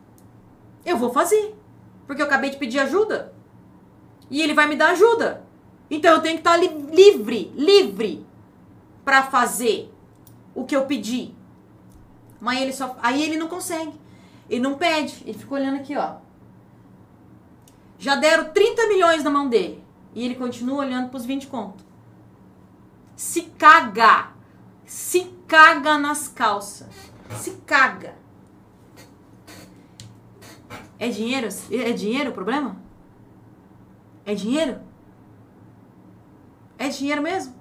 Eu 0.86 0.98
vou 0.98 1.12
fazer. 1.12 1.56
Porque 2.08 2.22
eu 2.22 2.26
acabei 2.26 2.50
de 2.50 2.58
pedir 2.58 2.80
ajuda 2.80 3.34
e 4.30 4.42
ele 4.42 4.54
vai 4.54 4.68
me 4.68 4.76
dar 4.76 4.92
ajuda. 4.92 5.44
Então 5.90 6.14
eu 6.14 6.22
tenho 6.22 6.36
que 6.36 6.42
estar 6.42 6.58
li 6.58 6.68
livre, 6.68 7.52
livre 7.56 8.26
para 9.04 9.24
fazer 9.24 9.92
o 10.54 10.64
que 10.64 10.76
eu 10.76 10.86
pedi. 10.86 11.34
Mas 12.40 12.62
ele 12.62 12.74
só 12.74 12.98
aí 13.02 13.22
ele 13.22 13.38
não 13.38 13.48
consegue. 13.48 13.94
Ele 14.50 14.62
não 14.62 14.76
pede, 14.76 15.24
ele 15.26 15.38
fica 15.38 15.54
olhando 15.54 15.78
aqui, 15.78 15.96
ó. 15.96 16.16
Já 17.98 18.16
deram 18.16 18.52
30 18.52 18.88
milhões 18.88 19.24
na 19.24 19.30
mão 19.30 19.50
dele 19.50 19.84
e 20.16 20.26
ele 20.26 20.36
continua 20.36 20.80
olhando 20.80 21.10
pros 21.10 21.26
20 21.26 21.48
conto. 21.48 21.84
Se 23.16 23.44
caga. 23.58 24.32
Se 24.86 25.34
caga 25.48 25.98
nas 25.98 26.28
calças. 26.28 26.88
Se 27.36 27.52
caga. 27.66 28.16
É 30.98 31.10
dinheiro? 31.10 31.48
É 31.72 31.92
dinheiro 31.92 32.32
o 32.32 32.34
problema? 32.34 32.78
É 34.26 34.34
dinheiro? 34.34 34.80
É 36.78 36.88
dinheiro 36.88 37.22
mesmo? 37.22 37.59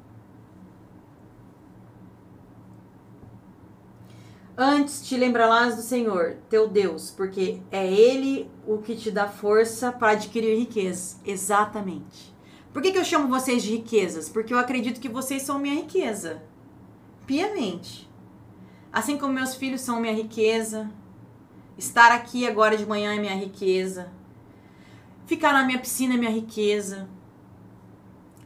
Antes 4.60 5.06
te 5.06 5.16
lembrarás 5.16 5.76
do 5.76 5.82
Senhor, 5.82 6.36
teu 6.50 6.66
Deus, 6.66 7.12
porque 7.12 7.62
é 7.70 7.86
Ele 7.86 8.50
o 8.66 8.78
que 8.78 8.96
te 8.96 9.08
dá 9.08 9.28
força 9.28 9.92
para 9.92 10.10
adquirir 10.10 10.58
riqueza. 10.58 11.16
Exatamente. 11.24 12.34
Por 12.72 12.82
que, 12.82 12.90
que 12.90 12.98
eu 12.98 13.04
chamo 13.04 13.28
vocês 13.28 13.62
de 13.62 13.70
riquezas? 13.70 14.28
Porque 14.28 14.52
eu 14.52 14.58
acredito 14.58 15.00
que 15.00 15.08
vocês 15.08 15.42
são 15.42 15.60
minha 15.60 15.76
riqueza. 15.76 16.42
Piamente. 17.24 18.10
Assim 18.92 19.16
como 19.16 19.32
meus 19.32 19.54
filhos 19.54 19.80
são 19.80 20.00
minha 20.00 20.12
riqueza. 20.12 20.90
Estar 21.78 22.10
aqui 22.10 22.44
agora 22.44 22.76
de 22.76 22.84
manhã 22.84 23.14
é 23.14 23.20
minha 23.20 23.36
riqueza. 23.36 24.10
Ficar 25.24 25.52
na 25.52 25.62
minha 25.62 25.78
piscina 25.78 26.14
é 26.14 26.16
minha 26.16 26.32
riqueza. 26.32 27.08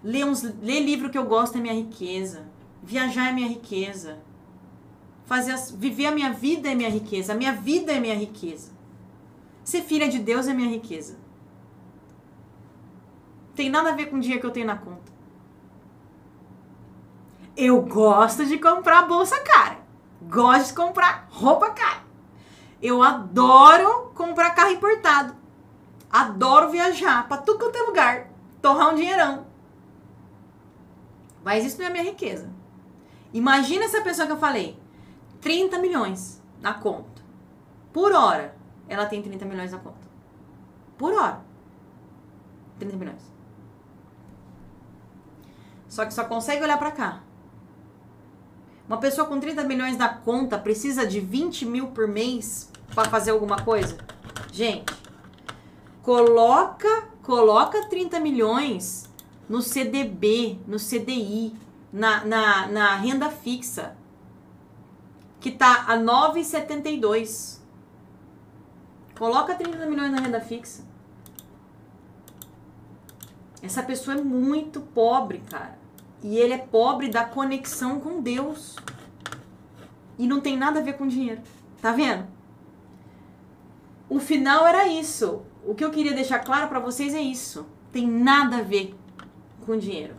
Ler, 0.05 0.26
uns, 0.26 0.43
ler 0.43 0.80
livro 0.80 1.09
que 1.09 1.16
eu 1.16 1.24
gosto 1.24 1.56
é 1.56 1.60
minha 1.62 1.72
riqueza. 1.72 2.47
Viajar 2.82 3.30
é 3.30 3.32
minha 3.32 3.48
riqueza. 3.48 4.18
Fazer 5.33 5.57
viver 5.79 6.05
a 6.05 6.11
minha 6.13 6.31
vida 6.31 6.71
é 6.71 6.75
minha 6.75 6.91
riqueza. 6.91 7.33
A 7.33 7.35
minha 7.35 7.55
vida 7.55 7.91
é 7.91 7.99
minha 7.99 8.15
riqueza. 8.15 8.71
Ser 9.65 9.81
filha 9.81 10.07
de 10.07 10.19
Deus 10.19 10.47
é 10.47 10.53
minha 10.53 10.69
riqueza. 10.69 11.17
Tem 13.55 13.71
nada 13.71 13.89
a 13.89 13.95
ver 13.95 14.11
com 14.11 14.17
o 14.17 14.21
dinheiro 14.21 14.43
que 14.43 14.47
eu 14.47 14.51
tenho 14.51 14.67
na 14.67 14.77
conta. 14.77 15.11
Eu 17.57 17.81
gosto 17.81 18.45
de 18.45 18.59
comprar 18.59 19.09
bolsa 19.09 19.41
cara. 19.41 19.79
Gosto 20.21 20.67
de 20.67 20.75
comprar 20.75 21.27
roupa 21.31 21.71
cara. 21.71 22.03
Eu 22.83 23.03
adoro 23.03 24.13
comprar 24.15 24.51
carro 24.51 24.73
importado. 24.73 25.35
Adoro 26.11 26.71
viajar 26.71 27.27
para 27.27 27.41
tudo 27.41 27.59
quanto 27.59 27.77
é 27.77 27.83
lugar. 27.85 28.31
Torrar 28.61 28.91
um 28.91 28.97
dinheirão. 28.97 29.47
Mas 31.43 31.65
isso 31.65 31.79
não 31.79 31.87
é 31.87 31.91
minha 31.91 32.05
riqueza. 32.05 32.53
Imagina 33.33 33.87
essa 33.87 34.03
pessoa 34.03 34.27
que 34.27 34.35
eu 34.35 34.39
falei. 34.39 34.82
30 35.43 35.78
milhões 35.78 36.43
na 36.62 36.73
conta. 36.73 37.20
Por 37.93 38.12
hora, 38.12 38.56
ela 38.89 39.05
tem 39.05 39.20
30 39.20 39.44
milhões 39.44 39.73
na 39.73 39.78
conta. 39.78 40.09
Por 40.97 41.12
hora. 41.12 41.43
30 42.78 42.97
milhões. 42.97 43.23
Só 45.86 46.06
que 46.06 46.14
só 46.14 46.24
consegue 46.24 46.62
olhar 46.62 46.78
para 46.78 46.90
cá. 46.90 47.20
Uma 48.89 48.97
pessoa 48.97 49.27
com 49.27 49.39
30 49.39 49.64
milhões 49.64 49.98
na 49.98 50.09
conta 50.09 50.59
precisa 50.59 51.06
de 51.06 51.20
20 51.20 51.66
mil 51.66 51.89
por 51.89 52.09
mês 52.09 52.70
para 52.94 53.10
fazer 53.10 53.32
alguma 53.32 53.62
coisa? 53.62 53.98
Gente, 54.51 55.02
Coloca, 56.02 57.05
coloca 57.23 57.86
30 57.89 58.19
milhões 58.19 59.09
no 59.48 59.62
CDB, 59.62 60.59
no 60.66 60.77
CDI, 60.77 61.55
na, 61.93 62.24
na, 62.24 62.66
na 62.66 62.97
renda 62.97 63.31
fixa, 63.31 63.94
que 65.43 65.51
tá 65.51 65.85
a 65.89 65.98
9,72. 65.98 67.60
Coloca 69.19 69.55
30 69.55 69.85
milhões 69.85 70.10
na 70.10 70.20
renda 70.20 70.40
fixa. 70.40 70.82
Essa 73.60 73.82
pessoa 73.82 74.16
é 74.16 74.23
muito 74.23 74.81
pobre, 74.81 75.43
cara. 75.51 75.78
E 76.23 76.39
ele 76.39 76.55
é 76.55 76.59
pobre 76.59 77.09
da 77.09 77.24
conexão 77.24 78.01
com 78.01 78.23
Deus. 78.23 78.77
E 80.19 80.27
não 80.27 80.40
tem 80.40 80.56
nada 80.56 80.81
a 80.81 80.82
ver 80.82 80.94
com 80.94 81.06
dinheiro. 81.06 81.43
Tá 81.82 81.93
vendo? 81.93 82.27
O 84.09 84.19
final 84.19 84.66
era 84.66 84.86
isso 84.86 85.43
o 85.64 85.74
que 85.74 85.85
eu 85.85 85.90
queria 85.90 86.12
deixar 86.12 86.40
claro 86.40 86.69
para 86.69 86.81
vocês 86.81 87.14
é 87.14 87.20
isso. 87.20 87.66
Tem 87.93 88.06
nada 88.06 88.59
a 88.59 88.62
ver 88.62 88.94
com 89.64 89.77
dinheiro. 89.77 90.16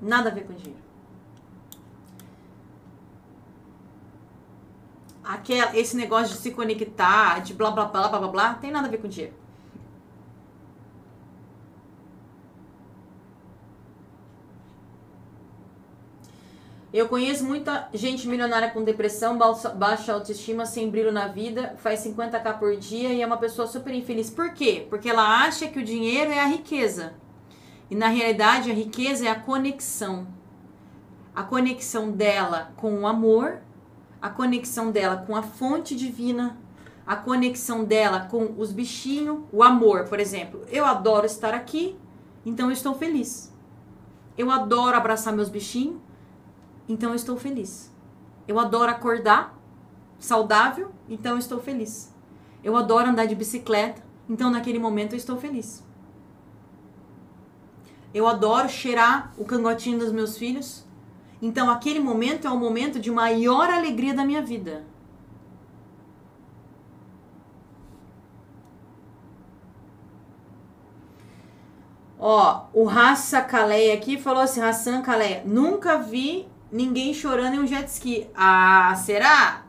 Nada 0.00 0.30
a 0.30 0.32
ver 0.32 0.46
com 0.46 0.54
dinheiro. 0.54 0.85
Aquela, 5.26 5.76
esse 5.76 5.96
negócio 5.96 6.36
de 6.36 6.40
se 6.40 6.52
conectar, 6.52 7.40
de 7.40 7.52
blá 7.52 7.70
blá 7.70 7.86
blá 7.86 8.08
blá 8.08 8.18
blá 8.18 8.28
blá, 8.28 8.54
tem 8.54 8.70
nada 8.70 8.86
a 8.86 8.90
ver 8.90 8.98
com 8.98 9.08
dinheiro. 9.08 9.34
Eu 16.92 17.08
conheço 17.08 17.44
muita 17.44 17.88
gente 17.92 18.26
milionária 18.26 18.70
com 18.70 18.82
depressão, 18.82 19.36
baixa 19.74 20.14
autoestima, 20.14 20.64
sem 20.64 20.88
brilho 20.88 21.12
na 21.12 21.26
vida, 21.26 21.74
faz 21.76 22.00
50k 22.00 22.58
por 22.58 22.74
dia 22.76 23.12
e 23.12 23.20
é 23.20 23.26
uma 23.26 23.36
pessoa 23.36 23.68
super 23.68 23.92
infeliz. 23.92 24.30
Por 24.30 24.54
quê? 24.54 24.86
Porque 24.88 25.10
ela 25.10 25.44
acha 25.44 25.66
que 25.66 25.78
o 25.78 25.84
dinheiro 25.84 26.30
é 26.30 26.38
a 26.40 26.46
riqueza. 26.46 27.12
E 27.90 27.94
na 27.94 28.08
realidade, 28.08 28.70
a 28.70 28.74
riqueza 28.74 29.26
é 29.26 29.28
a 29.28 29.38
conexão. 29.38 30.26
A 31.34 31.42
conexão 31.42 32.10
dela 32.10 32.72
com 32.76 33.00
o 33.00 33.06
amor, 33.06 33.60
a 34.20 34.28
conexão 34.30 34.90
dela 34.90 35.18
com 35.18 35.36
a 35.36 35.42
fonte 35.42 35.94
divina, 35.94 36.58
a 37.06 37.14
conexão 37.14 37.84
dela 37.84 38.20
com 38.20 38.54
os 38.58 38.72
bichinhos, 38.72 39.40
o 39.52 39.62
amor, 39.62 40.04
por 40.04 40.18
exemplo. 40.18 40.62
Eu 40.68 40.84
adoro 40.84 41.26
estar 41.26 41.54
aqui, 41.54 41.96
então 42.44 42.66
eu 42.66 42.72
estou 42.72 42.94
feliz. 42.94 43.52
Eu 44.36 44.50
adoro 44.50 44.96
abraçar 44.96 45.32
meus 45.32 45.48
bichinhos, 45.48 46.00
então 46.88 47.10
eu 47.10 47.16
estou 47.16 47.36
feliz. 47.36 47.92
Eu 48.46 48.58
adoro 48.58 48.90
acordar 48.90 49.56
saudável, 50.18 50.90
então 51.08 51.32
eu 51.32 51.38
estou 51.38 51.60
feliz. 51.60 52.12
Eu 52.62 52.76
adoro 52.76 53.08
andar 53.08 53.26
de 53.26 53.34
bicicleta, 53.34 54.02
então 54.28 54.50
naquele 54.50 54.78
momento 54.78 55.12
eu 55.12 55.16
estou 55.16 55.36
feliz. 55.36 55.84
Eu 58.14 58.26
adoro 58.26 58.68
cheirar 58.68 59.32
o 59.36 59.44
cangotinho 59.44 59.98
dos 59.98 60.10
meus 60.10 60.38
filhos, 60.38 60.85
então 61.40 61.70
aquele 61.70 62.00
momento 62.00 62.46
é 62.46 62.50
o 62.50 62.58
momento 62.58 62.98
de 62.98 63.10
maior 63.10 63.68
alegria 63.70 64.14
da 64.14 64.24
minha 64.24 64.42
vida. 64.42 64.84
Ó, 72.18 72.64
o 72.72 72.84
Raça 72.84 73.42
Kaleia 73.42 73.94
aqui 73.94 74.18
falou 74.18 74.42
assim, 74.42 74.60
Hassan 74.60 75.02
Kaleia, 75.02 75.42
nunca 75.44 75.98
vi 75.98 76.48
ninguém 76.72 77.12
chorando 77.12 77.54
em 77.54 77.60
um 77.60 77.66
jet 77.66 77.86
ski. 77.88 78.26
Ah, 78.34 78.94
será? 78.96 79.64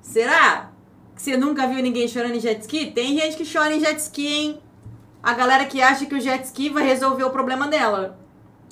Será? 0.00 0.72
Que 1.14 1.22
você 1.22 1.36
nunca 1.36 1.66
viu 1.66 1.82
ninguém 1.82 2.08
chorando 2.08 2.36
em 2.36 2.40
jet 2.40 2.60
ski? 2.62 2.90
Tem 2.90 3.18
gente 3.18 3.36
que 3.36 3.50
chora 3.50 3.74
em 3.74 3.80
jet 3.80 3.98
ski, 4.00 4.26
hein? 4.26 4.62
A 5.22 5.34
galera 5.34 5.66
que 5.66 5.82
acha 5.82 6.06
que 6.06 6.14
o 6.14 6.20
jet 6.20 6.44
ski 6.46 6.70
vai 6.70 6.84
resolver 6.84 7.24
o 7.24 7.30
problema 7.30 7.68
dela. 7.68 8.18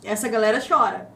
Essa 0.02 0.28
galera 0.28 0.62
chora. 0.66 1.15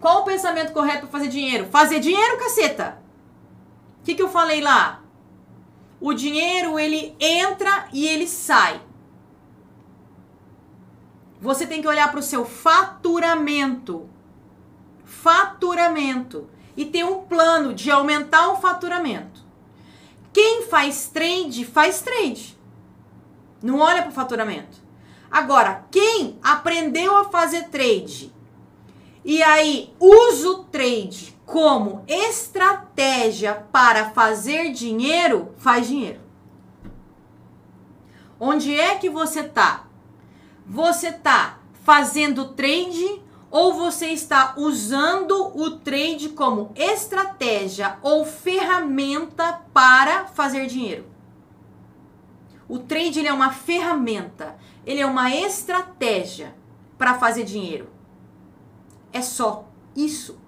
Qual 0.00 0.22
o 0.22 0.24
pensamento 0.24 0.72
correto 0.72 1.00
para 1.00 1.18
fazer 1.18 1.28
dinheiro? 1.28 1.66
Fazer 1.66 2.00
dinheiro, 2.00 2.38
caceta! 2.38 2.98
O 4.00 4.04
que, 4.04 4.14
que 4.14 4.22
eu 4.22 4.30
falei 4.30 4.62
lá? 4.62 5.02
O 6.00 6.14
dinheiro, 6.14 6.78
ele 6.78 7.14
entra 7.20 7.86
e 7.92 8.08
ele 8.08 8.26
sai. 8.26 8.80
Você 11.38 11.66
tem 11.66 11.82
que 11.82 11.88
olhar 11.88 12.10
para 12.10 12.20
o 12.20 12.22
seu 12.22 12.46
faturamento. 12.46 14.08
Faturamento. 15.04 16.48
E 16.74 16.86
ter 16.86 17.04
um 17.04 17.20
plano 17.22 17.74
de 17.74 17.90
aumentar 17.90 18.48
o 18.48 18.56
faturamento. 18.56 19.44
Quem 20.32 20.62
faz 20.62 21.08
trade, 21.08 21.66
faz 21.66 22.00
trade. 22.00 22.58
Não 23.62 23.80
olha 23.80 24.00
para 24.00 24.10
o 24.10 24.14
faturamento. 24.14 24.78
Agora, 25.30 25.84
quem 25.90 26.38
aprendeu 26.42 27.14
a 27.16 27.24
fazer 27.24 27.64
trade 27.64 28.32
e 29.24 29.42
aí 29.42 29.94
usa 29.98 30.48
o 30.50 30.64
trade 30.64 31.38
como 31.44 32.04
estratégia 32.06 33.54
para 33.72 34.10
fazer 34.10 34.72
dinheiro, 34.72 35.54
faz 35.58 35.86
dinheiro. 35.86 36.20
Onde 38.38 38.74
é 38.74 38.94
que 38.94 39.10
você 39.10 39.42
tá? 39.42 39.86
Você 40.66 41.08
está 41.08 41.58
fazendo 41.84 42.52
trade 42.52 43.20
ou 43.50 43.74
você 43.74 44.06
está 44.06 44.54
usando 44.56 45.52
o 45.54 45.72
trade 45.78 46.30
como 46.30 46.72
estratégia 46.76 47.98
ou 48.00 48.24
ferramenta 48.24 49.60
para 49.74 50.26
fazer 50.26 50.66
dinheiro? 50.66 51.04
O 52.68 52.78
trade 52.78 53.18
ele 53.18 53.28
é 53.28 53.32
uma 53.32 53.50
ferramenta, 53.50 54.56
ele 54.86 55.00
é 55.00 55.06
uma 55.06 55.34
estratégia 55.34 56.54
para 56.96 57.18
fazer 57.18 57.42
dinheiro. 57.42 57.90
É 59.12 59.22
só 59.22 59.68
isso. 59.94 60.38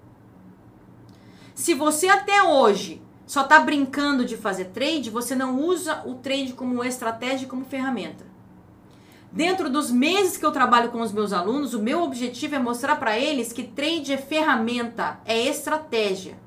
Se 1.53 1.73
você 1.73 2.07
até 2.07 2.43
hoje 2.43 3.01
só 3.25 3.41
está 3.41 3.59
brincando 3.59 4.25
de 4.25 4.37
fazer 4.37 4.65
trade, 4.65 5.09
você 5.09 5.35
não 5.35 5.59
usa 5.59 6.03
o 6.05 6.15
trade 6.15 6.53
como 6.53 6.83
estratégia, 6.83 7.47
como 7.47 7.65
ferramenta. 7.65 8.25
Dentro 9.31 9.69
dos 9.69 9.89
meses 9.89 10.37
que 10.37 10.45
eu 10.45 10.51
trabalho 10.51 10.91
com 10.91 11.01
os 11.01 11.11
meus 11.11 11.33
alunos, 11.33 11.73
o 11.73 11.81
meu 11.81 12.03
objetivo 12.03 12.55
é 12.55 12.59
mostrar 12.59 12.97
para 12.97 13.17
eles 13.17 13.51
que 13.51 13.63
trade 13.63 14.13
é 14.13 14.17
ferramenta, 14.17 15.19
é 15.25 15.47
estratégia. 15.47 16.37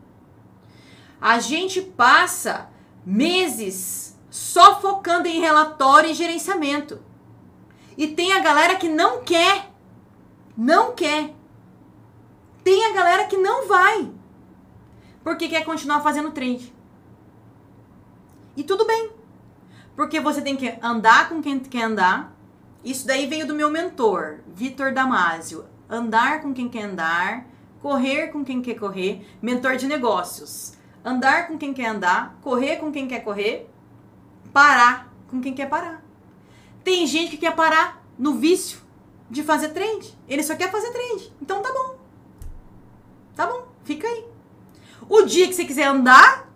A 1.21 1.41
gente 1.41 1.81
passa 1.81 2.69
meses 3.05 4.17
só 4.31 4.81
focando 4.81 5.27
em 5.27 5.41
relatório 5.41 6.11
e 6.11 6.15
gerenciamento. 6.15 7.01
E 7.97 8.07
tem 8.07 8.33
a 8.33 8.41
galera 8.41 8.77
que 8.77 8.89
não 8.89 9.25
quer. 9.25 9.71
Não 10.57 10.93
quer. 10.95 11.36
Tem 12.67 12.85
a 12.85 12.93
galera 12.93 13.27
que 13.27 13.37
não 13.37 13.69
vai. 13.69 14.11
Porque 15.23 15.47
quer 15.47 15.65
continuar 15.65 16.01
fazendo 16.01 16.33
trade. 16.33 16.75
E 18.57 18.65
tudo 18.65 18.85
bem. 18.85 19.13
Porque 19.95 20.19
você 20.19 20.43
tem 20.43 20.57
que 20.57 20.77
andar 20.83 21.29
com 21.29 21.41
quem 21.41 21.61
quer 21.61 21.85
andar, 21.85 22.37
isso 22.85 23.07
daí 23.07 23.29
veio 23.29 23.47
do 23.47 23.55
meu 23.55 23.71
mentor, 23.71 24.41
Vitor 24.49 24.93
Damasio. 24.93 25.65
Andar 25.89 26.43
com 26.43 26.53
quem 26.53 26.69
quer 26.69 26.83
andar, 26.83 27.47
correr 27.81 28.33
com 28.33 28.45
quem 28.45 28.61
quer 28.61 28.75
correr, 28.75 29.25
mentor 29.41 29.77
de 29.77 29.87
negócios. 29.87 30.77
Andar 31.05 31.47
com 31.47 31.57
quem 31.57 31.73
quer 31.73 31.87
andar, 31.87 32.37
correr 32.43 32.79
com 32.79 32.91
quem 32.91 33.07
quer 33.07 33.21
correr, 33.21 33.71
parar 34.53 35.15
com 35.29 35.41
quem 35.41 35.55
quer 35.55 35.69
parar. 35.69 36.05
Tem 36.83 37.07
gente 37.07 37.31
que 37.31 37.37
quer 37.37 37.55
parar 37.55 38.05
no 38.19 38.35
vício 38.35 38.81
de 39.31 39.45
fazer 39.45 39.69
trade. 39.69 40.19
Ele 40.29 40.43
só 40.43 40.57
quer 40.57 40.69
fazer 40.69 40.91
trade. 40.91 41.33
Então 41.41 41.63
tá 41.63 41.73
bom. 41.73 41.96
Tá 43.37 43.47
bom, 43.47 43.69
fica 43.85 44.09
aí. 44.09 44.25
O 45.09 45.23
dia 45.23 45.47
que 45.47 45.53
você 45.53 45.65
quiser 45.67 45.85
andar, 45.85 46.51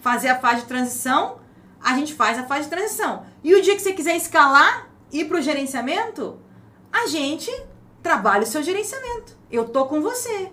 fazer 0.00 0.28
a 0.28 0.40
fase 0.40 0.62
de 0.62 0.66
transição, 0.66 1.38
a 1.80 1.94
gente 1.94 2.14
faz 2.14 2.38
a 2.38 2.44
fase 2.44 2.64
de 2.64 2.70
transição. 2.70 3.26
E 3.44 3.54
o 3.54 3.60
dia 3.60 3.76
que 3.76 3.82
você 3.82 3.92
quiser 3.92 4.16
escalar, 4.16 4.88
ir 5.12 5.26
para 5.26 5.38
o 5.38 5.42
gerenciamento, 5.42 6.40
a 6.90 7.06
gente 7.06 7.52
trabalha 8.02 8.42
o 8.42 8.46
seu 8.46 8.62
gerenciamento. 8.62 9.36
Eu 9.50 9.68
tô 9.68 9.84
com 9.84 10.00
você. 10.00 10.50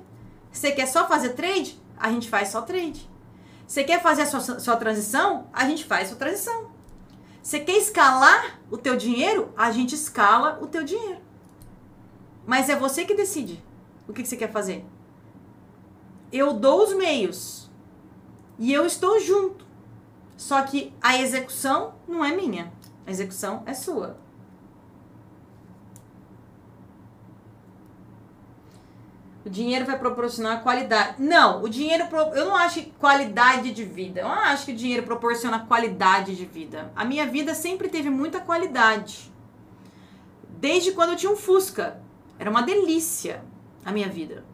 Você 0.52 0.74
quer 0.74 0.88
só 0.88 1.08
fazer 1.08 1.30
trade? 1.30 1.82
A 1.98 2.12
gente 2.12 2.30
faz 2.30 2.50
só 2.50 2.62
trade. 2.62 3.10
Você 3.66 3.86
quer 3.86 4.02
fazer 4.02 4.24
a 4.24 4.26
sua, 4.26 4.60
sua 4.60 4.76
transição? 4.76 5.48
A 5.54 5.66
gente 5.66 5.86
faz 5.86 6.08
a 6.08 6.10
sua 6.10 6.18
transição. 6.18 6.70
Você 7.42 7.62
quer 7.62 7.78
escalar 7.78 8.60
o 8.70 8.78
teu 8.78 8.98
dinheiro? 8.98 9.54
A 9.56 9.72
gente 9.72 9.96
escala 9.96 10.60
o 10.62 10.68
teu 10.68 10.84
dinheiro. 10.84 11.22
Mas 12.46 12.70
é 12.70 12.76
você 12.76 13.06
que 13.06 13.16
decide 13.16 13.64
o 14.08 14.14
que, 14.14 14.22
que 14.22 14.28
você 14.28 14.36
quer 14.36 14.52
fazer. 14.52 14.86
Eu 16.32 16.54
dou 16.54 16.84
os 16.84 16.94
meios. 16.96 17.70
E 18.58 18.72
eu 18.72 18.86
estou 18.86 19.20
junto. 19.20 19.66
Só 20.38 20.62
que 20.64 20.94
a 21.02 21.18
execução 21.18 21.94
não 22.08 22.24
é 22.24 22.36
minha. 22.36 22.72
A 23.06 23.12
execução 23.12 23.64
é 23.66 23.74
sua. 23.74 24.18
O 29.44 29.50
dinheiro 29.50 29.86
vai 29.86 29.98
proporcionar 29.98 30.62
qualidade. 30.62 31.16
Não, 31.22 31.64
o 31.64 31.70
dinheiro. 31.70 32.06
Eu 32.36 32.46
não 32.46 32.56
acho 32.56 32.84
qualidade 33.00 33.72
de 33.72 33.84
vida. 33.84 34.22
Eu 34.22 34.28
não 34.28 34.36
acho 34.36 34.66
que 34.66 34.72
o 34.72 34.76
dinheiro 34.76 35.04
proporciona 35.04 35.66
qualidade 35.66 36.36
de 36.36 36.46
vida. 36.46 36.92
A 36.96 37.04
minha 37.04 37.26
vida 37.26 37.56
sempre 37.56 37.90
teve 37.90 38.10
muita 38.10 38.40
qualidade. 38.40 39.32
Desde 40.60 40.92
quando 40.92 41.12
eu 41.12 41.16
tinha 41.16 41.32
um 41.32 41.36
Fusca. 41.36 42.00
Era 42.38 42.50
uma 42.50 42.62
delícia 42.62 43.44
a 43.84 43.92
minha 43.92 44.10
vida. 44.10 44.51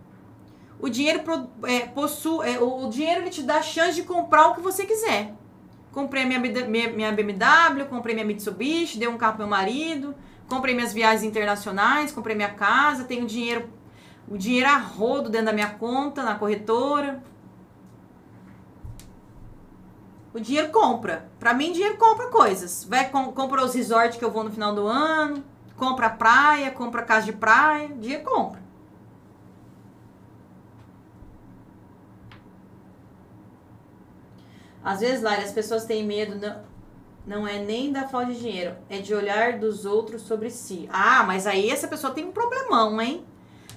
O 0.80 0.90
dinheiro 0.90 1.22
é, 1.64 1.80
possui. 1.88 2.48
É, 2.48 2.60
o 2.60 2.88
dinheiro 2.90 3.22
ele 3.22 3.30
te 3.30 3.42
dá 3.42 3.58
a 3.58 3.62
chance 3.62 3.96
de 3.96 4.04
comprar 4.04 4.50
o 4.50 4.56
que 4.56 4.62
você 4.62 4.86
quiser. 4.86 5.34
Comprei 5.92 6.26
minha, 6.26 6.40
minha, 6.40 7.12
BMW, 7.12 7.86
comprei 7.90 8.14
minha 8.14 8.26
Mitsubishi, 8.26 9.00
dei 9.00 9.08
um 9.08 9.18
carro 9.18 9.38
pro 9.38 9.48
meu 9.48 9.50
marido, 9.50 10.14
comprei 10.48 10.76
minhas 10.76 10.94
viagens 10.94 11.24
internacionais, 11.24 12.12
comprei 12.12 12.36
minha 12.36 12.54
casa, 12.54 13.04
tenho 13.04 13.26
dinheiro 13.26 13.68
o 14.30 14.38
dinheiro 14.38 14.70
a 14.70 14.78
rodo 14.78 15.30
dentro 15.30 15.48
da 15.48 15.54
minha 15.54 15.70
conta, 15.70 16.22
na 16.22 16.36
corretora. 16.36 17.24
O 20.34 20.40
dinheiro 20.40 20.70
compra. 20.70 21.30
Para 21.40 21.54
mim, 21.54 21.72
dinheiro 21.72 21.98
compra 21.98 22.28
coisas. 22.28 22.84
Vai 22.84 23.10
com, 23.10 23.32
compra 23.32 23.64
os 23.64 23.74
resorts 23.74 24.18
que 24.18 24.26
eu 24.26 24.32
vou 24.32 24.44
no 24.44 24.52
final 24.52 24.76
do 24.76 24.86
ano, 24.86 25.44
compra 25.78 26.10
praia, 26.10 26.70
compra 26.72 27.04
casa 27.04 27.26
de 27.26 27.34
praia, 27.34 27.88
dinheiro 27.88 28.24
compra. 28.24 28.67
Às 34.88 35.02
vezes, 35.02 35.22
Lara, 35.22 35.42
as 35.42 35.52
pessoas 35.52 35.84
têm 35.84 36.06
medo, 36.06 36.40
não, 36.40 36.62
não 37.40 37.46
é 37.46 37.60
nem 37.60 37.92
da 37.92 38.08
falta 38.08 38.32
de 38.32 38.40
dinheiro, 38.40 38.74
é 38.90 39.00
de 39.00 39.14
olhar 39.14 39.60
dos 39.60 39.84
outros 39.84 40.22
sobre 40.22 40.50
si. 40.50 40.88
Ah, 40.90 41.26
mas 41.28 41.46
aí 41.46 41.70
essa 41.70 41.90
pessoa 41.90 42.14
tem 42.14 42.24
um 42.24 42.32
problemão, 42.32 43.02
hein? 43.02 43.26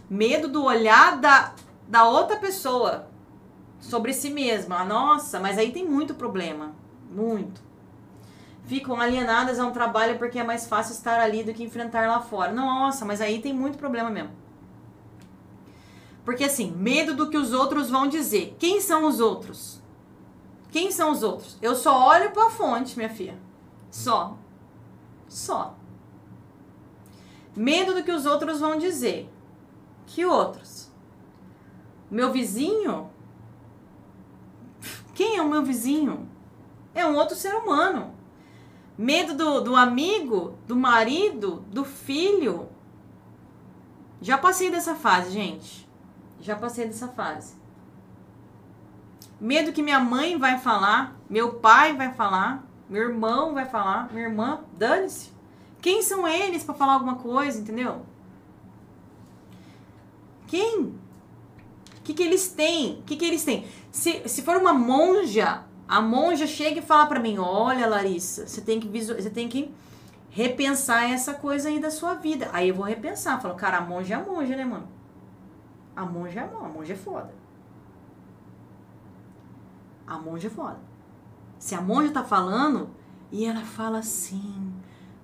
Medo 0.09 0.47
do 0.47 0.63
olhar 0.63 1.21
da, 1.21 1.53
da 1.89 2.09
outra 2.09 2.37
pessoa 2.37 3.09
sobre 3.81 4.13
si 4.13 4.31
mesma. 4.31 4.85
Nossa, 4.85 5.41
mas 5.41 5.59
aí 5.59 5.73
tem 5.73 5.85
muito 5.85 6.15
problema. 6.15 6.77
Muito. 7.11 7.61
Ficam 8.67 9.01
alienadas 9.01 9.59
a 9.59 9.67
um 9.67 9.73
trabalho 9.73 10.17
porque 10.17 10.39
é 10.39 10.45
mais 10.45 10.69
fácil 10.69 10.93
estar 10.93 11.19
ali 11.19 11.43
do 11.43 11.53
que 11.53 11.65
enfrentar 11.65 12.07
lá 12.07 12.21
fora. 12.21 12.53
Nossa, 12.53 13.05
mas 13.05 13.21
aí 13.21 13.43
tem 13.43 13.53
muito 13.53 13.79
problema 13.79 14.11
mesmo. 14.11 14.31
Porque 16.25 16.45
assim, 16.45 16.71
medo 16.71 17.17
do 17.17 17.29
que 17.29 17.37
os 17.37 17.53
outros 17.53 17.91
vão 17.91 18.07
dizer. 18.07 18.55
Quem 18.61 18.81
são 18.81 19.09
os 19.09 19.19
outros? 19.19 19.80
Quem 20.71 20.91
são 20.91 21.11
os 21.11 21.23
outros? 21.23 21.59
Eu 21.61 21.75
só 21.75 22.09
olho 22.09 22.31
para 22.31 22.47
a 22.47 22.51
fonte, 22.51 22.97
minha 22.97 23.09
filha. 23.09 23.39
Só. 23.91 24.37
Só. 25.29 25.75
Medo 27.57 27.95
do 27.95 28.03
que 28.03 28.13
os 28.13 28.27
outros 28.27 28.61
vão 28.61 28.79
dizer. 28.79 29.29
Que 30.07 30.25
outros? 30.25 30.91
Meu 32.11 32.33
vizinho? 32.33 33.11
Quem 35.15 35.37
é 35.37 35.43
o 35.43 35.49
meu 35.49 35.63
vizinho? 35.63 36.29
É 36.95 37.05
um 37.05 37.17
outro 37.17 37.37
ser 37.37 37.55
humano. 37.55 38.15
Medo 38.97 39.35
do, 39.35 39.61
do 39.61 39.77
amigo, 39.77 40.59
do 40.67 40.77
marido, 40.77 41.65
do 41.69 41.85
filho. 41.85 42.69
Já 44.21 44.37
passei 44.39 44.71
dessa 44.71 44.95
fase, 44.95 45.31
gente. 45.31 45.89
Já 46.41 46.57
passei 46.57 46.87
dessa 46.87 47.09
fase. 47.09 47.60
Medo 49.41 49.73
que 49.73 49.83
minha 49.83 49.99
mãe 49.99 50.37
vai 50.37 50.59
falar, 50.59 51.17
meu 51.29 51.55
pai 51.55 51.97
vai 51.97 52.13
falar, 52.13 52.63
meu 52.89 53.03
irmão 53.03 53.55
vai 53.55 53.65
falar, 53.65 54.13
minha 54.13 54.27
irmã, 54.27 54.61
dane-se. 54.77 55.31
Quem 55.81 56.03
são 56.03 56.29
eles 56.29 56.63
para 56.63 56.75
falar 56.75 56.95
alguma 56.95 57.15
coisa, 57.15 57.59
entendeu? 57.59 58.03
Quem? 60.47 60.81
O 60.81 62.03
que, 62.05 62.13
que 62.13 62.23
eles 62.23 62.49
têm? 62.49 62.99
O 63.01 63.03
que, 63.05 63.17
que 63.17 63.25
eles 63.25 63.45
têm? 63.45 63.67
Se, 63.91 64.29
se 64.29 64.43
for 64.43 64.57
uma 64.57 64.75
monja, 64.75 65.63
a 65.89 66.01
monja 66.01 66.47
chega 66.47 66.81
e 66.81 66.83
fala 66.83 67.07
para 67.07 67.21
mim: 67.21 67.39
Olha, 67.39 67.87
Larissa, 67.87 68.47
você 68.47 68.61
tem 68.61 68.79
que 68.79 68.89
você 68.89 69.31
tem 69.31 69.49
que 69.49 69.73
repensar 70.31 71.11
essa 71.11 71.35
coisa 71.35 71.69
aí 71.69 71.81
da 71.81 71.91
sua 71.91 72.15
vida. 72.15 72.51
Aí 72.53 72.69
eu 72.69 72.75
vou 72.75 72.85
repensar. 72.85 73.41
Falo, 73.41 73.55
cara, 73.55 73.79
a 73.79 73.81
monja 73.81 74.15
é 74.15 74.17
a 74.17 74.21
monja, 74.21 74.57
né, 74.57 74.65
mano? 74.65 74.89
A 75.97 76.05
monja 76.05 76.41
é 76.41 76.43
a 76.43 76.47
monja, 76.47 76.67
a 76.67 76.69
monja 76.69 76.93
é 76.93 76.97
foda. 76.97 77.40
A 80.11 80.19
monja 80.19 80.49
é 80.49 80.51
foda. 80.51 80.81
Se 81.57 81.73
a 81.73 81.81
monja 81.81 82.13
tá 82.13 82.25
falando 82.25 82.91
e 83.31 83.45
ela 83.45 83.61
fala 83.61 84.01
assim, 84.01 84.75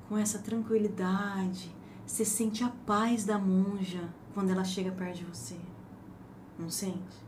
com 0.09 0.17
essa 0.17 0.39
tranquilidade, 0.39 1.75
você 2.07 2.25
sente 2.25 2.63
a 2.63 2.69
paz 2.87 3.25
da 3.25 3.37
monja 3.37 4.09
quando 4.33 4.51
ela 4.51 4.63
chega 4.63 4.93
perto 4.93 5.17
de 5.17 5.25
você. 5.25 5.59
Não 6.57 6.71
sente? 6.71 7.27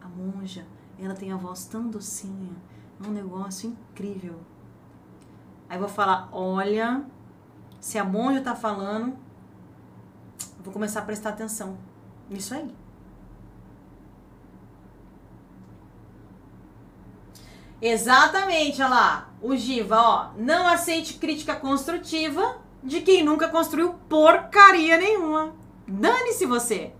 A 0.00 0.06
monja, 0.06 0.64
ela 0.96 1.14
tem 1.14 1.32
a 1.32 1.36
voz 1.36 1.64
tão 1.64 1.90
docinha, 1.90 2.54
é 3.02 3.08
um 3.08 3.10
negócio 3.10 3.70
incrível. 3.70 4.38
Aí 5.68 5.80
vou 5.80 5.88
falar, 5.88 6.28
olha, 6.30 7.04
se 7.80 7.98
a 7.98 8.04
monja 8.04 8.40
tá 8.40 8.54
falando, 8.54 9.18
vou 10.62 10.72
começar 10.72 11.00
a 11.00 11.04
prestar 11.04 11.30
atenção 11.30 11.76
nisso 12.30 12.54
aí. 12.54 12.72
Exatamente, 17.80 18.82
olha 18.82 18.90
lá. 18.90 19.30
O 19.40 19.56
Giva, 19.56 19.96
ó. 20.00 20.30
Não 20.36 20.66
aceite 20.66 21.14
crítica 21.14 21.54
construtiva 21.54 22.58
de 22.82 23.00
quem 23.00 23.24
nunca 23.24 23.48
construiu 23.48 23.94
porcaria 24.08 24.96
nenhuma. 24.96 25.54
Dane-se 25.86 26.44
você. 26.44 26.92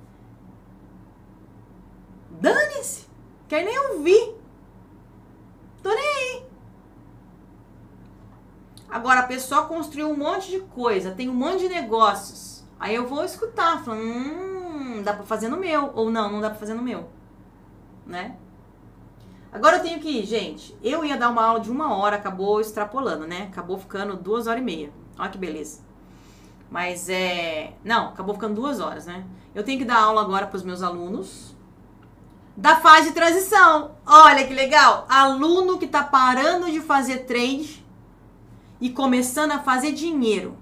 Dane-se. 2.30 3.06
Quer 3.48 3.64
nem 3.64 3.78
ouvir. 3.90 4.36
Tô 5.82 5.88
nem 5.88 6.08
aí. 6.08 6.42
Agora, 8.88 9.20
a 9.20 9.26
pessoa 9.26 9.66
construiu 9.66 10.10
um 10.10 10.16
monte 10.16 10.50
de 10.50 10.60
coisa, 10.60 11.10
tem 11.10 11.28
um 11.28 11.34
monte 11.34 11.60
de 11.60 11.68
negócios. 11.68 12.64
Aí 12.80 12.94
eu 12.94 13.06
vou 13.06 13.24
escutar, 13.24 13.84
falando, 13.84 14.02
hum, 14.02 15.02
dá 15.02 15.12
pra 15.12 15.24
fazer 15.24 15.48
no 15.48 15.56
meu. 15.56 15.92
Ou 15.94 16.10
não, 16.10 16.30
não 16.30 16.40
dá 16.40 16.48
pra 16.48 16.58
fazer 16.58 16.74
no 16.74 16.82
meu. 16.82 17.08
Né? 18.06 18.36
Agora 19.58 19.78
eu 19.78 19.82
tenho 19.82 19.98
que 19.98 20.08
ir, 20.08 20.24
gente. 20.24 20.72
Eu 20.84 21.04
ia 21.04 21.16
dar 21.16 21.30
uma 21.30 21.44
aula 21.44 21.58
de 21.58 21.68
uma 21.68 21.92
hora, 21.92 22.14
acabou 22.14 22.60
extrapolando, 22.60 23.26
né? 23.26 23.48
Acabou 23.50 23.76
ficando 23.76 24.16
duas 24.16 24.46
horas 24.46 24.62
e 24.62 24.64
meia. 24.64 24.92
Olha 25.18 25.30
que 25.30 25.36
beleza. 25.36 25.80
Mas 26.70 27.08
é. 27.08 27.72
Não, 27.82 28.10
acabou 28.10 28.36
ficando 28.36 28.54
duas 28.54 28.78
horas, 28.78 29.06
né? 29.06 29.24
Eu 29.52 29.64
tenho 29.64 29.76
que 29.76 29.84
dar 29.84 29.98
aula 29.98 30.20
agora 30.20 30.46
para 30.46 30.56
os 30.56 30.62
meus 30.62 30.80
alunos 30.80 31.56
da 32.56 32.76
fase 32.76 33.08
de 33.08 33.14
transição. 33.14 33.96
Olha 34.06 34.46
que 34.46 34.54
legal! 34.54 35.06
Aluno 35.08 35.76
que 35.76 35.86
está 35.86 36.04
parando 36.04 36.70
de 36.70 36.80
fazer 36.80 37.24
trade 37.24 37.84
e 38.80 38.88
começando 38.90 39.50
a 39.50 39.58
fazer 39.58 39.90
dinheiro. 39.90 40.56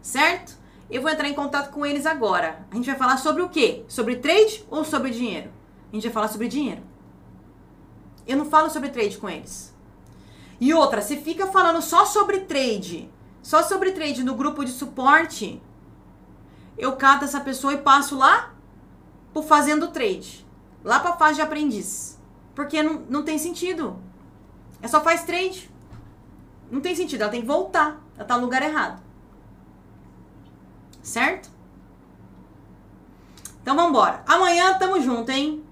Certo? 0.00 0.56
Eu 0.88 1.02
vou 1.02 1.10
entrar 1.10 1.28
em 1.28 1.34
contato 1.34 1.72
com 1.72 1.84
eles 1.84 2.06
agora. 2.06 2.64
A 2.70 2.76
gente 2.76 2.86
vai 2.86 2.96
falar 2.96 3.16
sobre 3.16 3.42
o 3.42 3.48
quê? 3.48 3.84
Sobre 3.88 4.14
trade 4.14 4.64
ou 4.70 4.84
sobre 4.84 5.10
dinheiro? 5.10 5.50
A 5.90 5.96
gente 5.96 6.04
vai 6.04 6.12
falar 6.12 6.28
sobre 6.28 6.46
dinheiro. 6.46 6.93
Eu 8.26 8.36
não 8.36 8.46
falo 8.46 8.70
sobre 8.70 8.88
trade 8.90 9.18
com 9.18 9.28
eles. 9.28 9.74
E 10.60 10.72
outra, 10.72 11.02
se 11.02 11.16
fica 11.16 11.46
falando 11.46 11.82
só 11.82 12.04
sobre 12.04 12.40
trade, 12.40 13.10
só 13.42 13.62
sobre 13.62 13.92
trade 13.92 14.22
no 14.22 14.34
grupo 14.34 14.64
de 14.64 14.70
suporte, 14.70 15.60
eu 16.78 16.96
cato 16.96 17.24
essa 17.24 17.40
pessoa 17.40 17.74
e 17.74 17.78
passo 17.78 18.16
lá 18.16 18.54
pro 19.32 19.42
fazendo 19.42 19.88
trade. 19.88 20.46
Lá 20.82 21.00
pra 21.00 21.16
fase 21.16 21.36
de 21.36 21.42
aprendiz. 21.42 22.18
Porque 22.54 22.82
não, 22.82 23.04
não 23.08 23.22
tem 23.22 23.38
sentido. 23.38 23.98
É 24.80 24.88
só 24.88 25.00
faz 25.00 25.24
trade. 25.24 25.70
Não 26.70 26.80
tem 26.80 26.94
sentido. 26.94 27.22
Ela 27.22 27.30
tem 27.30 27.40
que 27.40 27.46
voltar. 27.46 28.00
Ela 28.16 28.26
tá 28.26 28.36
no 28.36 28.42
lugar 28.42 28.62
errado. 28.62 29.02
Certo? 31.02 31.50
Então 33.62 33.74
vamos 33.74 33.90
embora. 33.90 34.22
Amanhã 34.26 34.78
tamo 34.78 35.00
junto, 35.00 35.30
hein? 35.30 35.63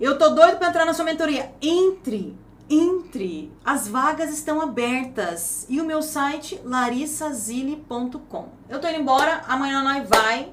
Eu 0.00 0.16
tô 0.16 0.28
doido 0.28 0.58
para 0.58 0.68
entrar 0.68 0.84
na 0.84 0.94
sua 0.94 1.04
mentoria. 1.04 1.52
Entre, 1.60 2.38
entre. 2.70 3.52
As 3.64 3.88
vagas 3.88 4.32
estão 4.32 4.60
abertas. 4.60 5.66
E 5.68 5.80
o 5.80 5.84
meu 5.84 6.02
site 6.02 6.60
larissazili.com. 6.64 8.48
Eu 8.68 8.80
tô 8.80 8.86
indo 8.88 9.00
embora, 9.00 9.42
amanhã 9.48 9.82
nós 9.82 10.08
vai. 10.08 10.52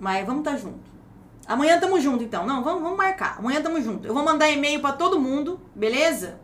Mas 0.00 0.26
vamos 0.26 0.42
tá 0.42 0.56
junto. 0.56 0.90
Amanhã 1.46 1.78
tamo 1.78 2.00
junto 2.00 2.24
então. 2.24 2.44
Não, 2.44 2.64
vamos, 2.64 2.82
vamos 2.82 2.96
marcar. 2.96 3.38
Amanhã 3.38 3.62
tamo 3.62 3.80
junto. 3.80 4.06
Eu 4.06 4.14
vou 4.14 4.24
mandar 4.24 4.50
e-mail 4.50 4.80
para 4.80 4.96
todo 4.96 5.20
mundo, 5.20 5.60
beleza? 5.74 6.40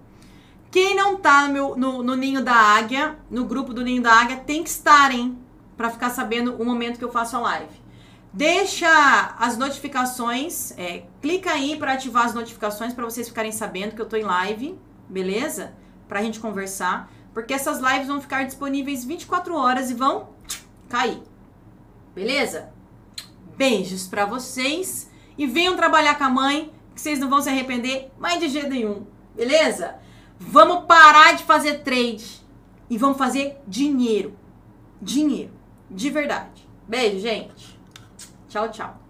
Quem 0.70 0.94
não 0.94 1.16
tá 1.16 1.46
no, 1.46 1.52
meu, 1.52 1.76
no, 1.76 2.02
no, 2.02 2.14
Ninho 2.14 2.42
da 2.42 2.54
Águia, 2.54 3.18
no 3.30 3.44
grupo 3.44 3.72
do 3.72 3.82
Ninho 3.82 4.02
da 4.02 4.12
Águia, 4.12 4.36
tem 4.36 4.62
que 4.62 4.68
estar, 4.68 5.10
hein? 5.10 5.38
Pra 5.76 5.90
ficar 5.90 6.10
sabendo 6.10 6.54
o 6.56 6.64
momento 6.64 6.98
que 6.98 7.04
eu 7.04 7.12
faço 7.12 7.36
a 7.36 7.40
live. 7.40 7.80
Deixa 8.32 9.34
as 9.38 9.56
notificações, 9.56 10.72
é, 10.76 11.04
clica 11.22 11.52
aí 11.52 11.76
para 11.76 11.94
ativar 11.94 12.26
as 12.26 12.34
notificações 12.34 12.92
para 12.92 13.04
vocês 13.04 13.28
ficarem 13.28 13.50
sabendo 13.50 13.94
que 13.94 14.02
eu 14.02 14.06
tô 14.06 14.16
em 14.16 14.22
live, 14.22 14.78
beleza? 15.08 15.72
Pra 16.06 16.22
gente 16.22 16.38
conversar, 16.38 17.10
porque 17.32 17.54
essas 17.54 17.78
lives 17.78 18.06
vão 18.06 18.20
ficar 18.20 18.44
disponíveis 18.44 19.04
24 19.04 19.56
horas 19.56 19.90
e 19.90 19.94
vão 19.94 20.28
cair. 20.88 21.22
Beleza? 22.14 22.70
Beijos 23.56 24.06
para 24.06 24.26
vocês 24.26 25.10
e 25.38 25.46
venham 25.46 25.76
trabalhar 25.76 26.16
com 26.18 26.24
a 26.24 26.30
mãe, 26.30 26.70
que 26.94 27.00
vocês 27.00 27.18
não 27.18 27.30
vão 27.30 27.40
se 27.40 27.48
arrepender 27.48 28.10
mais 28.18 28.38
de 28.40 28.48
jeito 28.48 28.68
nenhum. 28.68 29.06
Beleza? 29.34 29.96
Vamos 30.40 30.84
parar 30.86 31.36
de 31.36 31.44
fazer 31.44 31.82
trade 31.82 32.40
e 32.88 32.96
vamos 32.96 33.18
fazer 33.18 33.60
dinheiro. 33.66 34.36
Dinheiro. 35.00 35.52
De 35.90 36.10
verdade. 36.10 36.68
Beijo, 36.86 37.20
gente. 37.20 37.78
Tchau, 38.48 38.70
tchau. 38.70 39.07